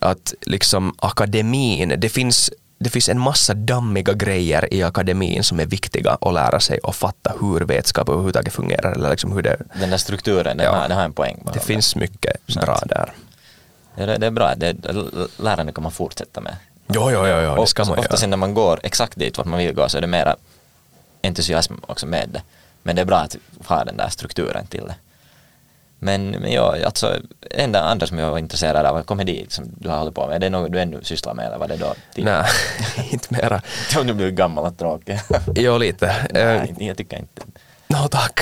att 0.00 0.34
liksom 0.40 0.94
akademin, 0.98 1.94
det 1.98 2.08
finns, 2.08 2.50
det 2.78 2.90
finns 2.90 3.08
en 3.08 3.20
massa 3.20 3.54
dammiga 3.54 4.12
grejer 4.12 4.74
i 4.74 4.82
akademin 4.82 5.42
som 5.44 5.60
är 5.60 5.66
viktiga 5.66 6.18
att 6.20 6.34
lära 6.34 6.60
sig 6.60 6.78
och 6.78 6.94
fatta 6.94 7.32
hur 7.40 7.60
vetskap 7.60 8.08
överhuvudtaget 8.08 8.52
fungerar. 8.54 8.92
Eller 8.92 9.10
liksom 9.10 9.32
hur 9.32 9.42
det, 9.42 9.56
Den 9.80 9.90
där 9.90 9.96
strukturen, 9.98 10.56
den, 10.56 10.66
Ja. 10.66 10.74
har, 10.74 10.88
den 10.88 10.96
har 10.96 11.04
en 11.04 11.12
poäng. 11.12 11.42
det 11.54 11.60
finns 11.60 11.96
mycket 11.96 12.36
Sant. 12.48 12.66
bra 12.66 12.80
där. 12.86 13.12
Ja, 13.94 14.06
det, 14.06 14.16
det 14.18 14.26
är 14.26 14.30
bra, 14.30 14.54
det, 14.54 14.76
lärande 15.36 15.72
kan 15.72 15.82
man 15.82 15.92
fortsätta 15.92 16.40
med. 16.40 16.56
Jo, 16.92 17.10
jo, 17.12 17.26
jo, 17.26 17.36
jo 17.40 17.60
det 17.60 17.66
ska 17.66 17.84
man 17.84 17.98
göra. 18.02 18.16
sen 18.16 18.30
när 18.30 18.36
man 18.36 18.54
går 18.54 18.80
exakt 18.82 19.18
dit 19.18 19.38
vart 19.38 19.46
man 19.46 19.58
vill 19.58 19.74
gå 19.74 19.88
så 19.88 19.96
är 19.96 20.00
det 20.00 20.06
mera 20.06 20.36
entusiasm 21.22 21.74
också 21.86 22.06
med 22.06 22.28
det. 22.28 22.42
Men 22.82 22.96
det 22.96 23.02
är 23.02 23.06
bra 23.06 23.18
att 23.18 23.36
ha 23.66 23.84
den 23.84 23.96
där 23.96 24.08
strukturen 24.08 24.66
till 24.66 24.84
det. 24.86 24.94
Men, 26.00 26.30
men 26.30 26.52
ja, 26.52 26.76
alltså 26.84 27.16
det 27.40 27.62
enda 27.62 27.82
andra 27.82 28.06
som 28.06 28.18
jag 28.18 28.30
var 28.30 28.38
intresserad 28.38 28.86
av 28.86 28.94
var 28.94 29.02
komedi 29.02 29.46
som 29.48 29.64
du 29.78 29.88
har 29.88 29.98
hållit 29.98 30.14
på 30.14 30.26
med. 30.26 30.34
Är 30.36 30.38
det 30.38 30.50
något 30.50 30.72
du 30.72 30.80
ännu 30.80 31.00
sysslar 31.02 31.34
med 31.34 31.46
eller 31.46 31.58
var 31.58 31.68
det 31.68 31.76
då? 31.76 31.94
Nej, 32.16 32.44
inte 33.10 33.34
mera. 33.34 33.62
Om 33.98 34.06
du 34.06 34.14
blir 34.14 34.30
gammal 34.30 34.64
och 34.64 34.78
tråkig. 34.78 35.20
Jo, 35.54 35.78
lite. 35.78 36.06
Eh, 36.08 36.26
Nej, 36.32 36.74
jag 36.78 36.96
tycker 36.96 37.18
inte. 37.18 37.42
Nå 37.86 38.08
tack. 38.08 38.40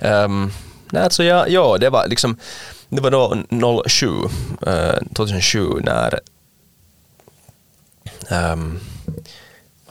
um, 0.00 0.52
nej, 0.90 1.02
alltså 1.02 1.24
ja, 1.24 1.48
ja, 1.48 1.76
det 1.80 1.90
var 1.90 2.06
liksom, 2.06 2.36
det 2.88 3.00
var 3.00 3.10
då 3.10 3.82
07, 3.88 4.06
eh, 4.66 4.94
2007 5.14 5.80
när 5.82 6.20
um, 8.52 8.80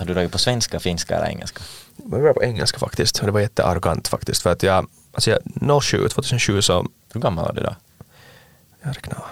Har 0.04 0.08
du 0.08 0.14
dragit 0.14 0.32
på 0.32 0.38
svenska, 0.38 0.80
finska 0.80 1.16
eller 1.16 1.28
engelska? 1.28 1.64
det 1.96 2.22
var 2.22 2.34
på 2.34 2.44
engelska 2.44 2.80
faktiskt 2.80 3.20
och 3.20 3.26
det 3.26 3.32
var 3.32 3.40
jättearrogant 3.40 4.08
faktiskt 4.08 4.42
för 4.42 4.52
att 4.52 4.64
jag, 4.64 4.88
alltså 5.12 5.32
jag, 5.32 5.84
07, 5.84 6.08
2007 6.10 6.62
så, 6.62 6.88
Hur 7.14 7.22
gammal 7.22 7.46
var 7.46 7.54
du 7.54 7.62
då? 7.62 7.76
jag 8.82 8.96
räknar, 8.98 9.24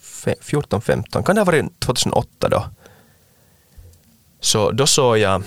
fe- 0.00 0.34
14, 0.40 0.80
15, 0.82 1.22
kan 1.24 1.34
det 1.34 1.40
ha 1.40 1.44
varit 1.44 1.80
2008 1.80 2.48
då? 2.48 2.64
Så 4.40 4.70
då 4.70 4.86
såg 4.86 5.18
jag 5.18 5.42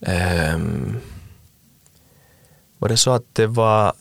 ehm, 0.00 1.00
var 2.78 2.88
det 2.88 2.96
så 2.96 3.10
att 3.10 3.24
det 3.32 3.46
var 3.46 3.92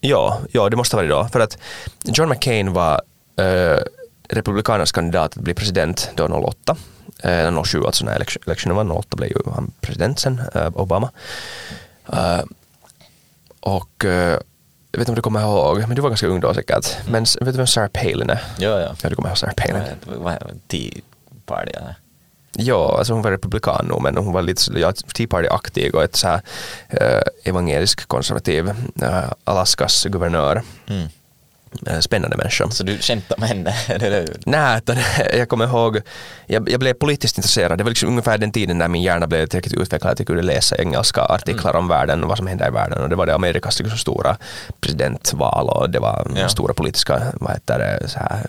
ja, 0.00 0.40
ja 0.52 0.68
det 0.68 0.76
måste 0.76 0.96
ha 0.96 1.02
varit 1.02 1.10
då 1.10 1.28
för 1.28 1.40
att 1.40 1.58
John 2.04 2.28
McCain 2.28 2.72
var 2.72 3.02
eh, 3.36 3.80
republikanernas 4.28 4.92
kandidat 4.92 5.36
att 5.36 5.42
bli 5.42 5.54
president 5.54 6.10
då 6.14 6.24
08 6.24 6.76
eh, 7.22 7.62
07 7.62 7.84
alltså 7.84 8.04
när 8.04 8.26
electionen 8.46 8.76
var 8.76 8.98
08 8.98 9.16
blev 9.16 9.30
ju 9.30 9.36
han 9.54 9.72
president 9.80 10.20
sen, 10.20 10.40
eh, 10.54 10.68
Obama 10.74 11.10
Eh, 12.12 12.42
och 13.60 14.04
eh, 14.04 14.38
jag 14.90 14.98
vet 14.98 15.00
inte 15.00 15.10
om 15.10 15.14
du 15.14 15.22
kommer 15.22 15.40
ihåg, 15.40 15.78
men 15.78 15.94
du 15.94 16.02
var 16.02 16.10
ganska 16.10 16.26
ung 16.26 16.40
då 16.40 16.54
säkert. 16.54 16.96
Men 17.08 17.22
vet 17.22 17.52
du 17.52 17.52
vem 17.52 17.66
Sarah 17.66 17.88
Palin 17.88 18.30
är? 18.30 18.42
Ja, 18.58 18.80
ja. 18.80 18.94
Ja, 19.02 19.08
du 19.08 19.16
kommer 19.16 19.28
ihåg 19.28 19.38
Sarah 19.38 19.54
Palin. 19.54 19.82
Vad? 20.04 20.38
Tea 20.68 20.90
party 21.46 21.70
eller? 21.70 21.94
Ja, 22.52 22.98
alltså 22.98 23.12
hon 23.12 23.22
var 23.22 23.30
republikan 23.30 23.86
nog, 23.86 24.02
men 24.02 24.16
hon 24.16 24.32
var 24.32 24.42
lite 24.42 24.78
ja, 24.78 24.92
Tea 24.92 25.26
Party-aktig 25.26 25.94
och 25.94 26.02
ett 26.02 26.16
så 26.16 26.28
här 26.28 26.40
eh, 26.88 27.22
evangelisk 27.44 28.08
konservativ 28.08 28.68
eh, 29.02 29.32
Alaskas 29.44 30.04
guvernör. 30.04 30.62
Mm. 30.86 31.08
Eh, 31.86 31.98
spännande 32.00 32.36
människa. 32.36 32.70
Så 32.70 32.82
du 32.84 32.98
skämtar 32.98 33.36
med 33.38 33.48
henne? 33.48 33.74
Det 33.88 33.98
det? 34.10 34.26
Nej, 34.46 34.78
utan 34.78 34.96
jag 35.38 35.48
kommer 35.48 35.64
ihåg, 35.66 36.00
jag, 36.46 36.70
jag 36.70 36.80
blev 36.80 36.92
politiskt 36.94 37.38
intresserad. 37.38 37.78
Det 37.78 37.84
var 37.84 37.90
liksom 37.90 38.08
ungefär 38.08 38.38
den 38.38 38.52
tiden 38.52 38.78
när 38.78 38.88
min 38.88 39.02
hjärna 39.02 39.26
blev 39.26 39.46
tillräckligt 39.46 39.74
utvecklad 39.80 40.12
att 40.12 40.18
jag 40.18 40.26
kunde 40.26 40.42
läsa 40.42 40.76
engelska 40.76 41.20
artiklar 41.22 41.76
om 41.76 41.88
världen 41.88 42.22
och 42.22 42.28
vad 42.28 42.38
som 42.38 42.46
hände 42.46 42.66
i 42.66 42.70
världen. 42.70 43.02
Och 43.02 43.08
det 43.08 43.16
var 43.16 43.26
det 43.26 43.34
Amerikas 43.34 43.78
liksom 43.78 43.98
stora 43.98 44.36
presidentval 44.80 45.68
och 45.68 45.90
det 45.90 45.98
var 45.98 46.26
Ja. 46.36 46.48
stora 46.48 46.74
politiska, 46.74 47.22
vad 47.34 47.52
heter 47.52 47.78
det, 47.78 48.08
så 48.08 48.18
här, 48.18 48.46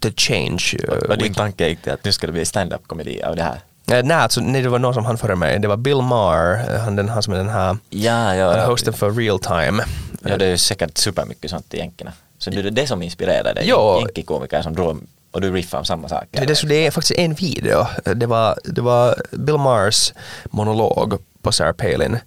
the 0.00 0.12
change. 0.16 0.62
Var 1.08 1.16
din 1.16 1.34
tanke 1.34 1.68
gick 1.68 1.82
till 1.82 1.92
att 1.92 2.04
nu 2.04 2.12
ska 2.12 2.26
det 2.26 2.32
bli 2.32 2.44
stand-up 2.44 2.80
komedi 2.86 3.22
av 3.22 3.36
det 3.36 3.42
här? 3.42 3.60
Eh, 3.90 4.04
Nej, 4.04 4.16
alltså, 4.16 4.40
nej, 4.40 4.62
det 4.62 4.68
var 4.68 4.78
någon 4.78 4.94
som 4.94 5.04
han 5.04 5.18
före 5.18 5.34
mig. 5.36 5.58
Det 5.58 5.68
var 5.68 5.76
Bill 5.76 6.02
Maher, 6.02 6.74
eh, 6.74 6.80
han, 6.80 6.96
den, 6.96 7.08
han 7.08 7.22
som 7.22 7.32
är 7.32 7.38
den 7.38 7.48
här 7.48 7.76
Ja, 7.90 8.34
ja. 8.34 8.66
hosten 8.66 8.92
för 8.94 9.10
Real 9.10 9.38
Time. 9.38 9.84
Ja, 10.20 10.36
det 10.36 10.44
är 10.44 10.50
ju 10.50 10.58
säkert 10.58 10.98
supermycket 10.98 11.50
sånt 11.50 11.74
i 11.74 11.76
jänkerna. 11.76 12.12
Så 12.38 12.50
det 12.50 12.60
är 12.60 12.70
det 12.70 12.86
som 12.86 13.02
inspirerade 13.02 13.52
dig? 13.52 13.68
Ja. 13.68 14.00
Jänkikomiker 14.00 14.62
som 14.62 14.74
drog 14.74 15.00
och 15.30 15.40
du 15.40 15.52
riffade 15.52 15.78
om 15.78 15.84
samma 15.84 16.08
sak? 16.08 16.24
Det, 16.30 16.44
det, 16.44 16.56
så 16.56 16.66
det 16.66 16.86
är 16.86 16.90
faktiskt 16.90 17.18
en 17.18 17.34
video. 17.34 17.86
Det 18.04 18.26
var, 18.26 18.58
det 18.64 18.80
var 18.80 19.22
Bill 19.30 19.54
Maher's 19.54 20.14
monolog 20.50 21.18
på 21.42 21.52
Sarah 21.52 21.72
Palin 21.72 22.18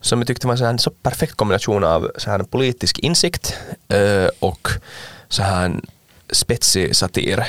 som 0.00 0.18
jag 0.18 0.26
tyckte 0.26 0.46
var 0.46 0.54
en 0.54 0.58
sån 0.58 0.66
här, 0.66 0.78
så 0.78 0.90
perfekt 0.90 1.34
kombination 1.34 1.84
av 1.84 2.10
så 2.16 2.30
här 2.30 2.38
politisk 2.38 2.98
insikt 2.98 3.58
eh, 3.88 4.28
och 4.38 4.68
så 5.28 5.42
här 5.42 5.80
spetsig 6.30 6.96
satir. 6.96 7.46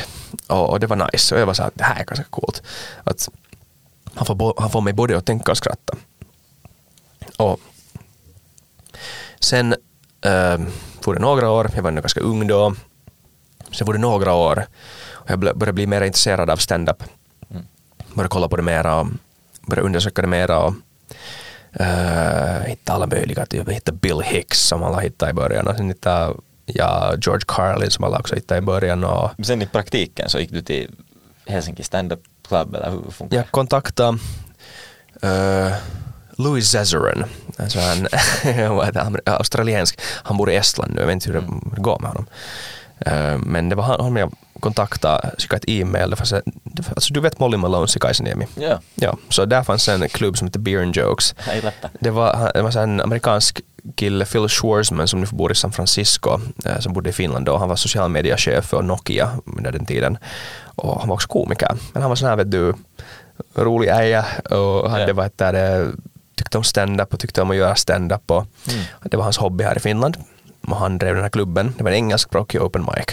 Och, 0.48 0.80
det 0.80 0.88
var 0.88 1.12
nice. 1.12 1.36
Och 1.36 1.42
jag 1.42 1.46
var 1.46 1.54
så 1.54 1.64
här, 1.64 1.72
det 1.74 1.84
här 1.84 2.00
är 2.00 2.06
ganska 2.06 2.26
coolt. 2.30 2.64
Att 3.04 3.30
han, 4.14 4.26
får, 4.26 4.54
han 4.58 4.70
får 4.70 4.82
mig 4.82 4.94
både 4.94 5.18
att 5.18 5.26
tänka 5.26 5.52
och 5.52 5.58
skratta. 5.58 5.98
Och 7.38 7.60
sen 9.40 9.76
eh, 10.22 10.60
får 11.02 11.14
det 11.14 11.20
några 11.20 11.50
år, 11.50 11.72
jag 11.76 11.84
var 11.84 11.90
ändå 11.90 12.02
ganska 12.02 12.20
ung 12.20 12.48
då. 12.48 12.76
Sen 13.72 13.88
var 13.88 13.94
det 13.94 14.00
några 14.00 14.34
år 14.34 14.66
och 15.10 15.30
jag 15.30 15.40
började 15.40 15.74
bli 15.74 15.88
mer 15.88 16.02
intresserad 16.02 16.50
av 16.50 16.58
stand-up. 16.58 17.04
Började 18.14 18.30
kolla 18.30 18.48
på 18.48 18.56
det 18.56 18.64
mera 18.64 19.00
och 19.00 19.08
började 19.62 19.86
undersöka 19.86 20.22
det 20.22 20.28
mera 20.28 20.60
och 20.60 20.74
uh, 21.80 22.66
hitta 22.66 22.94
alla 22.94 23.08
möjliga. 23.08 23.46
Typ. 23.46 23.68
Jag 23.68 23.74
hittade 23.74 23.98
Bill 23.98 24.22
Hicks 24.22 24.60
som 24.60 24.84
alla 24.84 25.00
hittade 25.00 25.32
i 25.32 25.34
början 25.34 25.68
och 25.68 25.76
sen 25.76 25.88
hittade 25.88 26.36
jag 26.66 27.20
George 27.22 27.46
Carlin 27.48 27.92
som 27.92 28.04
alla 28.04 28.20
också 28.20 28.36
hittade 28.36 28.58
i 28.58 28.62
början 28.62 29.04
och 29.04 29.32
Men 29.38 29.46
Sen 29.46 29.62
i 29.62 29.68
praktiken 29.68 30.30
så 30.30 30.40
gick 30.40 30.52
du 30.52 30.62
till 30.62 30.92
Helsinki 31.46 31.84
stand-up 31.84 32.24
club 32.48 32.76
eller 32.76 32.92
hur 32.92 33.12
funkar 33.12 33.38
jag 33.38 33.52
kontaktade 33.52 34.18
uh, 35.24 35.74
Louis 36.38 36.70
Zezeran, 36.70 37.24
alltså 37.58 37.80
han, 37.80 38.08
han, 38.96 39.18
australiensk, 39.26 40.00
han 40.24 40.38
bor 40.38 40.52
i 40.52 40.56
Estland 40.56 40.94
nu, 40.96 41.02
jag 41.02 41.08
vet 41.08 41.14
inte 41.14 41.32
hur 41.32 41.42
det 41.76 41.82
går 41.82 42.00
med 42.00 42.10
honom. 42.10 42.26
Eh, 43.00 43.38
men 43.38 43.70
det 43.70 43.76
var 43.76 43.84
honom 43.84 44.18
jag 44.18 44.34
kontaktade, 44.60 45.32
skickade 45.38 45.58
ett 45.58 45.70
e-mail, 45.70 46.14
alltså 46.14 46.42
du 47.14 47.20
vet 47.20 47.40
Molly 47.40 47.58
Malones 47.58 47.96
i 47.96 48.00
Kaisaniemi? 48.00 48.48
Ja, 48.56 48.80
Ja, 48.96 49.18
så 49.30 49.46
där 49.46 49.64
fanns 49.64 49.88
en 49.88 50.10
klubb 50.10 50.38
som 50.38 50.48
heter 50.48 50.60
Beer 50.60 50.82
and 50.82 50.96
Jokes. 50.96 51.36
Det 52.00 52.10
var, 52.10 52.52
det 52.54 52.62
var 52.62 52.78
en 52.78 53.02
amerikansk 53.02 53.62
kille, 53.96 54.26
Phil 54.26 54.48
Schwarzman, 54.50 55.08
som 55.08 55.22
nu 55.22 55.28
bor 55.32 55.52
i 55.52 55.56
San 55.56 55.72
Francisco, 55.72 56.40
eh, 56.66 56.80
som 56.80 56.94
bodde 56.94 57.10
i 57.10 57.14
Finland 57.14 57.46
då. 57.46 57.58
Han 57.58 57.70
var 57.70 57.76
social 57.76 58.10
media-chef 58.10 58.66
för 58.66 58.82
Nokia 58.82 59.32
under 59.58 59.72
den 59.72 59.86
tiden. 59.86 60.18
Och 60.76 61.00
han 61.00 61.10
var 61.10 61.14
också 61.14 61.28
komiker. 61.28 61.78
Men 61.94 62.02
han 62.02 62.10
var 62.10 62.16
sån 62.16 62.30
här, 62.30 62.36
vet 62.36 62.52
du, 62.52 62.74
rolig 63.56 63.90
äja 63.90 64.26
och 64.50 64.92
hade, 64.92 65.14
vad 65.14 65.26
heter 65.26 65.54
det, 65.54 65.92
tyckte 66.38 66.58
om 66.58 66.64
stand-up 66.64 67.14
och 67.14 67.20
tyckte 67.20 67.42
om 67.42 67.52
att 67.52 67.58
göra 67.58 67.76
stand-up. 67.76 68.32
Och 68.32 68.46
Mm. 68.68 68.80
Det 69.04 69.18
var 69.18 69.24
hans 69.24 69.38
hobby 69.38 69.64
här 69.64 69.78
i 69.78 69.80
Finland. 69.80 70.18
Och 70.68 70.78
han 70.78 70.98
drev 70.98 71.14
den 71.16 71.24
här 71.24 71.30
klubben. 71.30 71.74
Det 71.78 71.84
var 71.84 71.92
en 71.92 71.98
engelskspråkig 71.98 72.62
open 72.62 72.82
mic. 72.82 73.06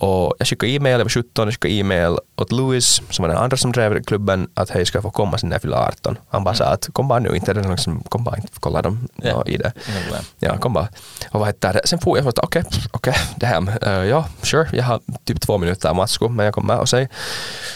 Och 0.00 0.34
jag 0.38 0.48
skickade 0.48 0.72
e-mail, 0.72 0.92
jag 0.98 1.04
var 1.04 1.08
17, 1.08 1.46
jag 1.46 1.52
skickade 1.52 1.74
e-mail 1.74 2.18
åt 2.36 2.52
Louis, 2.52 3.02
som 3.10 3.22
var 3.22 3.28
den 3.28 3.38
andra 3.42 3.56
som 3.56 3.72
drev 3.72 4.02
klubben, 4.02 4.48
att 4.54 4.70
hej, 4.70 4.86
ska 4.86 4.96
jag 4.96 5.02
få 5.02 5.10
komma 5.10 5.38
sen 5.38 5.48
när 5.48 5.54
jag 5.54 5.62
fyller 5.62 5.76
18? 5.76 6.18
Han 6.28 6.44
bara 6.44 6.54
sa 6.54 6.64
att 6.64 6.88
kom 6.92 7.08
bara 7.08 7.18
nu, 7.18 7.36
inte 7.36 7.52
det 7.52 7.68
liksom, 7.68 8.02
kom 8.02 8.24
bara 8.24 8.36
inte, 8.36 8.48
kolla 8.60 8.82
dem 8.82 9.08
Ja. 9.16 9.28
ja. 9.28 9.44
i 9.46 9.56
det. 9.56 9.72
Problem. 10.02 10.24
Ja, 10.38 10.56
kom 10.58 10.72
bara. 10.72 10.88
Och 11.30 11.40
vad 11.40 11.48
heter 11.48 11.72
det? 11.72 11.80
Sen 11.84 11.98
får 11.98 12.18
jag 12.18 12.26
och 12.26 12.44
okej, 12.44 12.64
okej, 12.90 13.14
det 13.36 13.46
här, 13.46 13.78
eh, 13.82 14.04
ja, 14.08 14.24
sure, 14.42 14.68
jag 14.72 14.84
har 14.84 15.00
typ 15.24 15.40
två 15.40 15.58
minuter 15.58 15.94
matsko, 15.94 16.28
men 16.28 16.44
jag 16.44 16.54
kommer 16.54 16.78
och 16.78 16.88
säger. 16.88 17.08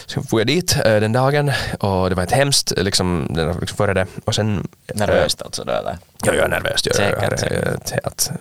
Sen 0.05 0.23
får 0.23 0.39
jag 0.39 0.47
dit 0.47 0.75
eh, 0.85 0.95
den 0.99 1.11
dagen 1.13 1.51
och 1.79 2.09
det 2.09 2.15
var 2.15 2.23
ett 2.23 2.31
hemskt, 2.31 2.73
liksom, 2.77 3.27
det 3.29 3.45
var 3.45 3.53
liksom 3.61 3.77
före 3.77 3.93
det. 3.93 4.07
Och 4.25 4.35
sen... 4.35 4.67
Nervöst 4.95 5.41
alltså 5.41 5.63
då 5.63 5.71
eller? 5.71 5.97
Ja, 6.25 6.33
jag 6.33 6.45
är 6.45 6.49
nervös. 6.49 6.81
Jag, 6.85 6.95
jag, 6.95 7.13
Säkert, 7.39 7.51
jag, 7.51 7.61
jag, 7.63 8.01
helt. 8.03 8.31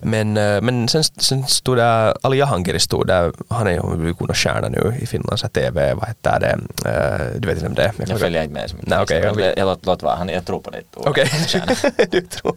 men, 0.00 0.36
eh, 0.36 0.60
men 0.60 0.88
sen, 0.88 1.04
sen 1.04 1.46
stod 1.46 1.76
där, 1.76 2.16
Ali 2.22 2.40
Jahangiri 2.56 2.78
stod 2.80 3.06
där, 3.06 3.32
han 3.48 3.66
är 3.66 3.70
ju 3.70 3.76
en 3.78 4.34
stjärna 4.34 4.68
nu 4.68 4.94
i 5.00 5.06
Finland, 5.06 5.38
så 5.38 5.48
TV, 5.48 5.94
vad 5.94 6.08
heter 6.08 6.40
det, 6.40 6.58
Eh, 6.90 7.26
du 7.40 7.48
vet 7.48 7.56
inte 7.56 7.68
om 7.68 7.74
det 7.74 7.82
är. 7.82 7.92
Jag 8.08 8.20
följer 8.20 8.42
inte 8.42 8.54
med 8.54 8.70
så 8.70 8.76
mycket. 8.76 8.88
Nej, 8.90 8.98
okej, 9.02 9.20
jag, 9.20 9.40
jag- 9.40 9.58
jag, 9.58 9.66
låt, 9.66 9.86
låt 9.86 10.02
vara, 10.02 10.16
Han- 10.16 10.28
jag 10.28 10.46
tror 10.46 10.60
på 10.60 10.70
ord. 10.96 11.06
Okej, 11.08 11.26
Stjärna. 11.26 12.06
du 12.10 12.20
tror. 12.20 12.56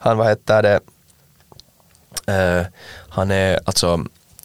Han 0.00 0.16
vad 0.18 0.28
heter 0.28 0.62
det, 0.62 0.80
Eh, 2.26 2.62
han 3.08 3.30
är 3.30 3.60
alltså 3.64 4.04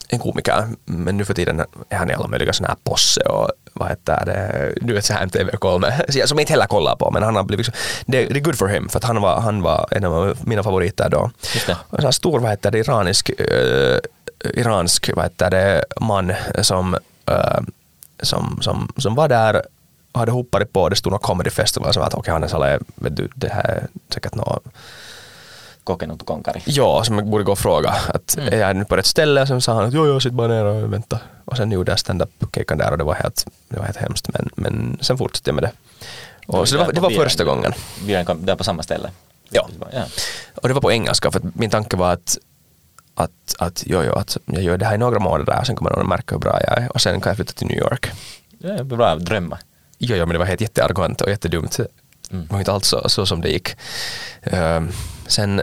en 0.09 0.19
komiker, 0.19 0.67
men 0.85 1.17
nu 1.17 1.25
för 1.25 1.33
tiden 1.33 1.59
är 1.89 1.97
han 1.97 2.09
i 2.09 2.13
alla 2.13 2.27
möjliga 2.27 2.53
sådana 2.53 2.67
här 2.73 2.91
posse 2.91 3.21
och 3.21 3.51
vad 3.73 3.89
heter 3.89 4.25
det, 4.25 4.73
du 4.81 4.93
vet 4.93 5.05
så 5.05 5.13
här 5.13 5.27
TV-kolme, 5.27 6.01
som 6.09 6.37
jag 6.37 6.41
inte 6.41 6.53
heller 6.53 6.65
kollar 6.65 6.95
på, 6.95 7.11
men 7.11 7.23
han 7.23 7.35
har 7.35 7.43
blivit, 7.43 7.65
så- 7.65 7.71
det, 8.05 8.25
det 8.25 8.39
är 8.39 8.43
good 8.43 8.57
for 8.57 8.67
him, 8.67 8.89
för 8.89 8.97
att 8.97 9.03
han 9.03 9.21
var, 9.21 9.39
han 9.39 9.61
var 9.61 9.87
en 9.91 10.05
av 10.05 10.37
mina 10.43 10.63
favoriter 10.63 11.09
då. 11.09 11.31
Just 11.53 11.67
det. 11.67 11.71
En 11.73 11.95
sån 11.97 12.03
här 12.05 12.11
stor, 12.11 12.39
vad 12.39 12.49
heter 12.51 12.71
det, 12.71 12.79
iranisk, 12.79 13.29
uh, 13.29 13.97
iransk, 14.43 15.09
vad 15.15 15.25
heter 15.25 15.49
det, 15.49 15.83
man 16.01 16.33
som, 16.61 16.95
eh, 17.25 17.59
som, 18.21 18.59
som, 18.61 18.93
som 18.97 19.15
var 19.15 19.27
där 19.27 19.61
hade 20.11 20.31
hoppat 20.31 20.73
på, 20.73 20.89
det 20.89 20.95
stod 20.95 21.11
någon 21.11 21.19
comedy 21.19 21.49
festival, 21.49 21.93
var 21.95 22.03
att 22.03 22.13
okej, 22.13 22.31
Hannes 22.33 22.51
Halle, 22.51 22.79
vet 22.95 23.15
du, 23.15 23.29
det 23.35 23.49
här 23.49 23.63
är 23.63 23.87
säkert 24.13 24.35
något 24.35 24.63
Kokenut 25.83 26.25
konkari. 26.25 26.61
Ja, 26.65 27.03
som 27.03 27.17
jag 27.17 27.27
borde 27.27 27.43
gå 27.43 27.51
och 27.51 27.59
fråga. 27.59 27.89
Att 27.89 28.37
Mm. 28.37 28.53
är 28.53 28.57
jag 28.57 28.75
nu 28.75 28.85
på 28.85 28.95
rätt 28.95 29.05
ställe? 29.05 29.41
Och 29.41 29.47
sen 29.47 29.61
sa 29.61 29.73
han 29.73 29.85
att 29.85 29.93
jo, 29.93 30.07
jo, 30.07 30.19
sitt 30.19 30.33
bara 30.33 30.47
ner 30.47 30.65
och 30.65 30.93
vänta. 30.93 31.19
Och 31.45 31.57
sen 31.57 31.71
gjorde 31.71 31.91
jag 31.91 31.99
stand-up-kekan 31.99 32.77
där 32.77 32.91
och 32.91 32.97
det 32.97 33.03
var 33.03 33.13
helt, 33.13 33.45
det 33.69 33.77
var 33.79 33.85
helt 33.85 33.97
hemskt. 33.97 34.27
Men, 34.33 34.49
men 34.55 34.97
sen 35.01 35.17
fortsatte 35.17 35.49
jag 35.49 35.55
med 35.55 35.63
det. 35.63 35.71
Och, 36.47 36.69
så 36.69 36.77
det 36.77 36.83
var, 36.83 36.91
det 36.91 37.01
var 37.01 37.09
första 37.09 37.43
gången. 37.43 37.73
Bilen 38.05 38.25
kom 38.25 38.45
där 38.45 38.55
på 38.55 38.63
samma 38.63 38.83
ställe. 38.83 39.09
Ja. 39.49 39.69
ja. 39.93 40.03
Och 40.55 40.67
det 40.67 40.73
var 40.73 40.81
på 40.81 40.91
engelska 40.91 41.31
för 41.31 41.39
att 41.39 41.55
min 41.55 41.69
tanke 41.69 41.97
var 41.97 42.13
att 42.13 42.37
att, 43.19 43.55
att, 43.59 43.83
jo, 43.85 44.03
jo, 44.03 44.13
att 44.13 44.37
jag 44.45 44.63
gör 44.63 44.77
det 44.77 44.85
här 44.85 44.95
i 44.95 44.97
några 44.97 45.19
månader 45.19 45.59
och 45.59 45.65
sen 45.67 45.75
kommer 45.75 45.91
någon 45.91 46.01
att 46.01 46.07
märka 46.07 46.35
hur 46.35 46.39
bra 46.39 46.59
jag 46.67 46.77
är 46.77 46.91
och 46.91 47.01
sen 47.01 47.21
kan 47.21 47.29
jag 47.29 47.35
flytta 47.37 47.53
till 47.53 47.67
New 47.67 47.77
York. 47.77 48.11
Ja, 48.59 48.69
det 48.69 48.79
är 48.79 48.83
bra 48.83 49.15
drömma. 49.15 49.59
Jo, 49.97 50.15
jo, 50.15 50.25
men 50.25 50.33
det 50.33 50.39
var 50.39 50.45
helt 50.45 50.61
jättearrogant 50.61 51.21
och 51.21 51.29
jättedumt. 51.29 51.79
Mm. 52.31 52.45
Det 52.47 52.53
var 52.53 52.59
inte 52.59 52.71
alls 52.71 52.87
så, 52.87 53.09
så 53.09 53.25
som 53.25 53.41
det 53.41 53.49
gick. 53.49 53.75
Um, 54.51 54.91
sen 55.27 55.61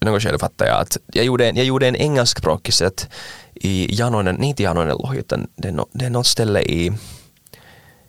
något 0.00 0.22
skede 0.22 0.38
fattade 0.38 0.70
jag 0.70 0.80
att 0.80 0.96
jag 1.12 1.24
gjorde 1.24 1.48
en, 1.48 1.56
jag 1.56 1.64
gjorde 1.66 1.88
en 1.88 1.96
engelskspråkig 1.96 2.74
set 2.74 3.08
i 3.54 3.94
Janoinen, 3.98 4.34
nej 4.38 4.48
inte 4.48 4.62
Janoinen 4.62 4.96
Lohi, 4.96 5.18
utan 5.18 5.46
det 5.56 5.68
är, 5.68 5.72
no, 5.72 5.88
det 5.92 6.04
är 6.04 6.10
något 6.10 6.26
ställe 6.26 6.60
i 6.62 6.86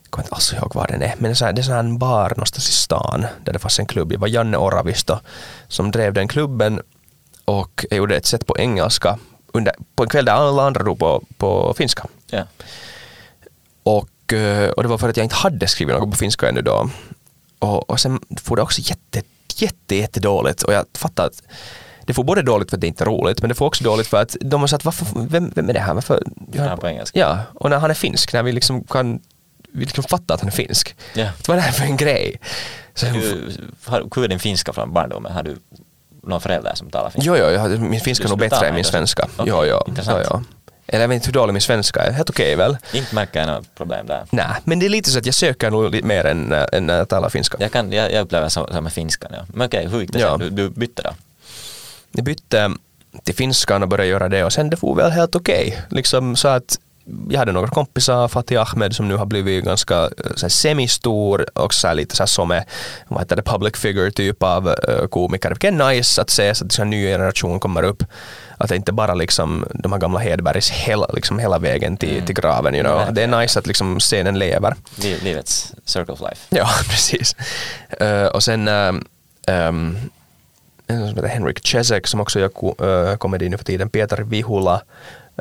jag 0.03 0.09
kommer 0.09 0.25
inte 0.25 0.35
alls 0.35 0.53
ihåg 0.53 0.75
var 0.75 0.87
den 0.87 1.01
är, 1.01 1.13
men 1.17 1.23
det 1.23 1.29
är 1.29 1.33
så 1.33 1.45
här- 1.45 1.53
det 1.53 1.61
är 1.61 1.63
så 1.63 1.71
här 1.71 1.79
en 1.79 1.97
bar 1.97 2.29
någonstans 2.29 2.69
i 2.69 2.71
stan 2.73 3.25
där 3.45 3.53
det 3.53 3.59
fanns 3.59 3.79
en 3.79 3.85
klubb. 3.85 4.09
Det 4.09 4.17
var 4.17 4.27
Janne 4.27 4.57
Oravisto 4.57 5.17
som 5.67 5.91
drev 5.91 6.13
den 6.13 6.27
klubben 6.27 6.81
och 7.51 7.85
jag 7.89 7.97
gjorde 7.97 8.15
ett 8.15 8.25
set 8.25 8.45
på 8.45 8.57
engelska 8.57 9.19
under, 9.53 9.73
på 9.95 10.03
en 10.03 10.09
kväll 10.09 10.25
där 10.25 10.33
alla 10.33 10.63
andra 10.63 10.83
drog 10.83 10.99
på, 10.99 11.23
på 11.37 11.73
finska. 11.77 12.07
Ja. 12.29 12.43
Och, 13.83 14.33
eh, 14.33 14.69
och 14.69 14.83
det 14.83 14.89
var 14.89 14.97
för 14.97 15.09
att 15.09 15.17
jag 15.17 15.25
inte 15.25 15.35
hade 15.35 15.67
skrivit 15.67 15.95
något 15.95 16.11
på 16.11 16.17
finska 16.17 16.49
ännu 16.49 16.61
då. 16.61 16.89
Och, 17.59 17.89
och 17.89 17.99
sen 17.99 18.19
får 18.41 18.55
det 18.55 18.61
också 18.61 18.81
jätte, 18.81 19.21
jätte, 19.55 19.95
jätte 19.95 20.19
dåligt. 20.19 20.63
Och 20.63 20.73
jag 20.73 20.85
fattar 20.97 21.25
att 21.25 21.43
det 22.05 22.13
får 22.13 22.23
både 22.23 22.41
dåligt 22.41 22.69
för 22.69 22.77
att 22.77 22.81
det 22.81 22.87
inte 22.87 23.03
är 23.03 23.05
roligt, 23.05 23.41
men 23.41 23.49
det 23.49 23.55
får 23.55 23.65
också 23.65 23.83
dåligt 23.83 24.07
för 24.07 24.21
att 24.21 24.35
de 24.41 24.61
har 24.61 24.67
sagt 24.67 24.85
varför, 24.85 25.05
vem, 25.15 25.51
vem 25.55 25.69
är 25.69 25.73
det 25.73 25.79
här? 25.79 25.93
Varför? 25.93 26.23
Ja, 26.53 26.77
på 26.77 26.87
engelska. 26.87 27.19
Ja, 27.19 27.39
och 27.53 27.69
när 27.69 27.77
han 27.77 27.89
är 27.89 27.93
finsk, 27.93 28.33
när 28.33 28.43
vi 28.43 28.51
liksom 28.51 28.83
kan 28.83 29.19
vi 29.73 29.85
liksom 29.85 30.03
fattar 30.03 30.35
att 30.35 30.41
han 30.41 30.47
är 30.47 30.51
finsk. 30.53 30.95
Ja. 31.13 31.29
Vad 31.47 31.57
är 31.57 31.61
det 31.61 31.65
här 31.67 31.71
för 31.71 31.83
en 31.83 31.97
grej? 31.97 32.39
Så, 32.93 33.05
Du, 33.05 33.51
har, 33.85 34.07
hur 34.15 34.23
är 34.23 34.27
din 34.27 34.39
finska 34.39 34.73
från 34.73 34.93
barndomen? 34.93 35.31
Har 35.31 35.43
du 35.43 35.57
någon 36.23 36.41
förälder 36.41 36.75
som 36.75 36.89
talar 36.89 37.09
finska? 37.09 37.27
jo, 37.31 37.35
jo, 37.37 37.45
jag, 37.45 37.79
min 37.79 37.99
finska 38.01 38.25
är 38.25 38.29
nog 38.29 38.39
bättre 38.39 38.67
än 38.67 38.75
min 38.75 38.83
svenska. 38.85 39.27
Okej, 39.37 39.45
jo, 39.47 39.65
jo, 39.65 39.83
intressant. 39.87 40.25
jo, 40.29 40.29
jo. 40.33 40.43
Eller 40.87 41.01
jag 41.01 41.07
vet 41.07 41.15
inte 41.15 41.27
hur 41.27 41.33
dålig 41.33 41.53
min 41.53 41.61
svenska 41.61 42.01
är, 42.03 42.11
helt 42.11 42.29
okej 42.29 42.55
väl? 42.55 42.77
Inte 42.93 43.15
märker 43.15 43.39
jag 43.39 43.47
något 43.47 43.75
problem 43.75 44.07
där. 44.07 44.23
Nej, 44.29 44.45
men 44.63 44.79
det 44.79 44.85
är 44.85 44.89
lite 44.89 45.09
så 45.11 45.19
att 45.19 45.25
jag 45.25 45.35
söker 45.35 45.71
nog 45.71 45.91
lite 45.91 46.07
mer 46.07 46.25
än, 46.25 46.51
äh, 46.51 46.65
än 46.73 46.89
att 46.89 47.09
tala 47.09 47.29
finska. 47.29 47.57
Jag, 47.59 47.71
kan, 47.71 47.91
jag, 47.91 48.11
jag 48.11 48.21
upplever 48.21 48.49
så, 48.49 48.67
så 48.71 48.81
med 48.81 48.93
finskan. 48.93 49.31
Ja. 49.33 49.45
Men 49.53 49.67
okej, 49.67 49.87
hur 49.87 50.01
gick 50.01 50.13
det 50.13 50.19
Ja. 50.19 50.29
sen? 50.29 50.39
Du, 50.39 50.49
du 50.49 50.69
bytte 50.69 51.01
då? 51.01 51.09
Jag 52.11 52.23
bytte 52.25 52.71
till 53.23 53.35
finskan 53.35 53.83
och 53.83 53.89
började 53.89 54.09
göra 54.09 54.29
det 54.29 54.43
och 54.43 54.53
sen 54.53 54.69
det 54.69 54.77
får 54.77 54.95
väl 54.95 55.11
helt 55.11 55.35
okej. 55.35 55.81
Liksom 55.89 56.35
så 56.35 56.47
att 56.47 56.79
jag 57.29 57.39
hade 57.39 57.51
några 57.51 57.67
kompisar, 57.67 58.27
Fatih 58.27 58.61
Ahmed 58.61 58.95
som 58.95 59.07
nu 59.07 59.15
har 59.15 59.25
blivit 59.25 59.65
ganska 59.65 59.95
eh, 60.03 60.09
så 60.35 60.41
här, 60.41 60.49
semistor 60.49 61.45
och 61.59 61.73
så 61.73 61.87
här, 61.87 61.95
lite 61.95 62.15
så 62.15 62.23
här 62.23 62.27
som 62.27 62.51
är, 62.51 62.63
vad 63.07 63.19
heter 63.19 63.35
det, 63.35 63.41
public 63.41 63.75
figure 63.75 64.11
typ 64.11 64.43
av 64.43 64.67
uh, 64.67 65.07
komiker. 65.07 65.57
Det 65.59 65.67
är 65.67 65.89
nice 65.89 66.21
att 66.21 66.29
se 66.29 66.55
så 66.55 66.65
att 66.65 66.79
en 66.79 66.89
ny 66.89 67.05
generation 67.05 67.59
kommer 67.59 67.83
upp. 67.83 68.03
Att 68.57 68.69
det 68.69 68.75
inte 68.75 68.91
bara 68.91 69.13
liksom 69.13 69.65
de 69.73 69.91
här 69.91 69.99
gamla 69.99 70.19
Hedbergs 70.19 70.69
hela, 70.69 71.07
liksom 71.13 71.39
hela 71.39 71.59
vägen 71.59 71.97
till, 71.97 72.25
till 72.25 72.35
graven. 72.35 72.75
You 72.75 72.83
know. 72.83 72.95
Verkligen. 72.95 73.31
Det 73.31 73.37
är 73.37 73.41
nice 73.41 73.59
att 73.59 73.67
liksom 73.67 73.99
scenen 73.99 74.39
lever. 74.39 74.75
Liv, 74.95 75.23
livets 75.23 75.73
circle 75.85 76.13
of 76.13 76.19
life. 76.21 76.41
Ja, 76.49 76.69
precis. 76.89 77.35
Eh, 77.89 78.25
och 78.25 78.43
sen 78.43 78.67
um, 78.67 79.05
um, 79.47 79.97
en 80.87 81.07
som 81.07 81.15
heter 81.15 81.27
Henrik 81.27 81.61
Czesek 81.61 82.07
som 82.07 82.19
också 82.19 82.39
gör 82.39 82.49
ko- 82.49 82.85
uh, 82.85 83.15
komedi 83.15 83.49
nu 83.49 83.57
för 83.57 83.65
tiden. 83.65 83.89
Peter 83.89 84.17
Vihula. 84.17 84.81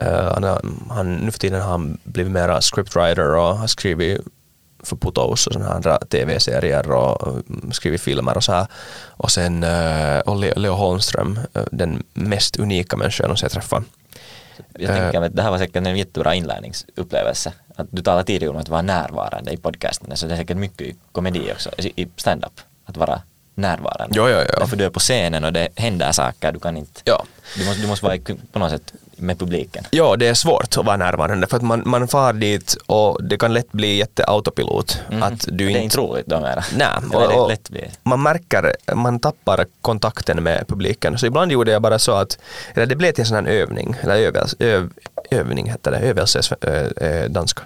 Uh, 0.02 0.08
han, 0.34 0.42
har- 0.42 0.62
han, 0.90 1.14
nu 1.16 1.30
för 1.30 1.38
tiden 1.38 1.60
har 1.60 1.70
han 1.70 1.98
blivit 2.04 2.32
mera 2.32 2.60
scriptwriter 2.60 3.34
och 3.34 3.56
har 3.58 3.66
skrivit 3.66 4.20
för 4.82 4.96
Putos 4.96 5.46
och 5.46 5.52
sådana 5.52 5.72
andra 5.72 5.98
tv-serier 5.98 6.90
och 6.90 7.28
uh, 7.28 7.70
skrivit 7.72 8.00
filmer 8.00 8.36
och 8.36 8.44
så 8.44 8.52
här. 8.52 8.66
Och 9.08 9.30
sen 9.30 9.64
och 10.26 10.36
Leo, 10.36 10.58
Leo 10.58 10.72
Holmström, 10.72 11.38
uh, 11.56 11.62
den 11.72 12.02
mest 12.14 12.56
unika 12.56 12.96
människan 12.96 13.24
jag 13.24 13.28
någonsin 13.28 13.48
träffat. 13.48 13.82
Jag 14.78 14.90
Eh. 14.90 14.96
tänker 14.96 15.22
att 15.22 15.36
det 15.36 15.42
här 15.42 15.50
var 15.50 15.58
säkert 15.58 15.76
en 15.76 15.96
jättebra 15.96 16.34
inlärningsupplevelse. 16.34 17.52
Att 17.76 17.86
du 17.90 18.02
talade 18.02 18.24
tidigare 18.24 18.50
om 18.50 18.56
att 18.60 18.68
vara 18.68 18.82
närvarande 18.82 19.52
i 19.52 19.56
podcasten, 19.56 20.16
så 20.16 20.26
det 20.26 20.32
är 20.34 20.36
säkert 20.36 20.56
mycket 20.56 20.80
i 20.80 20.96
komedi 21.12 21.52
också, 21.52 21.70
i 21.78 22.08
stand-up, 22.16 22.60
att 22.84 22.96
vara 22.96 23.22
närvarande. 23.54 24.14
Jo, 24.16 24.28
jo, 24.28 24.36
jo. 24.48 24.54
Därför 24.58 24.76
du 24.76 24.84
är 24.84 24.90
på 24.90 25.00
scenen 25.00 25.44
och 25.44 25.52
det 25.52 25.68
händer 25.76 26.12
saker, 26.12 26.52
du 26.52 26.58
kan 26.58 26.76
inte, 26.76 27.00
Ja. 27.04 27.24
du 27.56 27.64
måste, 27.66 27.82
du 27.82 27.88
måste 27.88 28.06
vara 28.06 28.18
på 28.52 28.58
något 28.58 28.70
sätt 28.70 28.92
med 29.20 29.38
publiken. 29.38 29.84
Ja, 29.90 30.16
det 30.16 30.26
är 30.26 30.34
svårt 30.34 30.76
att 30.76 30.86
vara 30.86 30.96
närvarande 30.96 31.46
för 31.46 31.56
att 31.56 31.62
man, 31.62 31.82
man 31.86 32.08
far 32.08 32.32
dit 32.32 32.76
och 32.86 33.24
det 33.24 33.36
kan 33.36 33.54
lätt 33.54 33.72
bli 33.72 33.96
jätteautopilot. 33.96 35.00
Mhm. 35.10 35.22
Att 35.22 35.40
du 35.40 35.56
det 35.56 35.64
är 35.64 35.68
inte... 35.68 35.80
inte 35.80 35.96
roligt 35.96 36.26
då 36.26 36.40
mera. 36.40 36.64
Nej, 36.76 37.88
man 38.02 38.22
märker, 38.22 38.94
man 38.94 39.20
tappar 39.20 39.66
kontakten 39.80 40.42
med 40.42 40.68
publiken. 40.68 41.18
Så 41.18 41.26
ibland 41.26 41.52
gjorde 41.52 41.70
jag 41.70 41.82
bara 41.82 41.98
så 41.98 42.12
att, 42.12 42.38
eller 42.74 42.86
det 42.86 42.96
blev 42.96 43.12
till 43.12 43.22
en 43.22 43.26
sån 43.26 43.46
här 43.46 43.52
övning, 43.52 43.96
eller 44.00 44.16
övels, 44.16 44.54
öv, 44.58 44.90
övning 45.30 45.70
hette 45.70 45.90
det, 45.90 45.98
övelse 45.98 46.40
äh, 46.60 47.08
äh, 47.08 47.30
danska. 47.30 47.62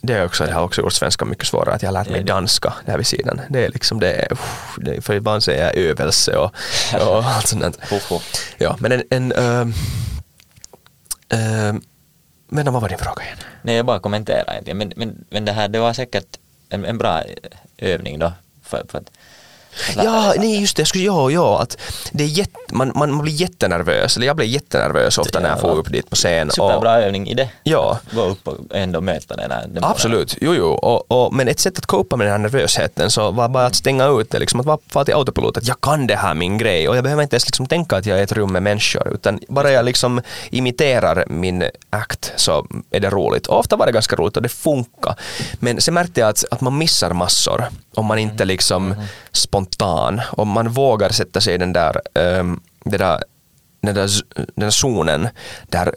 Det, 0.00 0.12
är 0.12 0.24
också, 0.24 0.44
det 0.44 0.52
har 0.52 0.62
också 0.62 0.80
gjort 0.80 0.92
svenska 0.92 1.24
mycket 1.24 1.46
svårare, 1.46 1.74
att 1.74 1.82
jag 1.82 1.88
har 1.88 1.92
lärt 1.92 2.10
mig 2.10 2.24
danska 2.24 2.74
där 2.86 2.96
vid 2.96 3.06
sidan. 3.06 3.40
Det 3.48 3.64
är 3.64 3.68
liksom 3.68 4.00
det, 4.00 4.28
för 5.00 5.14
ibland 5.14 5.44
säger 5.44 5.64
jag 5.64 5.76
övelse 5.76 6.36
och, 6.36 6.54
och 6.94 7.24
allt 7.24 7.46
sånt 7.46 7.62
där. 7.62 7.72
Ja, 8.58 8.76
men 8.78 8.92
en, 8.92 9.02
en 9.10 9.32
ähm, 9.32 9.74
men 12.48 12.72
vad 12.72 12.82
var 12.82 12.88
din 12.88 12.98
fråga 12.98 13.22
igen? 13.24 13.38
Nej, 13.62 13.76
jag 13.76 13.86
bara 13.86 14.00
kommenterar 14.00 14.52
egentligen. 14.52 14.78
Men, 14.78 14.92
men, 14.96 15.24
men 15.30 15.44
det 15.44 15.52
här, 15.52 15.68
det 15.68 15.78
var 15.78 15.92
säkert 15.92 16.38
en, 16.68 16.84
en 16.84 16.98
bra 16.98 17.22
eh, 17.22 17.92
övning 17.94 18.18
då. 18.18 18.32
För, 18.62 18.84
för 18.88 18.98
att, 18.98 19.10
Ja, 19.96 20.34
nej 20.36 20.60
just 20.60 20.76
det, 20.76 20.80
jag 20.80 20.88
skulle, 20.88 21.04
ja, 21.04 21.30
ja, 21.30 21.62
att 21.62 21.78
det 22.12 22.24
är 22.24 22.28
jätte, 22.28 22.58
man, 22.72 22.92
man, 22.94 23.14
man 23.14 23.22
blir 23.22 23.32
jättenervös, 23.32 24.16
eller 24.16 24.26
jag 24.26 24.36
blir 24.36 24.46
jättenervös 24.46 25.18
ofta 25.18 25.40
när 25.40 25.48
jag 25.48 25.60
får 25.60 25.76
upp 25.76 25.92
dit 25.92 26.10
på 26.10 26.16
scen. 26.16 26.50
Superbra 26.50 27.02
övning 27.02 27.28
i 27.28 27.34
det. 27.34 27.48
Ja. 27.62 27.98
Gå 28.10 28.22
upp 28.22 28.48
och 28.48 28.56
ändå 28.70 29.00
möta 29.00 29.36
den 29.36 29.50
här. 29.50 29.70
Absolut, 29.82 30.36
jo, 30.40 30.54
jo. 30.54 30.66
Och, 30.66 31.12
och, 31.12 31.34
men 31.34 31.48
ett 31.48 31.60
sätt 31.60 31.78
att 31.78 31.86
copa 31.86 32.16
med 32.16 32.26
den 32.26 32.32
här 32.32 32.38
nervösheten 32.38 33.10
så 33.10 33.30
var 33.30 33.48
bara 33.48 33.66
att 33.66 33.74
stänga 33.74 34.06
ut 34.06 34.30
det, 34.30 34.38
liksom 34.38 34.60
att 34.60 34.66
vara 34.66 34.78
fara 34.88 35.04
till 35.04 35.14
autopilot, 35.14 35.56
att 35.56 35.68
jag 35.68 35.80
kan 35.80 36.06
det 36.06 36.16
här 36.16 36.34
min 36.34 36.58
grej 36.58 36.88
och 36.88 36.96
jag 36.96 37.04
behöver 37.04 37.22
inte 37.22 37.34
ens 37.34 37.46
liksom 37.46 37.66
tänka 37.66 37.96
att 37.96 38.06
jag 38.06 38.18
är 38.18 38.22
ett 38.22 38.32
rum 38.32 38.52
med 38.52 38.62
människor 38.62 39.14
utan 39.14 39.40
bara 39.48 39.70
jag 39.70 39.84
liksom 39.84 40.20
imiterar 40.50 41.24
min 41.28 41.64
akt 41.90 42.32
så 42.36 42.66
är 42.90 43.00
det 43.00 43.10
roligt. 43.10 43.46
Och 43.46 43.58
ofta 43.58 43.76
var 43.76 43.86
det 43.86 43.92
ganska 43.92 44.16
roligt 44.16 44.36
och 44.36 44.42
det 44.42 44.48
funkar. 44.48 45.14
Men 45.54 45.80
sen 45.80 45.94
märkte 45.94 46.20
jag 46.20 46.28
att, 46.28 46.44
att 46.50 46.60
man 46.60 46.78
missar 46.78 47.12
massor 47.12 47.64
om 47.94 48.06
man 48.06 48.18
inte 48.18 48.44
liksom 48.44 48.94
spontan, 49.34 50.20
om 50.30 50.48
man 50.48 50.68
vågar 50.68 51.10
sätta 51.10 51.40
sig 51.40 51.54
i 51.54 51.58
den 51.58 51.72
där, 51.72 52.00
um, 52.14 52.60
där 52.84 52.98
den 53.82 53.94
där, 53.94 54.10
den 54.34 54.46
där 54.54 54.70
zonen 54.70 55.28
där 55.68 55.94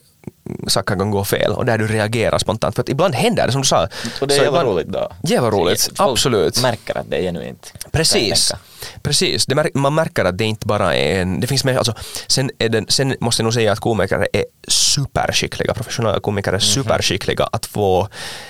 saker 0.68 0.96
kan 0.96 1.12
gå 1.12 1.24
fel 1.24 1.52
och 1.52 1.66
där 1.66 1.78
du 1.78 1.88
reagerar 1.88 2.38
spontant. 2.38 2.76
För 2.76 2.82
att 2.82 2.90
ibland 2.90 3.16
händer 3.16 3.46
det 3.46 3.52
som 3.52 3.62
du 3.62 3.68
sa. 3.68 3.88
Och 4.22 4.28
det 4.28 4.38
är 4.38 4.44
jävla 4.44 4.64
roligt 4.64 4.88
då. 4.88 5.12
Jävla 5.24 5.50
roligt, 5.50 5.90
absolut. 5.98 6.62
märker 6.62 6.98
att 6.98 7.10
det 7.10 7.18
är 7.18 7.22
genuint. 7.22 7.74
Precis. 7.92 8.54
Precis, 9.02 9.46
det 9.46 9.56
märk, 9.56 9.74
man 9.74 9.96
märker 9.96 10.26
att 10.26 10.38
det 10.38 10.46
inte 10.46 10.68
bara 10.68 10.96
är 10.96 11.22
en, 11.22 11.40
det 11.40 11.48
finns 11.48 11.64
mer, 11.64 11.78
alltså, 11.78 11.94
sen, 12.28 12.52
den, 12.58 12.86
sen 12.90 13.16
måste 13.20 13.42
jag 13.42 13.44
nog 13.44 13.54
säga 13.54 13.72
att 13.72 13.80
komiker 13.80 14.28
är 14.34 14.46
superskickliga, 14.68 15.74
professionella 15.74 16.20
komiker 16.20 16.54
är 16.54 16.60
superskickliga 16.60 17.50
att 17.52 17.66
få 17.66 18.10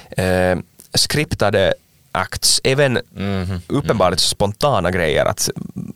eh, 0.10 0.58
skriptade 0.94 1.74
acts, 2.18 2.62
även 2.64 3.00
Mhm. 3.12 3.62
uppenbarligen 3.68 4.20
spontana 4.20 4.92
grejer 4.92 5.26
att, 5.26 5.50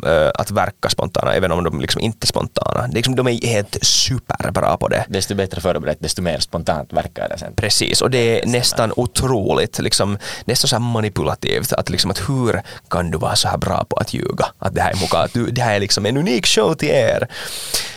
eh, 0.07 0.29
att 0.35 0.51
verka 0.51 0.89
spontana, 0.89 1.33
även 1.33 1.51
om 1.51 1.63
de 1.63 1.81
liksom 1.81 2.01
inte 2.01 2.25
är 2.25 2.27
spontana. 2.27 2.81
Det 2.87 2.93
är 2.93 2.95
liksom, 2.95 3.15
de 3.15 3.27
är 3.27 3.47
helt 3.47 3.77
superbra 3.81 4.77
på 4.77 4.87
det. 4.87 5.05
Desto 5.09 5.35
bättre 5.35 5.61
förberett, 5.61 5.97
desto 5.99 6.21
mer 6.21 6.39
spontant 6.39 6.93
verkar 6.93 7.29
det 7.29 7.37
sen. 7.37 7.53
Precis, 7.55 8.01
och 8.01 8.11
det 8.11 8.41
är 8.41 8.45
nästan 8.47 8.93
otroligt, 8.95 9.79
liksom, 9.79 10.17
nästan 10.45 10.67
så 10.69 10.79
manipulativt. 10.79 11.73
Att, 11.73 11.89
liksom, 11.89 12.11
att 12.11 12.29
hur 12.29 12.61
kan 12.89 13.11
du 13.11 13.17
vara 13.17 13.35
så 13.35 13.47
här 13.47 13.57
bra 13.57 13.85
på 13.89 13.95
att 13.97 14.13
ljuga? 14.13 14.45
Att 14.59 14.73
det 14.75 14.81
här 14.81 14.91
är, 14.91 15.01
muka, 15.01 15.17
att 15.17 15.33
du, 15.33 15.51
det 15.51 15.61
här 15.61 15.75
är 15.75 15.79
liksom 15.79 16.05
en 16.05 16.17
unik 16.17 16.47
show 16.47 16.73
till 16.73 16.89
er. 16.89 17.27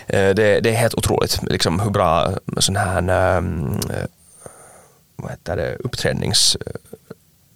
Eh, 0.07 0.35
Det, 0.35 0.61
det 0.61 0.71
är 0.71 0.75
helt 0.77 0.95
otroligt 0.95 1.39
liksom, 1.43 1.81
hur 1.81 1.91
bra 1.91 2.31
sån 2.59 2.77
här 2.77 3.37
um, 3.39 3.81
vad 5.17 5.31
heter 5.31 5.57
det, 5.57 5.77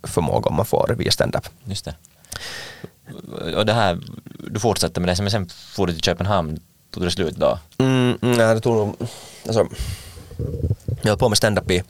uppträdningsförmåga 0.03 0.51
man 0.51 0.67
får 0.67 0.95
via 0.99 1.11
stand-up. 1.13 1.49
Just 1.65 1.85
det. 1.85 1.95
Och 3.57 3.67
det 3.67 3.73
här, 3.73 3.99
du 4.51 4.61
fortsatte 4.61 5.01
med 5.01 5.09
det, 5.09 5.23
men 5.23 5.31
sen 5.31 5.49
får 5.49 5.87
du 5.87 5.93
till 5.93 6.03
Köpenhamn, 6.03 6.61
tog 6.91 7.03
det 7.03 7.11
slut 7.11 7.37
då? 7.37 7.59
Mm, 7.79 8.19
mm, 8.23 8.39
nej, 8.39 8.55
det 8.55 8.61
tog 8.61 8.77
nog, 8.77 8.97
alltså, 9.47 9.67
jag 11.03 11.09
höll 11.09 11.19
på 11.19 11.29
med 11.29 11.39
stand-up 11.39 11.71
i 11.71 11.83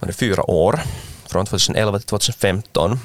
var 0.00 0.06
det 0.06 0.12
fyra 0.12 0.50
år, 0.50 0.80
från 1.26 1.46
2011 1.46 1.98
till 1.98 2.08
2015. 2.08 2.98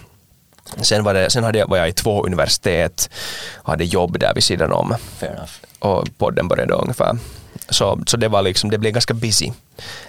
Sen, 0.81 1.03
var 1.03 1.13
det, 1.13 1.29
sen 1.29 1.43
hade 1.43 1.59
jag, 1.59 1.67
var 1.67 1.77
jag 1.77 1.89
i 1.89 1.93
två 1.93 2.23
universitet 2.25 3.09
och 3.55 3.69
hade 3.69 3.83
jobb 3.85 4.19
där 4.19 4.33
vid 4.33 4.43
sidan 4.43 4.71
om 4.71 4.95
Fair 5.17 5.31
enough. 5.31 5.51
och 5.79 6.07
podden 6.17 6.47
började 6.47 6.73
ungefär. 6.73 7.17
Så, 7.71 7.99
så 8.07 8.17
det, 8.17 8.27
var 8.27 8.41
liksom, 8.41 8.69
det 8.69 8.77
blev 8.77 8.93
ganska 8.93 9.13
busy. 9.13 9.51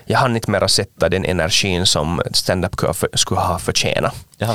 Jag 0.04 0.18
hann 0.18 0.36
inte 0.36 0.50
mera 0.50 0.68
sätta 0.68 1.08
den 1.08 1.24
energin 1.24 1.86
som 1.86 2.22
stand-up 2.34 2.74
skulle 3.14 3.40
ha 3.40 3.58
förtjänat. 3.58 4.14
Jag 4.38 4.46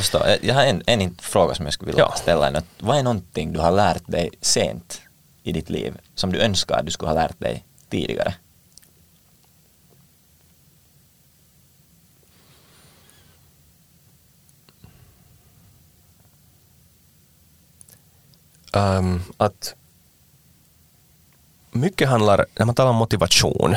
jag 0.41 0.55
har 0.55 0.63
en, 0.63 0.83
en 0.85 1.15
fråga 1.21 1.55
som 1.55 1.65
jag 1.65 1.73
skulle 1.73 1.91
vilja 1.91 2.05
Ja. 2.11 2.15
ställa. 2.17 2.61
Vad 2.79 2.97
är 2.97 3.03
någonting 3.03 3.53
du 3.53 3.59
har 3.59 3.71
lärt 3.71 4.03
dig 4.11 4.29
sent 4.41 5.01
i 5.43 5.51
ditt 5.51 5.69
liv 5.69 5.97
som 6.15 6.31
du 6.33 6.39
önskar 6.41 6.75
att 6.79 6.85
du 6.85 6.91
skulle 6.91 7.09
ha 7.09 7.15
lärt 7.15 7.39
dig 7.39 7.63
tidigare? 7.89 8.33
Um, 18.73 19.23
att 19.37 19.75
mycket 21.79 22.09
handlar, 22.09 22.45
när 22.55 22.65
man 22.65 22.75
talar 22.75 22.89
om 22.89 22.95
motivation, 22.95 23.75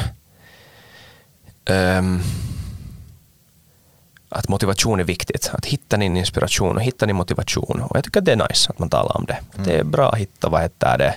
um, 1.70 2.22
att 4.28 4.48
motivation 4.48 5.00
är 5.00 5.04
viktigt. 5.04 5.50
Att 5.52 5.66
hitta 5.66 5.96
din 5.96 6.16
inspiration 6.16 6.76
och 6.76 6.82
hitta 6.82 7.06
din 7.06 7.16
motivation. 7.16 7.80
Och 7.80 7.96
jag 7.96 8.04
tycker 8.04 8.20
att 8.20 8.24
det 8.24 8.32
är 8.32 8.48
nice 8.48 8.70
att 8.70 8.78
man 8.78 8.88
talar 8.88 9.16
om 9.16 9.24
det. 9.24 9.38
Det 9.64 9.78
är 9.78 9.84
bra 9.84 10.12
att 10.12 10.18
hitta, 10.18 10.48
vad 10.48 10.62
heter 10.62 10.98
det, 10.98 11.14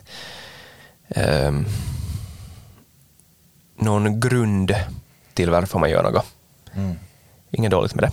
um, 1.47 1.65
någon 3.76 4.19
grund 4.19 4.76
till 5.34 5.49
varför 5.49 5.80
man 5.80 5.89
gör 5.89 6.03
något. 6.03 6.26
Mm. 6.73 6.95
Inget 7.51 7.72
dåligt 7.72 7.95
med 7.95 8.03
det. 8.03 8.11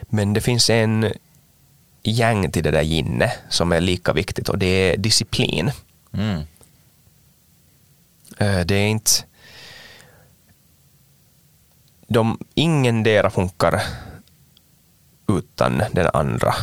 Men 0.00 0.32
det 0.32 0.40
finns 0.40 0.70
en 0.70 1.12
yang 2.02 2.50
till 2.50 2.62
det 2.62 2.70
där 2.70 2.82
ginne 2.82 3.32
som 3.48 3.72
är 3.72 3.80
lika 3.80 4.12
viktigt 4.12 4.48
och 4.48 4.58
det 4.58 4.66
är 4.66 4.96
disciplin. 4.96 5.70
Mm. 6.12 6.42
Eh, 8.38 8.60
det 8.60 8.74
är 8.74 8.86
inte... 8.86 9.10
De, 12.08 12.38
ingen 12.54 13.02
dera 13.02 13.30
funkar 13.30 13.82
utan 15.28 15.82
den 15.92 16.10
andra. 16.12 16.54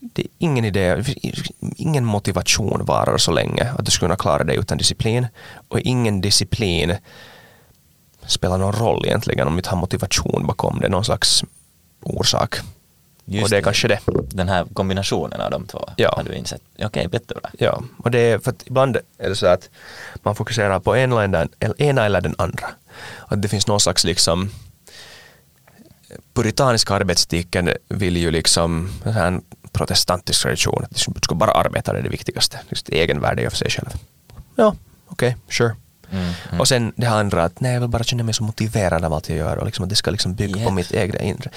Det 0.00 0.22
är 0.22 0.28
ingen 0.38 0.64
idé, 0.64 1.04
ingen 1.76 2.04
motivation 2.04 2.84
varar 2.84 3.18
så 3.18 3.32
länge 3.32 3.72
att 3.78 3.84
du 3.84 3.90
skulle 3.90 4.08
kunna 4.08 4.16
klara 4.16 4.44
dig 4.44 4.56
utan 4.56 4.78
disciplin. 4.78 5.26
Och 5.68 5.80
ingen 5.80 6.20
disciplin 6.20 6.96
spelar 8.26 8.58
någon 8.58 8.72
roll 8.72 9.06
egentligen 9.06 9.46
om 9.46 9.52
du 9.52 9.58
inte 9.58 9.70
har 9.70 9.76
motivation 9.76 10.46
bakom 10.46 10.80
det, 10.80 10.88
någon 10.88 11.04
slags 11.04 11.44
orsak. 12.02 12.56
Just 13.30 13.44
och 13.44 13.50
det 13.50 13.56
är 13.56 13.62
kanske 13.62 13.88
det. 13.88 14.00
Den 14.28 14.48
här 14.48 14.64
kombinationen 14.72 15.40
av 15.40 15.50
de 15.50 15.66
två 15.66 15.88
Ja. 15.96 16.14
har 16.16 16.22
du 16.24 16.34
insett. 16.34 16.60
Okej, 16.82 17.08
jättebra. 17.12 17.50
Ja, 17.58 17.82
och 18.04 18.10
det 18.10 18.18
är 18.18 18.38
för 18.38 18.50
att 18.50 18.66
ibland 18.66 18.96
är 19.18 19.28
det 19.28 19.36
så 19.36 19.46
att 19.46 19.70
man 20.22 20.34
fokuserar 20.34 20.80
på 20.80 20.94
en 20.94 21.12
eller 21.12 21.48
ena 21.78 22.04
eller 22.04 22.20
den 22.20 22.34
andra. 22.38 22.66
Att 23.26 23.42
det 23.42 23.48
finns 23.48 23.66
någon 23.66 23.80
slags 23.80 24.04
liksom 24.04 24.50
puritaniska 26.34 26.94
arbetsstiken 26.94 27.70
vill 27.88 28.16
ju 28.16 28.30
liksom 28.30 28.90
en 29.04 29.42
protestantisk 29.72 30.42
tradition 30.42 30.84
att 30.84 30.90
du 31.14 31.20
ska 31.22 31.34
bara 31.34 31.50
arbeta 31.50 31.92
det 31.92 31.98
är 31.98 32.02
det 32.02 32.08
viktigaste. 32.08 32.60
Just 32.68 32.88
egenvärde 32.88 33.42
gör 33.42 33.50
för 33.50 33.56
sig 33.56 33.70
själv. 33.70 33.88
Ja, 34.56 34.74
okej, 35.08 35.36
sure. 35.50 35.76
Mm. 36.10 36.24
Mm. 36.48 36.60
Och 36.60 36.68
sen 36.68 36.92
det 36.96 37.06
andra 37.06 37.44
att 37.44 37.60
nej, 37.60 37.72
jag 37.74 37.80
vill 37.80 37.88
bara 37.90 38.04
känna 38.04 38.22
mig 38.22 38.34
så 38.34 38.42
motiverad 38.44 39.04
av 39.04 39.12
allt 39.12 39.28
jag 39.28 39.38
gör 39.38 39.56
och 39.56 39.66
liksom 39.66 39.82
att 39.82 39.88
det 39.90 39.96
ska 39.96 40.10
liksom 40.10 40.34
bygga 40.34 40.54
på 40.54 40.60
Yep. 40.60 40.72
mitt 40.72 40.92
egna 40.92 41.20
inre. 41.20 41.50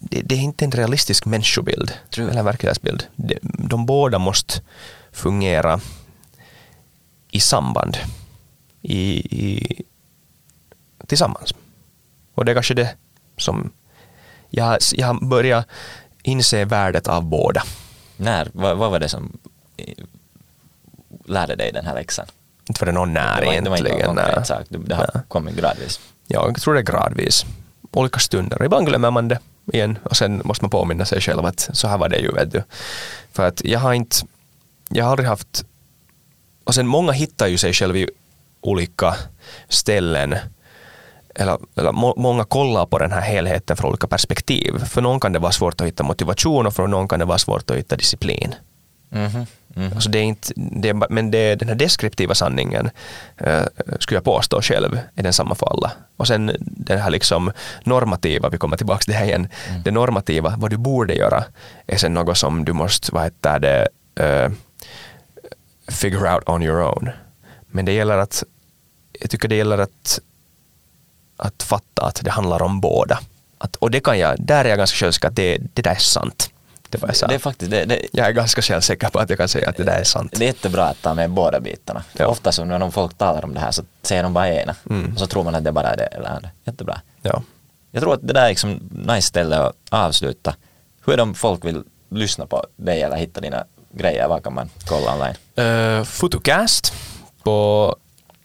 Det, 0.00 0.22
det 0.22 0.34
är 0.34 0.38
inte 0.38 0.64
en 0.64 0.70
realistisk 0.70 1.26
människobild 1.26 1.92
True. 2.10 2.30
eller 2.30 2.42
verklighetsbild. 2.42 3.06
De, 3.16 3.38
de 3.42 3.86
båda 3.86 4.18
måste 4.18 4.60
fungera 5.12 5.80
i 7.30 7.40
samband, 7.40 7.96
i, 8.82 9.02
i, 9.44 9.82
tillsammans. 11.06 11.54
Och 12.34 12.44
det 12.44 12.52
är 12.52 12.54
kanske 12.54 12.74
det 12.74 12.94
som 13.36 13.72
jag, 14.50 14.78
jag 14.92 15.06
har 15.06 15.26
börjat 15.26 15.66
inse 16.22 16.64
värdet 16.64 17.08
av 17.08 17.24
båda. 17.24 17.62
När, 18.16 18.50
vad, 18.52 18.76
vad 18.76 18.90
var 18.90 18.98
det 18.98 19.08
som 19.08 19.38
eh, 19.76 20.04
lärde 21.24 21.56
dig 21.56 21.72
den 21.72 21.86
här 21.86 21.94
läxan? 21.94 22.26
Inte 22.68 22.78
för 22.78 22.86
det 22.86 22.92
någon 22.92 23.12
när 23.12 23.40
det 23.40 23.46
var, 23.46 23.52
det 23.54 23.70
var 23.70 23.76
inte 23.76 23.88
egentligen. 23.88 24.14
någon 24.14 24.24
konkret 24.24 24.46
sak, 24.46 24.66
det, 24.68 24.78
det 24.78 24.94
har 24.94 25.10
Nej. 25.14 25.22
kommit 25.28 25.56
gradvis. 25.56 26.00
Ja, 26.26 26.46
jag 26.46 26.60
tror 26.60 26.74
det 26.74 26.80
är 26.80 26.84
gradvis. 26.84 27.44
Olika 27.92 28.18
stunder. 28.18 28.64
Ibland 28.64 28.86
glömmer 28.86 29.10
man 29.10 29.28
det 29.28 29.38
igen 29.72 29.98
och 30.02 30.16
sen 30.16 30.42
måste 30.44 30.64
man 30.64 30.70
påminna 30.70 31.04
sig 31.04 31.20
själv 31.20 31.44
att 31.44 31.70
så 31.72 31.88
här 31.88 31.98
var 31.98 32.08
det 32.08 32.18
ju, 32.18 32.32
vet 32.32 32.52
du. 32.52 32.62
För 33.32 33.46
att 33.46 33.64
jag 33.64 33.78
har 33.80 33.92
inte, 33.92 34.16
jag 34.88 35.04
har 35.04 35.10
aldrig 35.10 35.28
haft, 35.28 35.64
och 36.64 36.74
sen 36.74 36.86
många 36.86 37.12
hittar 37.12 37.46
ju 37.46 37.58
sig 37.58 37.72
själv 37.72 37.96
i 37.96 38.08
olika 38.60 39.16
ställen 39.68 40.34
eller, 41.34 41.58
eller 41.76 41.92
må, 41.92 42.14
många 42.16 42.44
kollar 42.44 42.86
på 42.86 42.98
den 42.98 43.12
här 43.12 43.20
helheten 43.20 43.76
från 43.76 43.88
olika 43.90 44.06
perspektiv. 44.06 44.78
För 44.84 45.00
någon 45.00 45.20
kan 45.20 45.32
det 45.32 45.38
vara 45.38 45.52
svårt 45.52 45.80
att 45.80 45.86
hitta 45.86 46.02
motivation 46.02 46.66
och 46.66 46.74
för 46.74 46.86
någon 46.86 47.08
kan 47.08 47.18
det 47.18 47.24
vara 47.24 47.38
svårt 47.38 47.70
att 47.70 47.76
hitta 47.76 47.96
disciplin. 47.96 48.54
Mhm, 49.08 49.46
mhm. 49.74 49.92
Alltså 49.94 50.10
det 50.10 50.18
är 50.18 50.22
inte, 50.22 50.52
det 50.56 50.88
är, 50.88 51.12
men 51.12 51.30
det, 51.30 51.38
är 51.38 51.56
den 51.56 51.68
här 51.68 51.74
deskriptiva 51.74 52.34
sanningen 52.34 52.90
eh, 53.36 53.64
skulle 54.00 54.16
jag 54.16 54.24
påstå 54.24 54.62
själv 54.62 54.98
är 55.14 55.22
densamma 55.22 55.54
för 55.54 55.66
alla. 55.66 55.92
Och 56.16 56.26
sen 56.26 56.56
den 56.60 56.98
här 56.98 57.10
liksom 57.10 57.52
normativa, 57.84 58.48
vi 58.48 58.58
kommer 58.58 58.76
tillbaka 58.76 58.98
till 58.98 59.12
det 59.12 59.18
här 59.18 59.26
igen, 59.26 59.48
det 59.84 59.90
normativa, 59.90 60.54
vad 60.58 60.70
du 60.70 60.76
borde 60.76 61.14
göra 61.14 61.44
är 61.86 61.96
sen 61.96 62.14
något 62.14 62.38
som 62.38 62.64
du 62.64 62.72
måste, 62.72 63.14
vad 63.14 63.22
heter 63.24 63.58
det, 63.58 63.88
eh, 64.14 64.50
figure 65.88 66.34
out 66.34 66.48
on 66.48 66.62
your 66.62 66.82
own. 66.82 67.10
Men 67.66 67.84
det 67.84 67.92
gäller 67.92 68.18
att, 68.18 68.44
jag 69.20 69.30
tycker 69.30 69.48
det 69.48 69.56
gäller 69.56 69.78
att, 69.78 70.20
att 71.36 71.62
fatta 71.62 72.02
att 72.02 72.20
det 72.24 72.30
handlar 72.30 72.62
om 72.62 72.80
båda. 72.80 73.20
Att, 73.58 73.76
och 73.76 73.90
det 73.90 74.00
kan 74.00 74.18
jag, 74.18 74.36
där 74.38 74.64
är 74.64 74.68
jag 74.68 74.78
ganska 74.78 74.96
självsäker 74.96 75.28
att 75.28 75.36
det, 75.36 75.58
det 75.74 75.82
där 75.82 75.90
är 75.90 75.94
sant. 75.94 76.50
Det 76.90 77.02
var 77.02 77.08
jag 77.08 77.16
sa. 77.16 77.26
Det 77.26 77.34
är 77.34 77.38
faktiskt, 77.38 77.70
det, 77.70 77.84
det, 77.84 78.00
Jag 78.12 78.26
är 78.26 78.32
ganska 78.32 78.62
självsäker 78.62 79.08
på 79.08 79.18
att 79.18 79.30
jag 79.30 79.38
kan 79.38 79.48
säga 79.48 79.68
att 79.68 79.76
det 79.76 79.84
där 79.84 79.98
är 80.00 80.04
sant. 80.04 80.32
det 80.36 80.44
är 80.44 80.46
jättebra 80.46 80.84
att 80.84 81.02
ta 81.02 81.14
med 81.14 81.30
båda 81.30 81.60
bitarna. 81.60 82.02
Ja. 82.12 82.26
Ofta 82.26 82.52
så 82.52 82.64
när 82.64 82.78
de 82.78 82.92
folk 82.92 83.18
talar 83.18 83.44
om 83.44 83.54
det 83.54 83.60
här 83.60 83.70
så 83.70 83.82
säger 84.02 84.22
de 84.22 84.32
bara 84.34 84.48
ena. 84.48 84.74
Mm. 84.90 85.12
Och 85.12 85.18
så 85.18 85.26
tror 85.26 85.44
man 85.44 85.54
att 85.54 85.64
det 85.64 85.72
bara 85.72 85.88
är 85.88 85.96
det 85.96 86.04
eller 86.04 86.28
andra. 86.28 86.48
Jättebra. 86.64 87.00
Ja. 87.22 87.42
Jag 87.90 88.02
tror 88.02 88.14
att 88.14 88.20
det 88.26 88.32
där 88.32 88.44
är 88.44 88.48
liksom 88.48 88.80
nice 88.90 89.22
ställe 89.28 89.56
att 89.58 89.74
avsluta. 89.90 90.54
Hur 91.04 91.12
är 91.12 91.16
det 91.16 91.22
om 91.22 91.34
folk 91.34 91.64
vill 91.64 91.82
lyssna 92.10 92.46
på 92.46 92.66
dig 92.76 93.02
eller 93.02 93.16
hitta 93.16 93.40
dina 93.40 93.64
grejer? 93.92 94.28
Vad 94.28 94.44
kan 94.44 94.54
man 94.54 94.70
kolla 94.86 95.14
online? 95.14 95.34
Uh, 95.98 96.04
Fotocast 96.04 96.92
på, 97.42 97.96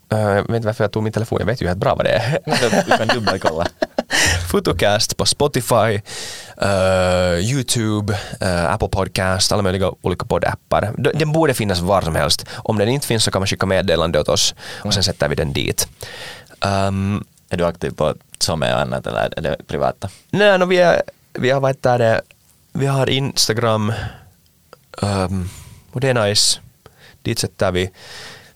jag 0.08 0.42
vet 0.42 0.56
inte 0.56 0.66
varför 0.66 0.84
jag 0.84 0.92
tog 0.92 1.02
min 1.02 1.12
telefon, 1.12 1.38
jag 1.40 1.46
vet 1.46 1.62
ju 1.62 1.66
helt 1.66 1.78
bra 1.78 1.94
vad 1.94 2.06
det 2.06 2.10
är. 2.10 2.38
Du 2.86 2.96
kan 2.96 3.08
dubbelkolla. 3.08 3.66
Fotocast 4.50 5.16
på 5.16 5.26
Spotify, 5.26 6.00
eh, 6.62 7.38
YouTube, 7.38 8.18
eh, 8.40 8.72
Apple 8.72 8.88
Podcast, 8.88 9.52
alla 9.52 9.62
möjliga 9.62 9.92
olika 10.02 10.26
poddappar. 10.26 10.94
Den 11.14 11.32
borde 11.32 11.54
finnas 11.54 11.80
var 11.80 12.02
som 12.02 12.16
helst. 12.16 12.46
Om 12.52 12.78
den 12.78 12.88
inte 12.88 13.06
finns 13.06 13.24
så 13.24 13.30
kan 13.30 13.40
man 13.40 13.46
skicka 13.46 13.66
meddelande 13.66 14.20
åt 14.20 14.28
oss 14.28 14.54
och 14.84 14.94
sen 14.94 15.02
sätter 15.02 15.28
vi 15.28 15.34
den 15.34 15.52
dit. 15.52 15.88
Um, 16.60 17.24
Är 17.50 17.56
du 17.56 17.64
aktiv 17.64 17.90
på 17.90 18.14
Some 18.38 18.74
och 18.74 18.80
annat 18.80 19.06
eller 19.06 19.32
är 19.36 19.42
det 19.42 19.56
privata? 19.66 20.08
nej, 20.30 20.58
no, 20.58 20.64
vi, 20.64 20.78
är, 20.78 21.02
vi 21.32 21.50
har 21.50 21.60
vad 21.60 21.70
heter 21.70 21.98
det, 21.98 22.20
vi 22.72 22.86
har 22.86 23.10
Instagram 23.10 23.92
um, 25.02 25.50
och 25.92 26.00
det 26.00 26.08
är 26.08 26.28
nice. 26.28 26.60
Dit 27.22 27.38
sätter 27.38 27.72
vi, 27.72 27.90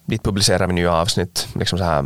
dit 0.04 0.22
publicerar 0.22 0.66
vi 0.66 0.72
nya 0.72 0.92
avsnitt, 0.92 1.48
liksom 1.54 1.78
så 1.78 1.84
här 1.84 2.04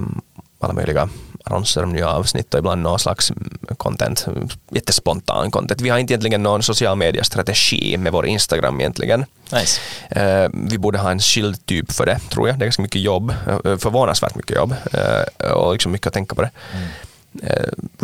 alla 0.61 0.73
möjliga 0.73 1.09
annonser 1.45 1.83
om 1.83 1.93
nya 1.93 2.09
avsnitt 2.09 2.55
och 2.55 2.59
ibland 2.59 2.83
någon 2.83 2.99
slags 2.99 3.33
content, 3.77 4.27
jättespontan 4.71 5.51
content. 5.51 5.81
Vi 5.81 5.89
har 5.89 5.99
inte 5.99 6.12
egentligen 6.12 6.43
någon 6.43 6.62
social 6.62 6.97
media-strategi 6.97 7.97
med 7.97 8.12
vår 8.12 8.27
Instagram 8.27 8.81
egentligen. 8.81 9.25
Nice. 9.53 9.81
Eh, 10.11 10.49
vi 10.53 10.79
borde 10.79 10.99
ha 10.99 11.11
en 11.11 11.21
skild 11.21 11.66
typ 11.66 11.93
för 11.93 12.07
det, 12.07 12.19
tror 12.19 12.49
jag. 12.49 12.59
Det 12.59 12.62
är 12.62 12.66
ganska 12.66 12.83
mycket 12.83 13.01
jobb, 13.01 13.31
eh, 13.47 13.77
förvånansvärt 13.77 14.35
mycket 14.35 14.57
jobb 14.57 14.75
eh, 14.93 15.51
och 15.51 15.73
liksom 15.73 15.93
mycket 15.93 16.07
att 16.07 16.12
tänka 16.12 16.35
på 16.35 16.43
det. 16.43 16.51
Eh, 16.73 16.81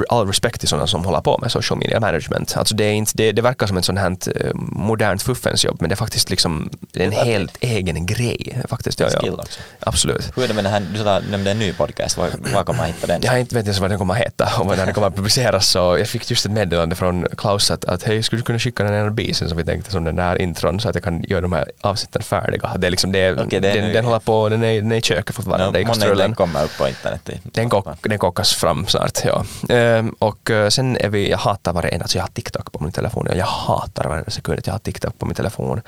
all 0.08 0.26
respekt 0.26 0.60
till 0.60 0.68
sådana 0.68 0.86
som 0.86 1.04
håller 1.04 1.20
på 1.20 1.38
med 1.38 1.52
social 1.52 1.78
media 1.78 2.00
management. 2.00 2.56
Alltså 2.56 2.74
det, 2.74 2.84
är 2.84 2.92
inte, 2.92 3.12
det, 3.14 3.32
det 3.32 3.42
verkar 3.42 3.66
som 3.66 3.76
ett 3.76 3.84
sånt 3.84 3.98
här 3.98 4.10
eh, 4.10 4.50
modernt 4.54 5.22
fuffensjobb 5.22 5.76
men 5.80 5.88
det 5.88 5.94
är 5.94 5.96
faktiskt 5.96 6.30
liksom 6.30 6.70
är 6.94 7.04
en 7.04 7.12
helt 7.12 7.56
egen 7.60 8.06
grej. 8.06 8.62
Faktiskt, 8.68 9.00
ja, 9.00 9.08
ja. 9.22 9.32
också. 9.32 9.60
Absolut. 9.80 10.32
Hur 10.36 10.44
är 10.44 10.48
det 10.48 10.54
med 10.54 10.64
den 10.64 10.72
här, 10.72 11.20
du 11.20 11.30
nämnde 11.30 11.50
en 11.50 11.58
ny 11.58 11.72
podcast, 11.72 12.16
var, 12.16 12.28
var 12.54 12.64
kommer 12.64 12.78
man 12.78 12.86
hitta 12.86 13.06
den? 13.06 13.20
Jag 13.22 13.40
inte 13.40 13.54
vet 13.54 13.64
ens 13.64 13.78
vad 13.80 13.90
den 13.90 13.98
kommer 13.98 14.14
att 14.14 14.20
heta 14.20 14.48
och 14.58 14.66
när 14.66 14.76
den 14.76 14.94
kommer 14.94 15.06
att 15.06 15.16
publiceras 15.16 15.70
så 15.70 15.78
jag 15.98 16.08
fick 16.08 16.30
just 16.30 16.46
ett 16.46 16.52
meddelande 16.52 16.96
från 16.96 17.26
Klaus 17.36 17.70
att, 17.70 17.84
att 17.84 18.02
hej, 18.02 18.22
skulle 18.22 18.40
du 18.40 18.44
kunna 18.44 18.58
skicka 18.58 18.84
den 18.84 18.92
här 18.92 19.10
bisen 19.10 19.48
som 19.48 19.58
vi 19.58 19.64
tänkte 19.64 19.90
som 19.90 20.04
den 20.04 20.16
där 20.16 20.42
intron 20.42 20.80
så 20.80 20.88
att 20.88 20.94
jag 20.94 21.04
kan 21.04 21.22
göra 21.22 21.40
de 21.40 21.52
här 21.52 21.70
avsnitten 21.80 22.22
färdiga. 22.22 22.72
Det 22.78 22.86
är 22.86 22.90
liksom 22.90 23.12
det, 23.12 23.32
Okej, 23.32 23.60
det 23.60 23.70
är 23.70 23.74
den, 23.74 23.84
nu- 23.84 23.92
den 23.92 24.04
håller 24.04 24.18
på, 24.18 24.48
den 24.48 24.64
är, 24.64 24.80
den 24.80 24.92
är 24.92 24.96
i 24.96 25.02
köket 25.02 25.34
fortfarande, 25.34 25.66
no, 25.66 26.16
den 26.16 26.34
kommer 26.34 26.64
upp 26.64 26.78
på 26.78 26.88
internet. 26.88 27.30
Den, 27.42 27.68
kock, 27.70 27.86
den 28.02 28.18
kockas 28.18 28.54
fram 28.54 28.86
snart, 28.86 29.19
ja. 29.28 29.44
Ehm, 29.74 30.14
och 30.18 30.50
eh, 30.50 30.68
sen 30.68 30.96
är 30.96 31.08
vi, 31.08 31.30
jag 31.30 31.38
hatar 31.38 31.72
varje 31.72 32.00
alltså 32.02 32.18
jag 32.18 32.22
har 32.22 32.28
TikTok 32.28 32.72
på 32.72 32.82
min 32.84 32.92
telefon. 32.92 33.28
Jag 33.36 33.46
hatar 33.46 34.08
varje 34.08 34.30
sekund 34.30 34.58
att 34.58 34.66
jag 34.66 34.74
har 34.74 34.78
TikTok 34.78 35.18
på 35.18 35.26
min 35.26 35.34
telefon. 35.34 35.80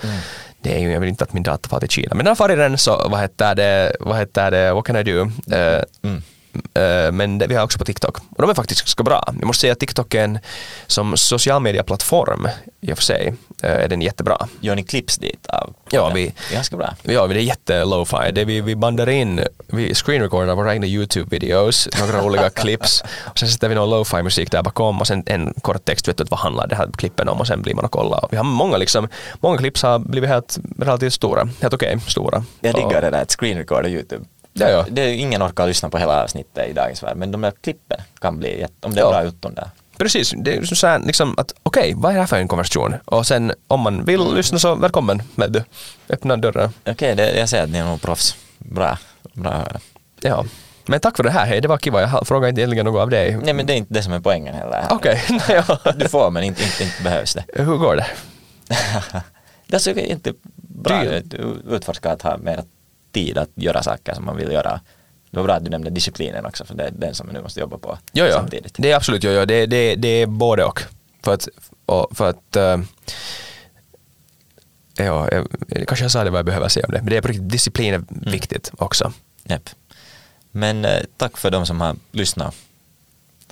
Det 0.62 0.74
är 0.74 0.78
ju, 0.80 0.92
jag 0.92 1.00
vill 1.00 1.08
inte 1.08 1.24
att 1.24 1.32
min 1.32 1.42
dator 1.42 1.68
far 1.68 1.80
till 1.80 1.88
Kina. 1.88 2.14
Men 2.14 2.24
när 2.24 2.30
jag 2.30 2.38
far 2.38 2.52
i 2.52 2.56
den 2.56 2.78
så, 2.78 3.08
vad 3.08 3.20
heter 3.20 3.54
det, 3.54 3.96
vad 4.00 4.18
heter 4.18 4.50
det, 4.50 4.72
what 4.74 4.84
can 4.84 4.96
I 4.96 5.02
do? 5.02 5.30
Eh, 5.56 5.82
Mm. 6.02 6.22
Eh, 6.74 7.12
Men 7.12 7.38
vi 7.48 7.54
har 7.54 7.64
också 7.64 7.78
på 7.78 7.84
TikTok. 7.84 8.16
Och 8.18 8.42
de 8.42 8.50
är 8.50 8.54
faktiskt 8.54 8.80
ganska 8.82 9.02
bra. 9.02 9.24
Jag 9.40 9.46
måste 9.46 9.60
säga 9.60 9.72
att 9.72 9.78
TikTok 9.80 10.14
är 10.14 10.24
en, 10.24 10.38
som 10.86 11.16
social 11.16 11.62
media-plattform 11.62 12.48
i 12.80 12.92
och 12.92 12.96
för 12.96 13.04
sig, 13.04 13.34
eh, 13.62 13.70
är 13.70 13.88
den 13.88 14.02
jättebra. 14.02 14.46
Gör 14.60 14.74
ni 14.76 14.82
clips 14.84 15.16
dit 15.18 15.46
av 15.46 15.74
Ja, 15.90 16.10
vi- 16.14 16.32
ganska 16.52 16.76
bra. 16.76 16.94
Ja, 17.02 17.26
det 17.26 17.34
är 17.34 17.38
jätte 17.38 17.84
lo-fi. 17.84 18.32
Det 18.32 18.44
vi, 18.44 18.60
vi 18.60 18.76
bandar 18.76 19.08
in, 19.08 19.40
vi 19.66 19.94
screenrecordar 19.94 20.54
våra 20.54 20.72
egna 20.74 20.86
YouTube-videos, 20.86 21.88
några 22.00 22.22
roliga 22.26 22.50
clips. 22.50 23.02
Och 23.24 23.38
sen 23.38 23.48
sätter 23.48 23.68
vi 23.68 23.74
någon 23.74 23.90
lo-fi 23.90 24.22
musik 24.22 24.50
där 24.50 24.62
bakom 24.62 25.00
och 25.00 25.06
sen 25.06 25.22
en 25.26 25.54
kort 25.62 25.84
text, 25.84 26.08
vet 26.08 26.16
du 26.18 26.24
vad 26.30 26.40
handlar 26.40 26.66
det 26.66 26.76
här 26.76 26.88
klippen 26.96 27.28
om 27.28 27.40
och 27.40 27.46
sen 27.46 27.62
blir 27.62 27.74
man 27.74 27.84
och 27.84 27.90
kollar. 27.90 28.28
Vi 28.30 28.36
har 28.36 28.44
många 28.44 28.76
liksom, 28.76 29.08
många 29.40 29.58
clips 29.58 29.82
har 29.82 29.98
blivit 29.98 30.30
helt 30.30 30.58
relativt 30.78 31.12
stora, 31.12 31.48
helt 31.60 31.74
okej 31.74 31.98
stora. 32.08 32.44
Jag 32.60 32.74
diggar 32.74 33.00
det 33.02 33.10
där, 33.10 33.22
ett 33.22 33.36
screenrecord 33.40 33.84
av 33.84 33.90
YouTube. 33.90 34.24
Ja, 34.52 34.68
ja. 34.68 34.86
Det 34.90 35.02
är 35.02 35.14
ingen 35.14 35.42
orkar 35.42 35.66
lyssna 35.66 35.88
på 35.90 35.98
hela 35.98 36.22
avsnittet 36.24 36.68
i 36.70 36.72
dagens 36.72 37.02
värld, 37.02 37.16
men 37.16 37.30
de 37.32 37.40
där 37.40 37.52
klippen 37.60 38.00
kan 38.20 38.38
bli, 38.38 38.60
jätte- 38.60 38.86
om 38.86 38.94
det 38.94 39.00
är 39.00 39.04
Ja. 39.04 39.10
bra 39.10 39.24
gjort 39.24 39.40
de 39.42 39.54
där. 39.54 39.70
Precis, 39.98 40.34
det 40.36 40.56
är 40.56 40.62
så 40.64 40.86
här 40.86 40.98
liksom 40.98 41.34
att 41.38 41.52
okej, 41.62 41.92
vad 41.96 42.10
är 42.10 42.14
det 42.14 42.20
här 42.20 42.26
för 42.26 42.36
en 42.36 42.48
konversation? 42.48 42.94
Och 43.04 43.26
sen 43.26 43.52
om 43.68 43.80
man 43.80 44.04
vill 44.04 44.34
lyssna 44.34 44.58
så 44.58 44.74
välkommen 44.74 45.22
med 45.34 45.52
du. 45.52 45.64
Öppna 46.08 46.36
dörren. 46.36 46.70
Okej, 46.86 47.14
det, 47.16 47.38
jag 47.38 47.48
ser 47.48 47.62
att 47.62 47.70
ni 47.70 47.78
är 47.78 47.84
nog 47.84 48.02
proffs. 48.02 48.36
Bra, 48.58 48.98
bra 49.34 49.50
att 49.50 49.58
höra. 49.68 49.80
Ja. 50.20 50.44
Men 50.86 51.00
tack 51.00 51.16
för 51.16 51.22
det 51.22 51.30
här, 51.30 51.46
hej, 51.46 51.60
det 51.60 51.68
var 51.68 51.78
kiva. 51.78 52.00
Jag 52.00 52.26
frågade 52.26 52.48
inte 52.48 52.60
egentligen 52.60 52.86
något 52.86 53.00
av 53.02 53.10
dig. 53.10 53.36
Nej 53.44 53.54
men 53.54 53.66
det 53.66 53.72
är 53.72 53.76
inte 53.76 53.94
det 53.94 54.02
som 54.02 54.12
är 54.12 54.20
poängen 54.20 54.54
heller. 54.54 54.86
Okej, 54.90 55.22
ja. 55.48 55.78
Du 55.96 56.08
får 56.08 56.30
men 56.30 56.42
inte, 56.42 56.62
inte, 56.62 56.82
inte 56.84 57.02
behövs 57.02 57.34
det. 57.34 57.44
Hur 57.54 57.76
går 57.76 57.96
det? 57.96 58.06
det 59.66 59.86
är 59.86 59.98
inte 59.98 60.32
bra 60.56 61.02
Du- 61.02 61.16
att 61.16 61.72
utforska 61.74 62.10
att 62.12 62.22
ha 62.22 62.36
mer 62.38 62.62
tid 63.12 63.38
att 63.38 63.50
göra 63.54 63.82
saker 63.82 64.14
som 64.14 64.24
man 64.24 64.36
vill 64.36 64.52
göra. 64.52 64.80
Det 65.30 65.36
var 65.36 65.44
bra 65.44 65.54
att 65.54 65.64
du 65.64 65.70
nämnde 65.70 65.90
disciplinen 65.90 66.46
också 66.46 66.64
för 66.64 66.74
det 66.74 66.84
är 66.84 66.90
den 66.90 67.14
som 67.14 67.26
vi 67.26 67.32
nu 67.32 67.42
måste 67.42 67.60
jobba 67.60 67.78
på 67.78 67.98
Jo, 68.12 68.24
jo. 68.24 68.32
samtidigt. 68.32 68.74
Det 68.78 68.90
är 68.90 68.96
absolut, 68.96 69.24
jo, 69.24 69.30
jo. 69.30 69.44
Det, 69.44 69.66
det, 69.66 69.94
det 69.94 70.08
är 70.08 70.26
både 70.26 70.64
och. 70.64 70.82
För 71.22 71.34
att, 71.34 71.48
för 72.14 72.30
att 72.30 72.56
eh, 72.56 72.80
ja, 74.96 75.28
jag, 75.32 75.48
kanske 75.86 76.04
jag 76.04 76.10
sa 76.10 76.24
det 76.24 76.30
vad 76.30 76.38
jag 76.38 76.46
behöver 76.46 76.68
säga 76.68 76.86
om 76.86 76.92
det, 76.92 76.98
men 76.98 77.10
det 77.10 77.16
är 77.16 77.22
på 77.22 77.28
riktigt, 77.28 77.48
disciplin 77.48 77.94
är 77.94 78.02
viktigt 78.30 78.70
också. 78.78 79.12
Japp. 79.44 79.70
Men 80.50 80.84
eh, 80.84 81.00
tack 81.16 81.36
för 81.36 81.50
de 81.50 81.66
som 81.66 81.80
har 81.80 81.96
lyssnat. 82.10 82.54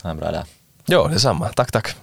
Ha 0.02 0.10
en 0.10 0.16
bra 0.16 0.30
dag. 0.30 0.44
Jo, 0.86 1.08
detsamma. 1.08 1.48
Tack, 1.48 1.72
tack. 1.72 1.96